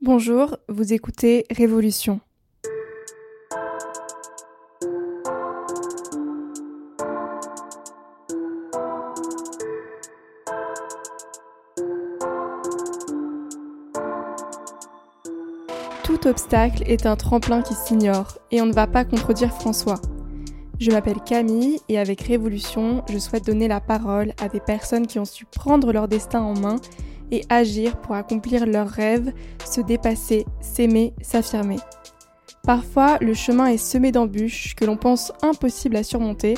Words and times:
Bonjour, 0.00 0.56
vous 0.68 0.92
écoutez 0.92 1.44
Révolution. 1.50 2.20
Tout 16.04 16.28
obstacle 16.28 16.84
est 16.86 17.04
un 17.04 17.16
tremplin 17.16 17.62
qui 17.62 17.74
s'ignore 17.74 18.38
et 18.52 18.62
on 18.62 18.66
ne 18.66 18.72
va 18.72 18.86
pas 18.86 19.04
contredire 19.04 19.52
François. 19.52 20.00
Je 20.78 20.92
m'appelle 20.92 21.18
Camille 21.26 21.80
et 21.88 21.98
avec 21.98 22.20
Révolution, 22.20 23.02
je 23.10 23.18
souhaite 23.18 23.46
donner 23.46 23.66
la 23.66 23.80
parole 23.80 24.32
à 24.40 24.48
des 24.48 24.60
personnes 24.60 25.08
qui 25.08 25.18
ont 25.18 25.24
su 25.24 25.44
prendre 25.44 25.92
leur 25.92 26.06
destin 26.06 26.40
en 26.42 26.54
main 26.54 26.76
et 27.30 27.44
agir 27.48 28.00
pour 28.00 28.14
accomplir 28.14 28.66
leurs 28.66 28.88
rêves, 28.88 29.32
se 29.64 29.80
dépasser, 29.80 30.46
s'aimer, 30.60 31.14
s'affirmer. 31.22 31.78
Parfois, 32.64 33.18
le 33.20 33.34
chemin 33.34 33.66
est 33.66 33.78
semé 33.78 34.12
d'embûches 34.12 34.74
que 34.74 34.84
l'on 34.84 34.96
pense 34.96 35.32
impossible 35.42 35.96
à 35.96 36.02
surmonter, 36.02 36.54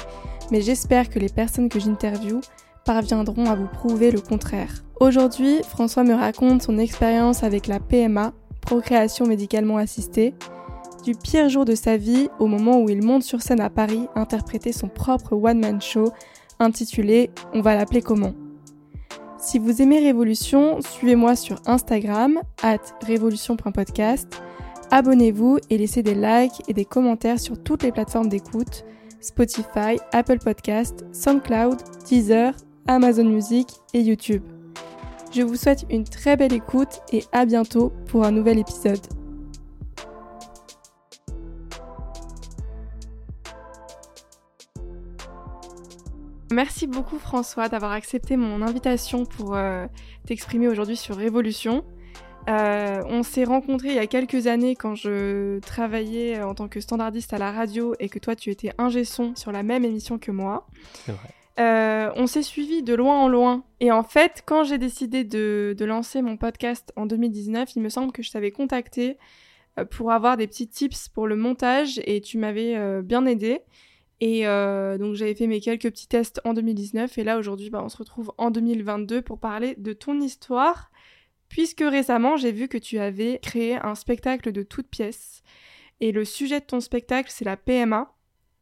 mais 0.50 0.60
j'espère 0.60 1.08
que 1.08 1.18
les 1.18 1.28
personnes 1.28 1.68
que 1.68 1.78
j'interviewe 1.78 2.40
parviendront 2.84 3.46
à 3.46 3.54
vous 3.54 3.68
prouver 3.68 4.10
le 4.10 4.20
contraire. 4.20 4.82
Aujourd'hui, 4.98 5.62
François 5.62 6.04
me 6.04 6.14
raconte 6.14 6.62
son 6.62 6.78
expérience 6.78 7.44
avec 7.44 7.66
la 7.66 7.78
PMA, 7.78 8.32
procréation 8.60 9.26
médicalement 9.26 9.76
assistée, 9.76 10.34
du 11.04 11.14
pire 11.14 11.48
jour 11.48 11.64
de 11.64 11.74
sa 11.74 11.96
vie 11.96 12.28
au 12.38 12.46
moment 12.46 12.80
où 12.80 12.88
il 12.90 13.02
monte 13.02 13.22
sur 13.22 13.40
scène 13.40 13.60
à 13.60 13.70
Paris 13.70 14.06
interpréter 14.14 14.72
son 14.72 14.88
propre 14.88 15.32
one-man 15.34 15.80
show 15.80 16.12
intitulé 16.58 17.30
On 17.54 17.62
va 17.62 17.74
l'appeler 17.74 18.02
comment? 18.02 18.34
Si 19.40 19.58
vous 19.58 19.80
aimez 19.80 20.00
Révolution, 20.00 20.80
suivez-moi 20.82 21.34
sur 21.34 21.60
Instagram, 21.66 22.40
at 22.62 22.78
révolution.podcast. 23.06 24.40
Abonnez-vous 24.90 25.58
et 25.70 25.78
laissez 25.78 26.02
des 26.02 26.14
likes 26.14 26.62
et 26.68 26.74
des 26.74 26.84
commentaires 26.84 27.40
sur 27.40 27.62
toutes 27.62 27.82
les 27.82 27.92
plateformes 27.92 28.28
d'écoute 28.28 28.84
Spotify, 29.20 29.98
Apple 30.12 30.38
Podcast, 30.38 31.04
SoundCloud, 31.12 31.78
Deezer, 32.06 32.54
Amazon 32.86 33.24
Music 33.24 33.68
et 33.94 34.00
YouTube. 34.00 34.42
Je 35.32 35.42
vous 35.42 35.56
souhaite 35.56 35.86
une 35.90 36.04
très 36.04 36.36
belle 36.36 36.52
écoute 36.52 37.00
et 37.12 37.24
à 37.32 37.44
bientôt 37.44 37.92
pour 38.06 38.24
un 38.24 38.32
nouvel 38.32 38.58
épisode. 38.58 39.19
Merci 46.52 46.88
beaucoup 46.88 47.18
François 47.18 47.68
d'avoir 47.68 47.92
accepté 47.92 48.36
mon 48.36 48.60
invitation 48.62 49.24
pour 49.24 49.54
euh, 49.54 49.86
t'exprimer 50.26 50.66
aujourd'hui 50.66 50.96
sur 50.96 51.16
Révolution. 51.16 51.84
Euh, 52.48 53.02
on 53.06 53.22
s'est 53.22 53.44
rencontrés 53.44 53.90
il 53.90 53.94
y 53.94 54.00
a 54.00 54.08
quelques 54.08 54.48
années 54.48 54.74
quand 54.74 54.96
je 54.96 55.60
travaillais 55.60 56.42
en 56.42 56.54
tant 56.56 56.66
que 56.66 56.80
standardiste 56.80 57.32
à 57.32 57.38
la 57.38 57.52
radio 57.52 57.94
et 58.00 58.08
que 58.08 58.18
toi 58.18 58.34
tu 58.34 58.50
étais 58.50 58.72
ingé 58.78 59.04
son 59.04 59.36
sur 59.36 59.52
la 59.52 59.62
même 59.62 59.84
émission 59.84 60.18
que 60.18 60.32
moi. 60.32 60.66
C'est 61.06 61.12
vrai. 61.12 61.28
Euh, 61.60 62.10
on 62.16 62.26
s'est 62.26 62.42
suivis 62.42 62.82
de 62.82 62.94
loin 62.94 63.16
en 63.16 63.28
loin. 63.28 63.62
Et 63.78 63.92
en 63.92 64.02
fait, 64.02 64.42
quand 64.44 64.64
j'ai 64.64 64.78
décidé 64.78 65.22
de, 65.22 65.76
de, 65.78 65.84
lancer 65.84 66.22
mon 66.22 66.36
podcast 66.36 66.92
en 66.96 67.06
2019, 67.06 67.76
il 67.76 67.82
me 67.82 67.90
semble 67.90 68.12
que 68.12 68.22
je 68.22 68.30
t'avais 68.30 68.50
contacté 68.50 69.18
pour 69.90 70.10
avoir 70.10 70.36
des 70.36 70.48
petits 70.48 70.66
tips 70.66 71.10
pour 71.10 71.28
le 71.28 71.36
montage 71.36 72.00
et 72.04 72.20
tu 72.20 72.38
m'avais 72.38 73.02
bien 73.02 73.24
aidé. 73.26 73.60
Et 74.20 74.46
euh, 74.46 74.98
donc 74.98 75.14
j'avais 75.14 75.34
fait 75.34 75.46
mes 75.46 75.60
quelques 75.60 75.90
petits 75.90 76.06
tests 76.06 76.40
en 76.44 76.52
2019 76.52 77.16
et 77.16 77.24
là 77.24 77.38
aujourd'hui 77.38 77.70
bah, 77.70 77.80
on 77.82 77.88
se 77.88 77.96
retrouve 77.96 78.32
en 78.36 78.50
2022 78.50 79.22
pour 79.22 79.38
parler 79.38 79.74
de 79.78 79.92
ton 79.92 80.20
histoire. 80.20 80.90
Puisque 81.48 81.80
récemment 81.80 82.36
j'ai 82.36 82.52
vu 82.52 82.68
que 82.68 82.78
tu 82.78 82.98
avais 82.98 83.38
créé 83.42 83.76
un 83.76 83.94
spectacle 83.94 84.52
de 84.52 84.62
toutes 84.62 84.88
pièces. 84.88 85.42
Et 86.00 86.12
le 86.12 86.24
sujet 86.24 86.60
de 86.60 86.66
ton 86.66 86.80
spectacle 86.80 87.30
c'est 87.32 87.44
la 87.44 87.56
PMA 87.56 88.14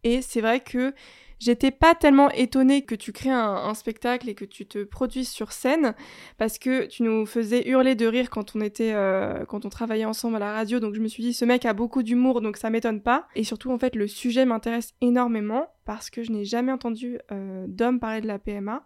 et 0.05 0.23
c'est 0.23 0.41
vrai 0.41 0.61
que 0.61 0.95
J'étais 1.39 1.71
pas 1.71 1.95
tellement 1.95 2.31
étonnée 2.31 2.83
que 2.83 2.97
tu 2.97 3.13
crées 3.13 3.31
un, 3.31 3.73
spectacle 3.75 4.29
et 4.29 4.35
que 4.35 4.45
tu 4.45 4.67
te 4.67 4.83
produises 4.83 5.29
sur 5.29 5.53
scène 5.53 5.95
parce 6.37 6.59
que 6.59 6.87
tu 6.87 7.05
nous 7.05 7.27
faisais 7.27 7.69
hurler 7.69 7.95
de 7.95 8.07
rire 8.07 8.29
quand 8.29 8.57
on 8.57 8.61
était 8.61 8.93
euh, 8.93 9.45
quand 9.45 9.65
on 9.65 9.69
travaillait 9.69 10.05
ensemble 10.05 10.37
à 10.37 10.41
la 10.41 10.53
radio. 10.53 10.81
Donc 10.81 10.95
je 10.95 11.01
me 11.01 11.07
suis 11.07 11.23
dit 11.23 11.33
ce 11.33 11.45
mec 11.45 11.65
a 11.65 11.75
beaucoup 11.75 12.03
d'humour 12.03 12.41
donc 12.41 12.57
ça 12.57 12.71
m'étonne 12.71 13.01
pas. 13.01 13.29
Et 13.37 13.45
surtout 13.45 13.71
en 13.71 13.79
fait 13.79 13.95
le 13.95 14.09
sujet 14.09 14.47
m'intéresse 14.47 14.95
énormément 15.01 15.69
parce 15.85 16.11
que 16.11 16.25
je 16.25 16.33
n'ai 16.33 16.45
jamais 16.45 16.73
entendu 16.73 17.19
euh, 17.31 17.67
d'homme 17.69 18.01
parler 18.01 18.21
de 18.21 18.27
la 18.27 18.41
PMA 18.41 18.85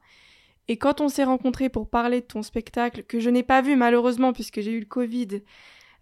et 0.69 0.76
quand 0.76 1.00
on 1.00 1.08
s'est 1.08 1.24
rencontrés 1.24 1.70
pour 1.70 1.88
parler 1.88 2.20
de 2.20 2.26
ton 2.26 2.42
spectacle 2.42 3.02
que 3.04 3.19
je 3.19 3.30
n'ai 3.30 3.42
pas 3.42 3.62
vu 3.62 3.76
malheureusement 3.76 4.34
puisque 4.34 4.60
j'ai 4.60 4.72
eu 4.72 4.80
le 4.80 4.86
Covid 4.86 5.42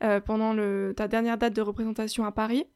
euh, 0.03 0.19
pendant 0.21 0.55
ta 0.94 1.06
dernière 1.06 1.38
date 1.38 1.55
de 1.55 1.62
représentation 1.62 2.25
à 2.25 2.32
Paris 2.32 2.67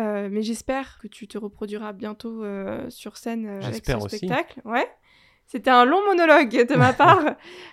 euh, 0.00 0.28
mais 0.30 0.42
j'espère 0.42 0.98
que 0.98 1.08
tu 1.08 1.28
te 1.28 1.36
reproduiras 1.36 1.92
bientôt 1.92 2.42
euh, 2.42 2.88
sur 2.88 3.16
scène 3.16 3.46
euh, 3.46 3.60
avec 3.62 3.84
ce 3.84 3.92
aussi. 3.96 4.16
spectacle. 4.16 4.60
Ouais. 4.64 4.88
C'était 5.46 5.70
un 5.70 5.84
long 5.84 6.04
monologue 6.06 6.66
de 6.68 6.76
ma 6.76 6.92
part. 6.92 7.22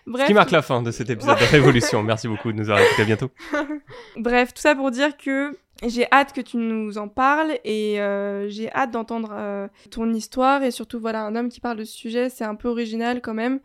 Bref. 0.06 0.24
Ce 0.26 0.28
qui 0.28 0.34
marque 0.34 0.52
la 0.52 0.64
fin 0.64 0.82
de 0.82 0.92
cet 0.92 1.10
épisode 1.10 1.38
de 1.38 1.46
Révolution. 1.46 2.02
Merci 2.04 2.28
beaucoup 2.28 2.52
de 2.52 2.58
nous 2.58 2.70
avoir 2.70 2.82
écoutés. 2.82 3.04
À 3.04 3.06
bientôt. 3.06 3.30
Bref, 4.18 4.54
tout 4.54 4.62
ça 4.62 4.76
pour 4.76 4.90
dire 4.90 5.16
que 5.16 5.56
j'ai 5.86 6.08
hâte 6.12 6.34
que 6.34 6.42
tu 6.42 6.58
nous 6.58 6.98
en 6.98 7.08
parles 7.08 7.60
et 7.64 8.02
euh, 8.02 8.50
j'ai 8.50 8.74
hâte 8.74 8.92
d'entendre 8.92 9.70
ton 9.92 10.12
histoire 10.12 10.64
et 10.64 10.72
surtout 10.72 11.00
voilà 11.00 11.22
un 11.22 11.36
homme 11.36 11.50
qui 11.50 11.60
parle 11.60 11.78
de 11.78 11.84
ce 11.84 11.96
sujet, 11.96 12.30
c'est 12.30 12.46
un 12.46 12.56
peu 12.56 12.68
original 12.68 13.22
quand 13.22 13.36
même 13.36 13.60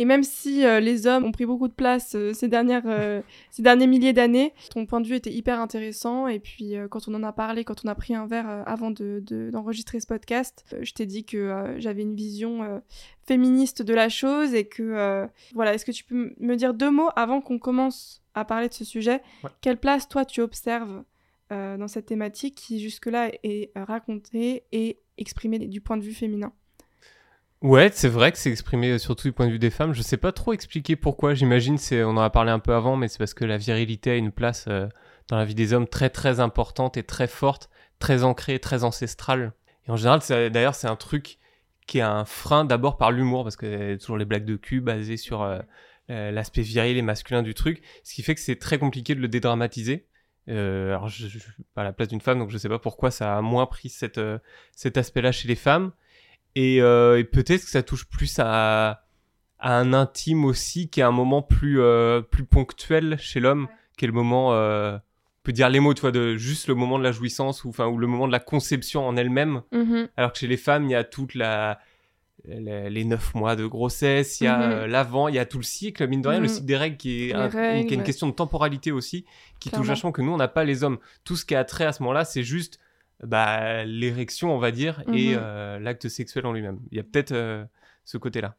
et 0.00 0.04
même 0.04 0.22
si 0.22 0.64
euh, 0.64 0.78
les 0.78 1.06
hommes 1.06 1.24
ont 1.24 1.32
pris 1.32 1.44
beaucoup 1.44 1.66
de 1.66 1.72
place 1.72 2.14
euh, 2.14 2.32
ces, 2.32 2.46
dernières, 2.46 2.86
euh, 2.86 3.20
ces 3.50 3.62
derniers 3.62 3.88
milliers 3.88 4.12
d'années, 4.12 4.54
ton 4.70 4.86
point 4.86 5.00
de 5.00 5.08
vue 5.08 5.16
était 5.16 5.32
hyper 5.32 5.60
intéressant. 5.60 6.28
Et 6.28 6.38
puis 6.38 6.74
quand 6.90 7.08
on 7.08 7.14
en 7.14 7.22
a 7.24 7.32
parlé, 7.32 7.64
quand 7.64 7.84
on 7.84 7.88
a 7.88 7.94
pris 7.94 8.14
un 8.14 8.26
verre 8.26 8.62
avant 8.66 8.90
d'enregistrer 8.90 9.98
de, 9.98 10.02
ce 10.02 10.06
podcast, 10.06 10.64
je 10.80 10.92
t'ai 10.92 11.06
dit 11.06 11.24
que 11.24 11.74
j'avais 11.78 12.02
une 12.02 12.14
vision 12.14 12.80
féministe 13.26 13.82
de 13.82 13.94
la 13.94 14.08
chose 14.08 14.54
et 14.54 14.66
que 14.66 15.26
voilà, 15.54 15.74
est-ce 15.74 15.84
que 15.84 15.92
tu 15.92 16.04
peux 16.04 16.34
me 16.38 16.56
dire 16.56 16.74
deux 16.74 16.90
mots 16.90 17.10
avant 17.16 17.40
qu'on 17.40 17.58
commence 17.58 18.22
à 18.34 18.44
parler 18.44 18.68
de 18.68 18.74
ce 18.74 18.84
sujet? 18.84 19.20
Ouais. 19.42 19.50
Quelle 19.60 19.78
place 19.78 20.08
toi 20.08 20.24
tu 20.24 20.40
observes 20.40 21.02
dans 21.50 21.88
cette 21.88 22.06
thématique 22.06 22.54
qui 22.54 22.80
jusque-là 22.80 23.30
est 23.42 23.72
racontée 23.74 24.64
et 24.72 25.00
exprimée 25.16 25.58
du 25.58 25.80
point 25.80 25.96
de 25.96 26.02
vue 26.02 26.14
féminin? 26.14 26.52
Ouais, 27.60 27.90
c'est 27.92 28.08
vrai 28.08 28.30
que 28.30 28.38
c'est 28.38 28.50
exprimé 28.50 28.98
surtout 28.98 29.28
du 29.28 29.32
point 29.32 29.46
de 29.46 29.52
vue 29.52 29.58
des 29.58 29.70
femmes. 29.70 29.92
Je 29.92 30.02
sais 30.02 30.16
pas 30.16 30.30
trop 30.30 30.52
expliquer 30.52 30.94
pourquoi. 30.94 31.34
J'imagine, 31.34 31.76
c'est, 31.76 32.04
on 32.04 32.10
en 32.10 32.18
a 32.18 32.30
parlé 32.30 32.52
un 32.52 32.60
peu 32.60 32.72
avant, 32.72 32.96
mais 32.96 33.08
c'est 33.08 33.18
parce 33.18 33.34
que 33.34 33.44
la 33.44 33.58
virilité 33.58 34.12
a 34.12 34.16
une 34.16 34.30
place 34.30 34.66
euh, 34.68 34.86
dans 35.28 35.36
la 35.36 35.44
vie 35.44 35.56
des 35.56 35.72
hommes 35.72 35.88
très 35.88 36.08
très 36.08 36.38
importante 36.38 36.96
et 36.96 37.02
très 37.02 37.26
forte, 37.26 37.68
très 37.98 38.22
ancrée, 38.22 38.60
très 38.60 38.84
ancestrale. 38.84 39.52
Et 39.86 39.90
en 39.90 39.96
général, 39.96 40.20
d'ailleurs, 40.50 40.76
c'est 40.76 40.86
un 40.86 40.96
truc 40.96 41.38
qui 41.88 41.98
est 41.98 42.02
un 42.02 42.24
frein 42.24 42.64
d'abord 42.64 42.96
par 42.96 43.10
l'humour, 43.10 43.42
parce 43.42 43.56
que 43.56 43.94
a 43.94 43.98
toujours 43.98 44.18
les 44.18 44.24
blagues 44.24 44.44
de 44.44 44.56
cul 44.56 44.80
basées 44.80 45.16
sur 45.16 45.42
euh, 45.42 45.60
l'aspect 46.08 46.62
viril 46.62 46.96
et 46.96 47.02
masculin 47.02 47.42
du 47.42 47.54
truc, 47.54 47.82
ce 48.04 48.14
qui 48.14 48.22
fait 48.22 48.34
que 48.34 48.40
c'est 48.40 48.56
très 48.56 48.78
compliqué 48.78 49.14
de 49.14 49.20
le 49.20 49.28
dédramatiser. 49.28 50.06
Euh, 50.48 50.90
alors, 50.90 51.08
je, 51.08 51.26
je, 51.26 51.38
suis 51.38 51.52
pas 51.74 51.82
à 51.82 51.84
la 51.84 51.92
place 51.92 52.08
d'une 52.08 52.20
femme, 52.20 52.38
donc 52.38 52.50
je 52.50 52.58
sais 52.58 52.68
pas 52.68 52.78
pourquoi 52.78 53.10
ça 53.10 53.36
a 53.36 53.42
moins 53.42 53.66
pris 53.66 53.92
euh, 54.16 54.38
cet 54.72 54.96
aspect-là 54.96 55.32
chez 55.32 55.48
les 55.48 55.54
femmes. 55.54 55.92
Et, 56.58 56.82
euh, 56.82 57.20
et 57.20 57.24
peut-être 57.24 57.62
que 57.62 57.70
ça 57.70 57.84
touche 57.84 58.04
plus 58.06 58.40
à, 58.40 59.04
à, 59.60 59.78
un 59.78 59.92
intime 59.92 60.44
aussi, 60.44 60.88
qui 60.88 60.98
est 60.98 61.04
un 61.04 61.12
moment 61.12 61.40
plus, 61.40 61.80
euh, 61.80 62.20
plus 62.20 62.44
ponctuel 62.44 63.16
chez 63.20 63.38
l'homme, 63.38 63.66
ouais. 63.66 63.70
qui 63.96 64.06
est 64.06 64.08
le 64.08 64.12
moment, 64.12 64.54
euh, 64.54 64.96
on 64.96 65.42
peut 65.44 65.52
dire 65.52 65.68
les 65.68 65.78
mots, 65.78 65.94
tu 65.94 66.00
vois, 66.00 66.10
de 66.10 66.36
juste 66.36 66.66
le 66.66 66.74
moment 66.74 66.98
de 66.98 67.04
la 67.04 67.12
jouissance 67.12 67.62
ou, 67.62 67.68
enfin, 67.68 67.86
ou 67.86 67.96
le 67.96 68.08
moment 68.08 68.26
de 68.26 68.32
la 68.32 68.40
conception 68.40 69.06
en 69.06 69.16
elle-même. 69.16 69.62
Mm 69.70 69.82
-hmm. 69.82 70.08
Alors 70.16 70.32
que 70.32 70.38
chez 70.40 70.48
les 70.48 70.56
femmes, 70.56 70.84
il 70.86 70.90
y 70.90 70.96
a 70.96 71.04
toute 71.04 71.36
la, 71.36 71.78
les, 72.44 72.90
les 72.90 73.04
neuf 73.04 73.36
mois 73.36 73.54
de 73.54 73.64
grossesse, 73.64 74.40
il 74.40 74.44
y 74.44 74.46
a 74.48 74.58
mm 74.58 74.72
-hmm. 74.72 74.86
l'avant, 74.86 75.28
il 75.28 75.36
y 75.36 75.38
a 75.38 75.46
tout 75.46 75.60
le 75.64 75.68
cycle, 75.76 76.08
mine 76.08 76.22
de 76.22 76.28
rien, 76.28 76.40
mm 76.40 76.42
-hmm. 76.42 76.48
le 76.48 76.54
cycle 76.54 76.66
des 76.72 76.78
règles 76.84 76.96
qui 76.96 77.10
est, 77.28 77.34
un, 77.34 77.48
règles, 77.48 77.86
qui 77.86 77.92
est 77.92 77.98
une 77.98 78.00
ouais. 78.00 78.10
question 78.10 78.26
de 78.32 78.36
temporalité 78.44 78.90
aussi, 78.90 79.18
qui 79.22 79.68
Clairement. 79.68 79.76
touche 79.76 79.88
vachement 79.94 80.12
que 80.16 80.22
nous, 80.24 80.34
on 80.38 80.40
n'a 80.44 80.52
pas 80.58 80.64
les 80.70 80.78
hommes. 80.84 80.98
Tout 81.26 81.36
ce 81.40 81.44
qui 81.46 81.54
a 81.54 81.64
trait 81.72 81.86
à 81.90 81.92
ce 81.92 82.02
moment-là, 82.02 82.24
c'est 82.32 82.46
juste 82.56 82.74
bah, 83.22 83.84
l'érection, 83.84 84.54
on 84.54 84.58
va 84.58 84.70
dire, 84.70 85.02
Mhm. 85.06 85.14
et 85.14 85.32
euh, 85.36 85.78
l'acte 85.78 86.08
sexuel 86.08 86.46
en 86.46 86.52
lui-même. 86.52 86.78
Il 86.90 86.96
y 86.96 87.00
a 87.00 87.02
peut-être 87.02 87.32
euh, 87.32 87.64
ce 88.04 88.18
côté-là. 88.18 88.56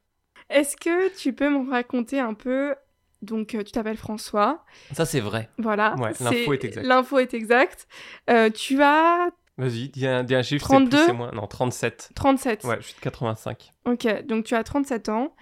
Est-ce 0.50 0.76
que 0.78 1.16
tu 1.16 1.34
peux 1.34 1.50
me 1.50 1.70
raconter 1.72 2.20
un 2.20 2.34
peu 2.34 2.76
donc, 3.22 3.54
euh, 3.54 3.64
tu 3.64 3.74
t'appelles 3.74 3.98
François. 3.98 4.64
Ça, 4.94 5.06
c'est 5.06 5.20
vrai. 5.20 5.50
Voilà. 5.58 5.94
Ouais, 5.98 6.12
l'info 6.22 6.54
est 6.54 6.64
exacte. 6.64 6.88
L'info 6.88 7.20
est 7.20 7.34
exacte. 7.34 7.86
Euh, 8.30 8.50
tu 8.50 8.82
as. 8.82 9.30
Vas-y, 9.58 9.90
dis 9.90 10.08
un, 10.08 10.24
dis 10.24 10.36
un 10.36 10.42
chiffre, 10.42 10.64
32 10.66 10.90
c'est 10.90 11.04
plus, 11.04 11.06
c'est 11.08 11.18
moins. 11.18 11.32
Non, 11.34 11.46
37. 11.46 12.12
37. 12.16 12.64
Ouais, 12.64 12.78
je 12.80 12.86
suis 12.86 12.96
de 12.96 13.00
85. 13.02 13.74
Ok, 13.84 14.26
donc 14.26 14.46
tu 14.46 14.56
as 14.56 14.64
37 14.64 15.10
ans. 15.10 15.36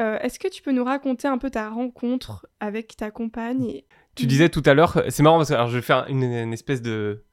Euh, 0.00 0.16
Est-ce 0.20 0.38
que 0.38 0.46
tu 0.46 0.62
peux 0.62 0.70
nous 0.70 0.84
raconter 0.84 1.26
un 1.26 1.38
peu 1.38 1.50
ta 1.50 1.68
rencontre 1.70 2.46
avec 2.60 2.96
ta 2.96 3.10
compagne 3.10 3.64
et... 3.64 3.84
Tu 4.14 4.26
disais 4.26 4.48
tout 4.48 4.62
à 4.64 4.74
l'heure, 4.74 5.02
c'est 5.08 5.24
marrant 5.24 5.38
parce 5.38 5.48
que 5.48 5.54
alors, 5.54 5.68
je 5.70 5.74
vais 5.76 5.82
faire 5.82 6.06
une, 6.08 6.22
une 6.22 6.52
espèce 6.52 6.82
de 6.82 7.24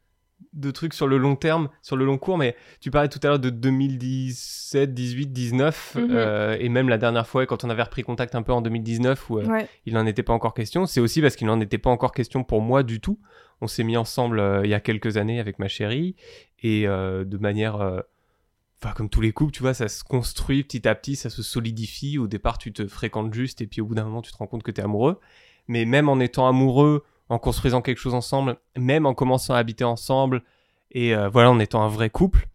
de 0.53 0.71
trucs 0.71 0.93
sur 0.93 1.07
le 1.07 1.17
long 1.17 1.35
terme, 1.35 1.69
sur 1.81 1.95
le 1.97 2.05
long 2.05 2.17
cours, 2.17 2.37
mais 2.37 2.55
tu 2.79 2.91
parlais 2.91 3.09
tout 3.09 3.19
à 3.23 3.27
l'heure 3.27 3.39
de 3.39 3.49
2017, 3.49 4.93
18, 4.93 5.27
19, 5.33 5.95
Mhm. 5.95 6.07
euh, 6.11 6.57
et 6.59 6.69
même 6.69 6.89
la 6.89 6.97
dernière 6.97 7.27
fois, 7.27 7.45
quand 7.45 7.63
on 7.63 7.69
avait 7.69 7.83
repris 7.83 8.03
contact 8.03 8.35
un 8.35 8.41
peu 8.41 8.53
en 8.53 8.61
2019, 8.61 9.29
où 9.29 9.39
euh, 9.39 9.45
Ouais. 9.45 9.67
il 9.85 9.93
n'en 9.93 10.05
était 10.05 10.23
pas 10.23 10.33
encore 10.33 10.53
question, 10.53 10.85
c'est 10.85 10.99
aussi 10.99 11.21
parce 11.21 11.35
qu'il 11.35 11.47
n'en 11.47 11.59
était 11.59 11.77
pas 11.77 11.89
encore 11.89 12.11
question 12.13 12.43
pour 12.43 12.61
moi 12.61 12.83
du 12.83 12.99
tout. 13.01 13.19
On 13.61 13.67
s'est 13.67 13.83
mis 13.83 13.97
ensemble 13.97 14.39
euh, 14.39 14.61
il 14.65 14.69
y 14.69 14.73
a 14.73 14.79
quelques 14.79 15.17
années 15.17 15.39
avec 15.39 15.59
ma 15.59 15.67
chérie, 15.67 16.15
et 16.63 16.87
euh, 16.87 17.23
de 17.25 17.37
manière... 17.37 18.03
Enfin, 18.83 18.93
comme 18.93 19.09
tous 19.09 19.21
les 19.21 19.31
couples, 19.31 19.53
tu 19.53 19.61
vois, 19.63 19.73
ça 19.73 19.87
se 19.87 20.03
construit 20.03 20.63
petit 20.63 20.85
à 20.87 20.93
petit, 20.95 21.15
ça 21.15 21.29
se 21.29 21.41
solidifie. 21.41 22.17
Au 22.19 22.27
départ, 22.27 22.57
tu 22.57 22.73
te 22.73 22.85
fréquentes 22.87 23.33
juste, 23.33 23.61
et 23.61 23.67
puis 23.67 23.79
au 23.81 23.85
bout 23.85 23.95
d'un 23.95 24.03
moment, 24.03 24.21
tu 24.21 24.31
te 24.31 24.37
rends 24.37 24.47
compte 24.47 24.63
que 24.63 24.69
tu 24.71 24.81
es 24.81 24.83
amoureux. 24.83 25.19
Mais 25.67 25.85
même 25.85 26.09
en 26.09 26.19
étant 26.19 26.45
amoureux, 26.47 27.03
en 27.29 27.39
construisant 27.39 27.81
quelque 27.81 27.97
chose 27.97 28.13
ensemble, 28.13 28.57
même 28.77 29.05
en 29.05 29.13
commençant 29.13 29.53
à 29.53 29.57
habiter 29.57 29.83
ensemble, 29.83 30.43
et 30.91 31.15
euh, 31.15 31.29
voilà, 31.29 31.51
en 31.51 31.59
étant 31.59 31.83
un 31.83 31.87
vrai 31.87 32.09
couple, 32.09 32.47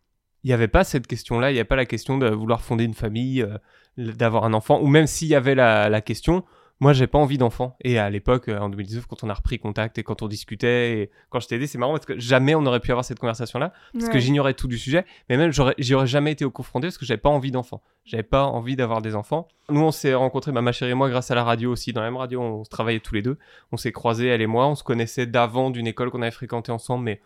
il 0.44 0.48
n'y 0.48 0.52
avait 0.52 0.68
pas 0.68 0.84
cette 0.84 1.06
question-là, 1.06 1.50
il 1.50 1.54
n'y 1.54 1.58
avait 1.58 1.64
pas 1.64 1.76
la 1.76 1.86
question 1.86 2.18
de 2.18 2.28
vouloir 2.28 2.62
fonder 2.62 2.84
une 2.84 2.94
famille, 2.94 3.42
euh, 3.42 3.58
d'avoir 3.96 4.44
un 4.44 4.54
enfant, 4.54 4.80
ou 4.80 4.86
même 4.86 5.06
s'il 5.06 5.28
y 5.28 5.34
avait 5.34 5.54
la 5.54 6.00
question, 6.00 6.44
moi 6.80 6.92
j'ai 6.94 7.06
pas 7.06 7.18
envie 7.18 7.38
d'enfant. 7.38 7.76
Et 7.82 7.98
à 7.98 8.08
l'époque, 8.10 8.48
euh, 8.48 8.58
en 8.58 8.68
2019, 8.70 9.06
quand 9.06 9.22
on 9.22 9.28
a 9.30 9.34
repris 9.34 9.58
contact 9.58 9.98
et 9.98 10.02
quand 10.02 10.22
on 10.22 10.28
discutait, 10.28 10.98
et 11.02 11.10
quand 11.28 11.38
je 11.40 11.46
t'ai 11.48 11.56
aidé, 11.56 11.66
c'est 11.66 11.78
marrant 11.78 11.92
parce 11.92 12.06
que 12.06 12.18
jamais 12.18 12.54
on 12.54 12.64
aurait 12.66 12.80
pu 12.80 12.90
avoir 12.90 13.04
cette 13.04 13.18
conversation-là, 13.18 13.72
parce 13.92 14.06
que 14.08 14.18
j'ignorais 14.18 14.54
tout 14.54 14.66
du 14.66 14.78
sujet, 14.78 15.04
mais 15.28 15.36
même 15.36 15.52
j'aurais- 15.52 15.74
j'y 15.78 15.94
aurais 15.94 16.06
jamais 16.06 16.32
été 16.32 16.44
au 16.44 16.50
confronté 16.50 16.86
parce 16.88 16.98
que 16.98 17.04
j'avais 17.06 17.20
pas 17.20 17.28
envie 17.28 17.50
d'enfant. 17.50 17.82
J'avais 18.04 18.22
pas 18.22 18.44
envie 18.44 18.76
d'avoir 18.76 19.02
des 19.02 19.14
enfants. 19.14 19.46
Nous, 19.68 19.80
on 19.80 19.90
s'est 19.92 20.14
rencontrés, 20.14 20.50
ma 20.52 20.72
chérie 20.72 20.90
et 20.92 20.94
moi, 20.94 21.08
grâce 21.10 21.30
à 21.30 21.34
la 21.34 21.44
radio 21.44 21.70
aussi. 21.70 21.92
Dans 21.92 22.00
la 22.00 22.08
même 22.08 22.16
radio, 22.16 22.40
on 22.40 22.64
se 22.64 22.70
travaillait 22.70 23.00
tous 23.00 23.14
les 23.14 23.22
deux. 23.22 23.36
On 23.72 23.76
s'est 23.76 23.92
croisés, 23.92 24.26
elle 24.26 24.40
et 24.40 24.46
moi. 24.48 24.66
On 24.66 24.74
se 24.74 24.82
connaissait 24.82 25.26
d'avant 25.26 25.70
d'une 25.70 25.86
école 25.86 26.10
qu'on 26.10 26.22
avait 26.22 26.30
fréquentée 26.30 26.72
ensemble, 26.72 27.04
mais 27.04 27.20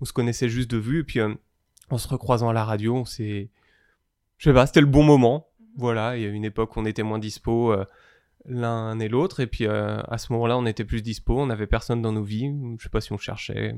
on 0.00 0.04
se 0.04 0.12
connaissait 0.12 0.48
juste 0.48 0.70
de 0.70 0.78
vue. 0.78 1.00
Et 1.00 1.04
puis, 1.04 1.20
euh, 1.20 1.34
en 1.90 1.98
se 1.98 2.08
recroisant 2.08 2.48
à 2.48 2.52
la 2.52 2.64
radio, 2.64 2.96
on 2.96 3.04
s'est. 3.04 3.50
Je 4.38 4.48
sais 4.50 4.54
pas, 4.54 4.66
c'était 4.66 4.80
le 4.80 4.86
bon 4.86 5.02
moment. 5.04 5.46
Voilà, 5.76 6.16
il 6.16 6.22
y 6.22 6.26
a 6.26 6.30
une 6.30 6.44
époque 6.44 6.74
où 6.76 6.80
on 6.80 6.84
était 6.86 7.02
moins 7.02 7.18
dispo 7.18 7.72
euh, 7.72 7.84
l'un 8.46 8.98
et 8.98 9.08
l'autre. 9.08 9.40
Et 9.40 9.46
puis, 9.46 9.66
euh, 9.66 10.00
à 10.08 10.18
ce 10.18 10.32
moment-là, 10.32 10.58
on 10.58 10.66
était 10.66 10.84
plus 10.84 11.02
dispo. 11.02 11.38
On 11.38 11.46
n'avait 11.46 11.66
personne 11.66 12.02
dans 12.02 12.12
nos 12.12 12.22
vies. 12.22 12.52
Je 12.78 12.82
sais 12.82 12.88
pas 12.88 13.00
si 13.00 13.12
on 13.12 13.18
cherchait. 13.18 13.76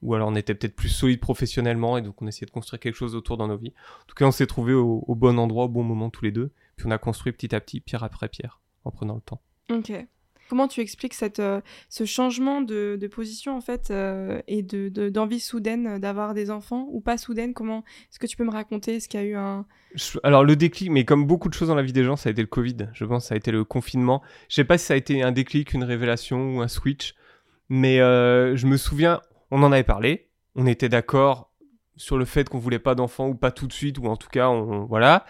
Ou 0.00 0.14
alors 0.14 0.28
on 0.28 0.36
était 0.36 0.54
peut-être 0.54 0.76
plus 0.76 0.90
solide 0.90 1.18
professionnellement 1.18 1.98
et 1.98 2.02
donc 2.02 2.22
on 2.22 2.28
essayait 2.28 2.46
de 2.46 2.52
construire 2.52 2.78
quelque 2.78 2.94
chose 2.94 3.16
autour 3.16 3.36
dans 3.36 3.48
nos 3.48 3.56
vies. 3.56 3.72
En 4.02 4.06
tout 4.06 4.14
cas, 4.14 4.26
on 4.26 4.30
s'est 4.30 4.46
trouvé 4.46 4.72
au, 4.72 5.04
au 5.06 5.14
bon 5.16 5.38
endroit, 5.38 5.64
au 5.64 5.68
bon 5.68 5.82
moment 5.82 6.08
tous 6.08 6.24
les 6.24 6.30
deux. 6.30 6.52
Puis 6.76 6.86
on 6.86 6.92
a 6.92 6.98
construit 6.98 7.32
petit 7.32 7.52
à 7.52 7.60
petit, 7.60 7.80
pierre 7.80 8.04
après 8.04 8.28
pierre, 8.28 8.60
en 8.84 8.92
prenant 8.92 9.16
le 9.16 9.20
temps. 9.20 9.40
Ok. 9.70 9.92
Comment 10.48 10.68
tu 10.68 10.80
expliques 10.80 11.14
cette, 11.14 11.40
euh, 11.40 11.60
ce 11.88 12.04
changement 12.04 12.60
de, 12.60 12.98
position 13.10 13.56
en 13.56 13.60
fait 13.60 13.90
euh, 13.90 14.40
et 14.46 14.62
de 14.62 14.88
de- 14.88 15.08
d'envie 15.08 15.40
soudaine 15.40 15.98
d'avoir 15.98 16.34
des 16.34 16.50
enfants 16.50 16.86
ou 16.90 17.00
pas 17.00 17.18
soudaine? 17.18 17.54
Comment 17.54 17.84
est-ce 18.10 18.18
que 18.18 18.26
tu 18.26 18.36
peux 18.36 18.44
me 18.44 18.50
raconter 18.50 18.96
Est-ce 18.96 19.08
qu'il 19.08 19.20
y 19.20 19.22
a 19.22 19.26
eu 19.26 19.34
un 19.36 19.66
Alors 20.22 20.44
le 20.44 20.56
déclic, 20.56 20.90
mais 20.90 21.04
comme 21.04 21.26
beaucoup 21.26 21.48
de 21.48 21.54
choses 21.54 21.68
dans 21.68 21.74
la 21.74 21.82
vie 21.82 21.92
des 21.92 22.04
gens, 22.04 22.16
ça 22.16 22.28
a 22.28 22.32
été 22.32 22.42
le 22.42 22.48
Covid. 22.48 22.88
Je 22.92 23.04
pense 23.04 23.26
ça 23.26 23.34
a 23.34 23.36
été 23.36 23.50
le 23.50 23.64
confinement. 23.64 24.22
Je 24.48 24.54
sais 24.56 24.64
pas 24.64 24.78
si 24.78 24.86
ça 24.86 24.94
a 24.94 24.96
été 24.96 25.22
un 25.22 25.32
déclic, 25.32 25.72
une 25.72 25.84
révélation 25.84 26.56
ou 26.56 26.60
un 26.62 26.68
switch, 26.68 27.14
mais 27.68 28.00
euh, 28.00 28.56
je 28.56 28.66
me 28.66 28.76
souviens, 28.76 29.20
on 29.50 29.62
en 29.62 29.72
avait 29.72 29.84
parlé. 29.84 30.28
On 30.54 30.66
était 30.66 30.88
d'accord 30.88 31.52
sur 31.96 32.16
le 32.16 32.24
fait 32.24 32.48
qu'on 32.48 32.58
voulait 32.58 32.78
pas 32.78 32.94
d'enfants 32.94 33.28
ou 33.28 33.34
pas 33.34 33.50
tout 33.50 33.66
de 33.66 33.72
suite 33.72 33.98
ou 33.98 34.06
en 34.06 34.16
tout 34.16 34.28
cas 34.28 34.48
on 34.48 34.84
voilà. 34.86 35.26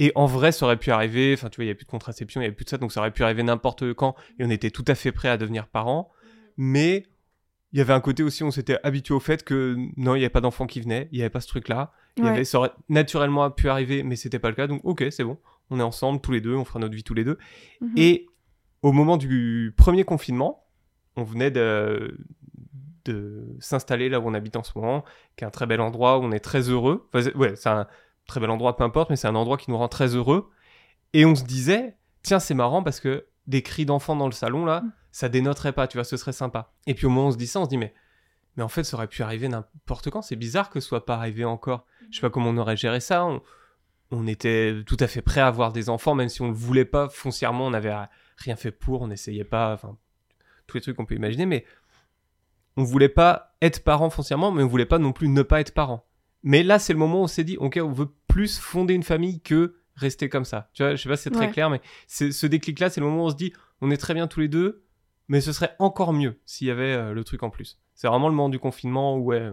Et 0.00 0.12
en 0.14 0.24
vrai, 0.24 0.50
ça 0.50 0.64
aurait 0.64 0.78
pu 0.78 0.90
arriver. 0.90 1.34
Enfin, 1.34 1.50
tu 1.50 1.56
vois, 1.56 1.66
il 1.66 1.68
y 1.68 1.70
a 1.70 1.74
plus 1.74 1.84
de 1.84 1.90
contraception, 1.90 2.40
il 2.40 2.44
y 2.44 2.48
a 2.48 2.52
plus 2.52 2.64
de 2.64 2.70
ça, 2.70 2.78
donc 2.78 2.90
ça 2.90 3.00
aurait 3.00 3.10
pu 3.10 3.22
arriver 3.22 3.42
n'importe 3.42 3.92
quand. 3.92 4.16
Et 4.38 4.44
on 4.44 4.50
était 4.50 4.70
tout 4.70 4.84
à 4.88 4.94
fait 4.94 5.12
prêt 5.12 5.28
à 5.28 5.36
devenir 5.36 5.68
parents. 5.68 6.10
Mais 6.56 7.06
il 7.72 7.78
y 7.78 7.82
avait 7.82 7.92
un 7.92 8.00
côté 8.00 8.22
aussi, 8.22 8.42
on 8.42 8.50
s'était 8.50 8.78
habitué 8.82 9.12
au 9.14 9.20
fait 9.20 9.44
que 9.44 9.76
non, 9.98 10.14
il 10.14 10.18
n'y 10.18 10.24
avait 10.24 10.30
pas 10.30 10.40
d'enfants 10.40 10.66
qui 10.66 10.80
venaient, 10.80 11.08
il 11.12 11.16
n'y 11.16 11.22
avait 11.22 11.30
pas 11.30 11.42
ce 11.42 11.48
truc-là. 11.48 11.92
Ouais. 12.18 12.28
avait, 12.28 12.44
ça 12.44 12.58
aurait 12.58 12.72
naturellement 12.88 13.48
pu 13.50 13.68
arriver, 13.68 14.02
mais 14.02 14.16
c'était 14.16 14.38
pas 14.38 14.48
le 14.48 14.54
cas. 14.54 14.66
Donc, 14.66 14.80
ok, 14.84 15.04
c'est 15.10 15.22
bon. 15.22 15.38
On 15.68 15.78
est 15.78 15.82
ensemble 15.82 16.20
tous 16.22 16.32
les 16.32 16.40
deux, 16.40 16.54
on 16.54 16.64
fera 16.64 16.78
notre 16.78 16.94
vie 16.94 17.04
tous 17.04 17.14
les 17.14 17.24
deux. 17.24 17.38
Mhm. 17.82 17.92
Et 17.96 18.26
au 18.80 18.92
moment 18.92 19.18
du 19.18 19.74
premier 19.76 20.04
confinement, 20.04 20.64
on 21.16 21.24
venait 21.24 21.50
de, 21.50 22.18
de 23.04 23.54
s'installer 23.60 24.08
là 24.08 24.18
où 24.18 24.26
on 24.26 24.32
habite 24.32 24.56
en 24.56 24.62
ce 24.62 24.72
moment, 24.76 25.04
qui 25.36 25.44
est 25.44 25.46
un 25.46 25.50
très 25.50 25.66
bel 25.66 25.82
endroit 25.82 26.18
où 26.18 26.22
on 26.22 26.32
est 26.32 26.40
très 26.40 26.70
heureux. 26.70 27.06
Enfin, 27.12 27.30
ouais, 27.34 27.54
c'est 27.54 27.68
un 27.68 27.86
très 28.30 28.40
bel 28.40 28.50
endroit, 28.50 28.76
peu 28.76 28.84
importe, 28.84 29.10
mais 29.10 29.16
c'est 29.16 29.28
un 29.28 29.34
endroit 29.34 29.56
qui 29.58 29.70
nous 29.70 29.76
rend 29.76 29.88
très 29.88 30.14
heureux. 30.14 30.50
Et 31.12 31.24
on 31.26 31.34
se 31.34 31.44
disait, 31.44 31.96
tiens, 32.22 32.38
c'est 32.38 32.54
marrant 32.54 32.82
parce 32.82 33.00
que 33.00 33.26
des 33.46 33.62
cris 33.62 33.84
d'enfants 33.84 34.16
dans 34.16 34.26
le 34.26 34.32
salon 34.32 34.64
là, 34.64 34.80
Mm. 34.82 34.92
ça 35.10 35.28
dénoterait 35.28 35.72
pas, 35.72 35.88
tu 35.88 35.96
vois, 35.96 36.04
ce 36.04 36.16
serait 36.16 36.32
sympa. 36.32 36.72
Et 36.86 36.94
puis 36.94 37.06
au 37.06 37.10
moment 37.10 37.26
où 37.26 37.28
on 37.28 37.32
se 37.32 37.36
dit 37.36 37.46
ça, 37.48 37.60
on 37.60 37.64
se 37.64 37.68
dit, 37.68 37.78
mais, 37.78 37.92
mais 38.56 38.62
en 38.62 38.68
fait, 38.68 38.84
ça 38.84 38.96
aurait 38.96 39.08
pu 39.08 39.22
arriver 39.22 39.48
n'importe 39.48 40.10
quand. 40.10 40.22
C'est 40.22 40.36
bizarre 40.36 40.70
que 40.70 40.80
ce 40.80 40.88
soit 40.88 41.04
pas 41.04 41.16
arrivé 41.16 41.44
encore. 41.44 41.84
Je 42.10 42.16
sais 42.16 42.20
pas 42.20 42.30
comment 42.30 42.50
on 42.50 42.56
aurait 42.56 42.76
géré 42.76 43.00
ça. 43.00 43.24
On, 43.24 43.42
on 44.12 44.26
était 44.26 44.82
tout 44.86 44.96
à 45.00 45.06
fait 45.06 45.22
prêt 45.22 45.40
à 45.40 45.46
avoir 45.46 45.72
des 45.72 45.88
enfants, 45.88 46.14
même 46.14 46.28
si 46.28 46.42
on 46.42 46.48
le 46.48 46.54
voulait 46.54 46.84
pas 46.84 47.08
foncièrement, 47.08 47.66
on 47.66 47.70
n'avait 47.70 47.94
rien 48.36 48.56
fait 48.56 48.70
pour, 48.72 49.02
on 49.02 49.08
n'essayait 49.08 49.44
pas, 49.44 49.72
enfin, 49.72 49.96
tous 50.66 50.76
les 50.76 50.80
trucs 50.80 50.96
qu'on 50.96 51.06
peut 51.06 51.14
imaginer, 51.16 51.46
mais 51.46 51.64
on 52.76 52.84
voulait 52.84 53.08
pas 53.08 53.54
être 53.62 53.82
parent 53.84 54.10
foncièrement, 54.10 54.52
mais 54.52 54.62
on 54.62 54.68
voulait 54.68 54.86
pas 54.86 54.98
non 54.98 55.12
plus 55.12 55.28
ne 55.28 55.42
pas 55.42 55.60
être 55.60 55.74
parent. 55.74 56.06
Mais 56.42 56.62
là, 56.62 56.78
c'est 56.78 56.92
le 56.92 56.98
moment 56.98 57.20
où 57.20 57.24
on 57.24 57.28
s'est 57.28 57.44
dit, 57.44 57.56
ok, 57.58 57.78
on 57.82 57.92
veut 57.92 58.08
plus 58.30 58.58
fonder 58.58 58.94
une 58.94 59.02
famille 59.02 59.40
que 59.40 59.76
rester 59.96 60.28
comme 60.28 60.44
ça. 60.44 60.70
Tu 60.72 60.82
vois, 60.82 60.94
je 60.94 61.02
sais 61.02 61.08
pas 61.08 61.16
si 61.16 61.24
c'est 61.24 61.30
très 61.30 61.46
Ouais. 61.46 61.52
clair, 61.52 61.68
mais 61.70 61.80
c'est 62.06 62.32
ce 62.32 62.46
déclic-là, 62.46 62.88
c'est 62.90 63.00
le 63.00 63.06
moment 63.06 63.24
où 63.24 63.26
on 63.26 63.30
se 63.30 63.34
dit, 63.36 63.52
on 63.80 63.90
est 63.90 63.96
très 63.98 64.14
bien 64.14 64.26
tous 64.26 64.40
les 64.40 64.48
deux, 64.48 64.84
mais 65.28 65.40
ce 65.40 65.52
serait 65.52 65.74
encore 65.78 66.12
mieux 66.12 66.38
s'il 66.46 66.66
y 66.68 66.70
avait 66.70 66.92
euh, 66.94 67.12
le 67.12 67.22
truc 67.24 67.42
en 67.42 67.50
plus. 67.50 67.78
C'est 67.94 68.08
vraiment 68.08 68.28
le 68.28 68.34
moment 68.34 68.48
du 68.48 68.58
confinement 68.58 69.16
où 69.16 69.24
ouais, 69.26 69.50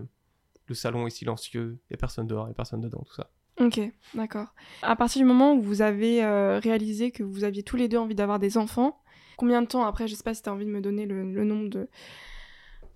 le 0.67 0.75
salon 0.75 1.05
est 1.05 1.09
silencieux, 1.11 1.79
il 1.89 1.93
y 1.93 1.95
a 1.95 1.97
personne 1.97 2.27
dehors, 2.27 2.45
il 2.47 2.49
y 2.49 2.51
a 2.51 2.55
personne 2.55 2.81
dedans, 2.81 3.03
tout 3.05 3.13
ça. 3.15 3.29
Ok, 3.59 3.79
d'accord. 4.13 4.53
À 4.83 4.95
partir 4.95 5.19
du 5.21 5.25
moment 5.25 5.53
où 5.55 5.61
vous 5.61 5.81
avez 5.81 6.23
euh, 6.23 6.59
réalisé 6.59 7.11
que 7.11 7.23
vous 7.23 7.43
aviez 7.43 7.63
tous 7.63 7.75
les 7.75 7.87
deux 7.87 7.97
envie 7.97 8.15
d'avoir 8.15 8.37
des 8.39 8.57
enfants, 8.57 9.01
combien 9.35 9.61
de 9.61 9.67
temps 9.67 9.83
après, 9.85 10.07
je 10.07 10.15
sais 10.15 10.23
pas 10.23 10.33
si 10.35 10.43
tu 10.43 10.49
as 10.49 10.53
envie 10.53 10.65
de 10.65 10.71
me 10.71 10.79
donner 10.81 11.05
le, 11.05 11.23
le 11.31 11.43
nombre 11.43 11.69
de... 11.69 11.89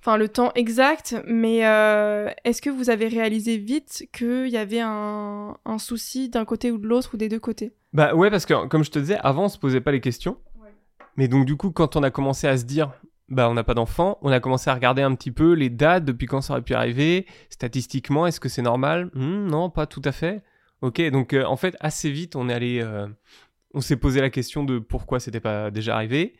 Enfin, 0.03 0.17
le 0.17 0.29
temps 0.29 0.51
exact, 0.55 1.15
mais 1.27 1.65
euh, 1.65 2.29
est-ce 2.43 2.59
que 2.61 2.71
vous 2.71 2.89
avez 2.89 3.07
réalisé 3.07 3.57
vite 3.57 4.07
qu'il 4.11 4.47
y 4.47 4.57
avait 4.57 4.79
un, 4.81 5.55
un 5.63 5.77
souci 5.77 6.27
d'un 6.27 6.43
côté 6.43 6.71
ou 6.71 6.79
de 6.79 6.87
l'autre 6.87 7.11
ou 7.13 7.17
des 7.17 7.29
deux 7.29 7.39
côtés? 7.39 7.71
Bah 7.93 8.15
ouais, 8.15 8.31
parce 8.31 8.47
que 8.47 8.65
comme 8.65 8.83
je 8.83 8.89
te 8.89 8.97
disais, 8.97 9.17
avant 9.21 9.45
on 9.45 9.49
se 9.49 9.59
posait 9.59 9.81
pas 9.81 9.91
les 9.91 10.01
questions. 10.01 10.37
Mais 11.17 11.27
donc 11.27 11.45
du 11.45 11.55
coup, 11.55 11.69
quand 11.71 11.95
on 11.95 12.03
a 12.03 12.09
commencé 12.09 12.47
à 12.47 12.57
se 12.57 12.63
dire, 12.63 12.91
bah 13.29 13.47
on 13.49 13.53
n'a 13.53 13.63
pas 13.63 13.75
d'enfant, 13.75 14.17
on 14.23 14.31
a 14.31 14.39
commencé 14.39 14.69
à 14.71 14.73
regarder 14.73 15.03
un 15.03 15.13
petit 15.13 15.31
peu 15.31 15.53
les 15.53 15.69
dates, 15.69 16.03
depuis 16.03 16.25
quand 16.25 16.41
ça 16.41 16.53
aurait 16.53 16.61
pu 16.63 16.73
arriver, 16.73 17.27
statistiquement, 17.49 18.25
est-ce 18.25 18.39
que 18.39 18.49
c'est 18.49 18.61
normal? 18.63 19.11
Hmm, 19.13 19.45
Non, 19.47 19.69
pas 19.69 19.85
tout 19.85 20.01
à 20.05 20.11
fait. 20.11 20.41
Ok, 20.81 20.99
donc 21.11 21.33
euh, 21.33 21.43
en 21.45 21.57
fait, 21.57 21.75
assez 21.79 22.09
vite, 22.09 22.35
on 22.35 22.49
est 22.49 22.53
allé, 22.53 22.79
euh, 22.81 23.07
on 23.75 23.81
s'est 23.81 23.97
posé 23.97 24.19
la 24.19 24.31
question 24.31 24.63
de 24.63 24.79
pourquoi 24.79 25.19
c'était 25.19 25.39
pas 25.39 25.69
déjà 25.69 25.93
arrivé. 25.95 26.33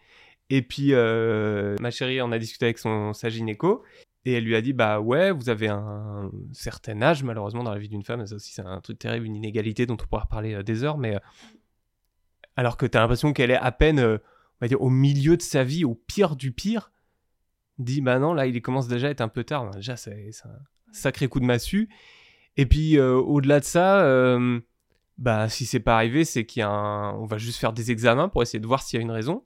Et 0.52 0.62
puis 0.62 0.94
euh, 0.94 1.78
ma 1.80 1.92
chérie 1.92 2.22
en 2.22 2.32
a 2.32 2.38
discuté 2.38 2.66
avec 2.66 2.78
son 2.78 3.14
sa 3.14 3.30
gynéco. 3.30 3.84
Et 4.26 4.34
elle 4.34 4.44
lui 4.44 4.56
a 4.56 4.62
dit 4.62 4.74
bah 4.74 5.00
ouais 5.00 5.32
vous 5.32 5.50
avez 5.50 5.68
un 5.68 6.30
certain 6.52 7.02
âge 7.02 7.24
malheureusement 7.24 7.64
dans 7.64 7.72
la 7.72 7.80
vie 7.80 7.90
d'une 7.90 8.04
femme 8.04 8.26
ça 8.28 8.36
aussi 8.36 8.54
c'est 8.54 8.62
un 8.62 8.80
truc 8.80 9.00
terrible 9.00 9.26
une 9.26 9.36
inégalité 9.36 9.88
dont 9.88 9.96
on 9.96 10.06
pourra 10.06 10.28
parler 10.28 10.54
euh, 10.54 10.62
des 10.62 10.84
heures 10.84 11.00
mais 11.00 11.16
euh, 11.16 11.20
alors 12.56 12.78
que 12.78 12.86
tu 12.86 12.96
as 12.98 13.02
l'impression 13.02 13.34
qu'elle 13.34 13.50
est 13.50 13.58
à 13.58 13.72
peine 13.72 13.98
euh, 13.98 14.18
on 14.20 14.66
va 14.66 14.68
dire 14.68 14.80
au 14.80 14.92
milieu 14.92 15.38
de 15.38 15.42
sa 15.42 15.64
vie 15.64 15.86
au 15.86 15.96
pire 15.96 16.36
du 16.36 16.52
pire 16.52 16.92
dit 17.80 18.02
bah 18.02 18.20
non 18.20 18.36
là 18.36 18.46
il 18.46 18.62
commence 18.62 18.88
déjà 18.88 19.08
à 19.08 19.10
être 19.10 19.22
un 19.22 19.28
peu 19.28 19.44
tard 19.44 19.72
déjà 19.72 19.96
c'est 19.96 20.30
un 20.46 20.50
sacré 20.92 21.28
coup 21.28 21.40
de 21.40 21.46
massue 21.46 21.90
et 22.58 22.68
puis 22.68 23.00
au-delà 23.00 23.60
de 23.60 23.66
ça 23.66 24.38
bah 25.18 25.50
si 25.50 25.66
c'est 25.66 25.80
pas 25.80 25.96
arrivé 25.96 26.26
c'est 26.26 26.46
qu'il 26.46 26.60
y 26.60 26.64
a 26.64 26.70
un 26.70 27.16
on 27.16 27.26
va 27.26 27.40
juste 27.40 27.60
faire 27.60 27.74
des 27.74 27.90
examens 27.90 28.30
pour 28.30 28.44
essayer 28.44 28.60
de 28.60 28.68
voir 28.68 28.84
s'il 28.84 29.00
y 29.00 29.02
a 29.02 29.04
une 29.04 29.10
raison 29.10 29.44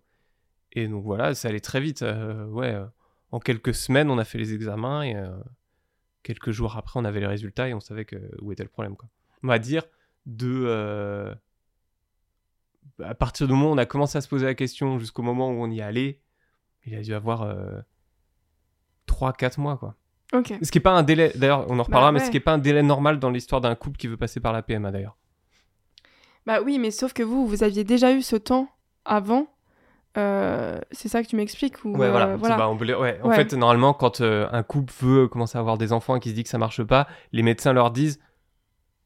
et 0.75 0.88
donc 0.88 1.03
voilà 1.03 1.34
ça 1.34 1.48
allait 1.48 1.60
très 1.60 1.82
vite 1.82 2.01
euh, 2.03 2.46
ouais 2.48 2.74
euh, 2.74 2.86
en 3.32 3.39
quelques 3.39 3.74
semaines 3.74 4.10
on 4.10 4.17
a 4.17 4.24
fait 4.24 4.38
les 4.38 4.53
examens 4.53 5.01
et 5.01 5.15
euh, 5.15 5.29
quelques 6.24 6.51
jours 6.51 6.77
après 6.77 7.00
on 7.00 7.05
avait 7.05 7.20
les 7.20 7.27
résultats 7.27 7.67
et 7.67 7.74
on 7.74 7.79
savait 7.79 8.05
que, 8.05 8.17
où 8.41 8.51
était 8.51 8.63
le 8.63 8.70
problème 8.70 8.96
quoi 8.96 9.10
on 9.44 9.48
va 9.48 9.60
dire 9.60 9.84
de 10.25 11.36
à 13.03 13.15
partir 13.15 13.48
du 13.48 13.53
moment 13.53 13.70
où 13.70 13.74
on 13.74 13.77
a 13.77 13.86
commencé 13.86 14.17
à 14.17 14.22
se 14.22 14.27
poser 14.27 14.46
la 14.46 14.55
question 14.55 15.00
jusqu'au 15.00 15.22
moment 15.22 15.50
où 15.50 15.63
on 15.63 15.70
y 15.70 15.82
allait, 15.82 16.22
il 16.86 16.96
a 16.96 17.01
dû 17.01 17.13
avoir 17.13 17.44
euh, 17.44 17.79
3-4 19.08 19.60
mois, 19.60 19.77
quoi. 19.77 19.96
Ok. 20.34 20.53
Ce 20.62 20.72
qui 20.72 20.77
n'est 20.77 20.84
pas 20.84 20.94
un 20.94 21.03
délai, 21.03 21.32
d'ailleurs, 21.36 21.65
on 21.70 21.79
en 21.79 21.84
reparlera, 21.84 22.12
mais 22.12 22.20
ouais. 22.20 22.25
ce 22.25 22.32
qui 22.32 22.38
n'est 22.38 22.41
pas 22.41 22.53
un 22.53 22.58
délai 22.58 22.84
normal 22.84 23.20
dans 23.20 23.29
l'histoire 23.29 23.62
d'un 23.62 23.75
couple 23.75 23.98
qui 23.98 24.08
veut 24.08 24.17
passer 24.17 24.39
par 24.39 24.53
la 24.53 24.62
PMA, 24.62 24.91
d'ailleurs. 24.91 25.17
Bah 26.46 26.62
oui, 26.62 26.79
mais 26.79 26.91
sauf 26.91 27.13
que 27.13 27.24
vous, 27.24 27.48
vous 27.48 27.63
aviez 27.63 27.84
déjà 27.84 28.13
eu 28.13 28.22
ce 28.22 28.36
temps 28.36 28.70
avant. 29.03 29.48
Euh, 30.17 30.79
c'est 30.91 31.07
ça 31.10 31.22
que 31.24 31.27
tu 31.27 31.36
m'expliques 31.36 31.84
ou 31.84 31.95
Ouais, 31.95 32.07
euh, 32.07 32.12
voilà. 32.38 32.55
bah, 32.57 32.69
on 32.69 32.77
ouais, 32.77 33.19
En 33.22 33.29
Ouais. 33.29 33.36
fait, 33.36 33.53
normalement, 33.53 33.93
quand 33.93 34.22
euh, 34.22 34.48
un 34.51 34.63
couple 34.63 34.93
veut 35.01 35.27
commencer 35.27 35.57
à 35.57 35.62
avoir 35.62 35.77
des 35.77 35.91
enfants 35.91 36.15
et 36.15 36.19
qui 36.19 36.29
se 36.29 36.36
dit 36.36 36.43
que 36.43 36.50
ça 36.50 36.57
marche 36.57 36.84
pas, 36.84 37.07
les 37.31 37.43
médecins 37.43 37.74
leur 37.74 37.91
disent 37.91 38.19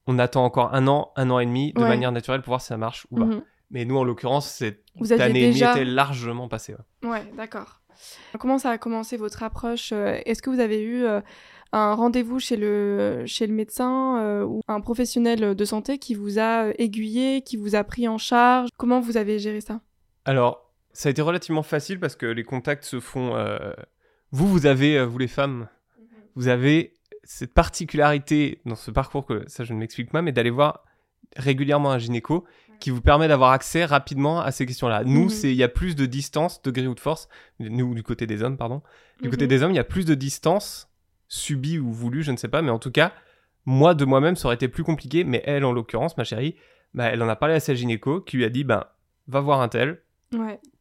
on 0.07 0.17
attend 0.19 0.43
encore 0.45 0.73
un 0.73 0.87
an, 0.87 1.11
un 1.15 1.29
an 1.29 1.39
et 1.39 1.45
demi 1.45 1.73
de 1.73 1.81
manière 1.81 2.11
naturelle 2.11 2.41
pour 2.41 2.51
voir 2.51 2.61
si 2.61 2.67
ça 2.67 2.77
marche 2.77 3.05
ou 3.11 3.17
pas. 3.17 3.25
Mhm. 3.25 3.41
Mais 3.71 3.85
nous, 3.85 3.97
en 3.97 4.03
l'occurrence, 4.03 4.49
cette 4.49 4.83
Vous 4.99 5.11
année 5.13 5.23
et 5.25 5.27
demie 5.43 5.53
déjà- 5.53 5.71
était 5.73 5.85
largement 5.85 6.47
passée. 6.47 6.75
ouais. 7.03 7.09
Ouais, 7.09 7.31
d'accord. 7.37 7.81
Comment 8.39 8.57
ça 8.57 8.71
a 8.71 8.77
commencé 8.77 9.17
votre 9.17 9.43
approche 9.43 9.91
Est-ce 9.91 10.41
que 10.41 10.49
vous 10.49 10.59
avez 10.59 10.81
eu 10.81 11.05
un 11.73 11.93
rendez-vous 11.93 12.39
chez 12.39 12.55
le, 12.55 13.23
chez 13.27 13.45
le 13.45 13.53
médecin 13.53 14.43
ou 14.45 14.61
un 14.67 14.79
professionnel 14.81 15.53
de 15.53 15.65
santé 15.65 15.97
qui 15.99 16.15
vous 16.15 16.39
a 16.39 16.67
aiguillé, 16.79 17.41
qui 17.43 17.57
vous 17.57 17.75
a 17.75 17.83
pris 17.83 18.07
en 18.07 18.17
charge? 18.17 18.69
Comment 18.77 18.99
vous 19.01 19.17
avez 19.17 19.37
géré 19.37 19.61
ça? 19.61 19.81
Alors, 20.25 20.68
ça 20.99 21.07
a 21.07 21.11
été 21.11 21.21
relativement 21.21 21.63
facile 21.63 21.97
parce 21.97 22.17
que 22.17 22.25
les 22.25 22.43
contacts 22.43 22.83
se 22.83 22.99
font. 22.99 23.33
Vous, 24.31 24.49
vous 24.49 24.65
avez, 24.65 25.01
vous 25.05 25.17
les 25.17 25.29
femmes, 25.29 25.69
mhm. 25.97 26.05
vous 26.35 26.47
avez 26.49 26.93
cette 27.23 27.53
particularité 27.53 28.59
dans 28.65 28.75
ce 28.75 28.91
parcours 28.91 29.25
que 29.25 29.45
ça 29.47 29.63
je 29.63 29.71
ne 29.73 29.79
m'explique 29.79 30.11
pas, 30.11 30.21
mais 30.21 30.33
d'aller 30.33 30.49
voir 30.49 30.83
régulièrement 31.37 31.91
un 31.91 31.99
gynéco 31.99 32.43
qui 32.81 32.89
vous 32.89 32.99
permet 32.99 33.29
d'avoir 33.29 33.51
accès 33.51 33.85
rapidement 33.85 34.41
à 34.41 34.51
ces 34.51 34.65
questions-là. 34.65 35.05
Nous, 35.05 35.23
mhm. 35.23 35.29
c'est 35.29 35.51
il 35.51 35.55
y 35.55 35.63
a 35.63 35.69
plus 35.69 35.95
de 35.95 36.05
distance, 36.05 36.61
degré 36.63 36.85
ou 36.85 36.95
de 36.95 36.99
force, 36.99 37.29
nous 37.61 37.95
du 37.95 38.03
côté 38.03 38.27
des 38.27 38.43
hommes, 38.43 38.57
pardon. 38.57 38.81
Du 39.21 39.29
côté 39.29 39.45
mhm. 39.45 39.49
des 39.49 39.63
hommes, 39.63 39.71
il 39.71 39.77
y 39.77 39.79
a 39.79 39.85
plus 39.85 40.03
de 40.03 40.15
distance 40.15 40.89
subie 41.29 41.79
ou 41.79 41.93
voulue, 41.93 42.23
je 42.23 42.31
ne 42.33 42.37
sais 42.37 42.49
pas, 42.49 42.61
mais 42.61 42.71
en 42.71 42.79
tout 42.79 42.91
cas, 42.91 43.13
moi 43.63 43.93
de 43.93 44.03
moi-même, 44.03 44.35
ça 44.35 44.49
aurait 44.49 44.55
été 44.55 44.67
plus 44.67 44.83
compliqué. 44.83 45.23
Mais 45.23 45.43
elle, 45.45 45.63
en 45.63 45.71
l'occurrence, 45.71 46.17
ma 46.17 46.25
chérie, 46.25 46.57
bah, 46.93 47.05
elle 47.05 47.23
en 47.23 47.29
a 47.29 47.37
parlé 47.37 47.55
à 47.55 47.61
sa 47.61 47.73
gynéco 47.73 48.19
qui 48.19 48.35
lui 48.35 48.43
a 48.43 48.49
dit, 48.49 48.65
ben, 48.65 48.83
va 49.27 49.39
voir 49.39 49.61
un 49.61 49.69
tel, 49.69 50.01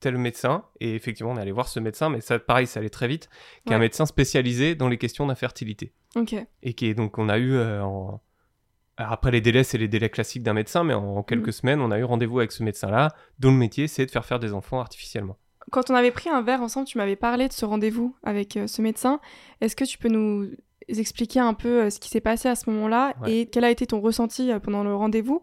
tel 0.00 0.18
médecin. 0.18 0.64
Et 0.80 0.94
effectivement, 0.94 1.32
on 1.32 1.36
est 1.36 1.40
allé 1.40 1.52
voir 1.52 1.68
ce 1.68 1.80
médecin, 1.80 2.08
mais 2.08 2.20
ça, 2.20 2.38
pareil, 2.38 2.66
ça 2.66 2.80
allait 2.80 2.90
très 2.90 3.08
vite, 3.08 3.28
qui 3.64 3.72
est 3.72 3.76
un 3.76 3.80
médecin 3.80 4.06
spécialisé 4.06 4.74
dans 4.74 4.88
les 4.88 4.98
questions 4.98 5.26
d'infertilité. 5.26 5.92
Ok. 6.16 6.34
Et 6.62 6.74
qui 6.74 6.86
est 6.86 6.94
donc, 6.94 7.18
on 7.18 7.28
a 7.28 7.38
eu 7.38 7.52
euh, 7.54 7.82
en 7.82 8.20
après, 8.98 9.30
les 9.30 9.40
délais, 9.40 9.62
c'est 9.62 9.78
les 9.78 9.86
délais 9.86 10.10
classiques 10.10 10.42
d'un 10.42 10.54
médecin, 10.54 10.82
mais 10.82 10.94
en, 10.94 11.22
quelques 11.22 11.48
mm. 11.48 11.52
semaines, 11.52 11.80
on 11.80 11.90
a 11.90 11.98
eu 11.98 12.04
rendez-vous 12.04 12.40
avec 12.40 12.50
ce 12.50 12.64
médecin-là, 12.64 13.14
dont 13.38 13.52
le 13.52 13.56
métier, 13.56 13.86
c'est 13.86 14.04
de 14.04 14.10
faire 14.10 14.24
faire 14.24 14.40
des 14.40 14.52
enfants 14.52 14.80
artificiellement. 14.80 15.36
Quand 15.70 15.90
on 15.90 15.94
avait 15.94 16.10
pris 16.10 16.30
un 16.30 16.42
verre 16.42 16.62
ensemble, 16.62 16.88
tu 16.88 16.98
m'avais 16.98 17.16
parlé 17.16 17.46
de 17.46 17.52
ce 17.52 17.64
rendez-vous 17.64 18.16
avec 18.24 18.56
euh, 18.56 18.66
ce 18.66 18.82
médecin. 18.82 19.20
Est-ce 19.60 19.76
que 19.76 19.84
tu 19.84 19.98
peux 19.98 20.08
nous 20.08 20.48
expliquer 20.88 21.38
un 21.38 21.54
peu 21.54 21.82
euh, 21.82 21.90
ce 21.90 22.00
qui 22.00 22.08
s'est 22.08 22.20
passé 22.20 22.48
à 22.48 22.56
ce 22.56 22.68
moment-là 22.70 23.14
et 23.26 23.46
quel 23.46 23.64
a 23.64 23.70
été 23.70 23.86
ton 23.86 24.00
ressenti 24.00 24.50
pendant 24.62 24.82
le 24.82 24.94
rendez-vous? 24.94 25.42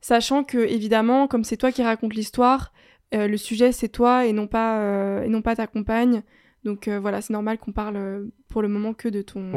Sachant 0.00 0.44
que, 0.44 0.58
évidemment, 0.58 1.26
comme 1.28 1.44
c'est 1.44 1.56
toi 1.56 1.72
qui 1.72 1.82
racontes 1.82 2.12
l'histoire, 2.12 2.72
le 3.14 3.36
sujet, 3.36 3.72
c'est 3.72 3.88
toi 3.88 4.26
et 4.26 4.32
non 4.32 4.46
pas, 4.46 5.22
et 5.24 5.28
non 5.28 5.42
pas 5.42 5.56
ta 5.56 5.66
compagne. 5.66 6.22
Donc 6.64 6.88
voilà, 6.88 7.20
c'est 7.20 7.32
normal 7.32 7.58
qu'on 7.58 7.72
parle 7.72 8.26
pour 8.48 8.62
le 8.62 8.68
moment 8.68 8.94
que 8.94 9.08
de 9.08 9.22
ton, 9.22 9.52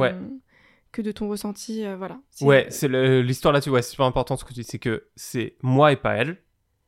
que 0.92 1.02
de 1.02 1.12
ton 1.12 1.30
ressenti, 1.30 1.86
euh, 1.86 1.96
voilà. 1.96 2.20
Ouais, 2.42 2.68
c'est 2.70 2.88
l'histoire 2.88 3.54
là-dessus, 3.54 3.70
ouais, 3.70 3.82
c'est 3.82 3.92
super 3.92 4.06
important 4.06 4.36
ce 4.36 4.44
que 4.44 4.50
tu 4.50 4.62
dis, 4.62 4.64
c'est 4.64 4.80
que 4.80 5.08
c'est 5.16 5.56
moi 5.62 5.92
et 5.92 5.96
pas 5.96 6.16
elle, 6.16 6.38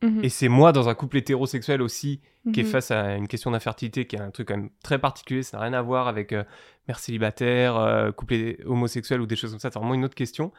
mhm. 0.01 0.23
et 0.23 0.29
c'est 0.29 0.49
moi 0.49 0.71
dans 0.71 0.89
un 0.89 0.95
couple 0.95 1.17
hétérosexuel 1.17 1.81
aussi 1.81 2.21
qui 2.53 2.61
est 2.61 2.63
mhm. 2.63 2.69
face 2.69 2.89
à 2.89 3.15
une 3.15 3.27
question 3.27 3.51
d'infertilité, 3.51 4.07
qui 4.07 4.15
est 4.15 4.19
un 4.19 4.31
truc 4.31 4.47
quand 4.47 4.57
même 4.57 4.71
très 4.81 4.97
particulier, 4.97 5.43
ça 5.43 5.57
n'a 5.57 5.63
rien 5.63 5.73
à 5.73 5.81
voir 5.81 6.07
avec 6.07 6.31
euh, 6.31 6.43
mère 6.87 6.97
célibataire, 6.97 7.77
euh, 7.77 8.11
couple 8.11 8.55
homosexuel 8.65 9.21
ou 9.21 9.27
des 9.27 9.35
choses 9.35 9.51
comme 9.51 9.59
ça, 9.59 9.69
c'est 9.71 9.77
vraiment 9.77 9.93
une 9.93 10.05
autre 10.05 10.15
question. 10.15 10.51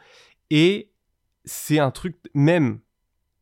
Et 0.49 0.91
c'est 1.43 1.79
un 1.79 1.91
truc, 1.91 2.15
même 2.33 2.79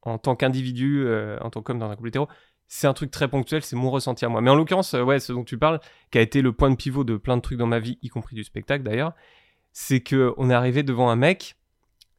en 0.01 0.17
tant 0.17 0.35
qu'individu, 0.35 1.05
en 1.41 1.49
tant 1.49 1.61
qu'homme 1.61 1.79
dans 1.79 1.91
un 1.91 1.95
couple 1.95 2.07
hétéro, 2.07 2.27
c'est 2.69 2.88
un 2.88 2.93
truc 2.93 3.09
très 3.09 3.27
ponctuel, 3.27 3.63
c'est 3.63 3.75
mon 3.75 3.89
ressenti 3.89 4.23
à 4.23 4.29
moi. 4.29 4.41
Mais 4.41 4.51
en 4.51 4.55
l'occurrence, 4.55 4.93
ouais, 4.93 5.19
ce 5.19 5.33
dont 5.33 5.43
tu 5.43 5.57
parles, 5.57 5.79
qui 6.11 6.19
a 6.19 6.21
été 6.21 6.41
le 6.41 6.53
point 6.53 6.69
de 6.69 6.75
pivot 6.75 7.03
de 7.03 7.17
plein 7.17 7.35
de 7.35 7.41
trucs 7.41 7.57
dans 7.57 7.67
ma 7.67 7.79
vie, 7.79 7.97
y 8.03 8.09
compris 8.09 8.35
du 8.35 8.43
spectacle 8.43 8.83
d'ailleurs, 8.83 9.13
c'est 9.73 10.01
que 10.01 10.33
on 10.38 10.49
est 10.51 10.53
arrivé 10.53 10.83
devant 10.83 11.09
un 11.09 11.15
mec 11.15 11.57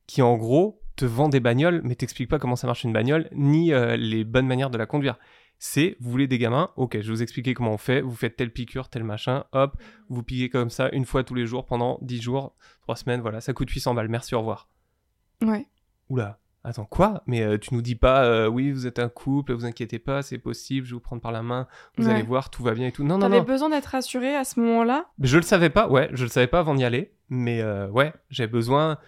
qui 0.09 0.23
en 0.23 0.37
gros 0.37 0.83
te 0.97 1.05
vend 1.05 1.29
des 1.29 1.39
bagnoles, 1.39 1.81
mais 1.85 1.95
t'explique 1.95 2.29
pas 2.29 2.41
comment 2.41 2.57
ça 2.57 2.67
marche 2.67 2.83
une 2.83 2.93
bagnole, 2.93 3.29
ni 3.33 3.73
euh, 3.73 3.97
les 3.97 4.25
bonnes 4.25 4.47
manières 4.47 4.71
de 4.71 4.77
la 4.77 4.87
conduire. 4.87 5.19
C'est, 5.61 5.97
vous 6.01 6.11
voulez 6.11 6.27
des 6.27 6.39
gamins 6.39 6.73
Ok, 6.77 6.95
je 6.95 7.07
vais 7.07 7.11
vous 7.11 7.23
expliquer 7.23 7.55
comment 7.55 7.75
on 7.75 7.79
fait. 7.79 8.01
Vous 8.01 8.15
faites 8.15 8.35
telle 8.35 8.53
piqûre, 8.53 8.89
tel 8.89 9.05
machin, 9.05 9.45
hop, 9.53 9.81
vous 10.09 10.23
piquez 10.25 10.49
comme 10.49 10.71
ça 10.71 10.89
une 10.93 11.05
fois 11.05 11.23
tous 11.23 11.35
les 11.35 11.47
jours 11.47 11.65
pendant 11.65 11.99
10 12.03 12.21
jours, 12.21 12.57
3 12.83 12.97
semaines, 12.97 13.21
voilà, 13.21 13.41
ça 13.41 13.53
coûte 13.53 13.71
800 13.71 13.95
balles, 13.95 14.09
merci, 14.09 14.35
au 14.35 14.41
revoir. 14.41 14.69
Ouais. 15.43 15.67
Oula, 16.09 16.41
attends, 16.65 16.85
quoi? 16.85 17.23
Mais 17.27 17.43
euh, 17.43 17.59
tu 17.59 17.75
nous 17.75 17.83
dis 17.83 17.95
pas, 17.95 18.25
euh, 18.25 18.49
oui, 18.49 18.71
vous 18.71 18.87
êtes 18.87 18.99
un 18.99 19.09
couple, 19.09 19.53
vous 19.53 19.65
inquiétez 19.65 19.99
pas, 19.99 20.23
c'est 20.23 20.39
possible, 20.39 20.87
je 20.87 20.93
vais 20.93 20.95
vous 20.95 21.01
prendre 21.01 21.23
par 21.23 21.33
la 21.33 21.43
main, 21.43 21.67
vous 21.97 22.09
allez 22.09 22.23
voir, 22.23 22.51
tout 22.51 22.63
va 22.63 22.73
bien 22.75 22.89
et 22.89 22.93
tout. 22.93 23.03
Non, 23.03 23.19
non, 23.19 23.29
non. 23.29 23.37
T'avais 23.37 23.47
besoin 23.47 23.71
d'être 23.71 23.87
rassuré 23.87 24.35
à 24.37 24.45
ce 24.45 24.61
moment-là? 24.61 25.07
Je 25.21 25.37
le 25.37 25.43
savais 25.43 25.71
pas, 25.71 25.89
ouais, 25.89 26.11
je 26.13 26.25
le 26.25 26.31
savais 26.31 26.47
pas 26.47 26.61
avant 26.61 26.75
d'y 26.75 26.85
aller, 26.85 27.13
mais 27.29 27.61
euh, 27.61 27.89
ouais, 27.89 28.13
j'ai 28.31 28.47
besoin. 28.47 28.99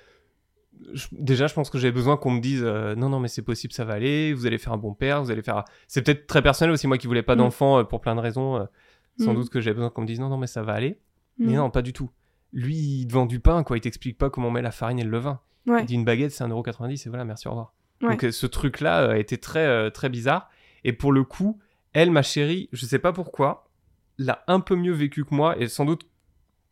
Déjà, 1.12 1.46
je 1.46 1.54
pense 1.54 1.70
que 1.70 1.78
j'ai 1.78 1.92
besoin 1.92 2.16
qu'on 2.16 2.32
me 2.32 2.40
dise 2.40 2.64
non, 2.64 3.08
non, 3.08 3.20
mais 3.20 3.28
c'est 3.28 3.42
possible, 3.42 3.72
ça 3.72 3.84
va 3.84 3.94
aller, 3.94 4.32
vous 4.32 4.46
allez 4.46 4.58
faire 4.58 4.72
un 4.72 4.78
bon 4.78 4.94
père, 4.94 5.22
vous 5.22 5.30
allez 5.30 5.42
faire. 5.42 5.64
C'est 5.86 6.02
peut-être 6.02 6.26
très 6.26 6.42
personnel 6.42 6.72
aussi, 6.72 6.86
moi 6.86 6.98
qui 6.98 7.06
voulais 7.06 7.22
pas 7.22 7.34
mm. 7.34 7.38
d'enfant 7.38 7.84
pour 7.84 8.00
plein 8.00 8.16
de 8.16 8.20
raisons. 8.20 8.66
sans 9.18 9.32
mm. 9.32 9.36
doute 9.36 9.50
que 9.50 9.60
j'ai 9.60 9.72
besoin 9.72 9.90
qu'on 9.90 10.02
me 10.02 10.06
dise 10.06 10.18
non, 10.18 10.28
non, 10.28 10.38
mais 10.38 10.48
ça 10.48 10.62
va 10.62 10.72
aller. 10.72 10.98
Mais 11.38 11.52
mm. 11.52 11.56
non, 11.56 11.70
pas 11.70 11.82
du 11.82 11.92
tout. 11.92 12.10
Lui, 12.52 12.76
il 12.76 13.06
te 13.06 13.12
vend 13.12 13.26
du 13.26 13.40
pain, 13.40 13.62
quoi. 13.62 13.78
Il 13.78 13.80
t'explique 13.80 14.18
pas 14.18 14.28
comment 14.28 14.48
on 14.48 14.50
met 14.50 14.60
la 14.60 14.72
farine 14.72 14.98
et 14.98 15.04
le 15.04 15.10
levain. 15.10 15.40
Il 15.66 15.84
dit 15.84 15.94
une 15.94 16.04
baguette, 16.04 16.32
c'est 16.32 16.44
1,90€ 16.44 17.06
et 17.06 17.08
voilà, 17.08 17.24
merci, 17.24 17.48
au 17.48 17.50
revoir. 17.50 17.72
Donc 18.02 18.24
euh, 18.24 18.32
ce 18.32 18.46
truc-là 18.46 19.02
euh, 19.02 19.12
a 19.12 19.18
été 19.18 19.38
très, 19.38 19.66
euh, 19.66 19.90
très 19.90 20.08
bizarre. 20.08 20.50
Et 20.84 20.92
pour 20.92 21.12
le 21.12 21.24
coup, 21.24 21.58
elle, 21.92 22.10
ma 22.10 22.22
chérie, 22.22 22.68
je 22.72 22.84
sais 22.84 22.98
pas 22.98 23.12
pourquoi, 23.12 23.68
l'a 24.18 24.42
un 24.48 24.60
peu 24.60 24.74
mieux 24.74 24.92
vécu 24.92 25.24
que 25.24 25.34
moi, 25.34 25.56
et 25.58 25.68
sans 25.68 25.84
doute, 25.84 26.06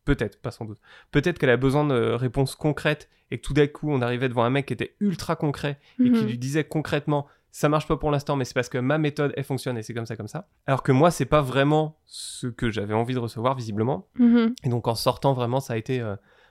peut-être, 0.05 0.41
pas 0.41 0.51
sans 0.51 0.65
doute, 0.65 0.79
peut-être 1.13 1.39
qu'elle 1.39 1.51
a 1.51 1.57
besoin 1.57 1.85
de 1.85 1.95
réponses 1.95 2.55
concrètes, 2.57 3.09
et 3.31 3.39
que 3.39 3.43
tout 3.43 3.55
d'un 3.55 3.69
coup, 3.69 3.91
on 3.93 4.03
arrivait 4.03 4.29
devant 4.29 4.43
un 4.43 4.51
mec 4.51 4.67
qui 4.67 4.73
était 4.73 4.97
ultra 4.99 5.37
concret, 5.37 5.79
et 6.01 6.11
qui 6.11 6.23
mhm. 6.23 6.27
lui 6.27 6.39
disait 6.39 6.65
concrètement, 6.65 7.27
ça 7.53 7.69
marche 7.69 7.87
pas 7.87 7.97
pour 7.97 8.11
l'instant, 8.11 8.35
mais 8.35 8.45
c'est 8.45 8.55
parce 8.55 8.69
que 8.69 8.79
ma 8.79 8.99
méthode, 8.99 9.33
elle 9.37 9.45
fonctionne, 9.45 9.79
et 9.79 9.83
c'est 9.83 9.95
comme 9.95 10.07
ça, 10.07 10.17
comme 10.17 10.29
ça. 10.29 10.49
Alors 10.67 10.83
que 10.83 10.91
moi, 10.91 11.11
c'est 11.13 11.27
pas 11.27 11.43
vraiment 11.43 11.99
ce 12.07 12.49
que 12.49 12.71
j'avais 12.71 12.95
envie 12.95 13.15
de 13.15 13.21
recevoir, 13.21 13.55
visiblement. 13.55 14.09
Mhm. 14.19 14.55
Et 14.65 14.69
donc, 14.69 14.89
en 14.89 14.97
sortant, 14.97 15.33
vraiment, 15.33 15.61
ça 15.61 15.75
a 15.75 15.77
été... 15.77 16.03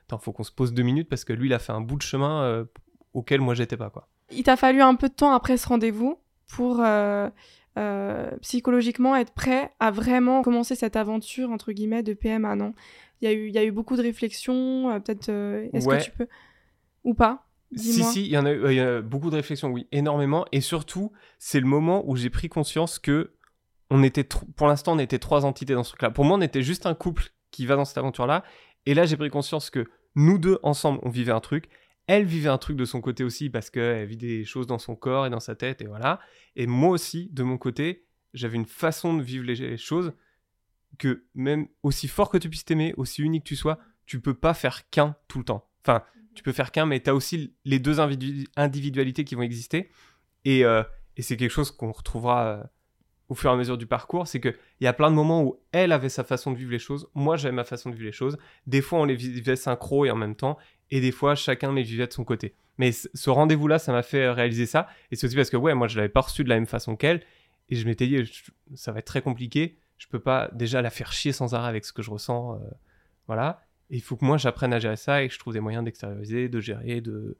Attends, 0.09 0.17
faut 0.17 0.31
qu'on 0.31 0.43
se 0.43 0.51
pose 0.51 0.73
deux 0.73 0.83
minutes, 0.83 1.07
parce 1.07 1.23
que 1.23 1.33
lui, 1.33 1.47
il 1.49 1.53
a 1.53 1.59
fait 1.59 1.71
un 1.71 1.81
bout 1.81 1.97
de 1.97 2.01
chemin 2.01 2.65
auquel 3.13 3.41
moi, 3.41 3.53
j'étais 3.53 3.77
pas, 3.77 3.89
quoi. 3.89 4.07
Il 4.31 4.43
t'a 4.43 4.55
fallu 4.55 4.81
un 4.81 4.95
peu 4.95 5.09
de 5.09 5.13
temps 5.13 5.31
après 5.31 5.57
ce 5.57 5.67
rendez-vous 5.67 6.19
pour 6.47 6.81
euh, 6.81 7.29
euh, 7.77 8.31
psychologiquement 8.41 9.15
être 9.15 9.33
prêt 9.33 9.71
à 9.79 9.91
vraiment 9.91 10.41
commencer 10.41 10.75
cette 10.75 10.95
aventure 10.95 11.49
entre 11.49 11.71
guillemets 11.71 12.03
de 12.03 12.13
PMA, 12.13 12.55
non? 12.55 12.73
Il 13.21 13.29
y 13.29 13.31
a 13.31 13.33
eu, 13.33 13.47
il 13.47 13.53
y 13.53 13.57
a 13.57 13.63
eu 13.63 13.71
beaucoup 13.71 13.97
de 13.97 14.01
réflexions, 14.01 14.89
euh, 14.89 14.99
peut-être. 14.99 15.29
Est-ce 15.73 15.87
que 15.87 16.03
tu 16.03 16.11
peux 16.11 16.27
ou 17.03 17.13
pas? 17.13 17.45
Si, 17.75 18.03
si, 18.03 18.25
il 18.25 18.31
y 18.31 18.37
en 18.37 18.45
a 18.45 18.53
eu 18.53 19.01
beaucoup 19.01 19.29
de 19.29 19.35
réflexions, 19.35 19.69
oui, 19.69 19.87
énormément. 19.91 20.45
Et 20.51 20.61
surtout, 20.61 21.11
c'est 21.37 21.59
le 21.59 21.67
moment 21.67 22.03
où 22.07 22.15
j'ai 22.15 22.31
pris 22.31 22.49
conscience 22.49 22.97
que 22.97 23.33
on 23.91 24.03
était, 24.03 24.23
pour 24.23 24.67
l'instant, 24.67 24.93
on 24.93 24.99
était 24.99 25.19
trois 25.19 25.45
entités 25.45 25.73
dans 25.73 25.83
ce 25.83 25.89
truc-là. 25.89 26.11
Pour 26.11 26.25
moi, 26.25 26.37
on 26.37 26.41
était 26.41 26.61
juste 26.61 26.85
un 26.85 26.93
couple 26.93 27.31
qui 27.51 27.65
va 27.65 27.75
dans 27.75 27.85
cette 27.85 27.97
aventure-là. 27.97 28.43
Et 28.85 28.93
là, 28.93 29.05
j'ai 29.05 29.17
pris 29.17 29.29
conscience 29.29 29.69
que 29.69 29.85
nous 30.15 30.37
deux, 30.37 30.59
ensemble, 30.63 30.99
on 31.03 31.09
vivait 31.09 31.31
un 31.31 31.39
truc 31.39 31.69
elle 32.09 32.25
vivait 32.25 32.49
un 32.49 32.57
truc 32.57 32.75
de 32.75 32.85
son 32.85 33.01
côté 33.01 33.23
aussi 33.23 33.51
parce 33.51 33.69
qu'elle 33.69 34.07
vit 34.07 34.17
des 34.17 34.43
choses 34.43 34.65
dans 34.65 34.79
son 34.79 34.95
corps 34.95 35.27
et 35.27 35.29
dans 35.29 35.39
sa 35.39 35.55
tête 35.55 35.79
et 35.83 35.85
voilà. 35.85 36.19
Et 36.55 36.65
moi 36.65 36.89
aussi, 36.89 37.29
de 37.31 37.43
mon 37.43 37.59
côté, 37.59 38.07
j'avais 38.33 38.55
une 38.55 38.65
façon 38.65 39.13
de 39.13 39.21
vivre 39.21 39.45
les 39.45 39.77
choses 39.77 40.13
que 40.97 41.27
même 41.35 41.67
aussi 41.83 42.07
fort 42.07 42.31
que 42.31 42.39
tu 42.39 42.49
puisses 42.49 42.65
t'aimer, 42.65 42.95
aussi 42.97 43.21
unique 43.21 43.43
que 43.43 43.49
tu 43.49 43.55
sois, 43.55 43.77
tu 44.07 44.19
peux 44.19 44.33
pas 44.33 44.55
faire 44.55 44.89
qu'un 44.89 45.15
tout 45.27 45.37
le 45.37 45.45
temps. 45.45 45.69
Enfin, 45.83 46.03
tu 46.33 46.41
peux 46.41 46.51
faire 46.51 46.71
qu'un, 46.71 46.87
mais 46.87 46.99
tu 46.99 47.11
as 47.11 47.13
aussi 47.13 47.53
les 47.63 47.77
deux 47.77 47.99
individualités 47.99 49.23
qui 49.23 49.35
vont 49.35 49.43
exister. 49.43 49.91
Et, 50.45 50.65
euh, 50.65 50.81
c'est 51.19 51.37
quelque 51.37 51.51
chose 51.51 51.69
qu'on 51.69 51.91
retrouvera 51.91 52.47
euh, 52.47 52.63
au 53.29 53.35
fur 53.35 53.49
et 53.49 53.53
à 53.53 53.55
mesure 53.55 53.77
du 53.77 53.85
parcours. 53.85 54.27
C'est 54.27 54.41
qu'il 54.41 54.55
y 54.81 54.87
a 54.87 54.93
plein 54.93 55.09
de 55.09 55.15
moments 55.15 55.43
où 55.43 55.59
elle 55.71 55.91
avait 55.91 56.09
sa 56.09 56.23
façon 56.23 56.51
de 56.51 56.57
vivre 56.57 56.71
les 56.71 56.79
choses, 56.79 57.09
moi 57.13 57.37
j'avais 57.37 57.55
ma 57.55 57.63
façon 57.63 57.89
de 57.89 57.95
vivre 57.95 58.07
les 58.07 58.11
choses. 58.11 58.37
Des 58.67 58.81
fois, 58.81 58.99
on 58.99 59.05
les 59.05 59.15
vivait 59.15 59.55
synchro 59.55 60.05
et 60.05 60.11
en 60.11 60.15
même 60.15 60.35
temps 60.35 60.57
et 60.91 61.01
des 61.01 61.11
fois 61.11 61.35
chacun 61.35 61.73
les 61.73 61.83
vivait 61.83 62.07
de 62.07 62.13
son 62.13 62.23
côté. 62.23 62.55
Mais 62.79 62.91
ce 62.93 63.29
rendez-vous-là, 63.29 63.77
ça 63.77 63.91
m'a 63.91 64.03
fait 64.03 64.29
réaliser 64.29 64.65
ça. 64.65 64.87
Et 65.11 65.17
c'est 65.17 65.27
aussi 65.27 65.35
parce 65.35 65.49
que, 65.49 65.57
ouais, 65.57 65.73
moi, 65.73 65.87
je 65.87 65.97
l'avais 65.97 66.09
pas 66.09 66.21
reçu 66.21 66.45
de 66.45 66.49
la 66.49 66.55
même 66.55 66.65
façon 66.65 66.95
qu'elle. 66.95 67.21
Et 67.67 67.75
je 67.75 67.85
m'étais 67.85 68.07
dit, 68.07 68.43
ça 68.73 68.93
va 68.93 68.99
être 68.99 69.05
très 69.05 69.21
compliqué. 69.21 69.77
Je 69.97 70.07
peux 70.07 70.19
pas 70.19 70.49
déjà 70.53 70.81
la 70.81 70.89
faire 70.89 71.11
chier 71.11 71.33
sans 71.33 71.53
arrêt 71.53 71.67
avec 71.67 71.83
ce 71.83 71.91
que 71.91 72.01
je 72.01 72.09
ressens. 72.09 72.55
Euh, 72.55 72.57
voilà. 73.27 73.61
Et 73.89 73.97
il 73.97 74.01
faut 74.01 74.15
que 74.15 74.23
moi, 74.23 74.37
j'apprenne 74.37 74.73
à 74.73 74.79
gérer 74.79 74.95
ça 74.95 75.21
et 75.21 75.27
que 75.27 75.33
je 75.33 75.39
trouve 75.39 75.53
des 75.53 75.59
moyens 75.59 75.83
d'extérioriser, 75.83 76.47
de 76.47 76.59
gérer, 76.61 77.01
de, 77.01 77.37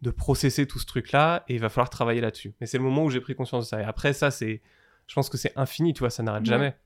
de 0.00 0.10
processer 0.12 0.68
tout 0.68 0.78
ce 0.78 0.86
truc-là. 0.86 1.44
Et 1.48 1.54
il 1.54 1.60
va 1.60 1.70
falloir 1.70 1.90
travailler 1.90 2.20
là-dessus. 2.20 2.54
Mais 2.60 2.68
c'est 2.68 2.78
le 2.78 2.84
moment 2.84 3.02
où 3.02 3.10
j'ai 3.10 3.20
pris 3.20 3.34
conscience 3.34 3.64
de 3.64 3.68
ça. 3.68 3.80
Et 3.80 3.84
après, 3.84 4.12
ça, 4.12 4.30
c'est. 4.30 4.62
Je 5.08 5.14
pense 5.14 5.28
que 5.28 5.36
c'est 5.36 5.52
infini, 5.56 5.92
tu 5.92 6.00
vois, 6.00 6.10
ça 6.10 6.22
n'arrête 6.22 6.44
jamais. 6.44 6.76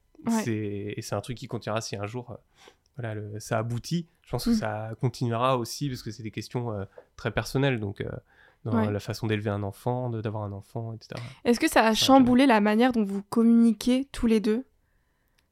Et 0.47 1.02
c'est 1.02 1.14
un 1.14 1.21
truc 1.21 1.37
qui 1.37 1.49
continuera 1.49 1.81
si 1.81 1.97
un 1.97 2.07
jour. 2.07 2.31
Euh, 2.31 2.35
voilà, 2.97 3.21
ça 3.38 3.59
aboutit. 3.59 4.09
Je 4.23 4.31
pense 4.31 4.45
que 4.45 4.50
mm. 4.50 4.55
ça 4.55 4.91
continuera 5.00 5.59
aussi 5.59 5.88
parce 5.88 6.02
que 6.02 6.11
c'est 6.11 6.23
des 6.23 6.31
questions 6.31 6.73
euh, 6.73 6.85
très 7.17 7.31
personnelles. 7.31 7.81
Donc, 7.81 8.00
euh, 8.00 8.09
dans 8.64 8.91
la 8.91 9.00
façon 9.00 9.26
d'élever 9.26 9.50
un 9.50 9.62
enfant, 9.62 10.09
d'avoir 10.11 10.45
un 10.45 10.52
enfant, 10.52 10.93
etc. 10.93 11.21
Est-ce 11.45 11.59
que 11.59 11.69
ça 11.69 11.85
a 11.85 11.95
chamboulé 11.95 12.47
la 12.47 12.61
manière 12.61 12.93
dont 12.93 13.05
vous 13.05 13.23
communiquez 13.23 14.09
tous 14.12 14.26
les 14.26 14.41
deux? 14.41 14.64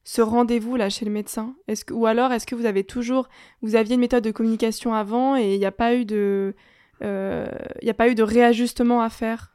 Ce 0.03 0.21
rendez-vous 0.21 0.77
là 0.77 0.89
chez 0.89 1.05
le 1.05 1.11
médecin? 1.11 1.55
Est-ce 1.67 1.85
que, 1.85 1.93
ou 1.93 2.05
alors 2.05 2.31
est-ce 2.31 2.47
que 2.47 2.55
vous 2.55 2.65
avez 2.65 2.83
toujours 2.83 3.29
vous 3.61 3.75
aviez 3.75 3.95
une 3.95 3.99
méthode 3.99 4.23
de 4.23 4.31
communication 4.31 4.93
avant 4.93 5.35
et 5.35 5.53
il 5.53 5.59
n'y 5.59 5.65
a 5.65 5.71
pas 5.71 5.93
eu 5.93 6.05
de 6.05 6.55
euh, 7.03 7.47
il 7.81 7.89
a 7.89 7.93
pas 7.93 8.09
eu 8.09 8.15
de 8.15 8.23
réajustement 8.23 9.01
à 9.01 9.09
faire? 9.09 9.50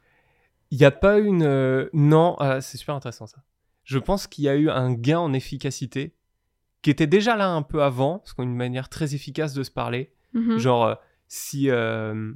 Il 0.71 0.77
n'y 0.77 0.85
a 0.85 0.91
pas 0.91 1.19
une 1.19 1.89
non 1.93 2.35
ah, 2.39 2.61
c'est 2.61 2.77
super 2.77 2.95
intéressant 2.95 3.27
ça 3.27 3.37
je 3.83 3.99
pense 3.99 4.27
qu'il 4.27 4.43
y 4.43 4.49
a 4.49 4.55
eu 4.55 4.69
un 4.69 4.93
gain 4.93 5.19
en 5.19 5.31
efficacité 5.33 6.13
qui 6.81 6.89
était 6.89 7.07
déjà 7.07 7.35
là 7.35 7.49
un 7.49 7.61
peu 7.61 7.83
avant, 7.83 8.19
parce 8.19 8.33
qu'on 8.33 8.43
a 8.43 8.45
une 8.45 8.55
manière 8.55 8.89
très 8.89 9.15
efficace 9.15 9.53
de 9.53 9.63
se 9.63 9.71
parler. 9.71 10.13
Mhm. 10.33 10.57
Genre, 10.57 10.85
euh, 10.85 10.95
si 11.27 11.69
euh, 11.69 12.33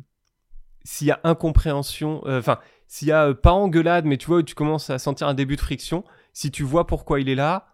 s'il 0.83 1.07
y 1.07 1.11
a 1.11 1.19
incompréhension, 1.23 2.21
euh, 2.25 2.39
enfin, 2.39 2.59
s'il 2.87 3.07
y 3.07 3.11
a 3.11 3.27
euh, 3.27 3.33
pas 3.33 3.51
engueulade, 3.51 4.05
mais 4.05 4.17
tu 4.17 4.27
vois, 4.27 4.37
où 4.37 4.43
tu 4.43 4.55
commences 4.55 4.89
à 4.89 4.99
sentir 4.99 5.27
un 5.27 5.33
début 5.33 5.55
de 5.55 5.61
friction, 5.61 6.03
si 6.33 6.51
tu 6.51 6.63
vois 6.63 6.87
pourquoi 6.87 7.19
il 7.19 7.29
est 7.29 7.35
là, 7.35 7.67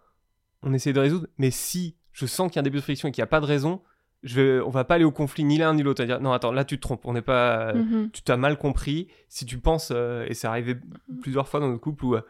on 0.62 0.72
essaie 0.72 0.92
de 0.92 1.00
résoudre. 1.00 1.26
Mais 1.38 1.50
si 1.50 1.96
je 2.12 2.26
sens 2.26 2.48
qu'il 2.50 2.56
y 2.56 2.58
a 2.58 2.62
un 2.62 2.64
début 2.64 2.78
de 2.78 2.82
friction 2.82 3.08
et 3.08 3.12
qu'il 3.12 3.22
n'y 3.22 3.26
a 3.26 3.28
pas 3.28 3.40
de 3.40 3.46
raison, 3.46 3.82
je 4.24 4.40
vais, 4.40 4.60
on 4.60 4.70
va 4.70 4.84
pas 4.84 4.94
aller 4.96 5.04
au 5.04 5.12
conflit 5.12 5.44
ni 5.44 5.58
l'un 5.58 5.74
ni 5.74 5.82
l'autre. 5.82 6.02
dire 6.04 6.20
non, 6.20 6.32
attends, 6.32 6.52
là 6.52 6.64
tu 6.64 6.76
te 6.76 6.82
trompes, 6.82 7.04
on 7.04 7.12
n'est 7.12 7.22
pas, 7.22 7.72
Mhm. 7.74 8.10
tu 8.12 8.22
t'as 8.22 8.36
mal 8.36 8.58
compris. 8.58 9.08
Si 9.28 9.46
tu 9.46 9.58
penses, 9.58 9.92
euh, 9.94 10.26
et 10.28 10.34
c'est 10.34 10.46
arrivé 10.48 10.76
plusieurs 11.22 11.48
fois 11.48 11.60
dans 11.60 11.68
notre 11.68 11.80
couple 11.80 12.04
où 12.04 12.14
euh, 12.16 12.22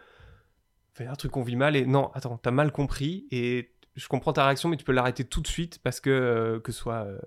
un 1.01 1.15
truc 1.15 1.31
qu'on 1.33 1.43
vit 1.43 1.57
mal 1.57 1.77
et 1.77 1.87
non, 1.87 2.11
attends, 2.15 2.39
t'as 2.39 2.51
mal 2.51 2.73
compris 2.73 3.27
et 3.31 3.71
je 3.95 4.09
comprends 4.09 4.33
ta 4.33 4.45
réaction, 4.45 4.69
mais 4.69 4.77
tu 4.77 4.85
peux 4.85 4.93
l'arrêter 4.93 5.25
tout 5.25 5.41
de 5.41 5.47
suite 5.47 5.79
parce 5.83 6.01
que 6.01 6.11
euh, 6.11 6.61
que 6.61 6.73
ce 6.73 6.79
soit 6.81 7.05
euh, 7.07 7.19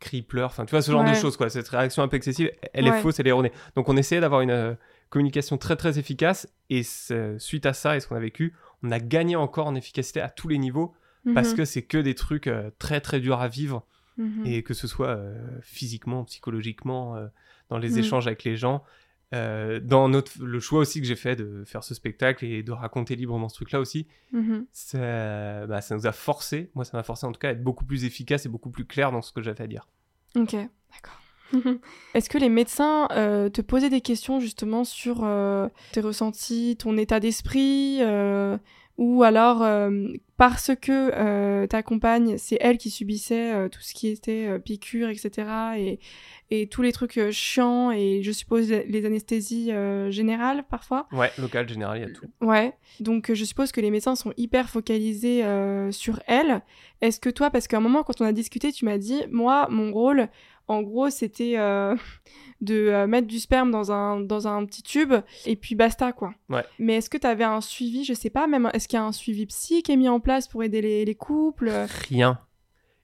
cri, 0.00 0.22
pleure, 0.22 0.46
enfin 0.50 0.64
tu 0.64 0.70
vois 0.70 0.80
ce 0.82 0.90
genre 0.90 1.04
de 1.04 1.12
choses 1.14 1.36
quoi. 1.36 1.50
Cette 1.50 1.68
réaction 1.68 2.02
un 2.02 2.08
peu 2.08 2.16
excessive, 2.16 2.50
elle 2.72 2.88
Ouais. 2.88 2.98
est 2.98 3.02
fausse, 3.02 3.20
elle 3.20 3.26
est 3.26 3.30
erronée. 3.30 3.52
Donc 3.76 3.88
on 3.90 3.96
essayait 3.98 4.20
d'avoir 4.22 4.40
une 4.40 4.76
communication 5.10 5.58
très 5.58 5.76
très 5.76 5.98
efficace 5.98 6.48
et 6.70 6.82
suite 7.38 7.66
à 7.66 7.74
ça 7.74 7.96
et 7.96 8.00
ce 8.00 8.06
qu'on 8.08 8.16
a 8.16 8.20
vécu, 8.20 8.54
on 8.82 8.90
a 8.90 8.98
gagné 8.98 9.36
encore 9.36 9.66
en 9.66 9.74
efficacité 9.74 10.20
à 10.22 10.30
tous 10.30 10.48
les 10.48 10.56
niveaux 10.58 10.94
parce 11.34 11.50
Mhm. 11.50 11.56
que 11.58 11.64
c'est 11.66 11.82
que 11.82 11.98
des 11.98 12.14
trucs 12.14 12.48
très 12.78 13.00
très 13.02 13.20
durs 13.20 13.40
à 13.40 13.48
vivre 13.48 13.84
Mhm. 14.20 14.44
et 14.46 14.62
que 14.62 14.74
ce 14.74 14.86
soit 14.86 15.08
euh, 15.08 15.34
physiquement, 15.62 16.24
psychologiquement, 16.24 17.16
euh, 17.16 17.26
dans 17.70 17.78
les 17.78 17.90
Mm. 17.94 17.98
échanges 17.98 18.26
avec 18.26 18.44
les 18.44 18.56
gens. 18.56 18.84
Euh, 19.32 19.78
dans 19.80 20.08
notre, 20.08 20.32
le 20.44 20.58
choix 20.60 20.80
aussi 20.80 21.00
que 21.00 21.06
j'ai 21.06 21.14
fait 21.16 21.36
de 21.36 21.62
faire 21.64 21.84
ce 21.84 21.94
spectacle 21.94 22.44
et 22.44 22.62
de 22.64 22.72
raconter 22.72 23.14
librement 23.16 23.48
ce 23.48 23.54
truc-là 23.54 23.78
aussi, 23.80 24.06
Mhm. 24.32 24.66
ça, 24.72 25.66
bah, 25.66 25.80
ça 25.80 25.94
nous 25.94 26.06
a 26.06 26.12
forcé, 26.12 26.70
moi 26.74 26.84
ça 26.84 26.96
m'a 26.96 27.02
forcé 27.04 27.26
en 27.26 27.32
tout 27.32 27.38
cas 27.38 27.48
à 27.48 27.52
être 27.52 27.62
beaucoup 27.62 27.84
plus 27.84 28.04
efficace 28.04 28.44
et 28.44 28.48
beaucoup 28.48 28.70
plus 28.70 28.84
clair 28.84 29.12
dans 29.12 29.22
ce 29.22 29.32
que 29.32 29.40
j'avais 29.40 29.62
à 29.62 29.66
dire. 29.68 29.86
Ok, 30.36 30.52
d'accord. 30.54 31.20
Est-ce 32.14 32.28
que 32.28 32.38
les 32.38 32.48
médecins 32.48 33.08
euh, 33.12 33.48
te 33.48 33.60
posaient 33.62 33.88
des 33.90 34.00
questions 34.00 34.38
justement 34.40 34.84
sur 34.84 35.20
euh, 35.24 35.68
tes 35.92 36.00
ressentis, 36.00 36.76
ton 36.78 36.96
état 36.98 37.20
d'esprit, 37.20 38.00
ou 38.98 39.22
alors 39.22 39.62
parce 40.40 40.70
que 40.74 41.10
euh, 41.14 41.66
ta 41.66 41.82
compagne, 41.82 42.38
c'est 42.38 42.56
elle 42.62 42.78
qui 42.78 42.88
subissait 42.88 43.52
euh, 43.52 43.68
tout 43.68 43.82
ce 43.82 43.92
qui 43.92 44.08
était 44.08 44.46
euh, 44.48 44.58
piqûres, 44.58 45.10
etc., 45.10 45.46
et, 45.76 46.00
et 46.50 46.66
tous 46.66 46.80
les 46.80 46.92
trucs 46.92 47.18
euh, 47.18 47.30
chiants, 47.30 47.90
et 47.90 48.22
je 48.22 48.32
suppose 48.32 48.70
les 48.70 49.04
anesthésies 49.04 49.70
générales 50.08 50.64
parfois 50.66 51.06
Ouais, 51.12 51.30
local, 51.36 51.68
général, 51.68 51.98
il 51.98 52.08
y 52.08 52.10
a 52.10 52.14
tout. 52.14 52.24
Ouais, 52.40 52.72
donc 53.00 53.30
je 53.34 53.44
suppose 53.44 53.70
que 53.70 53.82
les 53.82 53.90
médecins 53.90 54.14
sont 54.14 54.32
hyper 54.38 54.70
focalisés 54.70 55.44
sur 55.90 56.20
elle. 56.26 56.62
Est-ce 57.02 57.20
que 57.20 57.28
toi, 57.28 57.50
parce 57.50 57.68
qu'à 57.68 57.76
un 57.76 57.80
moment 57.80 58.02
quand 58.02 58.22
on 58.22 58.24
a 58.24 58.32
discuté, 58.32 58.72
tu 58.72 58.86
m'as 58.86 58.96
dit, 58.96 59.22
moi, 59.30 59.68
mon 59.70 59.92
rôle, 59.92 60.30
en 60.70 60.82
gros, 60.82 61.10
c'était 61.10 61.54
euh, 61.58 61.96
de 62.60 62.74
euh, 62.74 63.08
mettre 63.08 63.26
du 63.26 63.40
sperme 63.40 63.72
dans 63.72 63.90
un, 63.90 64.20
dans 64.20 64.46
un 64.46 64.64
petit 64.66 64.84
tube 64.84 65.12
et 65.44 65.56
puis 65.56 65.74
basta, 65.74 66.12
quoi. 66.12 66.32
Ouais. 66.48 66.64
Mais 66.78 66.94
est-ce 66.96 67.10
que 67.10 67.18
tu 67.18 67.26
avais 67.26 67.42
un 67.42 67.60
suivi, 67.60 68.04
je 68.04 68.14
sais 68.14 68.30
pas, 68.30 68.46
même, 68.46 68.70
est-ce 68.72 68.86
qu'il 68.86 68.96
y 68.96 69.02
a 69.02 69.04
un 69.04 69.10
suivi 69.10 69.46
psy 69.46 69.82
qui 69.82 69.90
est 69.90 69.96
mis 69.96 70.08
en 70.08 70.20
place 70.20 70.29
pour 70.48 70.62
aider 70.62 70.80
les, 70.80 71.04
les 71.04 71.14
couples 71.14 71.70
Rien. 72.08 72.38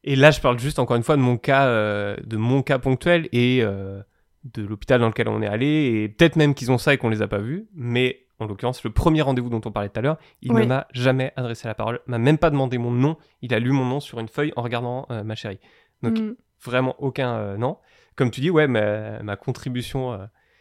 Et 0.05 0.15
là, 0.17 0.31
je 0.31 0.41
parle 0.41 0.59
juste 0.59 0.79
encore 0.79 0.97
une 0.97 1.03
fois 1.03 1.17
de 1.17 1.21
mon 1.23 1.37
cas, 1.37 1.67
euh, 1.67 2.17
de 2.25 2.37
mon 2.37 2.63
cas 2.63 2.79
ponctuel 2.79 3.29
et 3.33 3.59
euh, 3.63 4.01
de 4.45 4.63
l'hôpital 4.65 5.01
dans 5.01 5.09
lequel 5.09 5.29
on 5.29 5.43
est 5.43 5.47
allé. 5.49 5.67
Et 5.67 6.09
peut-être 6.09 6.37
même 6.37 6.55
qu'ils 6.55 6.71
ont 6.71 6.79
ça 6.79 6.95
et 6.95 6.99
qu'on 6.99 7.09
les 7.09 7.23
a 7.23 7.29
pas 7.29 7.39
vus. 7.39 7.67
Mais 7.75 8.21
en 8.39 8.47
l'occurrence, 8.47 8.85
le 8.85 8.91
premier 8.91 9.23
rendez-vous 9.23 9.49
dont 9.51 9.61
on 9.65 9.73
parlait 9.73 9.89
tout 9.89 9.99
à 9.99 10.03
l'heure, 10.03 10.19
il 10.43 10.53
Oui. 10.53 10.61
ne 10.63 10.67
m'a 10.67 10.87
jamais 10.93 11.33
adressé 11.37 11.67
la 11.67 11.75
parole, 11.75 12.01
m'a 12.07 12.19
même 12.19 12.39
pas 12.39 12.51
demandé 12.51 12.79
mon 12.79 12.91
nom. 12.93 13.17
Il 13.43 13.53
a 13.55 13.59
lu 13.59 13.73
mon 13.73 13.85
nom 13.85 13.99
sur 13.99 14.21
une 14.21 14.29
feuille 14.29 14.53
en 14.57 14.63
regardant 14.63 15.07
euh, 15.11 15.25
ma 15.25 15.35
chérie. 15.35 15.59
Donc, 16.03 16.19
Mm, 16.19 16.35
Vraiment 16.65 16.95
aucun 16.99 17.57
non. 17.59 17.77
Comme 18.17 18.31
tu 18.31 18.41
dis, 18.41 18.49
ouais, 18.51 18.67
ma, 18.67 19.23
ma 19.23 19.37
contribution 19.37 20.19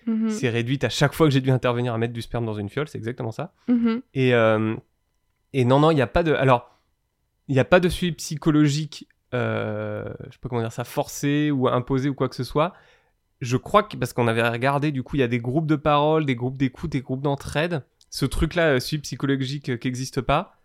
mhm, 0.08 0.30
s'est 0.30 0.50
réduite 0.50 0.84
à 0.84 0.90
chaque 0.90 1.14
fois 1.14 1.26
que 1.28 1.32
j'ai 1.34 1.40
dû 1.40 1.52
intervenir 1.52 1.94
à 1.94 1.98
mettre 1.98 2.12
du 2.14 2.22
sperme 2.22 2.46
dans 2.46 2.54
une 2.54 2.68
fiole. 2.70 2.88
C'est 2.90 2.98
exactement 2.98 3.32
ça. 3.32 3.54
mhm, 3.70 4.02
Et, 4.14 4.34
et 5.56 5.64
non, 5.64 5.80
non, 5.80 5.90
il 5.90 5.96
n'y 5.96 6.02
a 6.02 6.08
pas 6.08 6.22
de. 6.22 6.34
Alors, 6.34 6.70
il 7.48 7.54
n'y 7.54 7.62
a 7.62 7.66
pas 7.66 7.80
de 7.80 7.88
suivi 7.88 8.12
psychologique, 8.12 9.08
euh, 9.34 10.14
je 10.30 10.38
pas 10.38 10.50
comment 10.50 10.60
dire 10.60 10.74
ça, 10.74 10.84
forcé 10.84 11.50
ou 11.50 11.70
imposé 11.70 12.10
ou 12.10 12.14
quoi 12.14 12.28
que 12.28 12.36
ce 12.36 12.44
soit. 12.44 12.74
Je 13.40 13.56
crois 13.56 13.84
que, 13.84 13.96
parce 13.96 14.12
qu'on 14.12 14.28
avait 14.28 14.46
regardé, 14.46 14.92
du 14.92 15.02
coup, 15.02 15.16
il 15.16 15.20
y 15.20 15.24
a 15.24 15.30
des 15.30 15.40
groupes 15.40 15.66
de 15.66 15.78
parole, 15.78 16.26
des 16.26 16.36
groupes 16.36 16.58
d'écoute, 16.58 16.92
des 16.92 17.00
groupes 17.00 17.22
d'entraide. 17.22 17.86
Ce 18.10 18.26
truc-là, 18.26 18.74
euh, 18.76 18.80
suivi 18.82 19.02
psychologique 19.04 19.70
euh, 19.70 19.78
qui 19.78 19.88
n'existe 19.88 20.20
pas. 20.20 20.58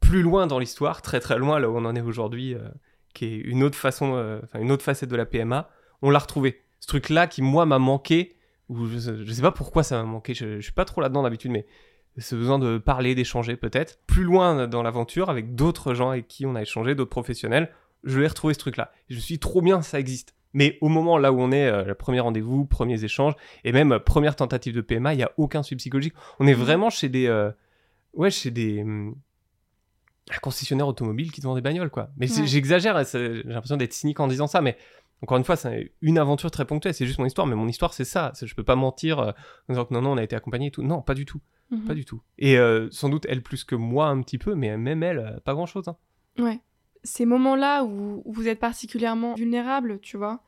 Plus 0.00 0.20
loin 0.20 0.46
dans 0.46 0.58
l'histoire, 0.58 1.00
très 1.00 1.18
très 1.18 1.38
loin, 1.38 1.58
là 1.58 1.70
où 1.70 1.78
on 1.78 1.86
en 1.86 1.96
est 1.96 2.02
aujourd'hui, 2.02 2.54
euh, 2.54 2.68
qui 3.14 3.24
est 3.24 3.36
une 3.38 3.62
autre 3.62 3.78
façon, 3.78 4.16
euh, 4.16 4.40
enfin, 4.44 4.58
une 4.60 4.70
autre 4.70 4.84
facette 4.84 5.08
de 5.08 5.16
la 5.16 5.24
PMA, 5.24 5.70
on 6.02 6.10
l'a 6.10 6.18
retrouvé. 6.18 6.62
Ce 6.80 6.88
truc-là 6.88 7.26
qui, 7.26 7.40
moi, 7.40 7.64
m'a 7.64 7.78
manqué, 7.78 8.36
ou 8.68 8.84
je, 8.84 9.24
je 9.24 9.32
sais 9.32 9.40
pas 9.40 9.50
pourquoi 9.52 9.82
ça 9.82 9.96
m'a 9.96 10.04
manqué, 10.04 10.34
je, 10.34 10.56
je 10.56 10.60
suis 10.60 10.72
pas 10.72 10.84
trop 10.84 11.00
là-dedans 11.00 11.22
d'habitude, 11.22 11.52
mais 11.52 11.64
ce 12.18 12.34
besoin 12.36 12.58
de 12.58 12.78
parler, 12.78 13.14
d'échanger 13.14 13.56
peut-être. 13.56 13.98
Plus 14.06 14.24
loin 14.24 14.66
dans 14.66 14.82
l'aventure, 14.82 15.30
avec 15.30 15.54
d'autres 15.54 15.94
gens 15.94 16.10
avec 16.10 16.26
qui 16.28 16.46
on 16.46 16.54
a 16.54 16.62
échangé, 16.62 16.94
d'autres 16.94 17.10
professionnels, 17.10 17.70
je 18.04 18.18
l'ai 18.20 18.26
retrouvé 18.26 18.54
ce 18.54 18.58
truc-là. 18.58 18.92
Je 19.08 19.18
suis 19.18 19.38
trop 19.38 19.62
bien, 19.62 19.82
ça 19.82 19.98
existe. 20.00 20.34
Mais 20.54 20.78
au 20.80 20.88
moment 20.88 21.18
là 21.18 21.30
où 21.32 21.40
on 21.40 21.52
est, 21.52 21.66
euh, 21.68 21.84
le 21.84 21.94
premier 21.94 22.20
rendez-vous, 22.20 22.64
premiers 22.64 23.04
échanges, 23.04 23.34
et 23.64 23.72
même 23.72 23.92
euh, 23.92 23.98
première 23.98 24.34
tentative 24.36 24.74
de 24.74 24.80
PMA, 24.80 25.12
il 25.14 25.18
n'y 25.18 25.22
a 25.22 25.32
aucun 25.36 25.62
suivi 25.62 25.78
psychologique. 25.78 26.14
On 26.40 26.46
est 26.46 26.54
Mhm. 26.54 26.60
vraiment 26.60 26.90
chez 26.90 27.08
des... 27.08 27.26
euh, 27.26 27.50
ouais, 28.14 28.30
chez 28.30 28.50
des... 28.50 28.80
hum, 28.82 29.14
concessionnaires 30.42 30.88
automobiles 30.88 31.32
qui 31.32 31.40
te 31.40 31.46
vendent 31.46 31.56
des 31.56 31.62
bagnoles, 31.62 31.90
quoi. 31.90 32.10
Mais 32.18 32.30
Ouais. 32.30 32.46
j'exagère, 32.46 33.02
j'ai 33.12 33.42
l'impression 33.44 33.76
d'être 33.78 33.94
cynique 33.94 34.20
en 34.20 34.26
disant 34.28 34.46
ça, 34.46 34.60
mais 34.60 34.76
encore 35.22 35.38
une 35.38 35.44
fois, 35.44 35.56
c'est 35.56 35.92
une 36.00 36.18
aventure 36.18 36.50
très 36.50 36.64
ponctuelle, 36.64 36.94
c'est 36.94 37.06
juste 37.06 37.18
mon 37.18 37.26
histoire, 37.26 37.46
mais 37.46 37.54
mon 37.56 37.66
histoire, 37.68 37.92
c'est 37.94 38.04
ça. 38.04 38.32
Je 38.40 38.54
peux 38.54 38.62
pas 38.64 38.76
mentir 38.76 39.18
euh, 39.18 39.30
en 39.68 39.72
disant 39.72 39.84
que 39.84 39.94
non, 39.94 40.02
non, 40.02 40.12
on 40.12 40.16
a 40.16 40.22
été 40.22 40.36
accompagné 40.36 40.68
et 40.68 40.70
tout. 40.70 40.82
Non, 40.82 41.02
pas 41.02 41.14
du 41.14 41.24
tout. 41.26 41.40
mhm. 41.70 41.84
Pas 41.86 41.94
du 41.94 42.04
tout. 42.04 42.22
Et 42.38 42.58
euh, 42.58 42.88
sans 42.90 43.08
doute 43.08 43.26
elle 43.28 43.42
plus 43.42 43.64
que 43.64 43.74
moi 43.74 44.06
un 44.08 44.22
petit 44.22 44.38
peu, 44.38 44.54
mais 44.54 44.76
même 44.76 45.02
elle, 45.02 45.18
euh, 45.18 45.40
pas 45.40 45.54
grand-chose. 45.54 45.88
hein. 45.88 45.96
Ouais. 46.38 46.60
Ces 47.04 47.26
moments-là 47.26 47.84
où 47.84 48.22
vous 48.26 48.48
êtes 48.48 48.58
particulièrement 48.60 49.34
vulnérable, 49.34 49.98
tu 50.00 50.16
vois, 50.16 50.40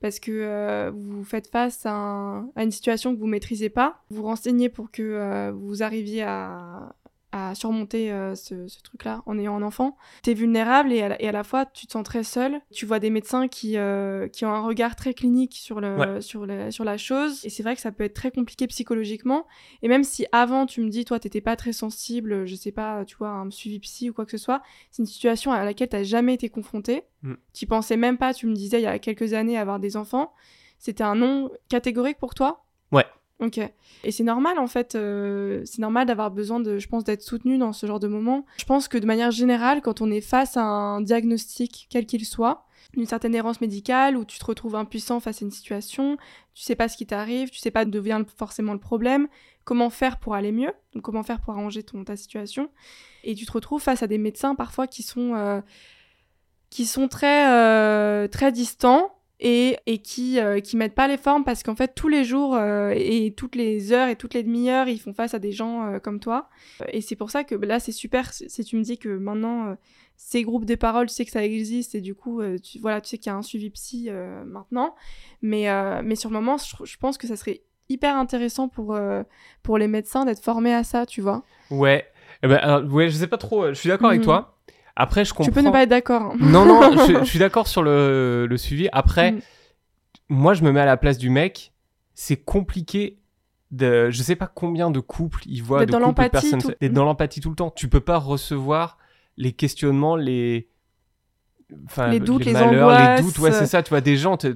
parce 0.00 0.18
que 0.18 0.30
euh, 0.32 0.90
vous 0.94 1.22
faites 1.24 1.46
face 1.48 1.86
à, 1.86 1.92
un- 1.92 2.48
à 2.56 2.64
une 2.64 2.70
situation 2.72 3.14
que 3.14 3.20
vous 3.20 3.26
maîtrisez 3.26 3.70
pas, 3.70 4.02
vous 4.10 4.22
renseignez 4.24 4.68
pour 4.68 4.90
que 4.90 5.50
vous 5.52 5.82
arriviez 5.82 6.22
à, 6.22 6.94
à 7.32 7.54
surmonter 7.54 8.12
euh, 8.12 8.34
ce, 8.34 8.68
ce 8.68 8.80
truc-là 8.82 9.22
en 9.26 9.38
ayant 9.38 9.56
un 9.56 9.62
enfant. 9.62 9.96
T'es 10.22 10.34
vulnérable 10.34 10.92
et 10.92 11.02
à, 11.02 11.08
la, 11.08 11.22
et 11.22 11.28
à 11.28 11.32
la 11.32 11.42
fois 11.44 11.66
tu 11.66 11.86
te 11.86 11.92
sens 11.92 12.04
très 12.04 12.22
seul. 12.24 12.60
Tu 12.70 12.84
vois 12.86 12.98
des 13.00 13.10
médecins 13.10 13.48
qui, 13.48 13.76
euh, 13.78 14.28
qui 14.28 14.44
ont 14.44 14.52
un 14.52 14.60
regard 14.60 14.96
très 14.96 15.14
clinique 15.14 15.54
sur, 15.56 15.80
le, 15.80 15.96
Ouais. 15.96 16.20
sur, 16.20 16.46
le- 16.46 16.70
sur 16.70 16.84
la 16.84 16.96
chose. 16.98 17.44
Et 17.44 17.48
c'est 17.50 17.62
vrai 17.62 17.74
que 17.74 17.80
ça 17.80 17.90
peut 17.92 18.04
être 18.04 18.14
très 18.14 18.30
compliqué 18.30 18.66
psychologiquement. 18.66 19.46
Et 19.82 19.88
même 19.88 20.04
si 20.04 20.26
avant 20.32 20.66
tu 20.66 20.80
me 20.82 20.88
dis, 20.88 21.04
toi, 21.04 21.18
t'étais 21.18 21.40
pas 21.40 21.56
très 21.56 21.72
sensible, 21.72 22.46
je 22.46 22.54
sais 22.54 22.72
pas, 22.72 23.04
tu 23.04 23.16
vois, 23.16 23.30
un 23.30 23.50
suivi 23.50 23.78
psy 23.80 24.10
ou 24.10 24.12
quoi 24.12 24.24
que 24.24 24.30
ce 24.30 24.38
soit, 24.38 24.62
c'est 24.90 25.02
une 25.02 25.06
situation 25.06 25.52
à 25.52 25.64
laquelle 25.64 25.88
t'as 25.88 26.02
jamais 26.02 26.34
été 26.34 26.48
confronté. 26.50 27.02
Mm. 27.22 27.34
Tu 27.54 27.66
pensais 27.66 27.96
même 27.96 28.18
pas, 28.18 28.34
tu 28.34 28.46
me 28.46 28.54
disais 28.54 28.78
il 28.80 28.84
y 28.84 28.86
a 28.86 28.98
quelques 28.98 29.32
années 29.32 29.56
avoir 29.56 29.80
des 29.80 29.96
enfants. 29.96 30.32
C'était 30.78 31.04
un 31.04 31.14
non 31.14 31.50
catégorique 31.68 32.18
pour 32.18 32.34
toi? 32.34 32.64
Ouais. 32.90 33.06
Ok. 33.42 33.58
Et 34.04 34.12
c'est 34.12 34.22
normal 34.22 34.58
en 34.58 34.68
fait, 34.68 34.94
euh, 34.94 35.62
c'est 35.64 35.80
normal 35.80 36.06
d'avoir 36.06 36.30
besoin 36.30 36.60
de, 36.60 36.78
je 36.78 36.88
pense, 36.88 37.02
d'être 37.02 37.22
soutenu 37.22 37.58
dans 37.58 37.72
ce 37.72 37.86
genre 37.86 37.98
de 37.98 38.06
moment. 38.06 38.46
Je 38.56 38.64
pense 38.64 38.86
que 38.86 38.98
de 38.98 39.06
manière 39.06 39.32
générale, 39.32 39.82
quand 39.82 40.00
on 40.00 40.10
est 40.12 40.20
face 40.20 40.56
à 40.56 40.62
un 40.62 41.00
diagnostic, 41.00 41.88
quel 41.90 42.06
qu'il 42.06 42.24
soit, 42.24 42.66
d'une 42.94 43.06
certaine 43.06 43.34
errance 43.34 43.60
médicale, 43.60 44.16
où 44.16 44.24
tu 44.24 44.38
te 44.38 44.44
retrouves 44.44 44.76
impuissant 44.76 45.18
face 45.18 45.42
à 45.42 45.44
une 45.44 45.50
situation, 45.50 46.16
tu 46.54 46.62
sais 46.62 46.76
pas 46.76 46.88
ce 46.88 46.96
qui 46.96 47.04
t'arrive, 47.04 47.50
tu 47.50 47.58
sais 47.58 47.72
pas 47.72 47.84
d'où 47.84 48.00
vient 48.00 48.24
forcément 48.36 48.74
le 48.74 48.78
problème, 48.78 49.26
comment 49.64 49.90
faire 49.90 50.18
pour 50.18 50.34
aller 50.34 50.52
mieux, 50.52 50.72
donc 50.94 51.02
comment 51.02 51.24
faire 51.24 51.40
pour 51.40 51.54
arranger 51.54 51.82
ta 51.82 52.16
situation, 52.16 52.70
et 53.24 53.34
tu 53.34 53.44
te 53.44 53.52
retrouves 53.52 53.82
face 53.82 54.04
à 54.04 54.06
des 54.06 54.18
médecins 54.18 54.54
parfois 54.54 54.86
qui 54.86 55.02
sont, 55.02 55.34
euh, 55.34 55.60
qui 56.70 56.86
sont 56.86 57.08
très, 57.08 57.50
euh, 57.50 58.28
très 58.28 58.52
distants 58.52 59.12
et, 59.44 59.76
et 59.86 59.98
qui, 59.98 60.38
euh, 60.38 60.60
qui 60.60 60.76
mettent 60.76 60.94
pas 60.94 61.08
les 61.08 61.16
formes 61.18 61.42
parce 61.42 61.64
qu'en 61.64 61.74
fait 61.74 61.94
tous 61.96 62.06
les 62.08 62.22
jours 62.22 62.54
euh, 62.54 62.92
et 62.96 63.34
toutes 63.36 63.56
les 63.56 63.92
heures 63.92 64.08
et 64.08 64.14
toutes 64.14 64.34
les 64.34 64.44
demi-heures 64.44 64.86
ils 64.88 65.00
font 65.00 65.12
face 65.12 65.34
à 65.34 65.40
des 65.40 65.50
gens 65.50 65.84
euh, 65.84 65.98
comme 65.98 66.20
toi 66.20 66.48
et 66.88 67.00
c'est 67.00 67.16
pour 67.16 67.30
ça 67.32 67.42
que 67.42 67.56
bah, 67.56 67.66
là 67.66 67.80
c'est 67.80 67.90
super 67.90 68.32
si 68.32 68.64
tu 68.64 68.76
me 68.76 68.82
dis 68.82 68.98
que 68.98 69.08
maintenant 69.08 69.66
euh, 69.70 69.74
ces 70.16 70.44
groupes 70.44 70.64
de 70.64 70.76
parole 70.76 71.08
tu 71.08 71.14
sais 71.14 71.24
que 71.24 71.32
ça 71.32 71.44
existe 71.44 71.96
et 71.96 72.00
du 72.00 72.14
coup 72.14 72.40
euh, 72.40 72.56
tu, 72.58 72.78
voilà 72.78 73.00
tu 73.00 73.08
sais 73.08 73.18
qu'il 73.18 73.30
y 73.30 73.34
a 73.34 73.36
un 73.36 73.42
suivi 73.42 73.68
psy 73.70 74.06
euh, 74.08 74.44
maintenant 74.44 74.94
mais, 75.42 75.68
euh, 75.68 76.02
mais 76.04 76.14
sur 76.14 76.30
le 76.30 76.34
moment 76.34 76.56
je, 76.58 76.84
je 76.84 76.96
pense 76.98 77.18
que 77.18 77.26
ça 77.26 77.34
serait 77.34 77.62
hyper 77.88 78.16
intéressant 78.16 78.68
pour, 78.68 78.96
pour 79.64 79.76
les 79.76 79.88
médecins 79.88 80.24
d'être 80.24 80.42
formés 80.42 80.72
à 80.72 80.84
ça 80.84 81.04
tu 81.04 81.20
vois 81.20 81.42
Ouais. 81.70 82.06
Eh 82.44 82.48
ben, 82.48 82.56
alors, 82.56 82.84
ouais, 82.92 83.08
je 83.08 83.16
sais 83.16 83.26
pas 83.28 83.38
trop. 83.38 83.68
Je 83.68 83.74
suis 83.74 83.88
d'accord 83.88 84.08
avec 84.08 84.20
Mhm. 84.20 84.24
toi. 84.24 84.58
Après, 84.96 85.24
je 85.24 85.32
comprends. 85.32 85.44
tu 85.44 85.50
peux 85.52 85.62
ne 85.62 85.70
pas 85.70 85.82
être 85.84 85.88
d'accord 85.88 86.22
hein. 86.22 86.36
Non, 86.38 86.66
non, 86.66 87.06
je, 87.06 87.18
je 87.20 87.24
suis 87.24 87.38
d'accord 87.38 87.66
sur 87.68 87.82
le, 87.82 88.46
le 88.48 88.56
suivi. 88.56 88.88
Après, 88.92 89.32
Mm. 89.32 89.40
moi, 90.28 90.54
je 90.54 90.62
me 90.62 90.72
mets 90.72 90.80
à 90.80 90.84
la 90.86 90.96
place 90.96 91.18
du 91.18 91.30
mec. 91.30 91.72
C'est 92.14 92.36
compliqué 92.36 93.18
de, 93.70 94.10
je 94.10 94.22
sais 94.22 94.36
pas 94.36 94.46
combien 94.46 94.90
de 94.90 95.00
couples 95.00 95.40
ils 95.46 95.62
voient 95.62 95.80
D'être 95.80 95.88
de 95.88 95.92
dans 95.92 95.98
couples 96.08 96.20
de 96.20 96.24
l'empathie 96.26 96.50
personnes 96.50 96.60
tout- 96.72 96.76
d'être 96.80 96.92
dans 96.92 97.04
l'empathie 97.04 97.40
tout 97.40 97.48
le 97.50 97.56
temps. 97.56 97.70
Tu 97.70 97.88
peux 97.88 98.00
pas 98.00 98.18
recevoir 98.18 98.98
les 99.38 99.52
questionnements, 99.52 100.14
les 100.16 100.68
enfin, 101.86 102.08
Les 102.08 102.20
doutes, 102.20 102.44
les 102.44 102.52
malheurs, 102.52 102.90
angoisses. 102.90 103.18
les 103.20 103.24
doutes. 103.26 103.38
Ouais, 103.38 103.52
c'est 103.52 103.66
ça. 103.66 103.82
Tu 103.82 103.88
vois 103.90 104.02
des 104.02 104.16
gens. 104.18 104.36
Toi, 104.36 104.52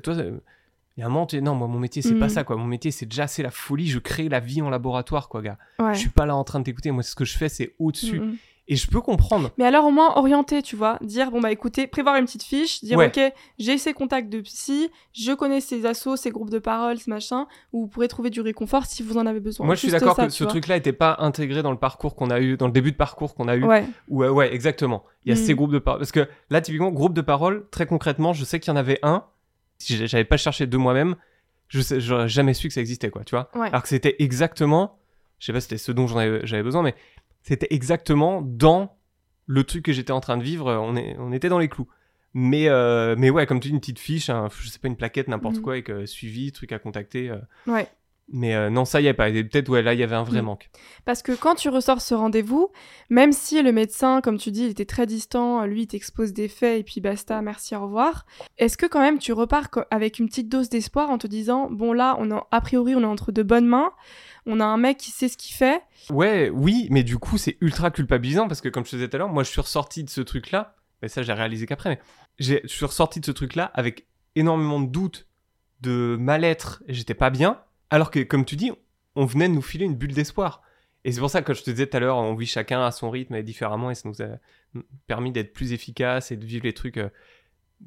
il 0.99 1.01
y 1.01 1.03
a 1.03 1.07
un 1.07 1.09
moment, 1.09 1.27
non, 1.43 1.55
moi 1.55 1.67
mon 1.69 1.79
métier 1.79 2.03
c'est 2.03 2.15
pas 2.15 2.27
Mhm. 2.27 2.31
ça 2.31 2.45
quoi. 2.45 2.57
Mon 2.57 2.67
métier 2.67 2.91
c'est 2.91 3.07
déjà 3.07 3.27
c'est 3.27 3.43
la 3.43 3.51
folie. 3.51 3.87
Je 3.87 3.99
crée 3.99 4.29
la 4.29 4.41
vie 4.41 4.61
en 4.63 4.69
laboratoire 4.71 5.29
quoi, 5.31 5.41
gars. 5.43 5.57
Ouais. 5.79 5.95
Je 5.95 5.99
suis 5.99 6.09
pas 6.11 6.27
là 6.27 6.37
en 6.37 6.45
train 6.45 6.59
de 6.59 6.65
t'écouter. 6.65 6.91
Moi, 6.91 7.03
ce 7.03 7.15
que 7.15 7.25
je 7.25 7.37
fais 7.39 7.49
c'est 7.49 7.75
au-dessus. 7.79 8.21
Mm, 8.21 8.25
mm. 8.33 8.37
Et 8.69 8.75
je 8.75 8.89
peux 8.91 9.01
comprendre. 9.01 9.51
Mais 9.59 9.65
alors 9.65 9.85
au 9.85 9.93
moins 9.93 10.17
orienter, 10.17 10.61
tu 10.61 10.75
vois, 10.75 10.99
dire 11.01 11.31
bon 11.31 11.41
bah 11.41 11.53
écoutez, 11.53 11.87
prévoir 11.87 12.17
une 12.17 12.25
petite 12.25 12.43
fiche, 12.43 12.83
dire 12.83 12.99
Ouais. 12.99 13.07
ok, 13.07 13.33
j'ai 13.61 13.79
ces 13.79 13.93
contacts 13.93 14.29
de 14.29 14.41
psy, 14.41 14.91
je 15.13 15.33
connais 15.33 15.61
ces 15.61 15.87
assos, 15.87 16.17
ces 16.17 16.31
groupes 16.33 16.51
de 16.51 16.59
parole, 16.59 16.99
ce 16.99 17.09
machin, 17.09 17.47
où 17.73 17.83
vous 17.83 17.87
pourrez 17.87 18.09
trouver 18.09 18.29
du 18.31 18.41
réconfort 18.41 18.87
si 18.87 19.05
vous 19.05 19.19
en 19.19 19.27
avez 19.27 19.39
besoin. 19.39 19.67
Moi, 19.67 19.77
je 19.77 19.81
suis 19.81 19.91
d'accord 19.93 20.17
que 20.17 20.29
ce 20.31 20.43
truc-là 20.43 20.77
était 20.77 20.93
pas 20.93 21.15
intégré 21.21 21.63
dans 21.63 21.71
le 21.71 21.79
parcours 21.79 22.17
qu'on 22.17 22.31
a 22.31 22.41
eu, 22.41 22.57
dans 22.57 22.67
le 22.67 22.73
début 22.73 22.91
de 22.91 22.97
parcours 22.97 23.35
qu'on 23.37 23.47
a 23.47 23.55
eu. 23.55 23.63
Ouais, 23.65 23.85
Ouais, 24.09 24.29
ouais, 24.29 24.53
exactement. 24.53 25.05
Il 25.25 25.29
y 25.33 25.39
a 25.39 25.41
Mm. 25.41 25.45
ces 25.47 25.55
groupes 25.55 25.71
de 25.73 25.79
parole. 25.79 26.01
Parce 26.01 26.13
que 26.13 26.29
là, 26.51 26.61
typiquement, 26.61 26.91
groupe 26.91 27.15
de 27.15 27.21
parole, 27.21 27.67
très 27.71 27.87
concrètement, 27.87 28.33
je 28.33 28.45
sais 28.45 28.59
qu'il 28.59 28.73
y 28.73 28.75
en 28.75 28.77
avait 28.77 28.99
un. 29.03 29.25
Si 29.79 30.07
j'avais 30.09 30.25
pas 30.25 30.39
cherché 30.39 30.67
de 30.67 30.77
moi-même, 30.77 31.15
je 31.69 31.81
sais, 31.81 32.01
j'aurais 32.01 32.29
jamais 32.29 32.55
su 32.55 32.67
que 32.67 32.75
ça 32.75 32.81
existait, 32.81 33.11
quoi, 33.11 33.23
tu 33.23 33.37
vois. 33.37 33.49
ouais. 33.55 33.69
Alors 33.69 33.83
que 33.83 33.89
c'était 33.89 34.17
exactement, 34.19 34.99
je 35.39 35.47
sais 35.47 35.53
pas 35.53 35.61
si 35.61 35.69
c'était 35.69 35.79
ce 35.79 35.93
dont 35.93 36.07
j'avais 36.09 36.63
besoin, 36.63 36.83
mais 36.83 36.95
c'était 37.47 37.69
exactement 37.71 38.43
dans 38.43 38.97
le 39.47 39.63
truc 39.65 39.85
que 39.85 39.93
j'étais 39.93 40.11
en 40.13 40.21
train 40.21 40.37
de 40.37 40.43
vivre. 40.43 40.73
On, 40.73 40.97
est, 40.97 41.17
on 41.19 41.33
était 41.33 41.49
dans 41.49 41.59
les 41.59 41.69
clous. 41.69 41.87
Mais, 42.35 42.69
euh, 42.69 43.15
mais 43.17 43.31
ouais, 43.31 43.47
comme 43.47 43.61
tu 43.61 43.69
dis, 43.69 43.75
une 43.75 43.81
petite 43.81 43.99
fiche, 43.99 44.29
un- 44.29 44.49
je 44.61 44.69
sais 44.69 44.79
pas, 44.79 44.89
une 44.89 44.97
plaquette, 44.97 45.29
n'importe 45.29 45.57
Mhm. 45.57 45.63
quoi, 45.63 45.73
avec 45.75 45.89
euh, 45.89 46.05
suivi, 46.07 46.53
truc 46.53 46.73
à 46.73 46.79
contacter. 46.79 47.31
euh. 47.31 47.39
Ouais. 47.67 47.89
Mais 48.29 48.57
euh, 48.57 48.71
non, 48.71 48.85
ça 48.85 49.01
y 49.01 49.07
est 49.07 49.15
pas. 49.15 49.31
Peut-être, 49.31 49.69
ouais, 49.69 49.83
là, 49.83 49.95
il 49.95 50.01
y 50.01 50.03
avait 50.03 50.17
un 50.17 50.25
vrai 50.25 50.43
Mm. 50.43 50.47
manque. 50.47 50.69
Parce 51.05 51.23
que 51.23 51.31
quand 51.31 51.55
tu 51.55 51.69
ressors 51.69 52.01
ce 52.01 52.13
rendez-vous, 52.13 52.73
même 53.09 53.31
si 53.33 53.63
le 53.63 53.71
médecin, 53.71 54.21
comme 54.21 54.37
tu 54.37 54.51
dis, 54.51 54.65
il 54.65 54.71
était 54.71 54.85
très 54.85 55.07
distant, 55.07 55.65
lui, 55.65 55.83
il 55.83 55.87
t'expose 55.87 56.33
des 56.33 56.49
faits 56.49 56.81
et 56.81 56.83
puis 56.83 57.01
basta, 57.01 57.41
merci, 57.41 57.77
au 57.77 57.83
revoir, 57.83 58.27
est-ce 58.59 58.77
que 58.77 58.87
quand 58.87 59.01
même 59.01 59.19
tu 59.21 59.33
repars 59.33 59.69
avec 59.93 60.19
une 60.19 60.27
petite 60.27 60.49
dose 60.49 60.69
d'espoir 60.69 61.11
en 61.11 61.19
te 61.19 61.29
disant, 61.29 61.69
bon 61.71 61.93
là, 61.93 62.17
on 62.19 62.31
est, 62.37 62.41
a 62.51 62.61
priori, 62.61 62.97
on 62.97 63.03
est 63.03 63.05
entre 63.05 63.31
de 63.31 63.45
bonnes 63.45 63.67
mains, 63.69 63.93
on 64.45 64.59
a 64.59 64.65
un 64.65 64.77
mec 64.77 64.97
qui 64.99 65.13
sait 65.13 65.29
ce 65.29 65.37
qu'il 65.37 65.55
fait, 65.55 65.81
Ouais, 66.11 66.51
oui, 66.53 66.89
mais 66.91 67.03
du 67.05 67.19
coup, 67.19 67.37
c'est 67.39 67.57
ultra 67.61 67.91
culpabilisant 67.93 68.49
parce 68.49 68.61
que, 68.61 68.69
comme 68.69 68.85
je 68.85 68.91
te 68.91 68.97
disais 68.97 69.09
tout 69.09 69.17
à 69.17 69.19
l'heure, 69.19 69.29
moi, 69.29 69.43
je 69.45 69.51
suis 69.51 69.61
ressorti 69.61 70.03
de 70.05 70.11
ce 70.11 70.21
truc-là. 70.21 70.75
Mais 71.03 71.09
ça, 71.09 71.23
j'ai 71.23 71.33
réalisé 71.33 71.67
qu'après. 71.67 71.91
Mais 71.91 71.99
j'ai- 72.39 72.61
je 72.65 72.69
suis 72.69 72.85
ressorti 72.87 73.21
de 73.21 73.25
ce 73.27 73.31
truc-là 73.33 73.71
avec 73.75 74.07
énormément 74.37 74.81
de 74.81 74.87
doutes, 74.87 75.27
de 75.81 76.17
mal-être. 76.19 76.83
et 76.87 76.95
J'étais 76.95 77.15
pas 77.15 77.31
bien. 77.31 77.61
Alors 77.91 78.11
que, 78.11 78.21
comme 78.21 78.45
tu 78.45 78.57
dis, 78.57 78.73
on 79.15 79.25
venait 79.25 79.49
de 79.49 79.55
nous 79.55 79.63
filer 79.63 79.85
une 79.85 79.95
bulle 79.95 80.13
d'espoir. 80.13 80.63
Et 81.05 81.13
c'est 81.13 81.21
pour 81.21 81.31
ça 81.31 81.43
que 81.43 81.55
je 81.55 81.63
te 81.63 81.71
disais 81.71 81.87
tout 81.87 81.97
à 81.97 82.01
l'heure, 82.01 82.17
on 82.17 82.35
vit 82.35 82.47
chacun 82.47 82.85
à 82.85 82.91
son 82.91 83.11
rythme 83.11 83.37
et 83.37 83.43
différemment, 83.45 83.91
et 83.91 83.95
ça 83.95 84.09
nous 84.09 84.21
a 84.23 84.39
permis 85.07 85.31
d'être 85.31 85.53
plus 85.53 85.73
efficace 85.73 86.33
et 86.33 86.37
de 86.37 86.45
vivre 86.45 86.65
les 86.65 86.73
trucs 86.75 86.97
euh, 86.97 87.11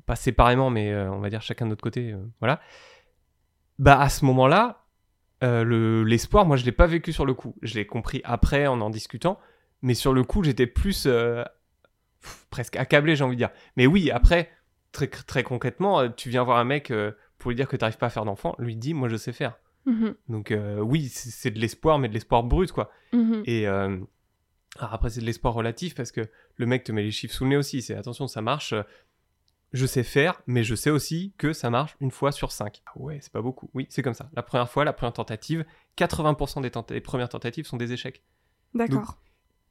pas 0.05 0.15
séparément, 0.15 0.69
mais 0.69 0.91
euh, 0.93 1.11
on 1.11 1.19
va 1.19 1.29
dire 1.29 1.41
chacun 1.41 1.65
de 1.65 1.71
notre 1.71 1.83
côté. 1.83 2.13
euh, 2.13 2.17
voilà. 2.39 2.61
Bah, 3.77 3.99
à 3.99 4.07
ce 4.09 4.23
moment-là, 4.25 4.85
le- 5.41 6.03
l'espoir, 6.03 6.45
moi, 6.45 6.55
je 6.57 6.63
l'ai 6.65 6.71
pas 6.71 6.87
vécu 6.87 7.11
sur 7.13 7.25
le 7.25 7.33
coup. 7.33 7.55
Je 7.61 7.75
l'ai 7.75 7.85
compris 7.85 8.21
après 8.23 8.67
en 8.67 8.79
en 8.81 8.89
discutant, 8.89 9.39
mais 9.81 9.93
sur 9.93 10.13
le 10.13 10.23
coup, 10.23 10.43
j'étais 10.43 10.67
plus 10.67 11.07
presque 12.49 12.75
accablé, 12.75 13.15
j'ai 13.15 13.23
envie 13.23 13.35
de 13.35 13.39
dire. 13.41 13.51
Mais 13.77 13.85
oui, 13.85 14.11
après, 14.11 14.49
très, 14.91 15.07
très 15.07 15.43
concrètement, 15.43 16.09
tu 16.09 16.29
viens 16.29 16.43
voir 16.43 16.57
un 16.57 16.65
mec 16.65 16.91
pour 17.37 17.51
lui 17.51 17.55
dire 17.55 17.67
que 17.67 17.77
tu 17.77 17.83
n'arrives 17.83 17.97
pas 17.97 18.07
à 18.07 18.09
faire 18.09 18.25
d'enfant, 18.25 18.55
lui 18.59 18.75
dit, 18.75 18.93
moi, 18.93 19.07
je 19.09 19.15
sais 19.15 19.31
faire. 19.33 19.57
Mhm, 19.85 20.15
Donc 20.27 20.51
euh, 20.51 20.79
oui, 20.79 21.07
c'est 21.09 21.51
de 21.51 21.59
l'espoir, 21.59 21.99
mais 21.99 22.07
de 22.09 22.13
l'espoir 22.13 22.43
brut, 22.43 22.71
quoi. 22.71 22.91
mhm. 23.13 23.43
Et 23.45 23.67
euh, 23.67 23.97
alors 24.77 24.93
après, 24.93 25.09
c'est 25.09 25.21
de 25.21 25.25
l'espoir 25.25 25.53
relatif 25.53 25.95
parce 25.95 26.11
que 26.11 26.27
le 26.57 26.65
mec 26.65 26.83
te 26.83 26.91
met 26.91 27.03
les 27.03 27.11
chiffres 27.11 27.33
sous 27.33 27.43
le 27.45 27.51
nez 27.51 27.57
aussi. 27.57 27.81
C'est 27.81 27.95
attention, 27.95 28.27
ça 28.27 28.41
marche. 28.41 28.73
euh, 28.73 28.83
Je 29.71 29.85
sais 29.85 30.03
faire, 30.03 30.41
mais 30.47 30.63
je 30.63 30.73
sais 30.75 30.89
aussi 30.89 31.33
que 31.37 31.53
ça 31.53 31.69
marche 31.69 31.95
une 31.99 32.11
fois 32.11 32.31
sur 32.31 32.51
cinq. 32.51 32.81
Ah 32.87 32.91
ouais, 32.95 33.19
c'est 33.21 33.31
pas 33.31 33.41
beaucoup. 33.41 33.69
Oui, 33.73 33.85
c'est 33.89 34.01
comme 34.01 34.13
ça. 34.15 34.29
La 34.33 34.41
première 34.43 34.69
fois, 34.69 34.83
la 34.83 34.93
première 34.93 35.13
tentative, 35.13 35.63
80% 35.95 36.61
des, 36.61 36.69
tenta- 36.71 36.93
des 36.93 37.01
premières 37.01 37.29
tentatives 37.29 37.65
sont 37.67 37.77
des 37.77 37.91
échecs. 37.93 38.23
D'accord. 38.73 39.19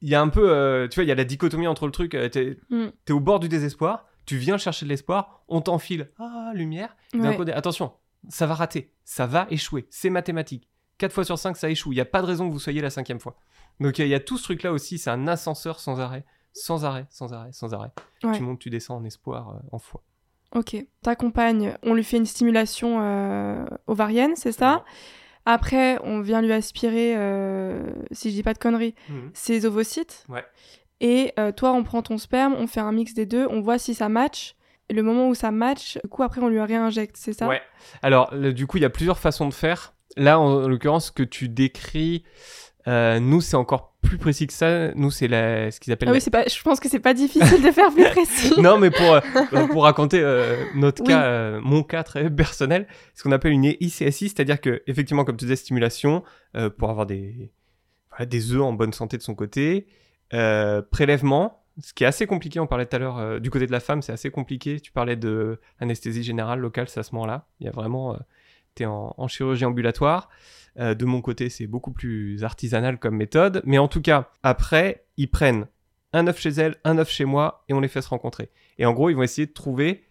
Il 0.01 0.09
y 0.09 0.14
a 0.14 0.21
un 0.23 0.29
peu, 0.29 0.51
euh, 0.51 0.87
tu 0.88 0.94
vois, 0.97 1.05
il 1.05 1.09
y 1.09 1.12
a 1.12 1.16
la 1.16 1.25
dichotomie 1.25 1.66
entre 1.66 1.87
le 1.87 1.92
truc, 1.92 2.12
t'es 2.12 2.57
Mm. 2.71 2.87
t'es 3.05 3.12
au 3.12 3.18
bord 3.21 3.40
du 3.40 3.49
désespoir, 3.49 4.07
tu 4.25 4.37
viens 4.37 4.57
chercher 4.59 4.85
de 4.87 4.90
l'espoir, 4.90 5.42
on 5.49 5.61
t'enfile, 5.61 6.11
ah, 6.18 6.53
lumière, 6.55 6.97
et 7.14 7.18
Ouais. 7.18 7.51
attention, 7.53 7.92
ça 8.28 8.46
va 8.46 8.54
rater, 8.54 8.92
ça 9.04 9.26
va 9.26 9.46
échouer, 9.50 9.87
c'est 9.90 10.11
mathématique. 10.11 10.68
4 10.98 11.12
fois 11.12 11.24
sur 11.24 11.38
5, 11.38 11.57
ça 11.57 11.70
échoue, 11.70 11.92
il 11.92 11.96
n'y 11.96 12.00
a 12.00 12.04
pas 12.04 12.20
de 12.22 12.26
raison 12.26 12.48
que 12.48 12.52
vous 12.52 12.59
soyez 12.59 12.81
la 12.81 12.90
cinquième 12.90 13.20
fois. 13.20 13.37
Donc 13.81 13.98
il 13.98 14.09
y 14.09 14.14
a 14.14 14.20
tout 14.20 14.37
ce 14.38 14.42
truc-là 14.44 14.72
aussi, 14.72 14.98
c'est 14.98 15.11
un 15.11 15.28
ascenseur 15.28 15.78
sans 15.78 16.00
arrêt, 16.00 16.24
sans 16.52 16.85
arrêt, 16.85 17.07
sans 17.11 17.33
arrêt, 17.33 17.50
sans 17.52 17.72
arrêt. 17.74 17.90
Ouais. 18.24 18.33
Tu 18.37 18.42
montes, 18.42 18.59
tu 18.59 18.68
descends 18.70 18.96
en 18.96 19.04
espoir, 19.04 19.50
euh, 19.50 19.59
en 19.70 19.78
foi. 19.78 20.02
Ok. 20.54 20.76
Ta 21.02 21.14
compagne, 21.14 21.76
on 21.83 21.94
lui 21.94 22.02
fait 22.02 22.16
une 22.16 22.26
stimulation 22.26 22.98
euh, 23.00 23.64
ovarienne, 23.87 24.33
c'est 24.35 24.50
ça? 24.52 24.85
Après, 25.44 25.98
on 26.02 26.20
vient 26.20 26.42
lui 26.42 26.52
aspirer, 26.52 27.14
euh, 27.16 27.83
si 28.12 28.31
je 28.31 28.35
dis 28.35 28.42
pas 28.42 28.52
de 28.54 28.59
conneries, 28.59 28.94
Mhm. 29.09 29.31
ses 29.35 29.64
ovocytes. 29.66 30.24
Ouais. 30.28 30.44
Et 31.00 31.33
euh, 31.38 31.52
toi, 31.52 31.72
on 31.72 31.85
prend 31.85 32.02
ton 32.02 32.18
sperme, 32.18 32.54
on 32.54 32.66
fait 32.66 32.81
un 32.81 32.92
mix 32.92 33.14
des 33.14 33.24
deux, 33.24 33.46
on 33.50 33.61
voit 33.61 33.78
si 33.78 33.94
ça 33.94 34.09
match. 34.09 34.57
Le 34.90 35.03
moment 35.03 35.29
où 35.29 35.35
ça 35.35 35.51
match, 35.51 35.98
du 36.03 36.09
coup, 36.09 36.22
après, 36.22 36.40
on 36.40 36.48
lui 36.48 36.61
réinjecte, 36.61 37.16
c'est 37.18 37.33
ça? 37.33 37.46
Ouais. 37.46 37.61
Alors, 38.03 38.35
le- 38.35 38.53
du 38.55 38.66
coup, 38.66 38.79
il 38.79 38.83
y 38.83 38.87
a 38.87 38.90
plusieurs 38.90 39.18
façons 39.18 39.48
de 39.48 39.55
faire. 39.55 39.92
Là, 40.16 40.40
en, 40.40 40.64
en 40.64 40.68
l'occurrence, 40.68 41.07
ce 41.09 41.12
que 41.12 41.22
tu 41.22 41.48
décris, 41.48 42.24
euh, 42.87 43.20
nous, 43.20 43.40
c'est 43.42 43.57
encore 43.57 43.96
plus 44.01 44.16
précis 44.16 44.46
que 44.46 44.53
ça. 44.55 44.94
Nous, 44.94 45.11
c'est 45.11 45.29
la- 45.29 45.70
ce 45.70 45.79
qu'ils 45.81 45.92
appellent 45.92 46.09
Ah 46.09 46.12
la- 46.12 46.16
oui, 46.16 46.20
c'est 46.22 46.31
pas, 46.31 46.44
je 46.46 46.62
pense 46.62 46.81
que 46.81 46.88
c'est 46.88 47.01
pas 47.01 47.12
difficile 47.12 47.62
de 47.62 47.70
faire 47.70 47.92
plus 47.92 48.05
précis. 48.11 48.59
non, 48.61 48.79
mais 48.79 48.90
pour, 48.90 49.12
euh, 49.12 49.66
pour 49.70 49.83
raconter 49.83 50.20
euh, 50.22 50.57
notre 50.74 51.03
Oui. 51.03 51.09
cas, 51.09 51.24
euh, 51.24 51.61
mon 51.62 51.83
cas 51.83 52.03
très 52.03 52.31
personnel, 52.31 52.87
ce 53.14 53.22
qu'on 53.24 53.33
appelle 53.33 53.53
une 53.53 53.64
ICSI, 53.64 54.31
c'est-à-dire 54.31 54.59
que, 54.61 54.83
effectivement, 54.87 55.24
comme 55.24 55.37
tu 55.37 55.44
disais, 55.44 55.57
stimulation, 55.57 56.22
euh, 56.57 56.70
pour 56.70 56.88
avoir 56.88 57.05
des, 57.05 57.53
voilà, 58.11 58.24
des 58.24 58.53
œufs 58.55 58.62
en 58.62 58.72
bonne 58.72 58.94
santé 58.94 59.18
de 59.18 59.22
son 59.22 59.35
côté, 59.35 59.87
euh, 60.33 60.81
prélèvement, 60.90 61.62
ce 61.80 61.92
qui 61.94 62.04
est 62.04 62.06
assez 62.06 62.26
compliqué, 62.26 62.60
on 62.60 62.66
parlait 62.66 62.86
tout 62.86 62.96
à 62.96 62.98
l'heure, 62.98 63.18
euh, 63.18 63.38
du 63.38 63.50
côté 63.50 63.66
de 63.66 63.72
la 63.72 63.80
femme, 63.80 64.02
c'est 64.02 64.12
assez 64.12 64.30
compliqué. 64.30 64.80
Tu 64.80 64.92
parlais 64.92 65.16
de 65.16 65.60
anesthésie 65.80 66.22
générale 66.22 66.60
locale, 66.60 66.88
c'est 66.88 67.00
à 67.00 67.02
ce 67.02 67.14
moment-là. 67.14 67.46
Il 67.60 67.66
y 67.66 67.68
a 67.68 67.72
vraiment, 67.72 68.14
euh, 68.14 68.18
tu 68.74 68.82
es 68.82 68.86
en, 68.86 69.14
en 69.16 69.28
chirurgie 69.28 69.64
ambulatoire. 69.64 70.28
Euh, 70.78 70.94
de 70.94 71.04
mon 71.04 71.20
côté, 71.20 71.48
c'est 71.50 71.66
beaucoup 71.66 71.92
plus 71.92 72.42
artisanal 72.44 72.98
comme 72.98 73.16
méthode. 73.16 73.62
Mais 73.64 73.78
en 73.78 73.88
tout 73.88 74.00
cas, 74.02 74.30
après, 74.42 75.04
ils 75.16 75.28
prennent 75.30 75.66
un 76.12 76.26
œuf 76.26 76.38
chez 76.40 76.50
elle, 76.50 76.76
un 76.84 76.98
œuf 76.98 77.10
chez 77.10 77.24
moi, 77.24 77.64
et 77.68 77.74
on 77.74 77.80
les 77.80 77.88
fait 77.88 78.02
se 78.02 78.08
rencontrer. 78.08 78.50
Et 78.78 78.86
en 78.86 78.92
gros, 78.92 79.10
ils 79.10 79.14
vont 79.16 79.22
essayer 79.22 79.46
de 79.46 79.52
trouver 79.52 80.04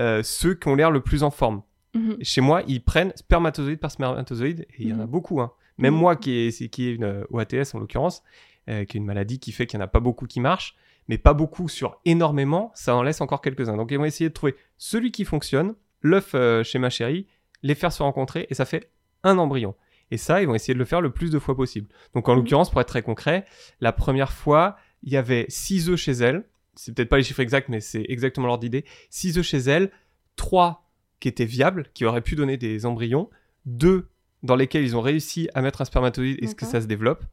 euh, 0.00 0.22
ceux 0.22 0.54
qui 0.54 0.66
ont 0.68 0.74
l'air 0.74 0.90
le 0.90 1.00
plus 1.00 1.22
en 1.22 1.30
forme. 1.30 1.62
Mhm. 1.94 2.16
Chez 2.22 2.40
moi, 2.40 2.62
ils 2.66 2.82
prennent 2.82 3.12
spermatozoïde 3.14 3.78
par 3.78 3.90
spermatozoïde, 3.92 4.62
et 4.70 4.74
il 4.82 4.88
y 4.88 4.92
en 4.92 4.98
a 4.98 5.04
Mhm. 5.04 5.10
beaucoup. 5.10 5.40
Hein. 5.40 5.52
Même 5.78 5.94
Mhm. 5.94 6.00
moi, 6.00 6.16
qui 6.16 6.32
est, 6.48 6.68
qui 6.68 6.88
est 6.88 6.94
une 6.94 7.24
OATS 7.30 7.74
en 7.74 7.78
l'occurrence, 7.78 8.22
qui 8.66 8.72
est 8.72 8.94
une 8.94 9.04
maladie 9.04 9.38
qui 9.38 9.52
fait 9.52 9.66
qu'il 9.66 9.78
n'y 9.78 9.82
en 9.82 9.86
a 9.86 9.88
pas 9.88 10.00
beaucoup 10.00 10.26
qui 10.26 10.40
marchent, 10.40 10.74
mais 11.08 11.18
pas 11.18 11.34
beaucoup 11.34 11.68
sur 11.68 12.00
énormément, 12.04 12.70
ça 12.74 12.94
en 12.96 13.02
laisse 13.02 13.20
encore 13.20 13.40
quelques-uns. 13.40 13.76
Donc 13.76 13.90
ils 13.90 13.98
vont 13.98 14.04
essayer 14.04 14.28
de 14.30 14.34
trouver 14.34 14.54
celui 14.78 15.12
qui 15.12 15.24
fonctionne, 15.24 15.74
l'œuf 16.02 16.32
euh, 16.34 16.62
chez 16.64 16.78
ma 16.78 16.90
chérie, 16.90 17.26
les 17.62 17.74
faire 17.74 17.92
se 17.92 18.02
rencontrer, 18.02 18.46
et 18.50 18.54
ça 18.54 18.64
fait 18.64 18.90
un 19.22 19.38
embryon. 19.38 19.74
Et 20.10 20.18
ça, 20.18 20.42
ils 20.42 20.46
vont 20.46 20.54
essayer 20.54 20.74
de 20.74 20.78
le 20.78 20.84
faire 20.84 21.00
le 21.00 21.10
plus 21.10 21.30
de 21.30 21.38
fois 21.38 21.56
possible. 21.56 21.88
Donc 22.14 22.28
en 22.28 22.32
Mhm. 22.32 22.38
l'occurrence, 22.40 22.70
pour 22.70 22.80
être 22.80 22.88
très 22.88 23.02
concret, 23.02 23.46
la 23.80 23.92
première 23.92 24.32
fois, 24.32 24.76
il 25.02 25.12
y 25.12 25.16
avait 25.16 25.46
6 25.48 25.88
œufs 25.88 25.96
chez 25.98 26.12
elle. 26.12 26.44
C'est 26.74 26.94
peut-être 26.94 27.08
pas 27.08 27.16
les 27.16 27.22
chiffres 27.22 27.40
exacts, 27.40 27.68
mais 27.68 27.80
c'est 27.80 28.04
exactement 28.08 28.46
l'ordre 28.46 28.62
d'idée. 28.62 28.84
6 29.10 29.38
œufs 29.38 29.44
chez 29.46 29.58
elle, 29.58 29.90
3 30.36 30.90
qui 31.20 31.28
étaient 31.28 31.44
viables, 31.46 31.86
qui 31.94 32.04
auraient 32.04 32.20
pu 32.20 32.34
donner 32.36 32.56
des 32.58 32.84
embryons, 32.86 33.30
2 33.66 34.08
dans 34.42 34.56
lesquels 34.56 34.84
ils 34.84 34.94
ont 34.96 35.00
réussi 35.00 35.48
à 35.54 35.62
mettre 35.62 35.80
un 35.80 35.84
spermatozoïde 35.86 36.38
et 36.42 36.46
ce 36.48 36.54
que 36.54 36.66
ça 36.66 36.82
se 36.82 36.86
développe, 36.86 37.24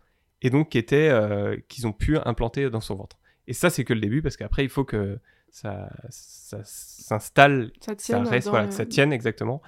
et 0.42 0.50
donc 0.50 0.70
qui 0.70 0.78
étaient, 0.78 1.10
euh, 1.10 1.58
qu'ils 1.68 1.88
ont 1.88 1.92
pu 1.92 2.18
implanter 2.20 2.70
dans 2.70 2.80
son 2.80 2.96
ventre. 2.96 3.18
Et 3.52 3.54
ça, 3.54 3.70
c'est 3.70 3.84
que 3.84 3.94
le 3.94 4.00
début, 4.00 4.22
parce 4.22 4.38
qu'après, 4.38 4.64
il 4.64 4.70
faut 4.70 4.86
que 4.86 5.20
ça, 5.50 5.90
ça 6.10 6.62
s'installe, 6.64 7.72
Ça 7.98 8.24
reste, 8.24 8.48
voilà, 8.48 8.64
le- 8.64 8.70
que 8.70 8.74
ça 8.76 8.86
tienne 8.86 9.12
exactement, 9.12 9.62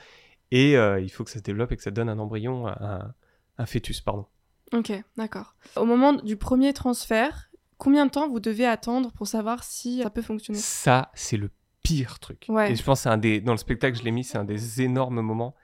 et 0.51 0.77
euh, 0.77 1.01
il 1.01 1.09
faut 1.09 1.25
que 1.25 1.29
ça 1.31 1.39
se 1.39 1.43
développe 1.43 1.73
et 1.73 1.75
que 1.75 1.83
ça 1.83 1.91
donne 1.91 2.07
un 2.07 2.17
embryon, 2.17 2.65
un, 2.67 3.13
un 3.57 3.65
fœtus, 3.65 3.99
pardon. 3.99 4.25
Ok, 4.71 4.93
d'accord. 5.17 5.55
Au 5.75 5.83
moment 5.83 6.13
du 6.13 6.37
premier 6.37 6.71
transfert, 6.71 7.49
combien 7.77 8.05
de 8.05 8.11
temps 8.11 8.29
vous 8.29 8.39
devez 8.39 8.65
attendre 8.65 9.11
pour 9.11 9.27
savoir 9.27 9.65
si 9.65 10.01
ça 10.01 10.09
peut 10.09 10.21
fonctionner? 10.21 10.59
Ça, 10.59 11.11
c'est 11.13 11.35
le 11.35 11.49
pire 11.83 12.19
truc. 12.19 12.45
Ouais. 12.47 12.71
Et 12.71 12.75
je 12.77 12.83
pense 12.83 12.99
que 12.99 13.03
c'est 13.03 13.09
un 13.09 13.17
des, 13.17 13.41
dans 13.41 13.51
le 13.51 13.57
spectacle, 13.57 13.97
je 13.99 14.03
l'ai 14.03 14.11
mis, 14.11 14.23
c'est 14.23 14.37
un 14.37 14.45
des 14.45 14.81
énormes 14.81 15.19
moments. 15.19 15.55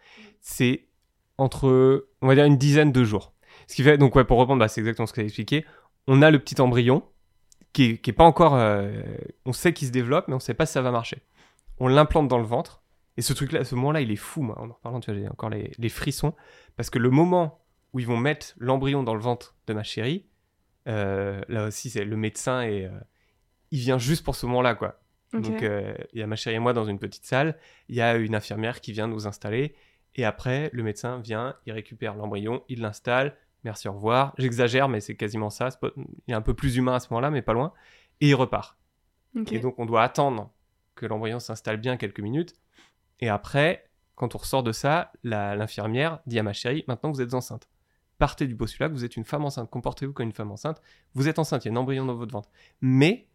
C'est 0.41 0.88
entre, 1.38 2.10
on 2.21 2.27
va 2.27 2.36
dire, 2.36 2.43
une 2.43 2.58
dizaine 2.58 2.91
de 2.91 3.03
jours. 3.05 3.32
Ce 3.67 3.75
qui 3.75 3.84
fait, 3.84 3.97
donc, 3.97 4.15
ouais, 4.17 4.25
pour 4.25 4.38
reprendre, 4.39 4.60
bah, 4.60 4.67
c'est 4.67 4.82
exactement 4.82 5.05
ce 5.05 5.13
que 5.13 5.21
tu 5.21 5.21
as 5.21 5.27
expliqué. 5.27 5.65
On 6.08 6.21
a 6.21 6.32
le 6.32 6.39
petit 6.39 6.60
embryon 6.60 7.03
qui 7.73 7.84
est, 7.84 7.97
qui 7.97 8.10
est 8.10 8.13
pas 8.13 8.23
encore, 8.23 8.55
euh, 8.55 9.01
on 9.45 9.53
sait 9.53 9.73
qu'il 9.73 9.88
se 9.88 9.91
développe, 9.91 10.27
mais 10.27 10.34
on 10.34 10.39
sait 10.39 10.53
pas 10.53 10.65
si 10.65 10.73
ça 10.73 10.82
va 10.82 10.91
marcher. 10.91 11.21
On 11.79 11.88
l'implante 11.88 12.27
dans 12.27 12.38
le 12.38 12.45
ventre. 12.45 12.82
Et 13.17 13.21
ce 13.21 13.34
truc-là, 13.34 13.63
ce 13.63 13.75
moment-là, 13.75 14.01
il 14.01 14.12
est 14.12 14.15
fou, 14.15 14.41
moi. 14.41 14.60
En 14.60 14.69
en 14.69 14.73
parlant, 14.73 14.99
tu 14.99 15.12
vois, 15.12 15.19
j'ai 15.19 15.27
encore 15.27 15.49
les, 15.49 15.71
les 15.77 15.89
frissons. 15.89 16.34
Parce 16.77 16.89
que 16.89 16.99
le 16.99 17.10
moment 17.10 17.60
où 17.93 17.99
ils 17.99 18.08
vont 18.08 18.17
mettre 18.17 18.53
l'embryon 18.58 19.03
dans 19.03 19.13
le 19.13 19.19
ventre 19.19 19.55
de 19.67 19.73
ma 19.73 19.84
chérie. 19.84 20.25
Euh, 20.88 21.41
là 21.47 21.65
aussi, 21.65 21.89
c'est 21.89 22.05
le 22.05 22.15
médecin 22.15 22.62
et 22.62 22.86
euh, 22.86 22.89
il 23.71 23.79
vient 23.79 23.97
juste 23.97 24.23
pour 24.23 24.36
ce 24.36 24.45
moment-là, 24.45 24.75
quoi. 24.75 24.99
Donc, 25.34 25.62
il 25.62 26.19
y 26.19 26.23
a 26.23 26.27
ma 26.27 26.36
chérie 26.36 26.55
et 26.55 26.60
moi 26.60 26.73
dans 26.73 26.86
une 26.86 26.97
petite 26.97 27.25
salle. 27.25 27.55
Il 27.88 27.95
y 27.95 28.01
a 28.01 28.15
une 28.15 28.34
infirmière 28.34 28.82
qui 28.82 28.93
vient 28.93 29.08
nous 29.08 29.27
installer. 29.27 29.75
Et 30.15 30.25
après, 30.25 30.71
le 30.73 30.82
médecin 30.82 31.19
vient, 31.19 31.55
il 31.67 31.73
récupère 31.73 32.15
l'embryon, 32.15 32.63
il 32.67 32.82
l'installe. 32.82 33.38
Merci, 33.63 33.87
au 33.87 33.93
revoir. 33.93 34.33
J'exagère, 34.37 34.87
mais 34.89 35.01
c'est 35.01 35.15
quasiment 35.15 35.49
ça. 35.49 35.69
Il 36.27 36.31
est 36.31 36.35
un 36.35 36.41
peu 36.41 36.53
plus 36.53 36.77
humain 36.77 36.95
à 36.95 36.99
ce 36.99 37.07
moment-là, 37.11 37.29
mais 37.29 37.41
pas 37.41 37.53
loin. 37.53 37.73
Et 38.21 38.29
il 38.29 38.35
repart. 38.35 38.77
Et 39.51 39.59
donc, 39.59 39.77
on 39.79 39.85
doit 39.85 40.03
attendre 40.03 40.51
que 40.95 41.05
l'embryon 41.05 41.39
s'installe 41.39 41.77
bien 41.77 41.97
quelques 41.97 42.19
minutes. 42.19 42.55
Et 43.19 43.29
après, 43.29 43.89
quand 44.15 44.35
on 44.35 44.37
ressort 44.37 44.63
de 44.63 44.71
ça, 44.71 45.11
l'infirmière 45.23 46.19
dit 46.25 46.39
à 46.39 46.43
ma 46.43 46.53
chérie 46.53 46.83
Maintenant, 46.87 47.11
vous 47.11 47.21
êtes 47.21 47.33
enceinte. 47.33 47.69
Partez 48.17 48.47
du 48.47 48.55
postulat 48.55 48.89
que 48.89 48.93
vous 48.93 49.05
êtes 49.05 49.15
une 49.15 49.23
femme 49.23 49.45
enceinte. 49.45 49.69
Comportez-vous 49.69 50.11
comme 50.11 50.25
une 50.25 50.33
femme 50.33 50.51
enceinte. 50.51 50.81
Vous 51.13 51.29
êtes 51.29 51.39
enceinte, 51.39 51.63
il 51.63 51.69
y 51.69 51.71
a 51.71 51.73
un 51.73 51.77
embryon 51.77 52.05
dans 52.05 52.15
votre 52.15 52.33
ventre. 52.33 52.49
Mais 52.81 53.27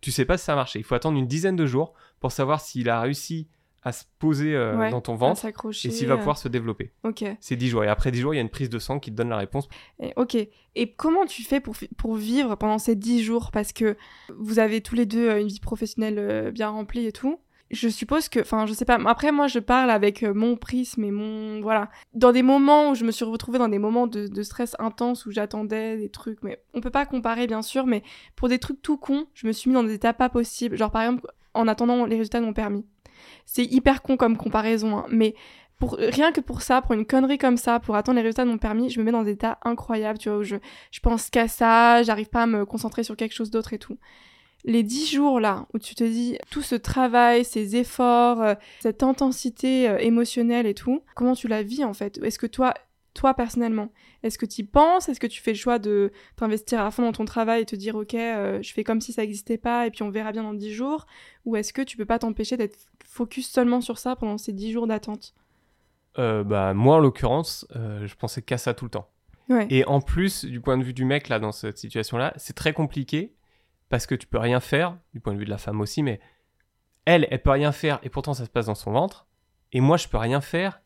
tu 0.00 0.10
sais 0.10 0.24
pas 0.24 0.38
si 0.38 0.44
ça 0.44 0.54
a 0.54 0.56
marché. 0.56 0.78
Il 0.78 0.84
faut 0.84 0.94
attendre 0.94 1.18
une 1.18 1.26
dizaine 1.26 1.56
de 1.56 1.66
jours 1.66 1.92
pour 2.20 2.32
savoir 2.32 2.60
s'il 2.60 2.88
a 2.88 3.00
réussi 3.00 3.48
à 3.82 3.92
se 3.92 4.04
poser 4.18 4.54
euh, 4.54 4.76
Ouais, 4.76 4.90
dans 4.90 5.00
ton 5.00 5.14
ventre 5.14 5.44
et 5.46 5.72
s'il 5.72 6.06
va 6.06 6.14
euh, 6.14 6.16
pouvoir 6.18 6.36
se 6.38 6.48
développer. 6.48 6.92
Ok. 7.02 7.24
C'est 7.40 7.56
10 7.56 7.68
jours. 7.68 7.84
Et 7.84 7.88
après 7.88 8.10
10 8.10 8.20
jours, 8.20 8.34
il 8.34 8.36
y 8.36 8.40
a 8.40 8.42
une 8.42 8.50
prise 8.50 8.68
de 8.70 8.78
sang 8.78 8.98
qui 9.00 9.10
te 9.10 9.16
donne 9.16 9.30
la 9.30 9.38
réponse. 9.38 9.68
Et- 10.02 10.12
ok. 10.16 10.36
Et 10.74 10.92
comment 10.92 11.24
tu 11.24 11.42
fais 11.42 11.60
pour, 11.60 11.74
pour 11.96 12.14
vivre 12.16 12.56
pendant 12.56 12.78
ces 12.78 12.94
10 12.94 13.22
jours? 13.22 13.50
Parce 13.52 13.72
que 13.72 13.96
vous 14.38 14.58
avez 14.58 14.80
tous 14.82 14.94
les 14.94 15.06
deux 15.06 15.28
euh, 15.28 15.40
une 15.40 15.48
vie 15.48 15.60
professionnelle 15.60 16.50
bien 16.52 16.68
remplie 16.68 17.06
et 17.06 17.12
tout. 17.12 17.38
Je 17.70 17.88
suppose 17.88 18.28
que, 18.28 18.40
enfin, 18.40 18.66
je 18.66 18.72
sais 18.72 18.84
pas. 18.84 18.98
Après, 19.06 19.30
moi, 19.30 19.46
je 19.46 19.60
parle 19.60 19.90
avec 19.90 20.22
mon 20.24 20.56
prisme 20.56 21.04
et 21.04 21.12
mon. 21.12 21.60
Voilà. 21.60 21.88
Dans 22.14 22.32
des 22.32 22.42
moments 22.42 22.90
où 22.90 22.94
je 22.96 23.04
me 23.04 23.12
suis 23.12 23.24
retrouvée 23.24 23.58
dans 23.60 23.68
des 23.68 23.78
moments 23.78 24.08
de, 24.08 24.26
de 24.26 24.42
stress 24.42 24.74
intense 24.80 25.24
où 25.24 25.30
j'attendais 25.30 25.96
des 25.96 26.08
trucs, 26.08 26.42
mais 26.42 26.60
on 26.74 26.80
peut 26.80 26.90
pas 26.90 27.06
comparer, 27.06 27.46
bien 27.46 27.62
sûr, 27.62 27.86
mais 27.86 28.02
pour 28.34 28.48
des 28.48 28.58
trucs 28.58 28.82
tout 28.82 28.96
cons, 28.96 29.26
je 29.34 29.46
me 29.46 29.52
suis 29.52 29.70
mis 29.70 29.74
dans 29.74 29.84
des 29.84 29.94
états 29.94 30.12
pas 30.12 30.28
possibles. 30.28 30.76
Genre, 30.76 30.90
par 30.90 31.02
exemple, 31.02 31.28
en 31.54 31.68
attendant 31.68 32.06
les 32.06 32.16
résultats 32.16 32.40
de 32.40 32.44
mon 32.44 32.52
permis. 32.52 32.84
C'est 33.46 33.64
hyper 33.64 34.02
con 34.02 34.16
comme 34.16 34.36
comparaison, 34.36 34.98
hein, 34.98 35.06
mais 35.10 35.34
pour, 35.78 35.94
rien 35.94 36.30
que 36.30 36.40
pour 36.40 36.62
ça, 36.62 36.82
pour 36.82 36.92
une 36.92 37.06
connerie 37.06 37.38
comme 37.38 37.56
ça, 37.56 37.80
pour 37.80 37.96
attendre 37.96 38.16
les 38.16 38.22
résultats 38.22 38.44
de 38.44 38.50
mon 38.50 38.58
permis, 38.58 38.90
je 38.90 39.00
me 39.00 39.04
mets 39.04 39.12
dans 39.12 39.24
des 39.24 39.32
états 39.32 39.58
incroyables, 39.64 40.18
tu 40.18 40.28
vois, 40.28 40.38
où 40.38 40.42
je, 40.42 40.56
je 40.90 41.00
pense 41.00 41.30
qu'à 41.30 41.48
ça, 41.48 42.02
j'arrive 42.02 42.28
pas 42.28 42.42
à 42.42 42.46
me 42.46 42.66
concentrer 42.66 43.02
sur 43.02 43.16
quelque 43.16 43.32
chose 43.32 43.50
d'autre 43.50 43.72
et 43.72 43.78
tout. 43.78 43.98
Les 44.64 44.82
dix 44.82 45.10
jours 45.10 45.40
là, 45.40 45.66
où 45.72 45.78
tu 45.78 45.94
te 45.94 46.04
dis 46.04 46.36
tout 46.50 46.60
ce 46.60 46.74
travail, 46.74 47.46
ces 47.46 47.76
efforts, 47.76 48.42
euh, 48.42 48.54
cette 48.80 49.02
intensité 49.02 49.88
euh, 49.88 49.96
émotionnelle 49.98 50.66
et 50.66 50.74
tout, 50.74 51.02
comment 51.14 51.34
tu 51.34 51.48
la 51.48 51.62
vis 51.62 51.82
en 51.82 51.94
fait? 51.94 52.18
Est-ce 52.22 52.38
que 52.38 52.46
toi, 52.46 52.74
toi 53.14 53.34
personnellement, 53.34 53.92
est-ce 54.22 54.38
que 54.38 54.46
tu 54.46 54.62
y 54.62 54.64
penses? 54.64 55.08
Est-ce 55.08 55.20
que 55.20 55.26
tu 55.26 55.40
fais 55.40 55.52
le 55.52 55.56
choix 55.56 55.78
de 55.78 56.12
t'investir 56.36 56.80
à 56.80 56.90
fond 56.90 57.02
dans 57.02 57.12
ton 57.12 57.24
travail 57.24 57.62
et 57.62 57.66
te 57.66 57.76
dire 57.76 57.96
ok, 57.96 58.14
euh, 58.14 58.62
je 58.62 58.72
fais 58.72 58.84
comme 58.84 59.00
si 59.00 59.12
ça 59.12 59.22
n'existait 59.22 59.58
pas 59.58 59.86
et 59.86 59.90
puis 59.90 60.02
on 60.02 60.10
verra 60.10 60.32
bien 60.32 60.42
dans 60.42 60.54
dix 60.54 60.72
jours? 60.72 61.06
Ou 61.44 61.56
est-ce 61.56 61.72
que 61.72 61.82
tu 61.82 61.96
peux 61.96 62.04
pas 62.04 62.18
t'empêcher 62.18 62.56
d'être 62.56 62.78
focus 63.04 63.50
seulement 63.50 63.80
sur 63.80 63.98
ça 63.98 64.16
pendant 64.16 64.38
ces 64.38 64.52
dix 64.52 64.72
jours 64.72 64.86
d'attente? 64.86 65.34
Euh, 66.18 66.44
bah, 66.44 66.74
moi, 66.74 66.96
en 66.96 66.98
l'occurrence, 66.98 67.66
euh, 67.76 68.06
je 68.06 68.14
pensais 68.14 68.42
qu'à 68.42 68.58
ça 68.58 68.74
tout 68.74 68.84
le 68.84 68.90
temps. 68.90 69.08
Ouais. 69.48 69.66
Et 69.70 69.84
en 69.86 70.00
plus, 70.00 70.44
du 70.44 70.60
point 70.60 70.78
de 70.78 70.84
vue 70.84 70.92
du 70.92 71.04
mec, 71.04 71.28
là, 71.28 71.38
dans 71.38 71.52
cette 71.52 71.78
situation-là, 71.78 72.32
c'est 72.36 72.54
très 72.54 72.72
compliqué 72.72 73.34
parce 73.88 74.06
que 74.06 74.14
tu 74.14 74.26
peux 74.26 74.38
rien 74.38 74.60
faire, 74.60 74.96
du 75.14 75.20
point 75.20 75.34
de 75.34 75.38
vue 75.38 75.44
de 75.44 75.50
la 75.50 75.58
femme 75.58 75.80
aussi, 75.80 76.02
mais 76.02 76.20
elle, 77.04 77.26
elle 77.30 77.42
peut 77.42 77.50
rien 77.50 77.72
faire 77.72 77.98
et 78.02 78.08
pourtant 78.08 78.34
ça 78.34 78.44
se 78.44 78.50
passe 78.50 78.66
dans 78.66 78.74
son 78.76 78.92
ventre. 78.92 79.26
Et 79.72 79.80
moi, 79.80 79.96
je 79.96 80.08
peux 80.08 80.18
rien 80.18 80.40
faire 80.40 80.80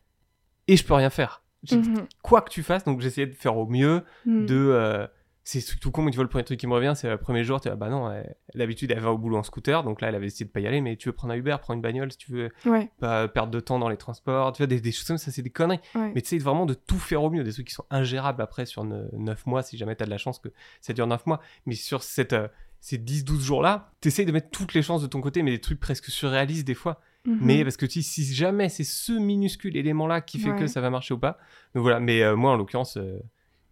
et 0.67 0.77
je 0.77 0.83
peux 0.83 0.95
rien 0.95 1.11
faire. 1.11 1.43
Mhm. 1.73 2.05
Quoi 2.21 2.41
que 2.41 2.49
tu 2.49 2.63
fasses, 2.63 2.83
donc 2.83 3.01
j'essayais 3.01 3.27
de 3.27 3.33
faire 3.33 3.57
au 3.57 3.65
mieux, 3.67 4.03
Mhm. 4.25 4.45
de. 4.45 4.55
euh, 4.55 5.07
c'est 5.47 5.61
tout 5.79 5.91
con, 5.91 6.01
mais 6.01 6.09
tu 6.09 6.15
vois, 6.15 6.23
le 6.23 6.29
premier 6.29 6.43
truc 6.43 6.59
qui 6.59 6.65
me 6.65 6.73
revient, 6.73 6.93
c'est 6.95 7.07
le 7.07 7.17
premier 7.17 7.43
jour, 7.43 7.61
tu 7.61 7.69
vois, 7.69 7.75
bah 7.75 7.87
non, 7.89 8.11
elle- 8.11 8.35
d'habitude, 8.55 8.89
elle 8.89 8.99
va 8.99 9.11
au 9.11 9.17
boulot 9.19 9.37
en 9.37 9.43
scooter, 9.43 9.83
donc 9.83 10.01
là, 10.01 10.07
elle 10.09 10.15
avait 10.15 10.25
décidé 10.25 10.45
de 10.47 10.49
pas 10.51 10.59
y 10.59 10.65
aller, 10.65 10.81
mais 10.81 10.95
tu 10.95 11.07
veux 11.07 11.13
prendre 11.13 11.35
un 11.35 11.37
Uber, 11.37 11.55
prends 11.61 11.75
une 11.75 11.81
bagnole 11.81 12.11
si 12.11 12.17
tu 12.17 12.31
veux 12.31 12.49
Ouais, 12.65 12.89
pas 12.99 13.27
perdre 13.27 13.51
de 13.51 13.59
temps 13.59 13.77
dans 13.77 13.87
les 13.89 13.95
transports, 13.97 14.53
tu 14.53 14.63
vois, 14.63 14.67
des, 14.67 14.81
des 14.81 14.91
choses 14.91 15.05
comme 15.07 15.19
ça, 15.19 15.29
c'est 15.29 15.43
des 15.43 15.51
conneries. 15.51 15.79
ouais. 15.93 16.11
Mais 16.15 16.21
tu 16.23 16.29
sais, 16.29 16.37
vraiment 16.39 16.65
de 16.65 16.73
tout 16.73 16.97
faire 16.97 17.21
au 17.21 17.29
mieux, 17.29 17.43
des 17.43 17.53
trucs 17.53 17.67
qui 17.67 17.75
sont 17.75 17.85
ingérables 17.91 18.41
après 18.41 18.65
sur 18.65 18.83
9 18.83 19.45
mois, 19.45 19.61
si 19.61 19.77
jamais 19.77 19.95
tu 19.95 20.01
as 20.01 20.07
de 20.07 20.11
la 20.11 20.17
chance 20.17 20.39
que 20.39 20.49
ça 20.81 20.93
dure 20.93 21.05
9 21.05 21.27
mois. 21.27 21.39
Mais 21.67 21.75
sur 21.75 22.01
cette, 22.01 22.33
euh, 22.33 22.47
ces 22.81 22.97
10-12 22.97 23.43
jours-là, 23.43 23.91
tu 24.01 24.07
essayes 24.07 24.25
de 24.25 24.31
mettre 24.31 24.49
toutes 24.49 24.73
les 24.73 24.81
chances 24.81 25.03
de 25.03 25.07
ton 25.07 25.21
côté, 25.21 25.43
mais 25.43 25.51
des 25.51 25.61
trucs 25.61 25.79
presque 25.79 26.05
surréalistes 26.09 26.65
des 26.65 26.73
fois. 26.73 26.99
Mhm. 27.25 27.39
Mais 27.41 27.63
parce 27.63 27.77
que 27.77 27.87
si 27.87 28.33
jamais 28.33 28.69
c'est 28.69 28.83
ce 28.83 29.11
minuscule 29.13 29.75
élément-là 29.77 30.21
qui 30.21 30.39
fait 30.39 30.51
Ouais. 30.51 30.59
que 30.59 30.67
ça 30.67 30.81
va 30.81 30.89
marcher 30.89 31.13
ou 31.13 31.17
pas. 31.19 31.37
Donc 31.73 31.81
voilà, 31.83 31.99
mais 31.99 32.21
euh, 32.21 32.35
moi 32.35 32.51
en 32.51 32.55
l'occurrence, 32.57 32.97
euh, 32.97 33.17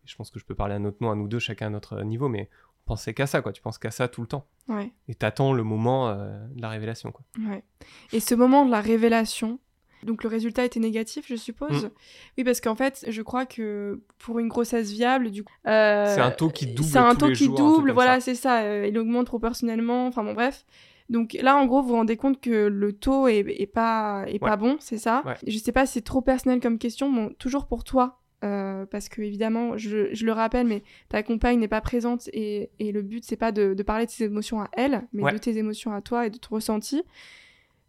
je 0.05 0.15
pense 0.15 0.31
que 0.31 0.39
je 0.39 0.45
peux 0.45 0.55
parler 0.55 0.75
à 0.75 0.79
notre 0.79 0.97
nom, 1.01 1.11
à 1.11 1.15
nous 1.15 1.27
deux, 1.27 1.39
chacun 1.39 1.67
à 1.67 1.69
notre 1.69 2.01
niveau, 2.03 2.27
mais 2.29 2.49
on 2.85 2.87
pensait 2.87 3.13
qu'à 3.13 3.27
ça, 3.27 3.41
quoi. 3.41 3.53
Tu 3.53 3.61
penses 3.61 3.77
qu'à 3.77 3.91
ça 3.91 4.07
tout 4.07 4.21
le 4.21 4.27
temps. 4.27 4.45
Ouais, 4.67 4.91
Et 5.07 5.15
t'attends 5.15 5.53
le 5.53 5.63
moment 5.63 6.09
euh, 6.09 6.45
de 6.55 6.61
la 6.61 6.69
révélation, 6.69 7.11
quoi. 7.11 7.23
ouais. 7.49 7.63
Et 8.11 8.19
ce 8.19 8.33
moment 8.35 8.65
de 8.65 8.71
la 8.71 8.81
révélation, 8.81 9.59
donc 10.03 10.23
le 10.23 10.29
résultat 10.29 10.65
était 10.65 10.79
négatif, 10.81 11.25
je 11.29 11.35
suppose. 11.35 11.85
Mm. 11.85 11.89
Oui, 12.37 12.43
parce 12.43 12.59
qu'en 12.59 12.75
fait, 12.75 13.05
je 13.07 13.21
crois 13.21 13.45
que 13.45 14.01
pour 14.17 14.39
une 14.39 14.47
grossesse 14.49 14.91
viable, 14.91 15.31
du 15.31 15.43
coup, 15.43 15.53
euh, 15.67 16.13
C'est 16.13 16.19
un 16.21 16.31
taux 16.31 16.49
qui 16.49 16.65
double 16.67 16.89
C'est 16.89 16.97
un 16.97 17.15
taux 17.15 17.27
qui 17.31 17.45
jours, 17.45 17.55
double, 17.55 17.91
voilà, 17.91 18.19
c'est 18.19 18.35
ça. 18.35 18.63
euh, 18.63 18.87
il 18.87 18.97
augmente 18.97 19.27
proportionnellement. 19.27 20.07
Enfin 20.07 20.23
bon, 20.23 20.33
bref. 20.33 20.65
Donc 21.13 21.37
là, 21.41 21.55
en 21.55 21.65
gros, 21.65 21.81
vous 21.81 21.89
vous 21.89 21.95
rendez 21.95 22.17
compte 22.17 22.41
que 22.41 22.67
le 22.67 22.91
taux 22.91 23.27
est, 23.29 23.45
est 23.47 23.67
pas 23.67 24.25
est 24.27 24.33
Ouais. 24.33 24.39
pas 24.49 24.57
bon, 24.57 24.75
c'est 24.79 24.97
ça. 24.97 25.21
Ouais. 25.25 25.35
Je 25.47 25.57
sais 25.57 25.71
pas, 25.71 25.85
si 25.85 25.93
c'est 25.93 26.01
trop 26.01 26.21
personnel 26.21 26.59
comme 26.59 26.77
question. 26.77 27.09
Bon, 27.11 27.29
toujours 27.39 27.67
pour 27.67 27.85
toi. 27.85 28.19
euh, 28.43 28.85
parce 28.85 29.07
que 29.07 29.21
évidemment, 29.21 29.77
je, 29.77 30.13
je 30.13 30.25
le 30.25 30.33
rappelle, 30.33 30.67
mais 30.67 30.83
ta 31.07 31.23
compagne 31.23 31.59
n'est 31.59 31.69
pas 31.69 31.79
présente 31.79 32.27
et, 32.33 32.71
et 32.79 32.91
le 32.91 33.01
but 33.01 33.23
c'est 33.23 33.37
pas 33.37 33.53
de, 33.53 33.73
de 33.73 33.83
parler 33.83 34.05
de 34.05 34.11
tes 34.11 34.25
émotions 34.25 34.59
à 34.59 34.67
elle, 34.73 35.07
mais 35.13 35.23
Ouais. 35.23 35.31
de 35.31 35.37
tes 35.37 35.55
émotions 35.57 35.93
à 35.93 36.01
toi 36.01 36.27
et 36.27 36.29
de 36.29 36.37
ton 36.37 36.55
ressenti. 36.55 37.03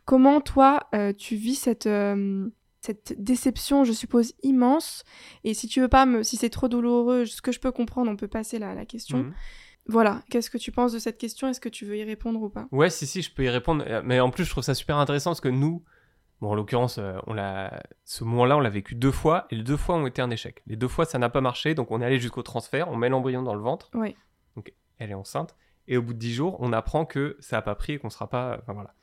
Comment 0.04 0.40
toi 0.40 0.80
euh, 0.94 1.12
tu 1.12 1.34
vis 1.34 1.56
cette 1.56 1.87
euh, 1.87 2.46
cette 2.82 3.14
déception, 3.18 3.82
je 3.84 3.92
suppose 3.92 4.34
immense? 4.42 5.02
Et 5.42 5.54
si 5.54 5.66
tu 5.66 5.80
veux 5.80 5.88
pas 5.88 6.04
me, 6.06 6.22
si 6.22 6.37
c'est 6.37 6.50
trop 6.50 6.68
douloureux, 6.68 7.24
ce 7.24 7.40
que 7.40 7.50
je 7.50 7.58
peux 7.58 7.72
comprendre, 7.72 8.10
on 8.10 8.16
peut 8.16 8.28
passer 8.28 8.58
la, 8.60 8.74
la 8.74 8.84
question. 8.84 9.18
Mhm. 9.18 9.32
Voilà, 9.86 10.22
qu'est-ce 10.30 10.50
que 10.50 10.58
tu 10.58 10.72
penses 10.72 10.92
de 10.92 10.98
cette 10.98 11.18
question? 11.18 11.48
Est-ce 11.48 11.60
que 11.60 11.68
tu 11.68 11.84
veux 11.84 11.96
y 11.96 12.04
répondre 12.04 12.40
ou 12.40 12.48
pas? 12.48 12.66
Ouais, 12.72 12.90
si, 12.90 13.06
si, 13.06 13.22
je 13.22 13.32
peux 13.32 13.44
y 13.44 13.48
répondre. 13.48 13.84
Euh, 13.86 14.02
Mais 14.04 14.20
en 14.20 14.30
plus, 14.30 14.44
je 14.44 14.50
trouve 14.50 14.64
ça 14.64 14.74
super 14.74 14.96
intéressant 14.96 15.30
parce 15.30 15.40
que 15.40 15.48
nous, 15.48 15.84
bon, 16.40 16.50
en 16.50 16.54
l'occurrence, 16.54 16.98
euh, 16.98 17.18
on 17.26 17.34
l'a, 17.34 17.82
ce 18.04 18.24
moment-là, 18.24 18.56
on 18.56 18.60
l'a 18.60 18.70
vécu 18.70 18.94
deux 18.94 19.12
fois 19.12 19.46
et 19.50 19.56
les 19.56 19.62
deux 19.62 19.76
fois 19.76 19.96
ont 19.96 20.06
été 20.06 20.22
un 20.22 20.30
échec. 20.30 20.62
Les 20.66 20.76
deux 20.76 20.88
fois, 20.88 21.04
ça 21.04 21.18
n'a 21.18 21.28
pas 21.28 21.40
marché, 21.42 21.74
donc 21.74 21.90
on 21.90 22.00
est 22.00 22.04
allé 22.04 22.18
jusqu'au 22.18 22.42
transfert, 22.42 22.88
on 22.90 22.96
met 22.96 23.08
l'embryon 23.08 23.42
dans 23.42 23.54
le 23.54 23.60
ventre. 23.60 23.90
Oui. 23.94 24.16
Donc, 24.56 24.72
elle 24.98 25.10
est 25.10 25.14
enceinte. 25.14 25.54
Et 25.86 25.98
au 25.98 26.02
bout 26.02 26.14
de 26.14 26.18
dix 26.18 26.32
jours, 26.32 26.56
on 26.60 26.72
apprend 26.72 27.04
que 27.04 27.36
ça 27.40 27.56
n'a 27.56 27.62
pas 27.62 27.74
pris 27.74 27.94
et 27.94 27.98
qu'on 27.98 28.10
sera 28.10 28.30
pas. 28.30 28.58
Enfin 28.62 28.72
voilà. 28.72 28.94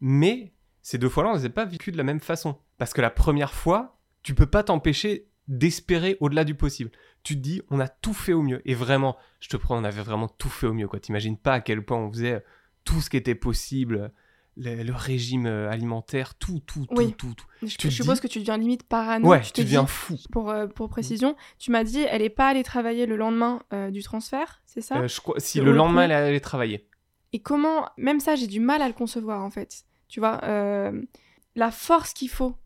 Mais 0.00 0.52
ces 0.82 0.98
deux 0.98 1.08
fois-là, 1.08 1.30
on 1.30 1.34
ne 1.34 1.38
les 1.38 1.46
a 1.46 1.50
pas 1.50 1.64
vécues 1.64 1.92
de 1.92 1.96
la 1.96 2.02
même 2.02 2.20
façon. 2.20 2.58
Parce 2.78 2.92
que 2.92 3.00
la 3.00 3.10
première 3.10 3.52
fois, 3.52 3.98
tu 4.22 4.34
peux 4.34 4.46
pas 4.46 4.64
t'empêcher 4.64 5.28
d'espérer 5.48 6.16
au-delà 6.20 6.44
du 6.44 6.54
possible. 6.54 6.90
Tu 7.22 7.34
te 7.36 7.40
dis, 7.40 7.62
on 7.70 7.80
a 7.80 7.88
tout 7.88 8.14
fait 8.14 8.32
au 8.32 8.42
mieux. 8.42 8.62
Et 8.64 8.74
vraiment, 8.74 9.16
je 9.40 9.48
te 9.48 9.56
prends, 9.56 9.78
on 9.80 9.84
avait 9.84 10.02
vraiment 10.02 10.28
tout 10.28 10.48
fait 10.48 10.66
au 10.66 10.72
mieux. 10.72 10.88
quoi. 10.88 11.00
T'imagines 11.00 11.36
pas 11.36 11.54
à 11.54 11.60
quel 11.60 11.84
point 11.84 11.98
on 11.98 12.10
faisait 12.12 12.44
tout 12.84 13.00
ce 13.00 13.10
qui 13.10 13.16
était 13.16 13.34
possible, 13.34 14.12
le, 14.56 14.82
le 14.84 14.92
régime 14.94 15.46
euh, 15.46 15.68
alimentaire, 15.70 16.34
tout, 16.36 16.60
tout, 16.66 16.86
tout, 16.86 16.94
Oui. 16.96 17.12
tout, 17.18 17.34
tout. 17.36 17.46
Je, 17.62 17.88
suppose 17.90 18.14
dis- 18.16 18.20
que 18.22 18.26
tu 18.28 18.38
deviens 18.38 18.56
limite 18.56 18.84
parano. 18.84 19.28
Ouais, 19.28 19.42
tu 19.42 19.62
deviens 19.62 19.82
dis- 19.82 19.88
fou. 19.90 20.16
Pour, 20.30 20.50
euh, 20.50 20.66
pour 20.66 20.88
précision, 20.88 21.36
tu 21.58 21.70
m'as 21.72 21.84
dit, 21.84 22.00
elle 22.08 22.22
est 22.22 22.30
pas 22.30 22.48
allée 22.48 22.62
travailler 22.62 23.06
le 23.06 23.16
lendemain 23.16 23.60
euh, 23.72 23.90
du 23.90 24.02
transfert, 24.02 24.62
c'est 24.64 24.80
ça? 24.80 24.98
Euh, 24.98 25.08
je 25.08 25.20
crois, 25.20 25.38
si 25.40 25.60
Le 25.60 25.72
lendemain, 25.72 26.02
elle 26.04 26.12
allait 26.12 26.40
travailler. 26.40 26.88
Et 27.32 27.40
comment, 27.40 27.88
même 27.98 28.20
ça, 28.20 28.34
j'ai 28.36 28.46
du 28.46 28.60
mal 28.60 28.80
à 28.82 28.88
le 28.88 28.94
concevoir 28.94 29.42
en 29.42 29.50
fait. 29.50 29.82
Tu 30.08 30.20
vois, 30.20 30.40
euh, 30.44 31.02
la 31.56 31.70
force 31.72 32.12
qu'il 32.14 32.30
faut 32.30 32.56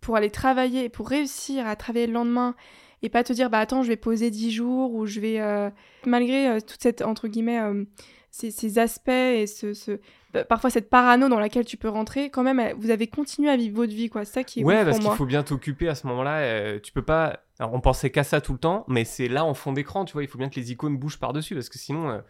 pour 0.00 0.16
aller 0.16 0.30
travailler, 0.30 0.88
pour 0.88 1.08
réussir 1.08 1.66
à 1.66 1.76
travailler 1.76 2.06
le 2.06 2.12
lendemain 2.12 2.54
et 3.02 3.08
pas 3.08 3.24
te 3.24 3.32
dire, 3.32 3.48
bah 3.50 3.58
attends, 3.60 3.82
je 3.82 3.88
vais 3.88 3.96
poser 3.96 4.30
10 4.30 4.50
jours 4.50 4.94
ou 4.94 5.06
je 5.06 5.20
vais. 5.20 5.40
euh, 5.40 5.70
Malgré 6.06 6.48
euh, 6.48 6.60
toute 6.60 6.82
cette, 6.82 7.02
entre 7.02 7.28
guillemets, 7.28 7.60
euh, 7.60 7.84
ces, 8.30 8.50
ces 8.50 8.78
aspects 8.78 9.08
et 9.08 9.46
ce, 9.46 9.72
ce- 9.74 9.98
bah, 10.32 10.44
parfois 10.44 10.70
cette 10.70 10.88
parano 10.88 11.28
dans 11.28 11.40
laquelle 11.40 11.64
tu 11.64 11.76
peux 11.76 11.88
rentrer, 11.88 12.30
quand 12.30 12.42
même, 12.42 12.62
vous 12.78 12.90
avez 12.90 13.06
continué 13.08 13.50
à 13.50 13.56
vivre 13.56 13.76
votre 13.76 13.92
vie, 13.92 14.08
quoi. 14.08 14.24
C'est 14.24 14.32
ça 14.34 14.44
qui 14.44 14.60
est 14.60 14.64
Ouais, 14.64 14.84
parce 14.84 14.98
qu'il 15.00 15.10
faut 15.12 15.26
bien 15.26 15.42
t'occuper 15.42 15.88
à 15.88 15.94
ce 15.94 16.06
moment-là. 16.06 16.38
euh, 16.40 16.78
tu 16.80 16.92
peux 16.92 17.02
pas. 17.02 17.40
Alors, 17.58 17.74
on 17.74 17.80
pensait 17.80 18.10
qu'à 18.10 18.22
ça 18.24 18.40
tout 18.40 18.52
le 18.52 18.58
temps, 18.58 18.84
mais 18.88 19.04
c'est 19.04 19.28
là 19.28 19.44
en 19.44 19.54
fond 19.54 19.72
d'écran, 19.72 20.04
tu 20.04 20.12
vois. 20.12 20.22
Il 20.22 20.28
faut 20.28 20.38
bien 20.38 20.48
que 20.48 20.54
les 20.60 20.70
icônes 20.72 20.96
bougent 20.96 21.18
par-dessus, 21.18 21.54
parce 21.54 21.68
que 21.68 21.78
sinon, 21.78 22.22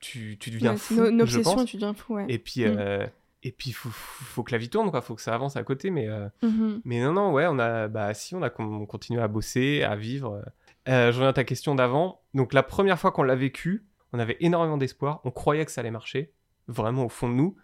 tu, 0.00 0.36
tu 0.40 0.50
deviens 0.50 0.72
Ouais, 0.72 0.78
fou. 0.78 0.94
une, 0.94 1.06
une 1.12 1.18
je 1.26 1.38
obsession, 1.38 1.56
pense. 1.56 1.64
tu 1.66 1.76
deviens 1.76 1.94
fou, 1.94 2.14
ouais. 2.14 2.24
Et 2.28 2.38
puis, 2.38 2.64
Mm. 2.64 3.06
Euh, 3.44 3.48
et 3.48 3.52
puis, 3.52 3.72
faut, 3.72 3.88
faut 3.90 4.42
que 4.42 4.52
la 4.52 4.58
vie 4.58 4.68
tourne, 4.70 4.90
quoi. 4.90 5.00
Faut 5.02 5.14
que 5.14 5.22
ça 5.22 5.34
avance 5.34 5.56
à 5.56 5.62
côté, 5.64 5.90
mais. 5.90 6.08
euh, 6.08 6.28
Mhm. 6.42 6.80
Mais 6.84 7.00
non, 7.02 7.12
non, 7.12 7.32
ouais, 7.32 7.46
on 7.48 7.58
a, 7.58 7.88
bah, 7.88 8.14
si, 8.14 8.34
on 8.34 8.42
a 8.42 8.50
con- 8.50 8.86
continué 8.86 9.20
à 9.22 9.28
bosser, 9.28 9.82
à 9.82 9.96
vivre. 9.96 10.42
Euh, 10.88 11.10
je 11.12 11.16
reviens 11.16 11.28
à 11.28 11.32
ta 11.32 11.44
question 11.44 11.74
d'avant. 11.74 12.22
Donc, 12.34 12.52
la 12.52 12.62
première 12.62 12.98
fois 12.98 13.12
qu'on 13.12 13.22
l'a 13.22 13.34
vécu, 13.36 13.86
on 14.12 14.18
avait 14.18 14.36
énormément 14.40 14.76
d'espoir. 14.76 15.20
On 15.24 15.30
croyait 15.30 15.64
que 15.64 15.70
ça 15.70 15.80
allait 15.80 15.90
marcher, 15.90 16.32
vraiment 16.68 17.04
au 17.04 17.08
fond 17.08 17.28
de 17.28 17.34
nous. 17.34 17.56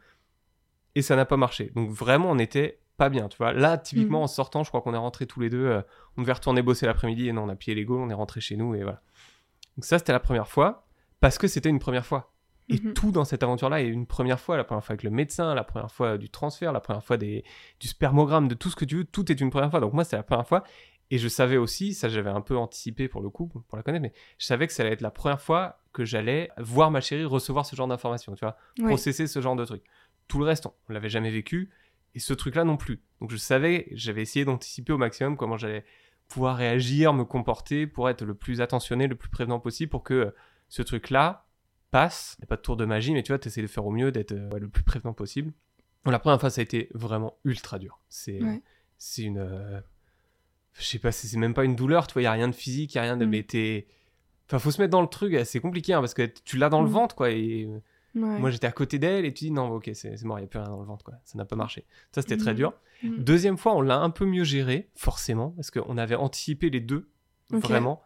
Et 0.94 1.02
ça 1.02 1.16
n'a 1.16 1.24
pas 1.24 1.36
marché. 1.36 1.70
Donc, 1.74 1.90
vraiment, 1.90 2.30
on 2.30 2.38
était 2.38 2.80
pas 2.96 3.08
bien, 3.08 3.28
tu 3.28 3.36
vois. 3.38 3.52
Là, 3.52 3.78
typiquement, 3.78 4.18
Mhm. 4.18 4.24
en 4.24 4.28
sortant, 4.28 4.64
je 4.64 4.70
crois 4.70 4.80
qu'on 4.80 4.94
est 4.94 4.98
rentrés 4.98 5.26
tous 5.26 5.38
les 5.40 5.50
deux. 5.50 5.64
euh, 5.66 5.82
on 6.16 6.22
devait 6.22 6.32
retourner 6.32 6.62
bosser 6.62 6.86
l'après-midi 6.86 7.28
et 7.28 7.32
non, 7.32 7.42
on 7.44 7.48
a 7.48 7.54
plié 7.54 7.74
les 7.76 7.84
gaules, 7.84 8.00
on 8.00 8.10
est 8.10 8.14
rentré 8.14 8.40
chez 8.40 8.56
nous 8.56 8.74
et 8.74 8.82
voilà. 8.82 9.00
Donc 9.76 9.84
ça, 9.84 9.98
c'était 9.98 10.12
la 10.12 10.18
première 10.18 10.48
fois 10.48 10.86
parce 11.20 11.38
que 11.38 11.46
c'était 11.46 11.68
une 11.68 11.78
première 11.78 12.04
fois. 12.06 12.32
Et 12.70 12.80
Mhm. 12.80 12.92
tout 12.94 13.10
dans 13.12 13.24
cette 13.24 13.42
aventure-là 13.42 13.80
est 13.82 13.86
une 13.88 14.06
première 14.06 14.38
fois. 14.40 14.56
La 14.56 14.64
première 14.64 14.84
fois 14.84 14.92
avec 14.92 15.02
le 15.02 15.10
médecin, 15.10 15.54
la 15.54 15.64
première 15.64 15.90
fois 15.90 16.18
du 16.18 16.28
transfert, 16.28 16.72
la 16.72 16.80
première 16.80 17.02
fois 17.02 17.16
des, 17.16 17.44
du 17.80 17.88
spermogramme, 17.88 18.46
de 18.48 18.54
tout 18.54 18.68
ce 18.70 18.76
que 18.76 18.84
tu 18.84 18.96
veux. 18.98 19.04
Tout 19.04 19.30
est 19.32 19.40
une 19.40 19.50
première 19.50 19.70
fois. 19.70 19.80
Donc 19.80 19.94
moi, 19.94 20.04
c'était 20.04 20.16
la 20.18 20.22
première 20.22 20.46
fois. 20.46 20.64
Et 21.10 21.16
je 21.16 21.28
savais 21.28 21.56
aussi, 21.56 21.94
ça 21.94 22.10
j'avais 22.10 22.28
un 22.28 22.42
peu 22.42 22.56
anticipé 22.58 23.08
pour 23.08 23.22
le 23.22 23.30
coup, 23.30 23.46
pour 23.46 23.76
la 23.78 23.82
connaître, 23.82 24.02
mais 24.02 24.12
je 24.36 24.44
savais 24.44 24.66
que 24.66 24.74
ça 24.74 24.82
allait 24.82 24.92
être 24.92 25.00
la 25.00 25.10
première 25.10 25.40
fois 25.40 25.80
que 25.94 26.04
j'allais 26.04 26.50
voir 26.58 26.90
ma 26.90 27.00
chérie 27.00 27.24
recevoir 27.24 27.64
ce 27.64 27.74
genre 27.74 27.88
d'informations, 27.88 28.34
tu 28.34 28.44
vois, 28.44 28.58
Ouais. 28.78 28.88
processer 28.88 29.26
ce 29.26 29.40
genre 29.40 29.56
de 29.56 29.64
truc. 29.64 29.82
Tout 30.28 30.38
le 30.38 30.44
reste, 30.44 30.66
on, 30.66 30.74
on 30.90 30.92
l'avait 30.92 31.08
jamais 31.08 31.30
vécu, 31.30 31.70
et 32.14 32.18
ce 32.18 32.34
truc-là 32.34 32.64
non 32.64 32.76
plus. 32.76 33.00
Donc 33.22 33.30
je 33.30 33.38
savais, 33.38 33.88
j'avais 33.92 34.20
essayé 34.20 34.44
d'anticiper 34.44 34.92
au 34.92 34.98
maximum 34.98 35.38
comment 35.38 35.56
j'allais 35.56 35.86
pouvoir 36.28 36.58
réagir, 36.58 37.14
me 37.14 37.24
comporter 37.24 37.86
pour 37.86 38.10
être 38.10 38.22
le 38.26 38.34
plus 38.34 38.60
attentionné, 38.60 39.06
le 39.06 39.14
plus 39.16 39.30
prévenant 39.30 39.60
possible 39.60 39.88
pour 39.90 40.02
que 40.02 40.34
ce 40.68 40.82
truc-là 40.82 41.46
passe. 41.90 42.36
Il 42.38 42.42
n'y 42.42 42.44
a 42.44 42.48
pas 42.48 42.56
de 42.56 42.62
tour 42.62 42.76
de 42.76 42.84
magie, 42.84 43.12
mais 43.12 43.22
tu 43.22 43.32
vois, 43.32 43.38
tu 43.38 43.48
essaies 43.48 43.62
de 43.62 43.66
faire 43.66 43.86
au 43.86 43.90
mieux, 43.90 44.12
d'être 44.12 44.32
euh, 44.32 44.48
ouais, 44.50 44.60
le 44.60 44.68
plus 44.68 44.82
prévenant 44.82 45.12
possible. 45.14 45.52
Bon, 46.04 46.10
la 46.10 46.18
première 46.18 46.40
fois, 46.40 46.50
ça 46.50 46.60
a 46.60 46.64
été 46.64 46.88
vraiment 46.94 47.38
ultra 47.44 47.78
dur. 47.78 48.00
C'est 48.08 48.42
Ouais. 48.42 48.62
c'est 48.98 49.22
une. 49.22 49.38
euh, 49.38 49.80
je 50.74 50.84
sais 50.84 50.98
pas, 50.98 51.10
c'est 51.12 51.36
même 51.36 51.54
pas 51.54 51.64
une 51.64 51.74
douleur, 51.76 52.06
tu 52.06 52.12
vois, 52.14 52.22
il 52.22 52.24
n'y 52.24 52.28
a 52.28 52.32
rien 52.32 52.48
de 52.48 52.54
physique, 52.54 52.94
il 52.94 52.98
n'y 52.98 53.00
a 53.00 53.02
rien 53.02 53.16
de. 53.16 53.24
Mm. 53.26 53.30
Mais 53.30 53.42
t'es. 53.42 53.86
Enfin, 54.46 54.58
faut 54.58 54.70
se 54.70 54.80
mettre 54.80 54.92
dans 54.92 55.02
le 55.02 55.08
truc, 55.08 55.36
c'est 55.44 55.60
compliqué, 55.60 55.92
hein, 55.92 56.00
parce 56.00 56.14
que 56.14 56.22
tu 56.22 56.56
l'as 56.56 56.68
dans 56.70 56.80
le 56.82 56.88
Mm. 56.88 56.92
ventre, 56.92 57.14
quoi. 57.14 57.30
Et 57.30 57.66
Ouais. 58.14 58.38
moi, 58.38 58.50
j'étais 58.50 58.66
à 58.66 58.72
côté 58.72 58.98
d'elle, 58.98 59.24
et 59.26 59.34
tu 59.34 59.44
dis, 59.46 59.50
non, 59.50 59.68
ok, 59.70 59.90
c'est 59.92 60.22
mort, 60.24 60.38
il 60.38 60.42
n'y 60.42 60.46
a 60.46 60.48
plus 60.48 60.58
rien 60.58 60.68
dans 60.70 60.80
le 60.80 60.86
ventre, 60.86 61.04
quoi. 61.04 61.14
Ça 61.24 61.36
n'a 61.36 61.44
pas 61.44 61.56
marché. 61.56 61.84
Ça, 62.12 62.22
c'était 62.22 62.36
très 62.38 62.52
Mm. 62.52 62.56
dur. 62.56 62.72
Mm. 63.02 63.16
Deuxième 63.18 63.58
fois, 63.58 63.74
on 63.76 63.80
l'a 63.82 63.98
un 63.98 64.10
peu 64.10 64.24
mieux 64.24 64.44
géré, 64.44 64.88
forcément, 64.94 65.50
parce 65.50 65.70
qu'on 65.70 65.98
avait 65.98 66.14
anticipé 66.14 66.70
les 66.70 66.80
deux, 66.80 67.10
vraiment. 67.50 68.02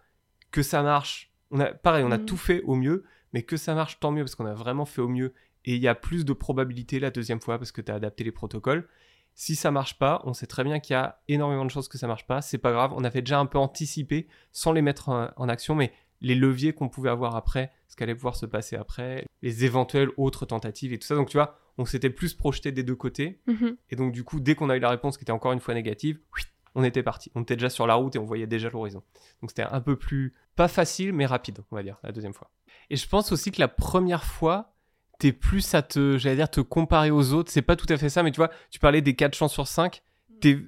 Que 0.51 0.63
ça 0.63 0.83
marche. 0.83 1.33
On 1.53 1.61
a, 1.61 1.67
pareil, 1.73 2.05
on 2.05 2.11
a 2.11 2.19
Mm. 2.19 2.25
tout 2.27 2.37
fait 2.37 2.63
au 2.63 2.75
mieux, 2.75 3.05
mais 3.33 3.43
que 3.43 3.57
ça 3.57 3.75
marche, 3.75 4.01
tant 4.01 4.11
mieux, 4.11 4.23
parce 4.23 4.35
qu'on 4.35 4.47
a 4.47 4.55
vraiment 4.55 4.85
fait 4.85 5.01
au 5.01 5.09
mieux. 5.09 5.33
Et 5.65 5.77
il 5.77 5.83
y 5.83 5.89
a 5.89 5.95
plus 5.95 6.25
de 6.25 6.33
probabilité 6.33 7.01
la 7.01 7.11
deuxième 7.11 7.41
fois, 7.41 7.59
parce 7.59 7.73
que 7.73 7.81
tu 7.81 7.93
as 7.93 7.95
adapté 7.95 8.25
les 8.25 8.33
protocoles. 8.33 8.89
Si 9.35 9.57
ça 9.57 9.71
marche 9.71 9.99
pas, 9.99 10.21
on 10.25 10.35
sait 10.35 10.47
très 10.47 10.65
bien 10.65 10.79
qu'il 10.79 10.95
y 10.95 10.97
a 10.97 11.21
énormément 11.29 11.65
de 11.65 11.71
chances 11.71 11.89
que 11.89 11.97
ça 11.97 12.07
marche 12.07 12.27
pas. 12.27 12.43
C'est 12.43 12.59
pas 12.59 12.73
grave, 12.73 12.93
on 12.95 13.05
avait 13.05 13.23
déjà 13.23 13.39
un 13.39 13.47
peu 13.47 13.59
anticipé, 13.59 14.29
sans 14.51 14.73
les 14.73 14.83
mettre 14.83 15.09
en, 15.09 15.31
en 15.37 15.49
action, 15.49 15.75
mais 15.75 15.93
les 16.21 16.35
leviers 16.35 16.73
qu'on 16.73 16.89
pouvait 16.89 17.11
avoir 17.11 17.37
après, 17.37 17.73
ce 17.89 17.97
qu'allait 17.97 18.15
pouvoir 18.15 18.37
se 18.37 18.47
passer 18.47 18.77
après, 18.77 19.27
les 19.43 19.65
éventuelles 19.65 20.11
autres 20.17 20.47
tentatives 20.47 20.93
et 20.93 20.99
tout 20.99 21.07
ça. 21.07 21.15
Donc 21.15 21.29
tu 21.29 21.37
vois, 21.37 21.59
on 21.79 21.85
s'était 21.85 22.11
plus 22.11 22.35
projeté 22.35 22.73
des 22.73 22.83
deux 22.83 22.95
côtés. 22.95 23.41
Mhm. 23.47 23.77
Et 23.91 23.97
donc, 23.97 24.13
du 24.13 24.25
coup, 24.25 24.41
dès 24.41 24.55
qu'on 24.55 24.71
a 24.71 24.77
eu 24.77 24.81
la 24.81 24.91
réponse 24.91 25.17
qui 25.17 25.25
était 25.25 25.33
encore 25.33 25.53
une 25.53 25.61
fois 25.61 25.75
négative, 25.75 26.21
whit, 26.37 26.49
on 26.75 26.85
était 26.85 27.03
parti. 27.03 27.31
On 27.35 27.43
était 27.43 27.57
déjà 27.57 27.71
sur 27.71 27.87
la 27.87 27.95
route 27.95 28.17
et 28.17 28.19
on 28.19 28.25
voyait 28.25 28.47
déjà 28.47 28.71
l'horizon. 28.71 29.03
Donc, 29.41 29.51
c'était 29.51 29.63
un 29.63 29.81
peu 29.81 29.97
plus, 29.97 30.35
pas 30.57 30.69
facile, 30.69 31.13
mais 31.13 31.27
rapide, 31.27 31.61
on 31.71 31.77
va 31.77 31.83
dire, 31.83 31.99
la 32.03 32.13
deuxième 32.13 32.35
fois. 32.35 32.51
Et 32.91 32.97
je 32.97 33.09
pense 33.09 33.33
aussi 33.33 33.51
que 33.53 33.61
la 33.61 33.69
première 33.69 34.25
fois, 34.25 34.75
t'es 35.19 35.33
plus 35.33 35.75
à 35.75 35.83
te, 35.83 36.19
j'allais 36.19 36.37
dire, 36.37 36.51
te 36.51 36.61
comparer 36.61 37.11
aux 37.11 37.33
autres. 37.33 37.51
C'est 37.51 37.63
pas 37.63 37.77
tout 37.77 37.87
à 37.91 37.97
fait 37.97 38.09
ça, 38.09 38.23
mais 38.23 38.31
tu 38.33 38.39
vois, 38.39 38.51
tu 38.71 38.79
parlais 38.79 39.03
des 39.03 39.15
4 39.15 39.35
chances 39.35 39.53
sur 39.53 39.69
5. 39.69 40.03
T'es 40.41 40.59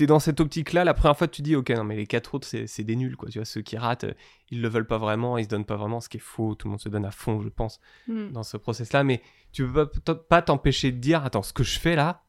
es 0.00 0.06
dans 0.06 0.18
cette 0.18 0.40
optique-là, 0.40 0.82
la 0.82 0.94
première 0.94 1.16
fois, 1.16 1.28
tu 1.28 1.42
dis, 1.42 1.54
ok, 1.54 1.70
non, 1.70 1.84
mais 1.84 1.94
les 1.94 2.06
quatre 2.06 2.34
autres, 2.34 2.48
c'est 2.48 2.66
c'est 2.66 2.82
des 2.82 2.96
nuls, 2.96 3.16
quoi. 3.16 3.28
Tu 3.28 3.38
vois, 3.38 3.44
ceux 3.44 3.60
qui 3.60 3.76
ratent, 3.76 4.04
euh, 4.04 4.14
ils 4.50 4.60
le 4.62 4.68
veulent 4.68 4.86
pas 4.86 4.98
vraiment, 4.98 5.36
ils 5.38 5.44
se 5.44 5.48
donnent 5.48 5.64
pas 5.66 5.76
vraiment, 5.76 6.00
ce 6.00 6.08
qui 6.08 6.16
est 6.16 6.20
faux. 6.20 6.54
Tout 6.56 6.66
le 6.66 6.70
monde 6.70 6.80
se 6.80 6.88
donne 6.88 7.04
à 7.04 7.10
fond, 7.12 7.40
je 7.42 7.48
pense 7.48 7.80
Mm. 8.08 8.30
dans 8.32 8.42
ce 8.42 8.56
process-là, 8.56 9.04
mais 9.04 9.22
tu 9.52 9.64
peux 9.70 9.86
pas 10.16 10.42
t'empêcher 10.42 10.90
de 10.90 10.98
dire, 10.98 11.24
attends, 11.24 11.42
ce 11.42 11.52
que 11.52 11.62
je 11.62 11.78
fais 11.78 11.94
là, 11.94 12.24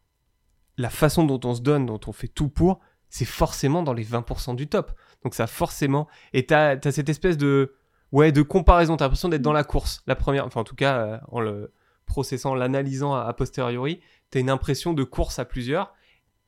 la 0.78 0.90
façon 0.90 1.24
dont 1.24 1.40
on 1.44 1.56
se 1.56 1.62
donne, 1.62 1.86
dont 1.88 2.00
on 2.08 2.12
fait 2.12 2.28
tout 2.28 2.50
pour, 2.50 2.80
c'est 3.12 3.26
forcément 3.26 3.84
dans 3.84 3.94
les 3.94 4.04
20% 4.04 4.56
du 4.56 4.68
top. 4.68 4.92
Donc 5.24 5.36
ça 5.36 5.46
forcément, 5.46 6.08
et 6.34 6.48
t'as 6.48 6.78
as 6.84 6.92
cette 6.92 7.10
espèce 7.10 7.38
de, 7.38 7.76
ouais, 8.12 8.32
de 8.32 8.42
comparaison, 8.42 8.98
t'as 8.98 9.06
l'impression 9.06 9.30
d'être 9.30 9.44
dans 9.44 9.54
la 9.54 9.64
course. 9.64 10.02
La 10.08 10.16
première, 10.16 10.48
enfin 10.48 10.62
en 10.62 10.64
tout 10.64 10.76
cas, 10.76 10.98
euh, 10.98 11.18
en 11.28 11.40
le 11.42 11.72
processant, 12.08 12.56
l'analysant 12.56 13.14
a, 13.14 13.22
a 13.22 13.34
posteriori, 13.34 14.00
t'as 14.32 14.40
une 14.40 14.50
impression 14.50 14.94
de 14.94 15.04
course 15.04 15.38
à 15.38 15.46
plusieurs. 15.46 15.94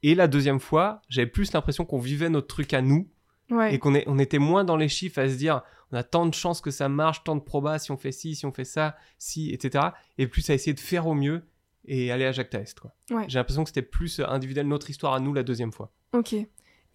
Et 0.02 0.15
la 0.15 0.28
deuxième 0.28 0.60
fois, 0.60 1.02
j'avais 1.08 1.28
plus 1.28 1.54
l'impression 1.54 1.86
qu'on 1.86 1.99
vivait 1.99 2.30
notre 2.30 2.47
truc 2.47 2.73
à 2.73 2.82
nous, 2.82 3.08
Ouais. 3.52 3.76
et 3.76 3.78
qu'on 3.80 3.93
on 4.08 4.17
était 4.19 4.39
moins 4.39 4.63
dans 4.63 4.78
les 4.78 4.88
chiffres 4.88 5.19
à 5.19 5.28
se 5.30 5.36
dire 5.36 5.62
on 5.91 5.97
a 5.97 6.02
tant 6.04 6.26
de 6.26 6.34
chances 6.34 6.62
que 6.62 6.71
ça 6.71 6.88
marche, 6.89 7.23
tant 7.26 7.36
de 7.36 7.41
probas 7.41 7.78
si 7.78 7.91
on 7.91 7.97
fait 7.97 8.13
ci, 8.13 8.36
si 8.36 8.45
on 8.45 8.54
fait 8.54 8.63
ça, 8.65 8.95
si, 9.19 9.52
etc. 9.54 9.88
Et 10.17 10.28
plus 10.28 10.49
à 10.49 10.54
essayer 10.54 10.73
de 10.73 10.80
faire 10.80 11.06
au 11.08 11.13
mieux 11.13 11.43
et 11.86 12.12
aller 12.12 12.26
à 12.26 12.32
Jacques 12.32 12.49
Test. 12.49 12.80
Quoi. 12.80 12.95
Ouais. 13.12 13.26
J'ai 13.28 13.38
l'impression 13.38 13.63
que 13.63 13.69
c'était 13.69 13.82
plus 13.82 14.19
euh, 14.21 14.28
individuel 14.28 14.67
notre 14.67 14.89
histoire 14.89 15.13
à 15.13 15.19
nous 15.19 15.34
la 15.34 15.43
deuxième 15.43 15.73
fois. 15.73 15.91
Ok. 16.13 16.36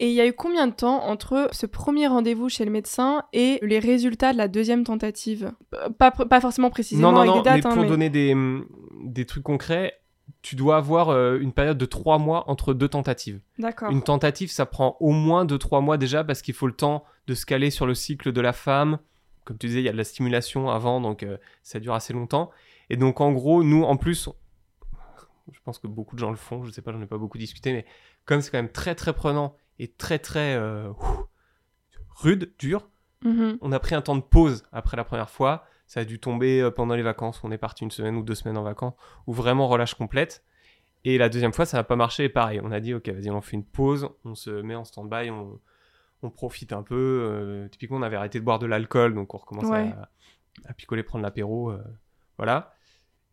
Et 0.01 0.09
il 0.09 0.15
y 0.15 0.21
a 0.21 0.27
eu 0.27 0.33
combien 0.33 0.69
de 0.69 0.73
temps 0.73 1.05
entre 1.05 1.49
ce 1.53 1.67
premier 1.67 2.07
rendez-vous 2.07 2.49
chez 2.49 2.65
le 2.65 2.71
médecin 2.71 3.25
et 3.33 3.59
les 3.63 3.81
résultats 3.81 4.33
de 4.33 4.39
la 4.39 4.47
deuxième 4.47 4.85
tentative? 4.85 5.53
Pas, 5.99 6.13
pas 6.13 6.41
forcément 6.41 6.71
précisément 6.71 7.11
non, 7.11 7.17
non, 7.17 7.21
avec 7.23 7.31
non, 7.35 7.39
des 7.39 7.45
dates, 7.45 7.65
mais 7.65 7.67
hein, 7.67 7.75
pour 7.75 7.83
mais- 7.83 7.89
donner 7.89 8.11
des, 8.11 8.33
hum, 8.33 8.67
des 9.03 9.27
trucs 9.27 9.43
concrets, 9.43 9.95
tu 10.43 10.55
dois 10.55 10.77
avoir 10.77 11.09
euh, 11.09 11.39
une 11.41 11.53
période 11.53 11.79
de 11.79 11.87
trois 11.87 12.19
mois 12.19 12.49
entre 12.49 12.75
deux 12.75 12.89
tentatives. 12.89 13.41
D'accord. 13.59 13.91
Une 13.91 14.03
tentative, 14.03 14.51
ça 14.51 14.67
prend 14.67 14.97
au 15.01 15.11
moins 15.11 15.45
2-3 15.45 15.83
mois 15.83 15.97
déjà 15.99 16.23
parce 16.23 16.43
qu'il 16.43 16.55
faut 16.55 16.67
le 16.69 16.75
temps 16.75 17.05
de 17.27 17.35
se 17.35 17.45
caler 17.45 17.71
sur 17.71 17.87
le 17.87 17.95
cycle 17.95 18.31
de 18.31 18.41
la 18.41 18.53
femme. 18.53 18.99
Comme 19.45 19.59
tu 19.59 19.67
disais, 19.67 19.81
il 19.81 19.85
y 19.85 19.89
a 19.89 19.93
de 19.93 19.97
la 19.97 20.05
stimulation 20.05 20.71
avant, 20.71 21.01
donc 21.01 21.23
euh, 21.23 21.39
ça 21.63 21.81
dure 21.81 21.95
assez 21.95 22.13
longtemps. 22.13 22.51
Et 22.91 22.97
donc 22.97 23.21
en 23.21 23.33
gros, 23.33 23.65
nous, 23.65 23.83
en 23.83 23.97
plus, 23.97 24.29
je 25.51 25.59
pense 25.65 25.79
que 25.79 25.87
beaucoup 25.87 26.15
de 26.15 26.21
gens 26.21 26.31
le 26.31 26.37
font, 26.37 26.63
je 26.65 26.71
sais 26.71 26.83
pas, 26.83 26.93
j'en 26.93 27.01
ai 27.01 27.07
pas 27.07 27.19
beaucoup 27.19 27.39
discuté, 27.39 27.73
mais 27.73 27.85
comme 28.27 28.43
c'est 28.43 28.51
quand 28.51 28.59
même 28.59 28.71
très 28.71 28.95
très 28.95 29.13
prenant 29.15 29.57
et 29.79 29.89
très 29.89 30.19
très 30.19 30.55
euh, 30.57 30.91
rude, 32.17 32.53
dur, 32.59 32.89
Mhm. 33.25 33.59
on 33.63 33.73
a 33.73 33.81
pris 33.81 33.95
un 33.97 34.01
temps 34.03 34.15
de 34.17 34.21
pause 34.23 34.63
après 34.73 34.97
la 34.97 35.03
première 35.05 35.29
fois. 35.31 35.65
Ça 35.87 36.01
a 36.01 36.05
dû 36.05 36.21
tomber 36.21 36.61
euh, 36.61 36.71
pendant 36.71 36.95
les 36.95 37.03
vacances. 37.03 37.43
On 37.43 37.51
est 37.51 37.59
parti 37.59 37.83
une 37.85 37.91
semaine 37.91 38.15
ou 38.17 38.23
deux 38.23 38.35
semaines 38.37 38.57
en 38.59 38.63
vacances, 38.63 38.95
ou 39.27 39.33
vraiment 39.33 39.67
relâche 39.69 39.95
complète. 39.95 40.45
Et 41.05 41.17
la 41.19 41.29
deuxième 41.29 41.53
fois, 41.53 41.65
ça 41.65 41.79
n'a 41.79 41.85
pas 41.85 41.97
marché. 41.97 42.25
Et 42.25 42.29
pareil, 42.29 42.61
on 42.63 42.71
a 42.71 42.79
dit, 42.81 42.95
ok, 42.95 43.09
vas-y, 43.09 43.31
on 43.31 43.41
fait 43.41 43.57
une 43.57 43.65
pause, 43.65 44.09
on 44.25 44.35
se 44.35 44.51
met 44.51 44.75
en 44.75 44.85
stand-by, 44.85 45.31
on, 45.31 45.59
on 46.23 46.31
profite 46.31 46.73
un 46.73 46.83
peu. 46.83 46.95
Euh, 46.97 47.69
typiquement, 47.69 47.97
on 47.97 48.03
avait 48.03 48.17
arrêté 48.17 48.39
de 48.39 48.45
boire 48.45 48.59
de 48.59 48.67
l'alcool, 48.67 49.15
donc 49.15 49.33
on 49.35 49.39
recommence 49.39 49.67
Ouais. 49.67 49.91
à, 49.93 50.09
à 50.67 50.75
picoler, 50.75 51.03
prendre 51.03 51.23
l'apéro. 51.25 51.71
euh, 51.71 51.83
voilà. 52.37 52.75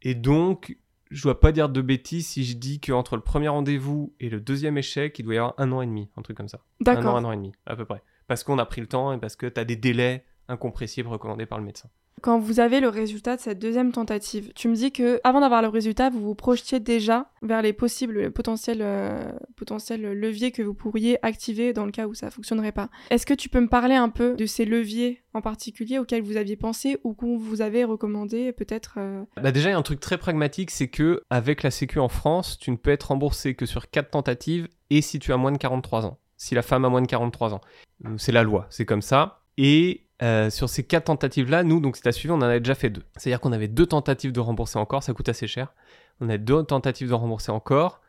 Et 0.02 0.16
donc, 0.16 0.78
je 1.12 1.24
dois 1.24 1.40
pas 1.40 1.52
dire 1.52 1.70
de 1.70 1.82
bêtises 1.82 2.28
si 2.28 2.44
je 2.44 2.56
dis 2.56 2.80
qu'entre 2.80 3.16
le 3.16 3.22
premier 3.22 3.48
rendez-vous 3.48 4.14
et 4.20 4.30
le 4.30 4.40
deuxième 4.40 4.78
échec, 4.78 5.18
il 5.20 5.24
doit 5.24 5.36
y 5.36 5.38
avoir 5.38 5.54
un 5.58 5.72
an 5.72 5.82
et 5.82 5.86
demi, 5.86 6.10
un 6.18 6.22
truc 6.22 6.38
comme 6.38 6.48
ça. 6.48 6.58
Un 6.58 6.62
an, 6.62 6.96
D'accord. 6.96 7.18
un 7.18 7.24
an 7.26 7.32
et 7.32 7.38
demi, 7.38 7.52
à 7.66 7.76
peu 7.76 7.86
près. 7.86 8.02
Parce 8.28 8.44
qu'on 8.44 8.58
a 8.58 8.66
pris 8.66 8.82
le 8.82 8.88
temps 8.88 9.14
et 9.14 9.20
parce 9.20 9.36
que 9.36 9.46
tu 9.46 9.60
as 9.60 9.66
des 9.66 9.76
délais 9.76 10.26
incompressibles 10.48 11.10
recommandés 11.10 11.46
par 11.46 11.60
le 11.60 11.66
médecin. 11.66 11.90
Quand 12.22 12.40
vous 12.40 12.60
avez 12.60 12.80
le 12.80 12.90
résultat 12.90 13.36
de 13.36 13.42
cette 13.42 13.60
deuxième 13.60 13.92
tentative, 13.92 14.52
tu 14.56 14.68
me 14.68 14.76
dis 14.76 14.92
que 14.92 15.20
avant 15.24 15.42
d'avoir 15.42 15.62
le 15.62 15.68
résultat, 15.68 16.10
vous 16.10 16.22
vous 16.22 16.36
projetiez 16.36 16.80
déjà 16.80 17.30
vers 17.42 17.62
les 17.62 17.74
possibles 17.74 18.20
les 18.20 18.30
potentiels, 18.30 18.82
euh, 18.82 19.32
potentiels 19.56 20.02
leviers 20.02 20.52
que 20.52 20.64
vous 20.64 20.74
pourriez 20.74 21.24
activer 21.26 21.74
dans 21.74 21.86
le 21.86 21.92
cas 21.92 22.08
où 22.08 22.14
ça 22.14 22.32
fonctionnerait 22.32 22.72
pas. 22.72 22.90
Est-ce 23.10 23.26
que 23.26 23.34
tu 23.34 23.50
peux 23.50 23.60
me 23.60 23.68
parler 23.68 23.96
un 23.96 24.10
peu 24.10 24.36
de 24.36 24.46
ces 24.46 24.66
leviers 24.66 25.22
en 25.34 25.42
particulier 25.42 26.00
auxquels 26.00 26.24
vous 26.24 26.38
aviez 26.38 26.56
pensé 26.56 26.98
ou 27.04 27.14
qu'on 27.14 27.38
vous 27.38 27.62
avait 27.62 27.84
recommandé 27.84 28.54
peut-être 28.54 28.96
euh, 28.98 29.24
Bah 29.42 29.52
déjà, 29.52 29.70
il 29.70 29.74
y 29.74 29.76
a 29.76 29.78
un 29.78 29.84
truc 29.84 30.00
très 30.00 30.18
pragmatique, 30.18 30.72
c'est 30.72 30.88
que 30.88 31.22
avec 31.30 31.62
la 31.64 31.72
Sécu 31.72 32.00
en 32.00 32.10
France, 32.10 32.58
tu 32.58 32.72
ne 32.72 32.78
peux 32.78 32.92
être 32.92 33.10
remboursé 33.10 33.54
que 33.56 33.66
sur 33.66 33.90
4 33.90 34.10
tentatives 34.10 34.68
et 34.90 35.02
si 35.02 35.20
tu 35.20 35.34
as 35.34 35.38
moins 35.38 35.52
de 35.52 35.58
43 35.58 36.06
ans. 36.06 36.18
Si 36.38 36.56
la 36.56 36.62
femme 36.62 36.86
a 36.86 36.90
moins 36.90 37.02
de 37.02 37.08
43 37.08 37.54
ans. 37.54 37.62
Euh, 38.06 38.16
C'est 38.18 38.32
la 38.32 38.44
loi, 38.44 38.68
c'est 38.70 38.86
comme 38.86 39.02
ça. 39.02 39.42
Et 39.58 40.05
euh, 40.22 40.50
sur 40.50 40.70
ces 40.70 40.84
4 40.84 41.06
tentatives-là, 41.06 41.64
nous, 41.64 41.80
donc 41.80 41.98
si 41.98 42.02
t'as 42.02 42.12
suivi, 42.12 42.32
on 42.32 42.36
en 42.36 42.42
avait 42.42 42.60
déjà 42.60 42.76
fait 42.76 42.90
deux. 42.90 43.04
C'est-à-dire 43.18 43.40
qu'on 43.40 43.52
avait 43.52 43.68
deux 43.68 43.86
tentatives 43.86 44.32
de 44.32 44.40
rembourser 44.40 44.80
encore, 44.80 45.04
ça 45.04 45.14
coûte 45.14 45.30
assez 45.30 45.48
cher. 45.48 45.74
On 46.22 46.30
a 46.30 46.38
deux 46.38 46.64
tentatives 46.64 47.10
de 47.10 47.14
rembourser 47.14 47.52
encore. 47.52 48.02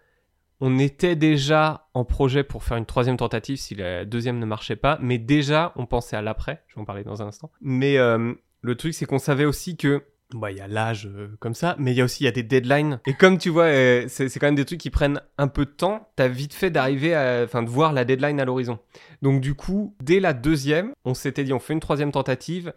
On 0.61 0.79
était 0.79 1.17
déjà 1.17 1.89
en 1.93 2.05
projet 2.05 2.43
pour 2.43 2.65
faire 2.65 2.77
une 2.77 2.87
troisième 2.87 3.17
tentative 3.17 3.59
si 3.59 3.75
la 3.75 4.05
deuxième 4.05 4.39
ne 4.39 4.47
marchait 4.47 4.77
pas, 4.77 4.99
mais 5.03 5.19
déjà 5.19 5.73
on 5.77 5.85
pensait 5.85 6.17
à 6.17 6.23
l'après, 6.23 6.63
je 6.69 6.77
vais 6.77 6.81
en 6.81 6.85
parler 6.85 7.05
dans 7.05 7.23
un 7.23 7.27
instant. 7.27 7.51
Mais 7.61 7.99
euh, 7.99 8.33
le 8.63 8.75
truc 8.77 8.95
c'est 8.95 9.05
qu'on 9.05 9.19
savait 9.19 9.45
aussi 9.45 9.77
que 9.77 10.05
bah 10.35 10.51
il 10.51 10.57
y 10.57 10.61
a 10.61 10.67
l'âge 10.67 11.07
euh, 11.07 11.29
comme 11.39 11.55
ça, 11.55 11.77
mais 11.79 11.93
il 11.93 11.97
y 11.97 12.01
a 12.01 12.05
aussi 12.05 12.25
y 12.25 12.27
a 12.27 12.33
des 12.33 12.43
deadlines. 12.43 13.01
Et 13.07 13.15
comme 13.15 13.39
tu 13.39 13.49
vois, 13.49 13.65
euh, 13.65 14.07
c'est 14.09 14.29
quand 14.39 14.47
même 14.47 14.57
des 14.57 14.65
trucs 14.65 14.81
qui 14.81 14.91
prennent 14.91 15.21
un 15.39 15.49
peu 15.49 15.65
de 15.65 15.71
temps. 15.71 16.11
T'as 16.17 16.29
vite 16.29 16.53
fait 16.53 16.71
d'arriver 16.71 17.15
à, 17.15 17.43
enfin 17.45 17.63
de 17.63 17.71
voir 17.71 17.93
la 17.93 18.05
deadline 18.05 18.41
à 18.41 18.45
l'horizon. 18.45 18.79
Donc 19.23 19.41
du 19.41 19.55
coup, 19.55 19.95
dès 20.03 20.19
la 20.19 20.33
deuxième, 20.33 20.93
on 21.05 21.15
s'était 21.15 21.45
dit 21.45 21.53
on 21.53 21.61
fait 21.61 21.75
une 21.75 21.81
troisième 21.81 22.11
tentative, 22.11 22.73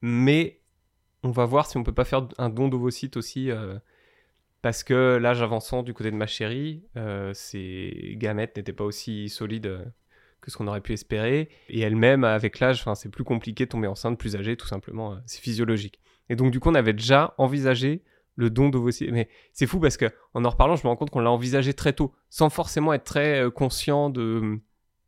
mais 0.00 0.60
on 1.22 1.30
va 1.30 1.44
voir 1.44 1.66
si 1.66 1.76
on 1.76 1.84
peut 1.84 1.92
pas 1.94 2.04
faire 2.04 2.26
un 2.38 2.48
don 2.48 2.68
d'ovocytes 2.68 3.16
aussi. 3.16 3.50
euh, 3.50 3.78
parce 4.62 4.82
que 4.82 5.18
l'âge 5.20 5.42
avançant 5.42 5.84
du 5.84 5.94
côté 5.94 6.10
de 6.10 6.16
ma 6.16 6.26
chérie, 6.26 6.82
ses 7.34 8.14
gamètes 8.16 8.56
n'étaient 8.56 8.72
pas 8.72 8.82
aussi 8.82 9.28
solides 9.28 9.78
que 10.40 10.50
ce 10.50 10.56
qu'on 10.56 10.66
aurait 10.66 10.80
pu 10.80 10.92
espérer. 10.92 11.50
Et 11.68 11.82
elle-même, 11.82 12.24
avec 12.24 12.58
l'âge, 12.58 12.84
c'est 12.96 13.08
plus 13.10 13.22
compliqué 13.22 13.66
de 13.66 13.70
tomber 13.70 13.86
enceinte, 13.86 14.18
plus 14.18 14.34
âgée, 14.34 14.56
tout 14.56 14.66
simplement. 14.66 15.18
c'est 15.26 15.40
physiologique. 15.40 16.00
Et 16.28 16.36
donc, 16.36 16.50
du 16.50 16.60
coup, 16.60 16.70
on 16.70 16.74
avait 16.74 16.92
déjà 16.92 17.34
envisagé 17.38 18.02
le 18.36 18.50
don 18.50 18.68
d'ovocytes. 18.68 19.10
Mais 19.10 19.28
c'est 19.52 19.66
fou 19.66 19.80
parce 19.80 19.96
que 19.96 20.06
en 20.34 20.48
reparlant, 20.48 20.76
je 20.76 20.84
me 20.84 20.88
rends 20.88 20.96
compte 20.96 21.10
qu'on 21.10 21.20
l'a 21.20 21.30
envisagé 21.30 21.74
très 21.74 21.92
tôt, 21.92 22.14
sans 22.28 22.50
forcément 22.50 22.92
être 22.92 23.04
très 23.04 23.42
euh, 23.42 23.50
conscient 23.50 24.10
de, 24.10 24.60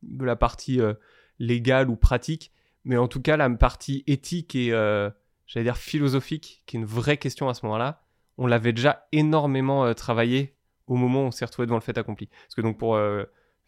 de 0.03 0.25
la 0.25 0.35
partie 0.35 0.81
euh, 0.81 0.95
légale 1.39 1.91
ou 1.91 1.97
pratique, 1.97 2.53
mais 2.85 2.97
en 2.97 3.07
tout 3.07 3.21
cas 3.23 3.37
la 3.37 3.49
partie 3.51 4.03
éthique 4.07 4.55
et, 4.55 4.73
euh, 4.73 5.11
j'allais 5.47 5.65
dire, 5.65 5.77
philosophique, 5.77 6.63
qui 6.67 6.77
est 6.77 6.81
une 6.81 6.87
vraie 6.87 7.19
question 7.19 7.49
à 7.49 7.55
ce 7.55 7.65
moment-là, 7.67 8.03
on 8.39 8.47
l'avait 8.47 8.73
déjà 8.73 9.07
énormément 9.13 9.93
travaillé 9.95 10.55
au 10.87 10.95
moment 10.95 11.25
où 11.25 11.27
on 11.27 11.31
s'est 11.31 11.45
retrouvé 11.45 11.67
devant 11.67 11.77
le 11.77 11.83
fait 11.83 11.99
accompli. 11.99 12.29
Parce 12.29 12.55
que 12.55 12.61
donc 12.61 12.79
pour 12.79 12.97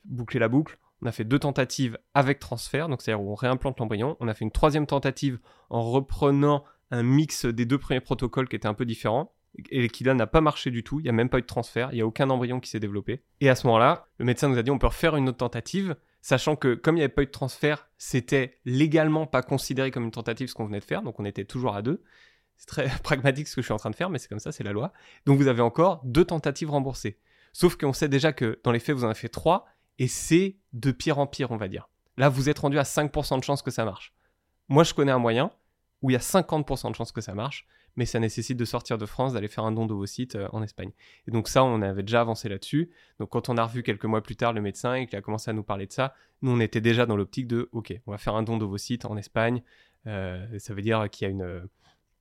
boucler 0.05 0.39
la 0.39 0.49
boucle, 0.49 0.79
on 1.03 1.07
a 1.07 1.13
fait 1.13 1.25
deux 1.25 1.41
tentatives 1.41 1.99
avec 2.15 2.39
transfert, 2.39 2.89
donc 2.89 3.03
c'est-à-dire 3.03 3.21
où 3.21 3.33
on 3.33 3.35
réimplante 3.35 3.81
l'embryon. 3.81 4.17
On 4.21 4.29
a 4.29 4.35
fait 4.35 4.45
une 4.45 4.53
troisième 4.53 4.87
tentative 4.87 5.41
en 5.71 5.83
reprenant 5.83 6.65
un 6.91 7.03
mix 7.03 7.45
des 7.45 7.65
deux 7.65 7.79
premiers 7.79 8.01
protocoles 8.01 8.49
qui 8.49 8.57
étaient 8.57 8.69
un 8.69 8.75
peu 8.75 8.85
différents 8.85 9.33
et 9.71 9.89
qui 9.89 10.05
là 10.05 10.15
n'a 10.15 10.27
pas 10.27 10.41
marché 10.41 10.71
du 10.71 10.83
tout. 10.83 11.01
Il 11.01 11.05
n'y 11.05 11.09
a 11.09 11.13
même 11.13 11.29
pas 11.29 11.39
eu 11.39 11.43
de 11.43 11.47
transfert, 11.47 11.91
il 11.93 11.97
n'y 11.97 12.01
a 12.01 12.07
aucun 12.07 12.31
embryon 12.31 12.61
qui 12.61 12.71
s'est 12.71 12.81
développé. 12.81 13.23
Et 13.41 13.49
à 13.49 13.55
ce 13.55 13.67
moment-là, 13.67 14.07
le 14.19 14.25
médecin 14.25 14.49
nous 14.49 14.59
a 14.59 14.63
dit 14.63 14.71
on 14.71 14.79
peut 14.79 14.87
refaire 14.87 15.17
une 15.17 15.29
autre 15.29 15.39
tentative, 15.39 15.97
sachant 16.21 16.57
que 16.57 16.75
comme 16.75 16.97
il 16.97 17.01
n'y 17.01 17.05
avait 17.05 17.13
pas 17.13 17.23
eu 17.23 17.27
de 17.27 17.31
transfert, 17.31 17.89
c'était 17.99 18.59
légalement 18.65 19.27
pas 19.27 19.43
considéré 19.43 19.91
comme 19.91 20.05
une 20.05 20.11
tentative 20.11 20.49
ce 20.49 20.55
qu'on 20.55 20.67
venait 20.67 20.81
de 20.81 20.85
faire, 20.85 21.03
donc 21.03 21.19
on 21.19 21.25
était 21.25 21.45
toujours 21.45 21.75
à 21.75 21.83
deux. 21.83 22.03
C'est 22.57 22.67
très 22.67 22.89
pragmatique 23.03 23.49
ce 23.49 23.57
que 23.57 23.63
je 23.63 23.67
suis 23.67 23.75
en 23.75 23.79
train 23.79 23.91
de 23.91 23.97
faire, 23.97 24.11
mais 24.11 24.19
c'est 24.19 24.29
comme 24.29 24.41
ça, 24.41 24.53
c'est 24.53 24.65
la 24.65 24.73
loi. 24.73 24.93
Donc 25.27 25.39
vous 25.39 25.49
avez 25.49 25.63
encore 25.63 26.01
deux 26.05 26.25
tentatives 26.25 26.71
remboursées. 26.71 27.19
Sauf 27.53 27.77
qu'on 27.77 27.93
sait 27.93 28.09
déjà 28.09 28.33
que 28.33 28.61
dans 28.63 28.71
les 28.71 28.79
faits, 28.79 28.95
vous 28.95 29.05
en 29.05 29.09
avez 29.09 29.19
fait 29.19 29.29
trois, 29.29 29.67
et 29.99 30.09
c'est 30.09 30.57
de 30.73 30.93
pire 30.93 31.19
en 31.19 31.27
pire, 31.27 31.51
on 31.51 31.57
va 31.57 31.69
dire. 31.69 31.89
Là, 32.17 32.29
vous 32.29 32.49
êtes 32.49 32.59
rendu 32.59 32.79
à 32.79 32.83
5% 32.83 33.39
de 33.39 33.45
chance 33.45 33.63
que 33.63 33.71
ça 33.71 33.85
marche. 33.85 34.15
Moi, 34.69 34.85
je 34.85 34.95
connais 34.95 35.13
un 35.13 35.19
moyen 35.19 35.51
où 36.03 36.11
il 36.11 36.15
y 36.15 36.17
a 36.17 36.21
50% 36.21 36.91
de 36.91 36.97
chance 36.97 37.13
que 37.13 37.21
ça 37.21 37.35
marche, 37.35 37.67
mais 37.97 38.07
ça 38.07 38.21
nécessite 38.21 38.57
de 38.57 38.65
sortir 38.65 38.99
de 38.99 39.07
France, 39.07 39.33
d'aller 39.33 39.49
faire 39.49 39.65
un 39.65 39.73
don 39.73 39.87
d'ovocytes 39.87 40.37
euh, 40.37 40.49
en 40.53 40.63
Espagne. 40.63 40.91
Et 41.27 41.31
donc 41.31 41.49
ça, 41.49 41.65
on 41.65 41.83
avait 41.83 42.03
déjà 42.03 42.21
avancé 42.21 42.49
là-dessus. 42.49 42.91
Donc 43.19 43.31
quand 43.31 43.49
on 43.49 43.57
a 43.57 43.65
revu 43.65 43.83
quelques 43.83 44.05
mois 44.05 44.23
plus 44.23 44.37
tard 44.37 44.53
le 44.53 44.61
médecin 44.61 44.95
et 44.95 45.07
qu'il 45.07 45.19
a 45.19 45.23
commencé 45.23 45.51
à 45.51 45.53
nous 45.53 45.65
parler 45.65 45.87
de 45.87 45.93
ça, 45.93 46.15
nous, 46.43 46.53
on 46.53 46.61
était 46.61 46.81
déjà 46.81 47.07
dans 47.07 47.17
l'optique 47.17 47.47
de, 47.47 47.69
OK, 47.73 47.93
on 48.07 48.13
va 48.13 48.19
faire 48.19 48.35
un 48.35 48.43
don 48.43 48.57
d'ovocytes 48.57 49.05
en 49.05 49.17
Espagne. 49.17 49.63
Euh, 50.07 50.47
ça 50.59 50.73
veut 50.73 50.83
dire 50.83 51.09
qu'il 51.11 51.27
y 51.27 51.29
a 51.29 51.31
une, 51.31 51.69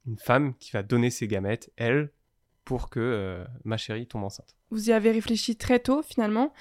une 0.06 0.18
femme 0.18 0.56
qui 0.56 0.72
va 0.72 0.84
donner 0.84 1.10
ses 1.10 1.28
gamètes, 1.28 1.72
elle, 1.78 2.12
pour 2.66 2.90
que 2.90 3.00
euh, 3.00 3.46
ma 3.64 3.78
chérie 3.78 4.06
tombe 4.06 4.24
enceinte. 4.24 4.56
Vous 4.70 4.90
y 4.90 4.94
avez 4.94 5.12
réfléchi 5.12 5.56
très 5.56 5.80
tôt 5.80 6.04
finalement. 6.04 6.54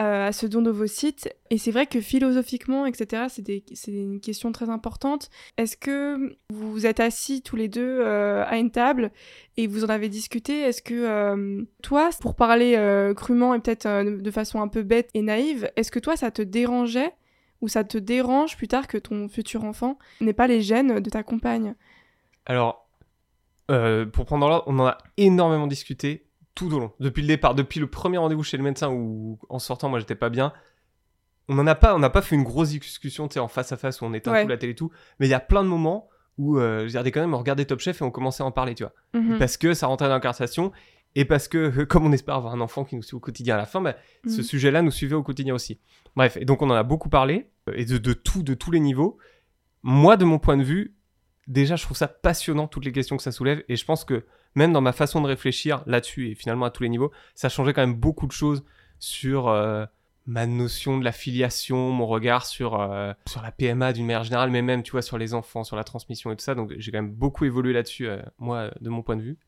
Euh, 0.00 0.28
à 0.28 0.32
ce 0.32 0.46
don 0.46 0.62
d'ovocytes. 0.62 1.28
Et 1.50 1.58
c'est 1.58 1.72
vrai 1.72 1.86
que 1.86 2.00
philosophiquement, 2.00 2.86
etc., 2.86 3.24
c'est 3.28 3.90
une 3.90 4.20
question 4.20 4.52
très 4.52 4.70
importante. 4.70 5.28
Est-ce 5.56 5.76
que 5.76 6.36
vous 6.50 6.70
vous 6.70 6.86
êtes 6.86 7.00
assis 7.00 7.42
tous 7.42 7.56
les 7.56 7.66
deux 7.66 7.98
euh, 8.00 8.44
à 8.46 8.58
une 8.58 8.70
table 8.70 9.10
et 9.56 9.66
vous 9.66 9.84
en 9.84 9.88
avez 9.88 10.08
discuté? 10.08 10.60
Est-ce 10.60 10.82
que 10.82 10.94
euh, 10.94 11.64
toi, 11.82 12.10
pour 12.20 12.36
parler 12.36 12.76
crûment 13.16 13.54
et 13.54 13.58
peut-être 13.58 14.04
de 14.04 14.30
façon 14.30 14.60
un 14.60 14.68
peu 14.68 14.84
bête 14.84 15.10
et 15.14 15.22
naïve, 15.22 15.68
est-ce 15.74 15.90
que 15.90 15.98
toi, 15.98 16.16
ça 16.16 16.30
te 16.30 16.42
dérangeait 16.42 17.12
ou 17.60 17.66
ça 17.66 17.82
te 17.82 17.98
dérange 17.98 18.56
plus 18.56 18.68
tard 18.68 18.86
que 18.86 18.98
ton 18.98 19.28
futur 19.28 19.64
enfant 19.64 19.98
n'ait 20.20 20.32
pas 20.32 20.46
les 20.46 20.60
gènes 20.60 21.00
de 21.00 21.10
ta 21.10 21.24
compagne? 21.24 21.74
Alors, 22.46 22.88
pour 23.66 24.26
prendre 24.26 24.48
l'ordre, 24.48 24.64
on 24.68 24.78
en 24.78 24.86
a 24.86 24.98
énormément 25.16 25.66
discuté 25.66 26.27
tout 26.58 26.74
au 26.74 26.80
long, 26.80 26.90
depuis 26.98 27.22
le 27.22 27.28
départ, 27.28 27.54
depuis 27.54 27.78
le 27.78 27.86
premier 27.86 28.18
rendez-vous 28.18 28.42
chez 28.42 28.56
le 28.56 28.64
médecin 28.64 28.90
où 28.90 29.38
en 29.48 29.60
sortant 29.60 29.88
moi 29.88 30.00
j'étais 30.00 30.16
pas 30.16 30.28
bien. 30.28 30.52
On 31.48 31.54
n'en 31.54 31.66
a 31.68 31.76
pas, 31.76 31.94
on 31.94 32.00
n'a 32.00 32.10
pas 32.10 32.20
fait 32.20 32.34
une 32.34 32.42
grosse 32.42 32.70
discussion, 32.70 33.28
tu 33.28 33.34
sais, 33.34 33.40
en 33.40 33.46
face 33.46 33.70
à 33.70 33.76
face 33.76 34.00
où 34.00 34.04
on 34.04 34.12
éteint 34.12 34.42
tout 34.42 34.48
la 34.48 34.56
télé 34.56 34.72
et 34.72 34.74
tout. 34.74 34.90
Mais 35.20 35.28
il 35.28 35.30
y 35.30 35.34
a 35.34 35.40
plein 35.40 35.62
de 35.62 35.68
moments 35.68 36.08
où 36.36 36.58
euh, 36.58 36.80
je 36.80 36.86
regardais 36.88 37.12
quand 37.12 37.20
même, 37.20 37.32
on 37.32 37.38
regardait 37.38 37.64
Top 37.64 37.78
Chef 37.78 38.02
et 38.02 38.04
on 38.04 38.10
commençait 38.10 38.42
à 38.42 38.46
en 38.46 38.50
parler, 38.50 38.74
tu 38.74 38.82
vois, 38.82 38.92
mhm. 39.14 39.38
parce 39.38 39.56
que 39.56 39.72
ça 39.72 39.86
rentrait 39.86 40.08
dans 40.08 40.14
la 40.14 40.20
conversation 40.20 40.72
et 41.14 41.24
parce 41.24 41.46
que 41.46 41.84
comme 41.84 42.04
on 42.04 42.12
espère 42.12 42.34
avoir 42.34 42.52
un 42.52 42.60
enfant 42.60 42.84
qui 42.84 42.96
nous 42.96 43.02
suit 43.02 43.14
au 43.14 43.20
quotidien 43.20 43.54
à 43.54 43.58
la 43.58 43.66
fin, 43.66 43.80
bah, 43.80 43.94
ce 44.26 44.38
mhm. 44.38 44.42
sujet-là 44.42 44.82
nous 44.82 44.90
suivait 44.90 45.14
au 45.14 45.22
quotidien 45.22 45.54
aussi. 45.54 45.78
Bref, 46.16 46.36
et 46.38 46.44
donc 46.44 46.60
on 46.60 46.70
en 46.70 46.74
a 46.74 46.82
beaucoup 46.82 47.08
parlé 47.08 47.50
euh, 47.68 47.74
et 47.76 47.84
de, 47.84 47.98
de 47.98 48.12
tout, 48.14 48.42
de 48.42 48.54
tous 48.54 48.72
les 48.72 48.80
niveaux. 48.80 49.16
Moi, 49.84 50.16
de 50.16 50.24
mon 50.24 50.40
point 50.40 50.56
de 50.56 50.64
vue, 50.64 50.96
déjà, 51.46 51.76
je 51.76 51.84
trouve 51.84 51.96
ça 51.96 52.08
passionnant 52.08 52.66
toutes 52.66 52.84
les 52.84 52.92
questions 52.92 53.16
que 53.16 53.22
ça 53.22 53.30
soulève 53.30 53.62
et 53.68 53.76
je 53.76 53.84
pense 53.84 54.04
que 54.04 54.24
même 54.54 54.72
dans 54.72 54.80
ma 54.80 54.92
façon 54.92 55.20
de 55.20 55.26
réfléchir 55.26 55.82
là-dessus 55.86 56.30
et 56.30 56.34
finalement 56.34 56.66
à 56.66 56.70
tous 56.70 56.82
les 56.82 56.88
niveaux, 56.88 57.12
ça 57.34 57.48
changeait 57.48 57.72
quand 57.72 57.82
même 57.82 57.94
beaucoup 57.94 58.26
de 58.26 58.32
choses 58.32 58.64
sur 58.98 59.48
euh, 59.48 59.86
ma 60.26 60.46
notion 60.46 60.98
de 60.98 61.04
la 61.04 61.12
filiation, 61.12 61.90
mon 61.90 62.06
regard 62.06 62.44
sur, 62.44 62.80
euh, 62.80 63.12
sur 63.26 63.42
la 63.42 63.50
PMA 63.50 63.94
d'une 63.94 64.06
manière 64.06 64.24
générale, 64.24 64.50
mais 64.50 64.60
même, 64.60 64.82
tu 64.82 64.92
vois, 64.92 65.02
sur 65.02 65.16
les 65.16 65.32
enfants, 65.32 65.64
sur 65.64 65.74
la 65.76 65.84
transmission 65.84 66.30
et 66.30 66.36
tout 66.36 66.44
ça. 66.44 66.54
Donc 66.54 66.74
j'ai 66.76 66.92
quand 66.92 66.98
même 66.98 67.12
beaucoup 67.12 67.46
évolué 67.46 67.72
là-dessus, 67.72 68.06
euh, 68.06 68.20
moi, 68.38 68.70
de 68.80 68.90
mon 68.90 69.02
point 69.02 69.16
de 69.16 69.22
vue. 69.22 69.38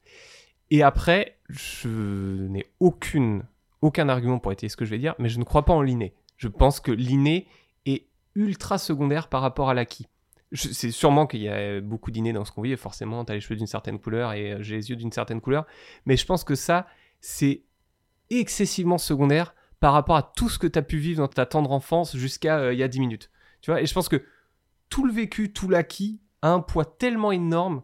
Et 0.71 0.83
après, 0.83 1.37
je 1.49 2.47
n'ai 2.47 2.67
aucune, 2.81 3.45
aucun 3.83 4.09
argument 4.09 4.39
pour 4.39 4.53
étayer 4.53 4.71
ce 4.71 4.77
que 4.77 4.85
je 4.85 4.91
vais 4.91 4.99
dire, 4.99 5.15
mais 5.19 5.29
je 5.29 5.39
ne 5.39 5.45
crois 5.45 5.65
pas 5.67 5.75
en 5.75 5.83
l'inné. 5.83 6.15
Je 6.39 6.49
pense 6.49 6.81
que 6.81 6.93
l'inné 6.93 7.47
est 7.85 8.07
ultra 8.35 8.79
secondaire 8.79 9.29
par 9.29 9.43
rapport 9.43 9.69
à 9.69 9.75
l'acquis 9.75 10.07
c'est 10.53 10.91
sûrement 10.91 11.27
qu'il 11.27 11.43
y 11.43 11.49
a 11.49 11.81
beaucoup 11.81 12.11
d'innés 12.11 12.33
dans 12.33 12.45
ce 12.45 12.53
qu'on 12.53 12.63
vit, 12.63 12.73
et 12.73 12.77
forcément, 12.77 13.25
tu 13.25 13.33
as 13.33 13.35
les 13.37 13.41
cheveux 13.41 13.57
d'une 13.57 13.67
certaine 13.67 14.01
couleur 14.01 14.33
et 14.33 14.53
euh, 14.53 14.63
j'ai 14.63 14.77
les 14.77 14.91
yeux 14.91 14.97
d'une 14.97 15.13
certaine 15.13 15.41
couleur. 15.41 15.67
Mais 16.07 16.17
je 16.17 16.27
pense 16.27 16.45
que 16.45 16.55
ça, 16.55 16.87
c'est 17.21 17.63
excessivement 18.31 18.99
secondaire 18.99 19.55
par 19.79 19.93
rapport 19.93 20.17
à 20.17 20.23
tout 20.23 20.49
ce 20.49 20.59
que 20.59 20.67
tu 20.67 20.79
as 20.79 20.83
pu 20.83 20.99
vivre 20.99 21.23
dans 21.23 21.29
ta 21.29 21.47
tendre 21.47 21.71
enfance 21.73 22.17
jusqu'à 22.17 22.59
euh, 22.59 22.73
il 22.73 22.79
y 22.79 22.83
a 22.83 22.89
10 22.89 23.01
minutes. 23.01 23.31
Tu 23.63 23.71
vois, 23.71 23.81
et 23.81 23.87
je 23.87 23.95
pense 23.95 24.09
que 24.09 24.25
tout 24.89 25.07
le 25.07 25.13
vécu, 25.13 25.53
tout 25.53 25.69
l'acquis 25.69 26.21
a 26.43 26.51
un 26.51 26.61
poids 26.61 26.85
tellement 26.85 27.33
énorme 27.33 27.83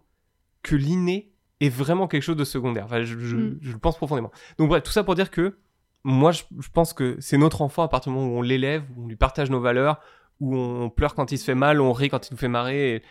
que 0.63 0.75
l'inné 0.75 1.33
est 1.61 1.69
vraiment 1.69 2.09
quelque 2.09 2.23
chose 2.23 2.37
de 2.37 2.45
secondaire. 2.45 2.87
Enfin, 2.87 3.03
je, 3.03 3.15
mm. 3.15 3.61
le 3.63 3.79
pense 3.79 3.97
profondément. 3.97 4.33
Donc 4.59 4.69
bref, 4.69 4.83
tout 4.83 4.93
ça 4.93 5.05
pour 5.05 5.15
dire 5.15 5.31
que 5.31 5.59
moi, 6.03 6.33
je, 6.33 6.43
je 6.59 6.69
pense 6.69 6.93
que 6.93 7.17
c'est 7.21 7.39
notre 7.39 7.63
enfant 7.63 7.83
à 7.83 7.89
partir 7.89 8.13
du 8.13 8.19
moment 8.19 8.33
où 8.33 8.39
on 8.39 8.43
l'élève, 8.43 8.85
où 8.97 9.05
on 9.05 9.07
lui 9.09 9.17
partage 9.17 9.51
nos 9.51 9.61
valeurs, 9.61 10.01
où 10.41 10.57
on 10.57 10.91
pleure 10.91 11.15
quand 11.15 11.33
il 11.33 11.39
se 11.39 11.45
fait 11.45 11.55
mal, 11.55 11.81
on 11.81 11.93
rit 11.93 12.09
quand 12.09 12.29
il 12.29 12.35
nous 12.35 12.39
fait 12.39 12.49
marrer, 12.49 13.03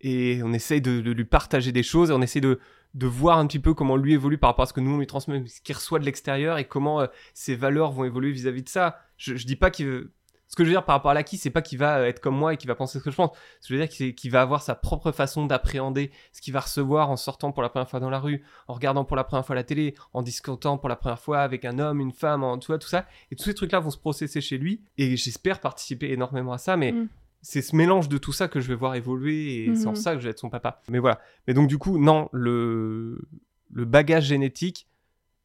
et, 0.00 0.40
on 0.42 0.52
essaye 0.52 0.80
de, 0.80 1.00
lui 1.00 1.24
partager 1.24 1.72
des 1.72 1.82
choses, 1.82 2.10
et 2.10 2.12
on 2.12 2.22
essaie 2.22 2.40
de, 2.40 2.60
de 2.94 3.06
voir 3.06 3.38
un 3.38 3.46
petit 3.46 3.58
peu 3.58 3.74
comment 3.74 3.96
lui 3.96 4.12
évolue 4.12 4.38
par 4.38 4.50
rapport 4.50 4.64
à 4.64 4.66
ce 4.66 4.72
que 4.72 4.80
nous 4.80 4.92
on 4.92 4.98
lui 4.98 5.06
transmet, 5.06 5.44
ce 5.46 5.60
qu'il 5.60 5.74
reçoit 5.74 5.98
de 5.98 6.04
l'extérieur, 6.04 6.58
et 6.58 6.66
comment 6.66 7.00
euh, 7.00 7.06
ses 7.32 7.54
valeurs 7.56 7.92
vont 7.92 8.04
évoluer 8.04 8.32
vis-à-vis 8.32 8.62
de 8.62 8.68
ça. 8.68 8.98
Je, 9.16 9.34
je 9.36 9.46
dis 9.46 9.56
pas 9.56 9.70
qu'il 9.70 10.08
ce 10.54 10.56
que 10.56 10.62
je 10.62 10.68
veux 10.68 10.74
dire 10.74 10.84
par 10.84 10.94
rapport 10.94 11.10
à 11.10 11.14
l'acquis, 11.14 11.36
c'est 11.36 11.50
pas 11.50 11.62
qu'il 11.62 11.78
va 11.78 11.98
euh, 11.98 12.06
être 12.06 12.20
comme 12.20 12.36
moi 12.36 12.54
et 12.54 12.56
qu'il 12.56 12.68
va 12.68 12.76
penser 12.76 13.00
ce 13.00 13.04
que 13.04 13.10
je 13.10 13.16
pense. 13.16 13.36
Ce 13.60 13.66
que 13.66 13.74
je 13.74 13.80
veux 13.80 13.84
dire, 13.84 13.92
c'est 13.92 14.14
qu'il 14.14 14.30
va 14.30 14.40
avoir 14.40 14.62
sa 14.62 14.76
propre 14.76 15.10
façon 15.10 15.46
d'appréhender 15.46 16.12
ce 16.30 16.40
qu'il 16.40 16.52
va 16.52 16.60
recevoir 16.60 17.10
en 17.10 17.16
sortant 17.16 17.50
pour 17.50 17.60
la 17.60 17.68
première 17.68 17.90
fois 17.90 17.98
dans 17.98 18.08
la 18.08 18.20
rue, 18.20 18.44
en 18.68 18.74
regardant 18.74 19.04
pour 19.04 19.16
la 19.16 19.24
première 19.24 19.44
fois 19.44 19.56
la 19.56 19.64
télé, 19.64 19.96
en 20.12 20.22
discutant 20.22 20.78
pour 20.78 20.88
la 20.88 20.94
première 20.94 21.18
fois 21.18 21.40
avec 21.40 21.64
un 21.64 21.80
homme, 21.80 21.98
une 21.98 22.12
femme, 22.12 22.44
en, 22.44 22.56
tu 22.56 22.68
vois, 22.68 22.78
tout 22.78 22.86
ça. 22.86 23.04
Et 23.32 23.34
tous 23.34 23.42
ces 23.42 23.54
trucs-là 23.54 23.80
vont 23.80 23.90
se 23.90 23.98
processer 23.98 24.40
chez 24.40 24.56
lui. 24.56 24.80
Et 24.96 25.16
j'espère 25.16 25.58
participer 25.58 26.12
énormément 26.12 26.52
à 26.52 26.58
ça, 26.58 26.76
mais 26.76 26.92
mm. 26.92 27.08
c'est 27.42 27.60
ce 27.60 27.74
mélange 27.74 28.08
de 28.08 28.16
tout 28.16 28.32
ça 28.32 28.46
que 28.46 28.60
je 28.60 28.68
vais 28.68 28.76
voir 28.76 28.94
évoluer 28.94 29.64
et 29.64 29.74
c'est 29.74 29.88
en 29.88 29.94
mm-hmm. 29.94 29.96
ça 29.96 30.12
que 30.14 30.20
je 30.20 30.24
vais 30.26 30.30
être 30.30 30.38
son 30.38 30.50
papa. 30.50 30.82
Mais 30.88 31.00
voilà. 31.00 31.18
Mais 31.48 31.54
donc, 31.54 31.66
du 31.66 31.78
coup, 31.78 31.98
non, 31.98 32.28
le, 32.30 33.26
le 33.72 33.84
bagage 33.84 34.26
génétique, 34.26 34.86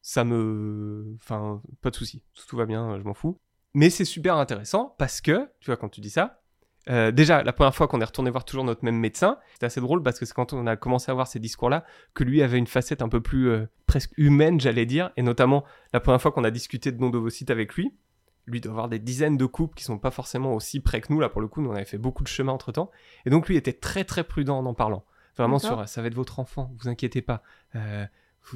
ça 0.02 0.22
me. 0.22 1.16
Enfin, 1.16 1.60
pas 1.80 1.90
de 1.90 1.96
souci. 1.96 2.22
tout 2.46 2.56
va 2.56 2.66
bien, 2.66 2.96
je 2.96 3.02
m'en 3.02 3.14
fous. 3.14 3.40
Mais 3.74 3.90
c'est 3.90 4.04
super 4.04 4.36
intéressant 4.36 4.94
parce 4.98 5.20
que, 5.20 5.48
tu 5.60 5.66
vois, 5.66 5.76
quand 5.76 5.88
tu 5.88 6.00
dis 6.00 6.10
ça, 6.10 6.40
euh, 6.88 7.12
déjà, 7.12 7.42
la 7.42 7.52
première 7.52 7.74
fois 7.74 7.88
qu'on 7.88 8.00
est 8.00 8.04
retourné 8.04 8.30
voir 8.30 8.44
toujours 8.44 8.64
notre 8.64 8.84
même 8.84 8.96
médecin, 8.96 9.38
c'était 9.52 9.66
assez 9.66 9.80
drôle 9.80 10.02
parce 10.02 10.18
que 10.18 10.24
c'est 10.24 10.34
quand 10.34 10.52
on 10.52 10.66
a 10.66 10.76
commencé 10.76 11.10
à 11.10 11.14
voir 11.14 11.26
ces 11.26 11.38
discours-là 11.38 11.84
que 12.14 12.24
lui 12.24 12.42
avait 12.42 12.58
une 12.58 12.66
facette 12.66 13.02
un 13.02 13.08
peu 13.08 13.20
plus 13.20 13.48
euh, 13.48 13.66
presque 13.86 14.12
humaine, 14.16 14.60
j'allais 14.60 14.86
dire, 14.86 15.10
et 15.16 15.22
notamment 15.22 15.64
la 15.92 16.00
première 16.00 16.20
fois 16.20 16.32
qu'on 16.32 16.44
a 16.44 16.50
discuté 16.50 16.90
de 16.90 17.00
nom 17.00 17.10
d'ovocytes 17.10 17.50
avec 17.50 17.74
lui. 17.74 17.94
Lui 18.46 18.60
doit 18.60 18.72
avoir 18.72 18.88
des 18.88 18.98
dizaines 18.98 19.36
de 19.36 19.46
couples 19.46 19.76
qui 19.76 19.84
sont 19.84 19.98
pas 19.98 20.10
forcément 20.10 20.54
aussi 20.54 20.80
près 20.80 21.00
que 21.00 21.12
nous, 21.12 21.20
là 21.20 21.28
pour 21.28 21.40
le 21.40 21.46
coup, 21.46 21.60
nous 21.60 21.70
on 21.70 21.74
avait 21.74 21.84
fait 21.84 21.98
beaucoup 21.98 22.22
de 22.24 22.28
chemin 22.28 22.52
entre 22.52 22.72
temps, 22.72 22.90
et 23.26 23.30
donc 23.30 23.46
lui 23.46 23.56
était 23.56 23.74
très 23.74 24.02
très 24.02 24.24
prudent 24.24 24.58
en 24.58 24.66
en 24.66 24.74
parlant. 24.74 25.04
Vraiment 25.36 25.58
sur 25.58 25.86
ça 25.88 26.02
va 26.02 26.08
être 26.08 26.14
votre 26.14 26.40
enfant, 26.40 26.72
vous 26.78 26.88
inquiétez 26.88 27.22
pas. 27.22 27.42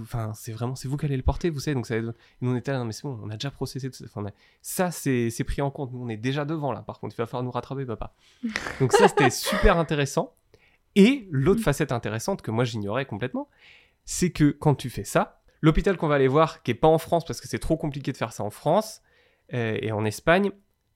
Enfin, 0.00 0.32
c'est 0.34 0.52
vraiment, 0.52 0.74
c'est 0.74 0.88
vous 0.88 0.96
qui 0.96 1.06
allez 1.06 1.16
le 1.16 1.22
porter, 1.22 1.50
vous 1.50 1.60
savez. 1.60 1.74
Donc, 1.74 1.86
ça, 1.86 2.00
nous, 2.00 2.12
on 2.42 2.56
était 2.56 2.72
là, 2.72 2.78
non, 2.78 2.84
mais 2.84 2.92
c'est 2.92 3.02
bon, 3.02 3.18
on 3.22 3.30
a 3.30 3.34
déjà 3.34 3.50
processé 3.50 3.90
tout 3.90 3.96
ça. 3.96 4.04
Enfin, 4.06 4.26
ça, 4.60 4.90
c'est, 4.90 5.44
pris 5.46 5.62
en 5.62 5.70
compte. 5.70 5.92
Nous, 5.92 6.02
on 6.02 6.08
est 6.08 6.16
déjà 6.16 6.44
devant, 6.44 6.72
là. 6.72 6.82
Par 6.82 6.98
contre, 6.98 7.14
il 7.14 7.18
va 7.18 7.26
falloir 7.26 7.44
nous 7.44 7.50
rattraper, 7.50 7.84
papa. 7.84 8.14
Donc, 8.80 8.92
ça, 8.92 9.08
c'était 9.08 9.30
super 9.30 9.78
intéressant. 9.78 10.34
Et 10.96 11.28
l'autre 11.30 11.62
facette 11.62 11.92
intéressante 11.92 12.42
que 12.42 12.50
moi, 12.50 12.64
j'ignorais 12.64 13.06
complètement, 13.06 13.48
c'est 14.04 14.30
que 14.30 14.50
quand 14.50 14.74
tu 14.74 14.90
fais 14.90 15.04
ça, 15.04 15.42
l'hôpital 15.60 15.96
qu'on 15.96 16.08
va 16.08 16.16
aller 16.16 16.28
voir, 16.28 16.62
qui 16.62 16.70
est 16.70 16.74
pas 16.74 16.88
en 16.88 16.98
France, 16.98 17.24
parce 17.24 17.40
que 17.40 17.48
c'est 17.48 17.58
trop 17.58 17.76
compliqué 17.76 18.12
de 18.12 18.16
faire 18.16 18.32
ça 18.32 18.44
en 18.44 18.50
France 18.50 19.02
euh, 19.52 19.78
et 19.80 19.92
en 19.92 20.04
Espagne, 20.04 20.50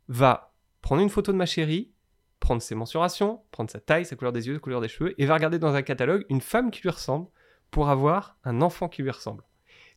va 0.09 0.55
prendre 0.83 1.03
une 1.03 1.09
photo 1.09 1.33
de 1.33 1.37
ma 1.37 1.47
chérie, 1.47 1.93
prendre 2.41 2.63
ses 2.63 2.75
mensurations, 2.75 3.43
prendre 3.51 3.71
sa 3.71 3.81
taille, 3.81 4.05
sa 4.05 4.17
couleur 4.17 4.33
des 4.33 4.47
yeux, 4.47 4.55
sa 4.55 4.61
couleur 4.61 4.81
des 4.81 4.89
cheveux, 4.89 5.21
et 5.21 5.27
va 5.27 5.35
regarder 5.35 5.59
dans 5.59 5.75
un 5.75 5.83
catalogue 5.83 6.25
une 6.29 6.41
femme 6.41 6.71
qui 6.71 6.83
lui 6.83 6.91
ressemble 6.91 7.29
pour 7.71 7.89
avoir 7.91 8.37
un 8.45 8.63
enfant 8.63 8.89
qui 8.89 9.03
lui 9.03 9.11
ressemble. 9.11 9.45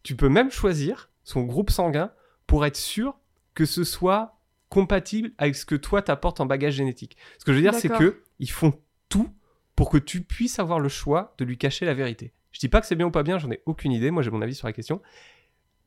Tu 0.03 0.15
peux 0.15 0.29
même 0.29 0.51
choisir 0.51 1.09
son 1.23 1.43
groupe 1.43 1.69
sanguin 1.69 2.11
pour 2.47 2.65
être 2.65 2.77
sûr 2.77 3.17
que 3.53 3.65
ce 3.65 3.83
soit 3.83 4.39
compatible 4.69 5.31
avec 5.37 5.55
ce 5.55 5.65
que 5.65 5.75
toi 5.75 6.01
t'apportes 6.01 6.39
en 6.39 6.45
bagage 6.45 6.75
génétique. 6.75 7.17
Ce 7.37 7.45
que 7.45 7.51
je 7.51 7.57
veux 7.57 7.61
dire, 7.61 7.73
c'est 7.73 7.89
que 7.89 8.23
ils 8.39 8.49
font 8.49 8.73
tout 9.09 9.29
pour 9.75 9.89
que 9.89 9.97
tu 9.97 10.21
puisses 10.21 10.59
avoir 10.59 10.79
le 10.79 10.89
choix 10.89 11.35
de 11.37 11.45
lui 11.45 11.57
cacher 11.57 11.85
la 11.85 11.93
vérité. 11.93 12.33
Je 12.51 12.59
dis 12.59 12.69
pas 12.69 12.81
que 12.81 12.87
c'est 12.87 12.95
bien 12.95 13.07
ou 13.07 13.11
pas 13.11 13.23
bien, 13.23 13.37
j'en 13.37 13.51
ai 13.51 13.61
aucune 13.65 13.91
idée, 13.91 14.11
moi 14.11 14.23
j'ai 14.23 14.31
mon 14.31 14.41
avis 14.41 14.55
sur 14.55 14.67
la 14.67 14.73
question. 14.73 15.01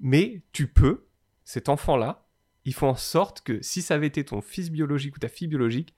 Mais 0.00 0.42
tu 0.52 0.66
peux, 0.66 1.06
cet 1.44 1.68
enfant-là, 1.68 2.26
il 2.64 2.74
faut 2.74 2.86
en 2.86 2.94
sorte 2.94 3.42
que 3.42 3.62
si 3.62 3.82
ça 3.82 3.94
avait 3.94 4.06
été 4.06 4.24
ton 4.24 4.40
fils 4.40 4.70
biologique 4.70 5.16
ou 5.16 5.18
ta 5.18 5.28
fille 5.28 5.48
biologique, 5.48 5.94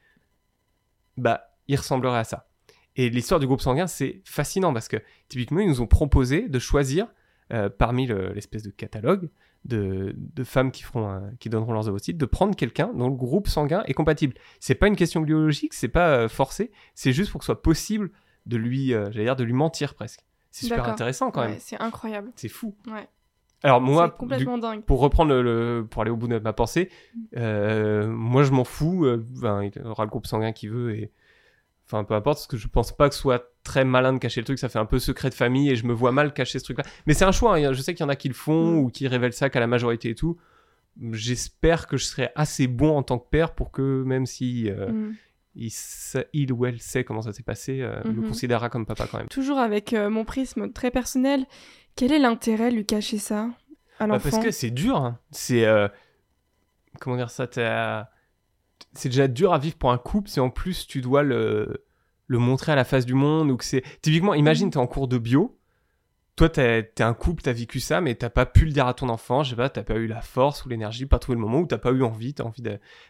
bah, 1.16 1.56
il 1.68 1.76
ressemblerait 1.76 2.18
à 2.18 2.24
ça. 2.24 2.48
Et 2.96 3.10
l'histoire 3.10 3.38
du 3.38 3.46
groupe 3.46 3.60
sanguin, 3.60 3.86
c'est 3.86 4.22
fascinant 4.24 4.72
parce 4.72 4.88
que 4.88 4.96
typiquement, 5.28 5.60
ils 5.60 5.68
nous 5.68 5.80
ont 5.80 5.86
proposé 5.86 6.48
de 6.48 6.58
choisir 6.58 7.06
euh, 7.52 7.68
parmi 7.68 8.06
l'espèce 8.06 8.62
de 8.64 8.70
catalogue 8.70 9.30
de, 9.64 10.14
femmes 10.44 10.70
qui, 10.70 10.82
feront 10.82 11.30
qui 11.38 11.48
donneront 11.48 11.72
leurs 11.72 11.88
ovocytes, 11.88 12.16
de 12.16 12.26
prendre 12.26 12.54
quelqu'un 12.56 12.92
dont 12.94 13.08
le 13.08 13.14
groupe 13.14 13.48
sanguin 13.48 13.82
est 13.86 13.94
compatible. 13.94 14.34
C'est 14.60 14.74
pas 14.76 14.86
une 14.86 14.96
question 14.96 15.20
biologique, 15.20 15.74
c'est 15.74 15.88
pas 15.88 16.08
euh, 16.08 16.28
forcé, 16.28 16.70
c'est 16.94 17.12
juste 17.12 17.30
pour 17.30 17.40
que 17.40 17.44
ce 17.44 17.52
soit 17.52 17.62
possible 17.62 18.10
de 18.46 18.56
lui, 18.56 18.94
euh, 18.94 19.10
j'allais 19.10 19.24
dire, 19.24 19.36
de 19.36 19.44
lui 19.44 19.52
mentir 19.52 19.94
presque. 19.94 20.24
C'est 20.50 20.66
super 20.66 20.88
intéressant 20.88 21.30
quand 21.30 21.46
même. 21.46 21.56
c'est 21.58 21.80
incroyable. 21.80 22.32
C'est 22.36 22.48
fou. 22.48 22.74
Ouais. 22.86 23.08
Alors 23.62 23.80
moi, 23.80 24.10
complètement 24.10 24.58
dingue. 24.58 24.82
pour 24.82 25.00
reprendre 25.00 25.34
le, 25.34 25.86
pour 25.88 26.02
aller 26.02 26.10
au 26.10 26.16
bout 26.16 26.28
de 26.28 26.38
ma 26.38 26.52
pensée, 26.52 26.90
moi 27.34 28.42
je 28.42 28.50
m'en 28.50 28.64
fous. 28.64 29.06
il 29.06 29.82
aura 29.84 30.04
le 30.04 30.10
groupe 30.10 30.26
sanguin 30.26 30.52
qui 30.52 30.68
veut 30.68 30.96
et 30.96 31.12
Enfin, 31.86 32.02
peu 32.02 32.14
importe, 32.14 32.38
parce 32.38 32.46
que 32.48 32.56
je 32.56 32.66
pense 32.66 32.90
pas 32.90 33.08
que 33.08 33.14
ce 33.14 33.20
soit 33.20 33.52
très 33.62 33.84
malin 33.84 34.12
de 34.12 34.18
cacher 34.18 34.40
le 34.40 34.44
truc. 34.44 34.58
Ça 34.58 34.68
fait 34.68 34.80
un 34.80 34.86
peu 34.86 34.98
secret 34.98 35.30
de 35.30 35.34
famille 35.34 35.70
et 35.70 35.76
je 35.76 35.86
me 35.86 35.92
vois 35.92 36.10
mal 36.10 36.32
cacher 36.32 36.58
ce 36.58 36.64
truc-là. 36.64 36.84
Mais 37.06 37.14
c'est 37.14 37.24
un 37.24 37.32
choix. 37.32 37.56
Hein. 37.56 37.72
Je 37.72 37.80
sais 37.80 37.94
qu'il 37.94 38.02
y 38.02 38.06
en 38.06 38.08
a 38.08 38.16
qui 38.16 38.26
le 38.26 38.34
font 38.34 38.72
mm. 38.72 38.78
ou 38.78 38.88
qui 38.88 39.06
révèlent 39.06 39.32
ça 39.32 39.50
qu'à 39.50 39.60
la 39.60 39.68
majorité 39.68 40.10
et 40.10 40.14
tout. 40.16 40.36
J'espère 41.12 41.86
que 41.86 41.96
je 41.96 42.04
serai 42.04 42.30
assez 42.34 42.66
bon 42.66 42.96
en 42.96 43.04
tant 43.04 43.18
que 43.18 43.28
père 43.28 43.54
pour 43.54 43.70
que 43.70 44.02
même 44.02 44.26
si 44.26 44.68
euh, 44.68 44.90
mm. 44.90 45.14
il, 46.32 46.52
ou 46.52 46.66
elle 46.66 46.80
sait 46.80 47.04
comment 47.04 47.22
ça 47.22 47.32
s'est 47.32 47.44
passé, 47.44 47.82
euh, 47.82 48.02
me 48.04 48.10
mm-hmm. 48.10 48.28
considérera 48.28 48.68
comme 48.68 48.84
papa 48.84 49.06
quand 49.08 49.18
même. 49.18 49.28
Toujours 49.28 49.58
avec 49.58 49.92
euh, 49.92 50.10
mon 50.10 50.24
prisme 50.24 50.72
très 50.72 50.90
personnel, 50.90 51.46
quel 51.94 52.10
est 52.10 52.18
l'intérêt 52.18 52.70
de 52.70 52.76
lui 52.76 52.86
cacher 52.86 53.18
ça 53.18 53.50
à 54.00 54.08
bah, 54.08 54.18
Parce 54.18 54.38
que 54.38 54.50
c'est 54.50 54.70
dur. 54.70 54.96
Hein. 54.96 55.20
C'est 55.30 55.64
comment 56.98 57.16
dire 57.16 57.30
ça 57.30 57.46
c'est 58.96 59.08
déjà 59.08 59.28
dur 59.28 59.52
à 59.52 59.58
vivre 59.58 59.76
pour 59.76 59.92
un 59.92 59.98
couple 59.98 60.28
si 60.28 60.40
en 60.40 60.50
plus 60.50 60.86
tu 60.86 61.00
dois 61.00 61.22
le, 61.22 61.84
le 62.26 62.38
montrer 62.38 62.72
à 62.72 62.76
la 62.76 62.84
face 62.84 63.06
du 63.06 63.14
monde 63.14 63.50
ou 63.50 63.56
que 63.56 63.64
c'est 63.64 63.82
typiquement 64.02 64.34
imagine 64.34 64.66
mhm. 64.66 64.72
tu 64.72 64.78
es 64.78 64.80
en 64.80 64.86
cours 64.86 65.08
de 65.08 65.18
bio 65.18 65.56
toi 66.36 66.50
t'es 66.50 66.92
es 66.96 67.02
un 67.02 67.14
couple 67.14 67.42
t'as 67.42 67.52
vécu 67.52 67.80
ça 67.80 68.00
mais 68.00 68.14
t'as 68.14 68.28
pas 68.28 68.44
pu 68.44 68.66
le 68.66 68.72
dire 68.72 68.86
à 68.86 68.94
ton 68.94 69.08
enfant 69.08 69.42
je 69.42 69.50
sais 69.50 69.56
pas 69.56 69.70
t'as 69.70 69.82
pas 69.82 69.94
eu 69.94 70.06
la 70.06 70.20
force 70.20 70.64
ou 70.64 70.68
l'énergie 70.68 71.06
pas 71.06 71.18
trouvé 71.18 71.36
le 71.36 71.40
moment 71.40 71.60
où 71.60 71.66
t'as 71.66 71.78
pas 71.78 71.90
eu 71.90 72.02
envie 72.02 72.34
t'as 72.34 72.44
envie 72.44 72.62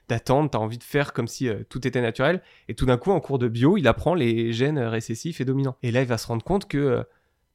d'attendre 0.08 0.48
t'as 0.48 0.58
envie 0.58 0.78
de 0.78 0.84
faire 0.84 1.12
comme 1.12 1.26
si 1.26 1.48
euh, 1.48 1.64
tout 1.68 1.86
était 1.86 2.00
naturel 2.00 2.40
et 2.68 2.74
tout 2.74 2.86
d'un 2.86 2.96
coup 2.96 3.10
en 3.10 3.20
cours 3.20 3.38
de 3.38 3.48
bio 3.48 3.76
il 3.76 3.88
apprend 3.88 4.14
les 4.14 4.52
gènes 4.52 4.78
récessifs 4.78 5.40
et 5.40 5.44
dominants 5.44 5.76
et 5.82 5.90
là 5.90 6.02
il 6.02 6.08
va 6.08 6.18
se 6.18 6.26
rendre 6.28 6.44
compte 6.44 6.68
que 6.68 6.78
euh, 6.78 7.02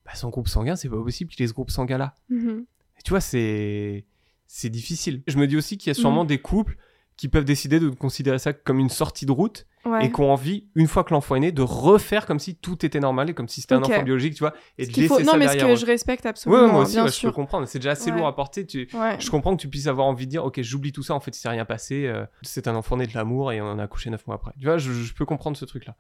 bah, 0.06 0.14
son 0.14 0.30
groupe 0.30 0.50
sanguin 0.50 0.76
c'est 0.76 0.90
pas 0.90 1.02
possible 1.02 1.32
qu'il 1.32 1.44
ait 1.44 1.48
ce 1.48 1.54
groupe 1.54 1.72
sanguin 1.72 1.98
là 1.98 2.16
mhm. 2.30 2.66
et 3.00 3.02
tu 3.04 3.12
vois 3.12 3.22
c'est 3.22 4.06
c'est 4.48 4.70
difficile 4.70 5.24
je 5.28 5.38
me 5.38 5.48
dis 5.48 5.56
aussi 5.56 5.78
qu'il 5.78 5.90
y 5.90 5.92
a 5.92 5.94
sûrement 5.94 6.24
mhm. 6.24 6.28
des 6.28 6.40
couples 6.40 6.78
qui 7.18 7.28
peuvent 7.28 7.46
décider 7.46 7.80
de 7.80 7.90
considérer 7.90 8.40
ça 8.40 8.54
comme 8.54 8.80
une 8.80 8.90
sortie 8.90 9.26
de 9.26 9.32
route 9.32 9.68
et 10.02 10.12
qui 10.12 10.22
ont 10.22 10.32
envie, 10.32 10.68
une 10.76 10.88
fois 10.88 11.04
que 11.04 11.14
l'enfant 11.14 11.36
est 11.36 11.40
né, 11.40 11.52
de 11.52 11.62
refaire 11.62 12.26
comme 12.26 12.40
si 12.40 12.56
tout 12.56 12.86
était 12.86 13.00
normal 13.00 13.30
et 13.32 13.34
comme 13.34 13.48
si 13.48 13.62
c'était 13.62 13.76
un 13.76 13.82
enfant 13.82 14.04
biologique, 14.04 14.36
tu 14.36 14.42
vois, 14.42 14.54
et 14.78 14.86
de 14.86 14.92
laisser 14.92 15.08
faut... 15.08 15.22
Non, 15.22 15.38
mais 15.38 15.48
ce 15.48 15.58
que 15.58 15.76
je 15.76 15.86
respecte 15.86 16.26
absolument. 16.26 16.66
Ouais, 16.66 16.72
moi 16.72 16.82
aussi, 16.84 16.98
je 16.98 17.28
peux 17.28 17.32
comprendre. 17.32 17.68
C'est 17.68 17.80
déjà 17.80 17.92
assez 17.92 18.12
lourd 18.12 18.28
à 18.28 18.36
porter. 18.36 18.66
Tu... 18.66 18.88
Je 18.92 19.30
comprends 19.30 19.56
que 19.56 19.62
tu 19.62 19.70
puisses 19.70 19.88
avoir 19.88 20.08
envie 20.08 20.26
de 20.26 20.32
dire, 20.32 20.46
ok, 20.46 20.62
j'oublie 20.62 20.92
tout 20.92 21.04
ça, 21.04 21.14
en 21.14 21.20
fait, 21.20 21.36
il 21.36 21.40
s'est 21.40 21.50
rien 21.50 21.66
passé. 21.66 22.06
Euh, 22.06 22.26
c'est 22.44 22.68
un 22.68 22.76
enfant 22.76 22.98
né 22.98 23.08
de 23.08 23.14
l'amour 23.14 23.52
et 23.52 23.62
on 23.62 23.66
en 23.66 23.80
a 23.80 23.84
accouché 23.84 24.10
neuf 24.10 24.26
mois 24.28 24.36
après. 24.36 24.52
Tu 24.60 24.66
vois, 24.66 24.78
je, 24.78 25.14
peux 25.14 25.26
comprendre 25.26 25.58
ce 25.58 25.66
truc-là. 25.66 25.96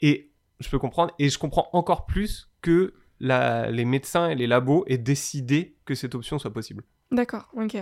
Et 0.00 0.30
je 0.60 0.68
peux 0.68 0.78
comprendre, 0.78 1.12
et 1.18 1.28
je 1.28 1.38
comprends 1.38 1.68
encore 1.72 2.06
plus 2.06 2.50
que 2.60 2.94
la... 3.18 3.70
les 3.70 3.84
médecins 3.84 4.28
et 4.28 4.34
les 4.34 4.46
labos 4.46 4.84
aient 4.88 4.98
décidé 4.98 5.76
que 5.86 5.94
cette 5.94 6.14
option 6.14 6.38
soit 6.38 6.52
possible. 6.52 6.84
D'accord, 7.10 7.48
ok. 7.56 7.76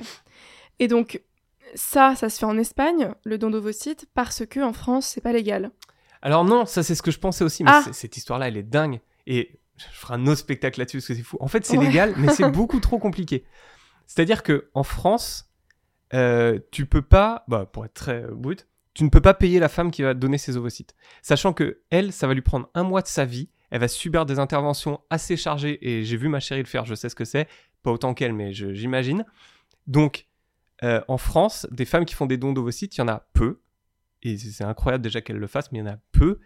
Et 0.78 0.88
donc, 0.88 1.22
ça, 1.74 2.14
ça 2.16 2.28
se 2.28 2.38
fait 2.38 2.46
en 2.46 2.58
Espagne, 2.58 3.12
le 3.24 3.38
don 3.38 3.50
d'ovocytes, 3.50 4.06
parce 4.14 4.44
que 4.46 4.60
en 4.60 4.72
France, 4.72 5.06
c'est 5.06 5.20
pas 5.20 5.32
légal. 5.32 5.70
Alors 6.22 6.44
non, 6.44 6.66
ça 6.66 6.82
c'est 6.82 6.94
ce 6.94 7.02
que 7.02 7.10
je 7.10 7.18
pensais 7.18 7.44
aussi, 7.44 7.64
mais 7.64 7.70
ah. 7.72 7.84
cette 7.92 8.16
histoire-là, 8.16 8.48
elle 8.48 8.56
est 8.56 8.62
dingue. 8.62 9.00
Et 9.26 9.60
je 9.76 9.84
ferai 9.98 10.14
un 10.14 10.26
autre 10.26 10.40
spectacle 10.40 10.78
là-dessus 10.78 10.98
parce 10.98 11.06
que 11.06 11.14
c'est 11.14 11.22
fou. 11.22 11.38
En 11.40 11.48
fait, 11.48 11.64
c'est 11.64 11.76
légal, 11.76 12.14
mais 12.16 12.28
c'est 12.32 12.50
beaucoup 12.52 12.80
trop 12.80 12.98
compliqué. 12.98 13.44
C'est-à-dire 14.06 14.42
que 14.42 14.70
en 14.74 14.82
France, 14.82 15.50
euh, 16.14 16.58
tu 16.70 16.86
peux 16.86 17.02
pas, 17.02 17.44
bah, 17.48 17.66
pour 17.66 17.84
être 17.84 17.94
très 17.94 18.22
brut, 18.22 18.66
tu 18.92 19.04
ne 19.04 19.08
peux 19.08 19.20
pas 19.20 19.34
payer 19.34 19.60
la 19.60 19.68
femme 19.68 19.90
qui 19.90 20.02
va 20.02 20.14
donner 20.14 20.36
ses 20.36 20.56
ovocytes, 20.56 20.94
sachant 21.22 21.52
que 21.52 21.80
elle, 21.90 22.12
ça 22.12 22.26
va 22.26 22.34
lui 22.34 22.42
prendre 22.42 22.68
un 22.74 22.82
mois 22.82 23.02
de 23.02 23.06
sa 23.06 23.24
vie. 23.24 23.48
Elle 23.70 23.80
va 23.80 23.88
subir 23.88 24.26
des 24.26 24.40
interventions 24.40 25.00
assez 25.10 25.36
chargées 25.36 25.78
et 25.88 26.04
j'ai 26.04 26.16
vu 26.16 26.28
ma 26.28 26.40
chérie 26.40 26.60
le 26.60 26.66
faire, 26.66 26.84
je 26.86 26.96
sais 26.96 27.08
ce 27.08 27.14
que 27.14 27.24
c'est, 27.24 27.46
pas 27.84 27.92
autant 27.92 28.14
qu'elle, 28.14 28.32
mais 28.32 28.52
j'imagine. 28.52 29.24
Donc 29.86 30.26
euh, 30.82 31.00
en 31.08 31.18
France, 31.18 31.66
des 31.70 31.84
femmes 31.84 32.04
qui 32.04 32.14
font 32.14 32.26
des 32.26 32.36
dons 32.36 32.52
d'ovocytes, 32.52 32.96
il 32.96 33.00
y 33.00 33.02
en 33.02 33.08
a 33.08 33.26
peu. 33.32 33.60
Et 34.22 34.36
c'est 34.36 34.64
incroyable 34.64 35.02
déjà 35.02 35.20
qu'elles 35.20 35.38
le 35.38 35.46
fassent, 35.46 35.72
mais 35.72 35.78
il 35.78 35.82
y 35.82 35.88
en 35.88 35.92
a 35.92 35.98
peu. 36.12 36.40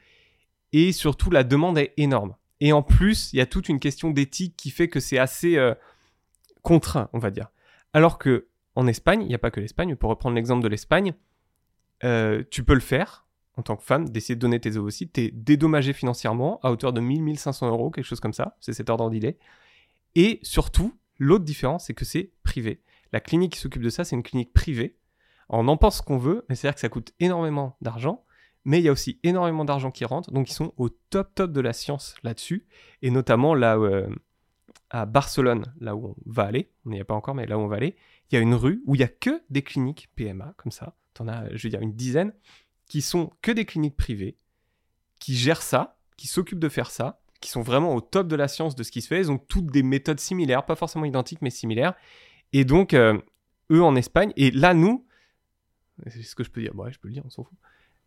Et 0.72 0.92
surtout, 0.92 1.30
la 1.30 1.44
demande 1.44 1.78
est 1.78 1.92
énorme. 1.96 2.36
Et 2.60 2.72
en 2.72 2.82
plus, 2.82 3.32
il 3.32 3.36
y 3.36 3.40
a 3.40 3.46
toute 3.46 3.68
une 3.68 3.80
question 3.80 4.10
d'éthique 4.10 4.56
qui 4.56 4.70
fait 4.70 4.88
que 4.88 5.00
c'est 5.00 5.18
assez 5.18 5.56
euh, 5.56 5.74
contraint, 6.62 7.08
on 7.12 7.18
va 7.18 7.30
dire. 7.30 7.50
Alors 7.92 8.18
que 8.18 8.48
en 8.76 8.86
Espagne, 8.86 9.22
il 9.22 9.28
n'y 9.28 9.34
a 9.34 9.38
pas 9.38 9.50
que 9.50 9.60
l'Espagne, 9.60 9.94
pour 9.96 10.10
reprendre 10.10 10.34
l'exemple 10.34 10.62
de 10.62 10.68
l'Espagne, 10.68 11.14
euh, 12.02 12.42
tu 12.50 12.64
peux 12.64 12.74
le 12.74 12.80
faire 12.80 13.24
en 13.56 13.62
tant 13.62 13.76
que 13.76 13.84
femme, 13.84 14.08
d'essayer 14.08 14.34
de 14.34 14.40
donner 14.40 14.58
tes 14.58 14.76
ovocytes, 14.76 15.12
tu 15.12 15.20
es 15.22 15.30
dédommagé 15.30 15.92
financièrement 15.92 16.58
à 16.62 16.72
hauteur 16.72 16.92
de 16.92 17.00
1000-1500 17.00 17.68
euros, 17.68 17.90
quelque 17.90 18.04
chose 18.04 18.20
comme 18.20 18.32
ça, 18.32 18.56
c'est 18.60 18.72
cet 18.72 18.90
ordre 18.90 19.08
d'idée. 19.10 19.38
Et 20.16 20.40
surtout, 20.42 20.98
l'autre 21.18 21.44
différence, 21.44 21.86
c'est 21.86 21.94
que 21.94 22.04
c'est 22.04 22.32
privé. 22.42 22.80
La 23.14 23.20
clinique 23.20 23.52
qui 23.52 23.60
s'occupe 23.60 23.80
de 23.80 23.90
ça, 23.90 24.02
c'est 24.02 24.16
une 24.16 24.24
clinique 24.24 24.52
privée. 24.52 24.96
On 25.48 25.68
en 25.68 25.76
pense 25.76 25.98
ce 25.98 26.02
qu'on 26.02 26.18
veut, 26.18 26.44
mais 26.48 26.56
c'est-à-dire 26.56 26.74
que 26.74 26.80
ça 26.80 26.88
coûte 26.88 27.12
énormément 27.20 27.76
d'argent, 27.80 28.24
mais 28.64 28.80
il 28.80 28.82
y 28.82 28.88
a 28.88 28.92
aussi 28.92 29.20
énormément 29.22 29.64
d'argent 29.64 29.92
qui 29.92 30.04
rentre, 30.04 30.32
donc 30.32 30.50
ils 30.50 30.52
sont 30.52 30.74
au 30.78 30.88
top 30.88 31.32
top 31.32 31.52
de 31.52 31.60
la 31.60 31.72
science 31.72 32.16
là-dessus, 32.24 32.66
et 33.02 33.12
notamment 33.12 33.54
là 33.54 33.76
euh, 33.76 34.08
à 34.90 35.06
Barcelone, 35.06 35.72
là 35.78 35.94
où 35.94 36.08
on 36.08 36.16
va 36.26 36.42
aller, 36.42 36.72
on 36.86 36.90
n'y 36.90 36.98
est 36.98 37.04
pas 37.04 37.14
encore, 37.14 37.36
mais 37.36 37.46
là 37.46 37.56
où 37.56 37.60
on 37.60 37.68
va 37.68 37.76
aller, 37.76 37.94
il 38.32 38.34
y 38.34 38.38
a 38.38 38.40
une 38.40 38.54
rue 38.54 38.82
où 38.84 38.96
il 38.96 38.98
n'y 38.98 39.04
a 39.04 39.08
que 39.08 39.42
des 39.48 39.62
cliniques 39.62 40.10
PMA, 40.16 40.52
comme 40.56 40.72
ça, 40.72 40.96
en 41.20 41.28
as, 41.28 41.54
je 41.54 41.62
veux 41.62 41.70
dire, 41.70 41.82
une 41.82 41.94
dizaine, 41.94 42.32
qui 42.88 43.00
sont 43.00 43.30
que 43.42 43.52
des 43.52 43.64
cliniques 43.64 43.96
privées, 43.96 44.38
qui 45.20 45.36
gèrent 45.36 45.62
ça, 45.62 45.98
qui 46.16 46.26
s'occupent 46.26 46.58
de 46.58 46.68
faire 46.68 46.90
ça, 46.90 47.20
qui 47.40 47.50
sont 47.50 47.62
vraiment 47.62 47.94
au 47.94 48.00
top 48.00 48.26
de 48.26 48.34
la 48.34 48.48
science 48.48 48.74
de 48.74 48.82
ce 48.82 48.90
qui 48.90 49.02
se 49.02 49.06
fait, 49.06 49.20
ils 49.20 49.30
ont 49.30 49.38
toutes 49.38 49.66
des 49.66 49.84
méthodes 49.84 50.18
similaires, 50.18 50.66
pas 50.66 50.74
forcément 50.74 51.04
identiques, 51.04 51.42
mais 51.42 51.50
similaires, 51.50 51.94
et 52.54 52.64
donc, 52.64 52.94
euh, 52.94 53.18
eux 53.72 53.82
en 53.82 53.96
Espagne, 53.96 54.32
et 54.36 54.52
là, 54.52 54.74
nous, 54.74 55.04
c'est 56.06 56.22
ce 56.22 56.36
que 56.36 56.44
je 56.44 56.50
peux 56.50 56.60
dire, 56.60 56.74
ouais, 56.76 56.92
je 56.92 57.00
peux 57.00 57.08
le 57.08 57.14
dire, 57.14 57.24
on 57.26 57.30
s'en 57.30 57.42
fout. 57.42 57.58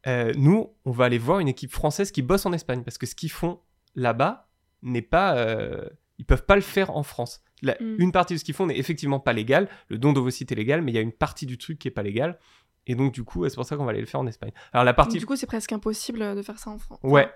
Euh, 0.08 0.32
nous, 0.38 0.74
on 0.86 0.92
va 0.92 1.06
aller 1.06 1.18
voir 1.18 1.40
une 1.40 1.50
équipe 1.50 1.72
française 1.72 2.12
qui 2.12 2.22
bosse 2.22 2.46
en 2.46 2.54
Espagne, 2.54 2.84
parce 2.84 2.98
que 2.98 3.06
ce 3.06 3.14
qu'ils 3.14 3.32
font 3.32 3.60
là-bas 3.96 4.48
n'est 4.82 5.02
pas. 5.02 5.38
Euh, 5.38 5.90
ils 6.18 6.26
peuvent 6.26 6.46
pas 6.46 6.56
le 6.56 6.62
faire 6.62 6.96
en 6.96 7.04
France. 7.04 7.44
Mm. 7.62 7.72
Une 8.00 8.12
partie 8.14 8.36
de 8.36 8.40
ce 8.40 8.46
qu'ils 8.46 8.56
font 8.56 8.68
n'est 8.68 8.78
effectivement 8.78 9.20
pas 9.20 9.34
légal. 9.34 9.68
Le 9.90 9.98
don 9.98 10.14
d'ovocytes 10.14 10.52
est 10.52 10.56
légal, 10.56 10.82
mais 10.82 10.92
il 10.92 10.96
y 10.96 11.00
a 11.00 11.02
une 11.02 11.12
partie 11.12 11.46
du 11.46 11.58
truc 11.58 11.78
qui 11.78 11.90
est 11.90 11.92
pas 11.92 12.04
légal. 12.04 12.40
Et 12.86 12.96
donc, 12.96 13.14
du 13.14 13.26
coup, 13.26 13.48
c'est 13.50 13.56
pour 13.56 13.66
ça 13.66 13.76
qu'on 13.76 13.84
va 13.84 13.92
aller 13.92 14.00
le 14.00 14.06
faire 14.06 14.22
en 14.22 14.28
Espagne. 14.28 14.52
Alors, 14.72 14.86
la 14.86 14.94
partie. 14.94 15.20
Du 15.20 15.26
coup, 15.26 15.36
c'est 15.36 15.46
presque 15.46 15.74
impossible 15.74 16.36
de 16.36 16.42
faire 16.42 16.58
ça 16.58 16.70
en 16.70 16.78
France. 16.78 17.00
Ouais. 17.04 17.30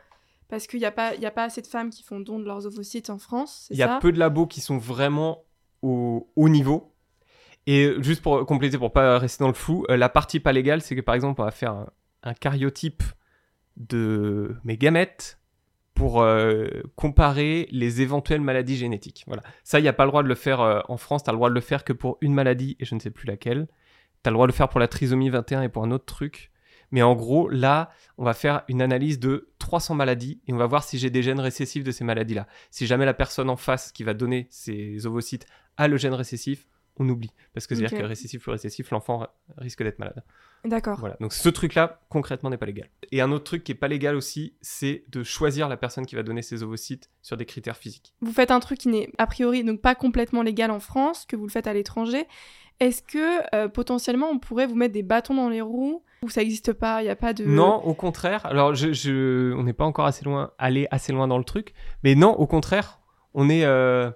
Parce 0.48 0.66
qu'il 0.66 0.80
n'y 0.80 0.86
a, 0.86 0.92
pas, 0.92 1.16
y 1.16 1.26
a 1.26 1.32
pas 1.32 1.44
assez 1.44 1.62
de 1.62 1.68
femmes 1.68 1.90
qui 1.90 2.04
font 2.04 2.22
don 2.22 2.40
de 2.40 2.46
leurs 2.46 2.66
ovocytes 2.66 3.10
en 3.10 3.18
France. 3.18 3.68
Il 3.70 3.78
y 3.78 3.84
a 3.84 4.00
peu 4.00 4.14
de 4.14 4.20
labos 4.20 4.48
qui 4.48 4.62
sont 4.62 4.78
vraiment 4.78 5.44
au 5.82 6.32
haut 6.36 6.50
niveau. 6.50 6.94
Et 7.68 7.94
juste 8.00 8.22
pour 8.22 8.46
compléter, 8.46 8.78
pour 8.78 8.92
pas 8.92 9.20
rester 9.20 9.44
dans 9.44 9.50
le 9.50 9.54
flou, 9.54 9.86
euh, 9.90 9.98
la 9.98 10.10
partie 10.10 10.40
pas 10.40 10.52
légale, 10.52 10.82
c'est 10.82 10.96
que 10.96 11.02
par 11.02 11.16
exemple, 11.16 11.42
on 11.42 11.46
va 11.46 11.52
faire 11.52 11.86
un, 12.24 12.34
cariotype 12.34 13.04
de 13.78 14.56
mes 14.64 14.78
gamètes 14.78 15.40
pour 15.94 16.22
euh, 16.22 16.68
comparer 16.96 17.68
les 17.72 18.02
éventuelles 18.02 18.42
maladies 18.42 18.78
génétiques. 18.78 19.24
Voilà. 19.28 19.44
Ça, 19.64 19.80
il 19.80 19.84
n'y 19.84 19.88
a 19.88 19.94
pas 19.94 20.06
le 20.06 20.12
droit 20.12 20.24
de 20.24 20.28
le 20.28 20.36
faire 20.36 20.62
euh, 20.62 20.82
en 20.88 20.98
France, 20.98 21.24
tu 21.24 21.30
as 21.30 21.34
le 21.34 21.38
droit 21.38 21.50
de 21.50 21.56
le 21.56 21.62
faire 21.62 21.84
que 21.84 21.94
pour 21.94 22.18
une 22.22 22.34
maladie, 22.34 22.78
et 22.80 22.86
je 22.86 22.96
ne 22.96 23.00
sais 23.00 23.12
plus 23.12 23.28
laquelle. 23.28 23.68
Tu 24.24 24.28
as 24.28 24.32
le 24.32 24.36
droit 24.36 24.48
de 24.48 24.52
le 24.52 24.56
faire 24.56 24.70
pour 24.70 24.80
la 24.80 24.88
trisomie 24.88 25.30
21 25.30 25.64
et 25.64 25.70
pour 25.70 25.84
un 25.84 25.92
autre 25.92 26.06
truc. 26.06 26.52
Mais 26.92 27.02
en 27.02 27.16
gros, 27.16 27.48
là, 27.50 27.92
on 28.18 28.26
va 28.26 28.34
faire 28.34 28.64
une 28.68 28.82
analyse 28.82 29.20
de 29.20 29.50
300 29.60 29.96
maladies 29.96 30.42
et 30.48 30.54
on 30.54 30.58
va 30.58 30.66
voir 30.66 30.84
si 30.84 30.98
j'ai 30.98 31.10
des 31.10 31.24
gènes 31.24 31.40
récessifs 31.40 31.84
de 31.84 31.92
ces 31.92 32.04
maladies-là. 32.04 32.48
Si 32.70 32.86
jamais 32.86 33.06
la 33.06 33.14
personne 33.14 33.50
en 33.50 33.56
face 33.56 33.92
qui 33.92 34.04
va 34.04 34.14
donner 34.14 34.48
ses 34.50 35.06
ovocytes 35.06 35.46
a 35.78 35.88
le 35.88 35.96
gène 35.96 36.14
récessif, 36.14 36.68
on 36.98 37.08
oublie. 37.10 37.32
Parce 37.54 37.68
que 37.68 37.76
c'est-à-dire 37.76 37.98
que 38.00 38.04
récessif 38.06 38.48
ou 38.48 38.52
récessif, 38.52 38.92
l'enfant 38.92 39.28
risque 39.58 39.84
d'être 39.84 40.00
malade. 40.00 40.24
D'accord. 40.66 41.00
Voilà. 41.00 41.18
Donc 41.20 41.34
ce 41.34 41.50
truc-là, 41.50 42.00
concrètement, 42.10 42.50
n'est 42.50 42.58
pas 42.58 42.66
légal. 42.68 42.90
Et 43.12 43.22
un 43.22 43.32
autre 43.32 43.46
truc 43.46 43.64
qui 43.64 43.72
est 43.72 43.76
pas 43.76 43.88
légal 43.88 44.16
aussi, 44.16 44.54
c'est 44.62 45.04
de 45.10 45.24
choisir 45.24 45.68
la 45.68 45.78
personne 45.78 46.06
qui 46.06 46.16
va 46.16 46.24
donner 46.24 46.42
ses 46.44 46.62
ovocytes 46.64 47.10
sur 47.22 47.36
des 47.38 47.46
critères 47.46 47.78
physiques. 47.78 48.14
Vous 48.22 48.32
faites 48.32 48.52
un 48.52 48.60
truc 48.60 48.78
qui 48.78 48.88
n'est 48.90 49.10
a 49.18 49.26
priori 49.26 49.64
donc 49.64 49.82
pas 49.82 49.96
complètement 49.96 50.44
légal 50.44 50.70
en 50.70 50.80
France, 50.80 51.26
que 51.26 51.36
vous 51.36 51.46
le 51.48 51.52
faites 51.52 51.68
à 51.68 51.74
l'étranger. 51.74 52.26
Est-ce 52.80 53.02
que 53.04 53.56
euh, 53.56 53.68
potentiellement 53.70 54.30
on 54.30 54.40
pourrait 54.40 54.66
vous 54.68 54.76
mettre 54.76 54.94
des 54.94 55.04
bâtons 55.04 55.36
dans 55.36 55.50
les 55.50 55.62
roues 55.62 56.04
ou 56.24 56.30
ça 56.30 56.42
n'existe 56.42 56.74
pas 56.74 57.02
Il 57.02 57.06
n'y 57.06 57.12
a 57.12 57.16
pas 57.16 57.34
de. 57.34 57.44
Non, 57.46 57.76
au 57.84 57.94
contraire. 57.96 58.46
Alors 58.46 58.76
je, 58.76 59.54
on 59.56 59.64
n'est 59.64 59.74
pas 59.74 59.86
encore 59.86 60.06
assez 60.06 60.26
loin, 60.26 60.52
allé 60.60 60.88
assez 60.92 61.12
loin 61.12 61.28
dans 61.28 61.38
le 61.38 61.44
truc, 61.44 61.74
mais 62.04 62.16
non, 62.16 62.32
au 62.34 62.46
contraire, 62.48 63.00
on 63.34 63.50
est. 63.50 63.66
euh, 63.66 64.12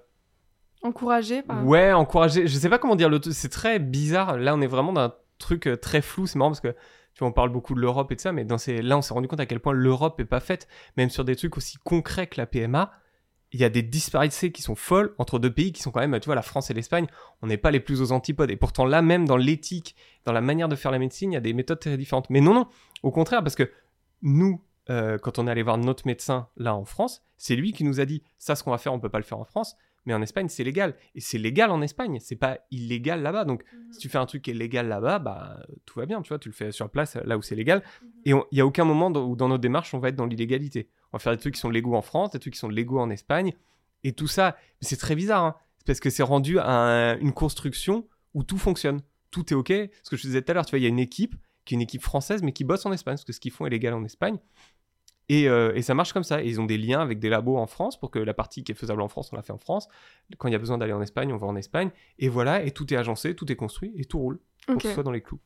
Encouragé. 0.82 1.42
Ouais, 1.64 1.92
encouragé. 1.92 2.46
Je 2.46 2.58
sais 2.58 2.68
pas 2.68 2.78
comment 2.78 2.96
dire 2.96 3.08
le. 3.08 3.20
C'est 3.30 3.48
très 3.48 3.78
bizarre. 3.78 4.36
Là, 4.36 4.54
on 4.54 4.60
est 4.60 4.66
vraiment 4.66 4.92
dans 4.92 5.02
un 5.02 5.14
truc 5.38 5.66
euh, 5.66 5.76
très 5.76 6.00
flou. 6.02 6.26
C'est 6.26 6.38
marrant 6.38 6.50
parce 6.50 6.60
que 6.60 6.74
tu 7.16 7.20
vois, 7.20 7.28
on 7.28 7.32
parle 7.32 7.48
beaucoup 7.48 7.74
de 7.74 7.80
l'Europe 7.80 8.12
et 8.12 8.16
de 8.16 8.20
ça, 8.20 8.30
mais 8.30 8.44
dans 8.44 8.58
ces... 8.58 8.82
là, 8.82 8.98
on 8.98 9.00
s'est 9.00 9.14
rendu 9.14 9.26
compte 9.26 9.40
à 9.40 9.46
quel 9.46 9.58
point 9.58 9.72
l'Europe 9.72 10.20
est 10.20 10.26
pas 10.26 10.38
faite, 10.38 10.68
même 10.98 11.08
sur 11.08 11.24
des 11.24 11.34
trucs 11.34 11.56
aussi 11.56 11.78
concrets 11.82 12.26
que 12.26 12.38
la 12.38 12.46
PMA. 12.46 12.92
Il 13.52 13.60
y 13.60 13.64
a 13.64 13.70
des 13.70 13.80
disparités 13.80 14.52
qui 14.52 14.60
sont 14.60 14.74
folles 14.74 15.14
entre 15.16 15.38
deux 15.38 15.50
pays 15.50 15.72
qui 15.72 15.80
sont 15.80 15.90
quand 15.90 16.06
même, 16.06 16.20
tu 16.20 16.26
vois, 16.26 16.34
la 16.34 16.42
France 16.42 16.70
et 16.70 16.74
l'Espagne. 16.74 17.06
On 17.40 17.46
n'est 17.46 17.56
pas 17.56 17.70
les 17.70 17.80
plus 17.80 18.02
aux 18.02 18.12
antipodes. 18.12 18.50
Et 18.50 18.56
pourtant, 18.56 18.84
là, 18.84 19.00
même 19.00 19.26
dans 19.26 19.38
l'éthique, 19.38 19.96
dans 20.24 20.32
la 20.32 20.42
manière 20.42 20.68
de 20.68 20.76
faire 20.76 20.90
la 20.90 20.98
médecine, 20.98 21.32
il 21.32 21.36
y 21.36 21.38
a 21.38 21.40
des 21.40 21.54
méthodes 21.54 21.80
très 21.80 21.96
différentes. 21.96 22.28
Mais 22.28 22.42
non, 22.42 22.52
non, 22.52 22.66
au 23.02 23.10
contraire, 23.10 23.42
parce 23.42 23.54
que 23.54 23.70
nous, 24.20 24.62
euh, 24.90 25.16
quand 25.16 25.38
on 25.38 25.46
est 25.46 25.50
allé 25.50 25.62
voir 25.62 25.78
notre 25.78 26.06
médecin 26.06 26.48
là 26.58 26.74
en 26.74 26.84
France, 26.84 27.24
c'est 27.38 27.56
lui 27.56 27.72
qui 27.72 27.84
nous 27.84 27.98
a 27.98 28.04
dit 28.04 28.22
ça, 28.38 28.56
ce 28.56 28.62
qu'on 28.62 28.72
va 28.72 28.78
faire, 28.78 28.92
on 28.92 29.00
peut 29.00 29.08
pas 29.08 29.18
le 29.18 29.24
faire 29.24 29.38
en 29.38 29.44
France, 29.44 29.76
mais 30.06 30.14
en 30.14 30.22
Espagne, 30.22 30.48
c'est 30.48 30.64
légal. 30.64 30.94
Et 31.14 31.20
c'est 31.20 31.38
légal 31.38 31.70
en 31.70 31.82
Espagne, 31.82 32.18
c'est 32.20 32.36
pas 32.36 32.58
illégal 32.70 33.22
là-bas. 33.22 33.44
Donc, 33.44 33.64
si 33.90 33.98
tu 33.98 34.08
fais 34.08 34.18
un 34.18 34.26
truc 34.26 34.42
qui 34.42 34.50
est 34.50 34.54
légal 34.54 34.88
là-bas, 34.88 35.18
bah 35.18 35.60
tout 35.84 35.98
va 35.98 36.06
bien, 36.06 36.22
tu 36.22 36.28
vois, 36.28 36.38
tu 36.38 36.48
le 36.48 36.54
fais 36.54 36.72
sur 36.72 36.88
place 36.88 37.16
là 37.16 37.36
où 37.36 37.42
c'est 37.42 37.54
légal. 37.56 37.82
Et 38.24 38.32
on- 38.34 38.44
il 38.52 38.58
y 38.58 38.60
a 38.60 38.66
aucun 38.66 38.84
moment 38.84 39.10
dans- 39.10 39.24
où 39.24 39.36
dans 39.36 39.48
notre 39.48 39.60
démarche, 39.60 39.92
on 39.94 39.98
va 39.98 40.08
être 40.08 40.16
dans 40.16 40.26
l'illégalité. 40.26 40.88
On 41.12 41.16
va 41.16 41.18
faire 41.18 41.32
des 41.32 41.38
trucs 41.38 41.54
qui 41.54 41.60
sont 41.60 41.70
légaux 41.70 41.94
en 41.94 42.02
France, 42.02 42.30
des 42.30 42.38
trucs 42.38 42.54
qui 42.54 42.58
sont 42.60 42.68
légaux 42.68 42.98
en 43.00 43.10
Espagne, 43.10 43.52
et 44.04 44.12
tout 44.12 44.28
ça. 44.28 44.56
C'est 44.80 44.96
très 44.96 45.14
bizarre, 45.14 45.44
hein. 45.44 45.54
C'est 45.78 45.86
parce 45.86 46.00
que 46.00 46.10
c'est 46.10 46.22
rendu 46.22 46.58
à 46.58 46.68
un- 46.68 47.18
une 47.18 47.32
construction 47.32 48.08
où 48.34 48.42
tout 48.42 48.58
fonctionne, 48.58 49.00
tout 49.30 49.52
est 49.52 49.56
ok. 49.56 49.68
Ce 50.02 50.10
que 50.10 50.16
je 50.16 50.22
te 50.22 50.26
disais 50.26 50.42
tout 50.42 50.50
à 50.50 50.54
l'heure, 50.54 50.66
tu 50.66 50.70
vois, 50.70 50.78
il 50.78 50.82
y 50.82 50.86
a 50.86 50.88
une 50.88 50.98
équipe 50.98 51.34
qui 51.64 51.74
est 51.74 51.76
une 51.76 51.82
équipe 51.82 52.02
française, 52.02 52.42
mais 52.42 52.52
qui 52.52 52.64
bosse 52.64 52.86
en 52.86 52.92
Espagne, 52.92 53.14
parce 53.14 53.24
que 53.24 53.32
ce 53.32 53.40
qu'ils 53.40 53.50
font 53.52 53.66
est 53.66 53.70
légal 53.70 53.92
en 53.94 54.04
Espagne. 54.04 54.38
Et, 55.28 55.48
euh, 55.48 55.74
et 55.74 55.82
ça 55.82 55.94
marche 55.94 56.12
comme 56.12 56.24
ça. 56.24 56.42
Et 56.42 56.46
ils 56.46 56.60
ont 56.60 56.66
des 56.66 56.78
liens 56.78 57.00
avec 57.00 57.18
des 57.18 57.28
labos 57.28 57.56
en 57.56 57.66
France 57.66 57.98
pour 57.98 58.10
que 58.10 58.18
la 58.18 58.34
partie 58.34 58.62
qui 58.64 58.72
est 58.72 58.76
faisable 58.76 59.00
en 59.00 59.08
France, 59.08 59.30
on 59.32 59.36
la 59.36 59.42
fait 59.42 59.52
en 59.52 59.58
France. 59.58 59.88
Quand 60.38 60.48
il 60.48 60.52
y 60.52 60.54
a 60.54 60.58
besoin 60.58 60.78
d'aller 60.78 60.92
en 60.92 61.02
Espagne, 61.02 61.32
on 61.32 61.36
va 61.36 61.46
en 61.46 61.56
Espagne. 61.56 61.90
Et 62.18 62.28
voilà, 62.28 62.64
et 62.64 62.70
tout 62.70 62.92
est 62.92 62.96
agencé, 62.96 63.34
tout 63.34 63.50
est 63.50 63.56
construit, 63.56 63.92
et 63.96 64.04
tout 64.04 64.18
roule 64.18 64.38
pour 64.66 64.76
que 64.76 64.88
ce 64.88 64.94
soit 64.94 65.02
dans 65.02 65.12
les 65.12 65.20
clous. 65.20 65.40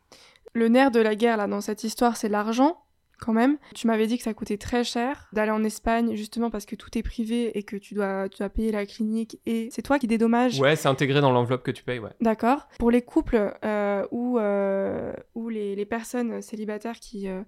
Le 0.52 0.68
nerf 0.68 0.90
de 0.90 1.00
la 1.00 1.14
guerre 1.14 1.36
là 1.36 1.46
dans 1.46 1.60
cette 1.60 1.84
histoire, 1.84 2.16
c'est 2.16 2.28
l'argent 2.28 2.82
quand 3.20 3.32
même. 3.32 3.58
Tu 3.74 3.86
m'avais 3.86 4.06
dit 4.06 4.16
que 4.16 4.24
ça 4.24 4.34
coûtait 4.34 4.56
très 4.56 4.82
cher 4.82 5.28
d'aller 5.32 5.50
en 5.50 5.62
Espagne 5.62 6.16
justement 6.16 6.50
parce 6.50 6.64
que 6.64 6.74
tout 6.74 6.96
est 6.98 7.02
privé 7.02 7.56
et 7.56 7.62
que 7.62 7.76
tu 7.76 7.94
dois, 7.94 8.28
tu 8.28 8.38
dois 8.38 8.48
payer 8.48 8.72
la 8.72 8.86
clinique 8.86 9.38
et 9.46 9.68
c'est 9.70 9.82
toi 9.82 9.98
qui 9.98 10.06
dédommage. 10.06 10.58
Ouais, 10.58 10.74
c'est 10.74 10.88
intégré 10.88 11.20
dans 11.20 11.30
l'enveloppe 11.30 11.62
que 11.62 11.70
tu 11.70 11.84
payes, 11.84 11.98
ouais. 11.98 12.10
D'accord. 12.20 12.66
Pour 12.78 12.90
les 12.90 13.02
couples 13.02 13.54
euh, 13.62 14.06
ou, 14.10 14.38
euh, 14.38 15.12
les 15.50 15.84
personnes 15.86 16.40
célibataires 16.42 16.98
qui, 16.98 17.28
euh, 17.28 17.42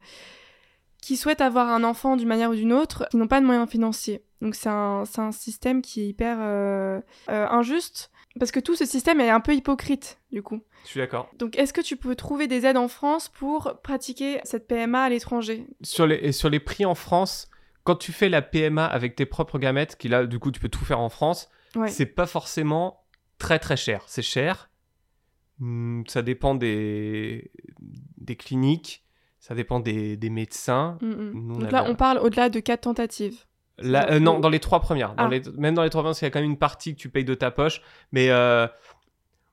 qui 1.02 1.16
souhaitent 1.18 1.42
avoir 1.42 1.68
un 1.68 1.84
enfant 1.84 2.16
d'une 2.16 2.28
manière 2.28 2.48
ou 2.50 2.54
d'une 2.54 2.72
autre, 2.72 3.06
qui 3.10 3.18
n'ont 3.18 3.26
pas 3.28 3.40
de 3.40 3.44
moyens 3.46 3.68
financiers. 3.68 4.24
Donc 4.40 4.54
c'est 4.54 4.70
un, 4.70 5.04
un 5.18 5.32
système 5.32 5.82
qui 5.82 6.00
est 6.00 6.06
hyper 6.06 6.38
euh, 6.40 7.00
euh, 7.28 7.46
injuste 7.48 8.10
parce 8.40 8.50
que 8.50 8.60
tout 8.60 8.74
ce 8.74 8.86
système 8.86 9.20
est 9.20 9.28
un 9.28 9.40
peu 9.40 9.54
hypocrite 9.54 10.18
du 10.32 10.42
coup. 10.42 10.62
Je 10.84 10.88
suis 10.88 11.00
d'accord. 11.00 11.28
Donc 11.38 11.58
est-ce 11.58 11.72
que 11.74 11.80
tu 11.82 11.96
peux 11.96 12.14
trouver 12.16 12.46
des 12.46 12.64
aides 12.64 12.78
en 12.78 12.88
France 12.88 13.28
pour 13.28 13.78
pratiquer 13.82 14.40
cette 14.44 14.66
PMA 14.66 15.02
à 15.02 15.08
l'étranger? 15.10 15.66
Sur 15.82 16.06
les, 16.06 16.16
et 16.16 16.32
sur 16.32 16.48
les 16.48 16.58
prix 16.60 16.84
en 16.86 16.94
France, 16.94 17.50
quand 17.84 17.96
tu 17.96 18.10
fais 18.12 18.28
la 18.30 18.40
PMA 18.42 18.84
avec 18.86 19.14
tes 19.16 19.26
propres 19.26 19.58
gamètes, 19.58 19.96
qui 19.96 20.08
là, 20.08 20.24
du 20.26 20.38
coup, 20.38 20.50
tu 20.50 20.60
peux 20.60 20.68
tout 20.70 20.84
faire 20.84 21.00
en 21.00 21.08
France, 21.10 21.48
Ouais. 21.74 21.88
c'est 21.88 22.06
pas 22.06 22.26
forcément 22.26 23.04
très 23.38 23.58
très 23.58 23.76
cher. 23.76 24.02
C'est 24.06 24.22
cher. 24.22 24.70
Hmm, 25.58 26.02
ça 26.06 26.22
dépend 26.22 26.54
des, 26.54 27.50
des 28.18 28.36
cliniques, 28.36 29.01
ça 29.42 29.56
dépend 29.56 29.80
des, 29.80 30.16
des 30.16 30.30
médecins. 30.30 30.98
Mm, 31.02 31.06
mm. 31.06 31.30
Nous, 31.34 31.54
on 31.56 31.58
Donc 31.58 31.72
là, 31.72 31.84
on 31.88 31.96
parle 31.96 32.18
au-delà 32.18 32.48
de 32.48 32.60
quatre 32.60 32.82
tentatives. 32.82 33.44
Euh, 33.82 34.20
non, 34.20 34.38
dans 34.38 34.48
les 34.48 34.60
trois 34.60 34.78
premières. 34.80 35.14
Dans 35.16 35.24
Ah. 35.24 35.28
les- 35.28 35.42
même 35.58 35.74
dans 35.74 35.82
les 35.82 35.90
trois 35.90 36.02
premières, 36.02 36.16
il 36.20 36.24
y 36.24 36.26
a 36.26 36.30
quand 36.30 36.40
même 36.40 36.50
une 36.50 36.58
partie 36.58 36.94
que 36.94 37.00
tu 37.00 37.08
payes 37.08 37.24
de 37.24 37.34
ta 37.34 37.50
poche. 37.50 37.82
Mais 38.12 38.30
euh, 38.30 38.68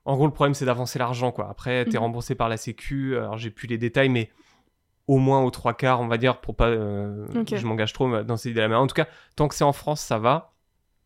en 0.05 0.15
gros, 0.15 0.27
le 0.27 0.31
problème, 0.33 0.53
c'est 0.53 0.65
d'avancer 0.65 0.99
l'argent. 0.99 1.31
quoi. 1.31 1.49
Après, 1.49 1.85
tu 1.85 1.91
es 1.91 1.93
Mhm. 1.95 2.03
remboursé 2.03 2.35
par 2.35 2.49
la 2.49 2.57
Sécu. 2.57 3.17
Alors, 3.17 3.37
j'ai 3.39 3.49
plus 3.49 3.67
les 3.67 3.79
détails, 3.79 4.09
mais 4.09 4.29
au 5.07 5.17
moins 5.17 5.41
aux 5.41 5.49
trois 5.49 5.73
quarts, 5.73 6.01
on 6.01 6.07
va 6.07 6.17
dire, 6.19 6.39
pour 6.39 6.55
pas. 6.55 6.67
euh. 6.67 7.25
Je 7.51 7.65
m'engage 7.65 7.93
trop 7.93 8.21
dans 8.21 8.37
ces 8.37 8.51
idées-là. 8.51 8.67
Mais 8.67 8.75
en 8.75 8.85
tout 8.85 8.93
cas, 8.93 9.07
tant 9.35 9.47
que 9.47 9.55
c'est 9.55 9.63
en 9.63 9.73
France, 9.73 10.01
ça 10.01 10.19
va. 10.19 10.53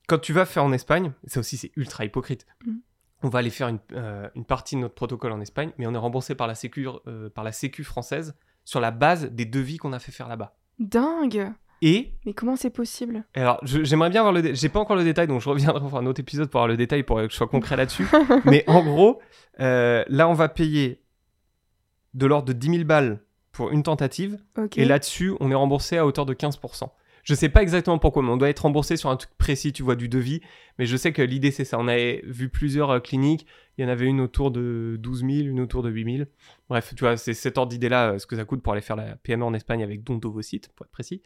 Quand 0.09 0.17
tu 0.19 0.33
vas 0.33 0.43
faire 0.45 0.65
en 0.65 0.73
Espagne, 0.73 1.13
ça 1.25 1.39
aussi, 1.39 1.55
c'est 1.55 1.71
ultra 1.77 2.03
hypocrite. 2.03 2.45
Mhm. 2.65 2.81
On 3.25 3.29
va 3.29 3.39
aller 3.39 3.49
faire 3.51 3.69
une, 3.69 3.79
euh, 3.93 4.27
une 4.35 4.43
partie 4.43 4.75
de 4.75 4.81
notre 4.81 4.95
protocole 4.95 5.31
en 5.31 5.39
Espagne, 5.39 5.71
mais 5.77 5.87
on 5.87 5.93
est 5.93 5.97
remboursé 5.97 6.35
par 6.35 6.47
la 6.47 6.55
Sécu, 6.55 6.85
euh, 7.07 7.29
par 7.29 7.45
la 7.45 7.53
sécu 7.53 7.85
française 7.85 8.35
sur 8.65 8.79
la 8.79 8.91
base 8.91 9.29
des 9.31 9.45
devis 9.45 9.77
qu'on 9.77 9.93
a 9.93 9.99
fait 9.99 10.11
faire 10.11 10.27
là-bas. 10.27 10.55
Dingue 10.79 11.51
Et 11.81 12.13
Mais 12.25 12.33
comment 12.33 12.55
c'est 12.55 12.69
possible? 12.69 13.23
Alors, 13.35 13.59
j'aimerais 13.63 14.09
bien 14.09 14.21
avoir 14.21 14.33
le. 14.33 14.41
dé- 14.41 14.55
J'ai 14.55 14.69
pas 14.69 14.79
encore 14.79 14.95
le 14.95 15.03
détail, 15.03 15.27
donc 15.27 15.41
je 15.41 15.49
reviendrai 15.49 15.79
pour 15.81 15.97
un 15.97 16.05
autre 16.05 16.19
épisode 16.19 16.49
pour 16.49 16.59
avoir 16.61 16.67
le 16.69 16.77
détail 16.77 17.03
pour 17.03 17.17
que 17.17 17.29
je 17.29 17.35
sois 17.35 17.47
concret 17.47 17.75
là-dessus. 17.75 18.07
Mais 18.45 18.63
en 18.67 18.83
gros, 18.83 19.21
euh, 19.59 20.03
là, 20.07 20.27
on 20.29 20.33
va 20.33 20.49
payer 20.49 21.03
de 22.13 22.25
l'ordre 22.25 22.47
de 22.47 22.53
10 22.53 22.69
000 22.69 22.83
balles 22.85 23.19
pour 23.51 23.69
une 23.71 23.83
tentative, 23.83 24.39
Ok. 24.57 24.77
et 24.77 24.85
là-dessus, 24.85 25.33
on 25.39 25.51
est 25.51 25.55
remboursé 25.55 25.97
à 25.97 26.05
hauteur 26.05 26.25
de 26.25 26.33
15%. 26.33 26.89
Je 27.23 27.33
sais 27.33 27.49
pas 27.49 27.61
exactement 27.61 27.99
pourquoi, 27.99 28.21
mais 28.21 28.29
on 28.29 28.37
doit 28.37 28.49
être 28.49 28.59
remboursé 28.59 28.97
sur 28.97 29.09
un 29.09 29.15
truc 29.15 29.31
précis, 29.37 29.71
tu 29.71 29.81
vois, 29.81 29.95
du 29.95 30.09
devis. 30.09 30.41
Mais 30.77 30.85
je 30.85 30.97
sais 30.97 31.13
que 31.13 31.21
l'idée, 31.21 31.51
c'est 31.51 31.63
ça. 31.63 31.79
On 31.79 31.87
avait 31.87 32.21
vu 32.25 32.49
plusieurs 32.49 32.89
euh, 32.91 32.99
cliniques. 32.99 33.47
Il 33.77 33.83
y 33.83 33.85
en 33.85 33.89
avait 33.89 34.05
une 34.05 34.19
autour 34.19 34.51
de 34.51 34.97
12 34.99 35.19
000, 35.19 35.31
une 35.47 35.61
autour 35.61 35.83
de 35.83 35.89
8 35.89 36.17
000. 36.17 36.29
Bref, 36.67 36.93
tu 36.95 37.03
vois, 37.03 37.15
c'est 37.15 37.33
cet 37.33 37.57
ordre 37.57 37.69
d'idée-là, 37.71 38.11
euh, 38.11 38.19
ce 38.19 38.27
que 38.27 38.35
ça 38.35 38.43
coûte 38.43 38.61
pour 38.61 38.73
aller 38.73 38.81
faire 38.81 38.97
la 38.97 39.15
PMA 39.15 39.45
en 39.45 39.53
Espagne 39.53 39.83
avec 39.83 40.03
don 40.03 40.17
d'ovocytes, 40.17 40.69
pour 40.75 40.85
être 40.85 40.91
précis. 40.91 41.21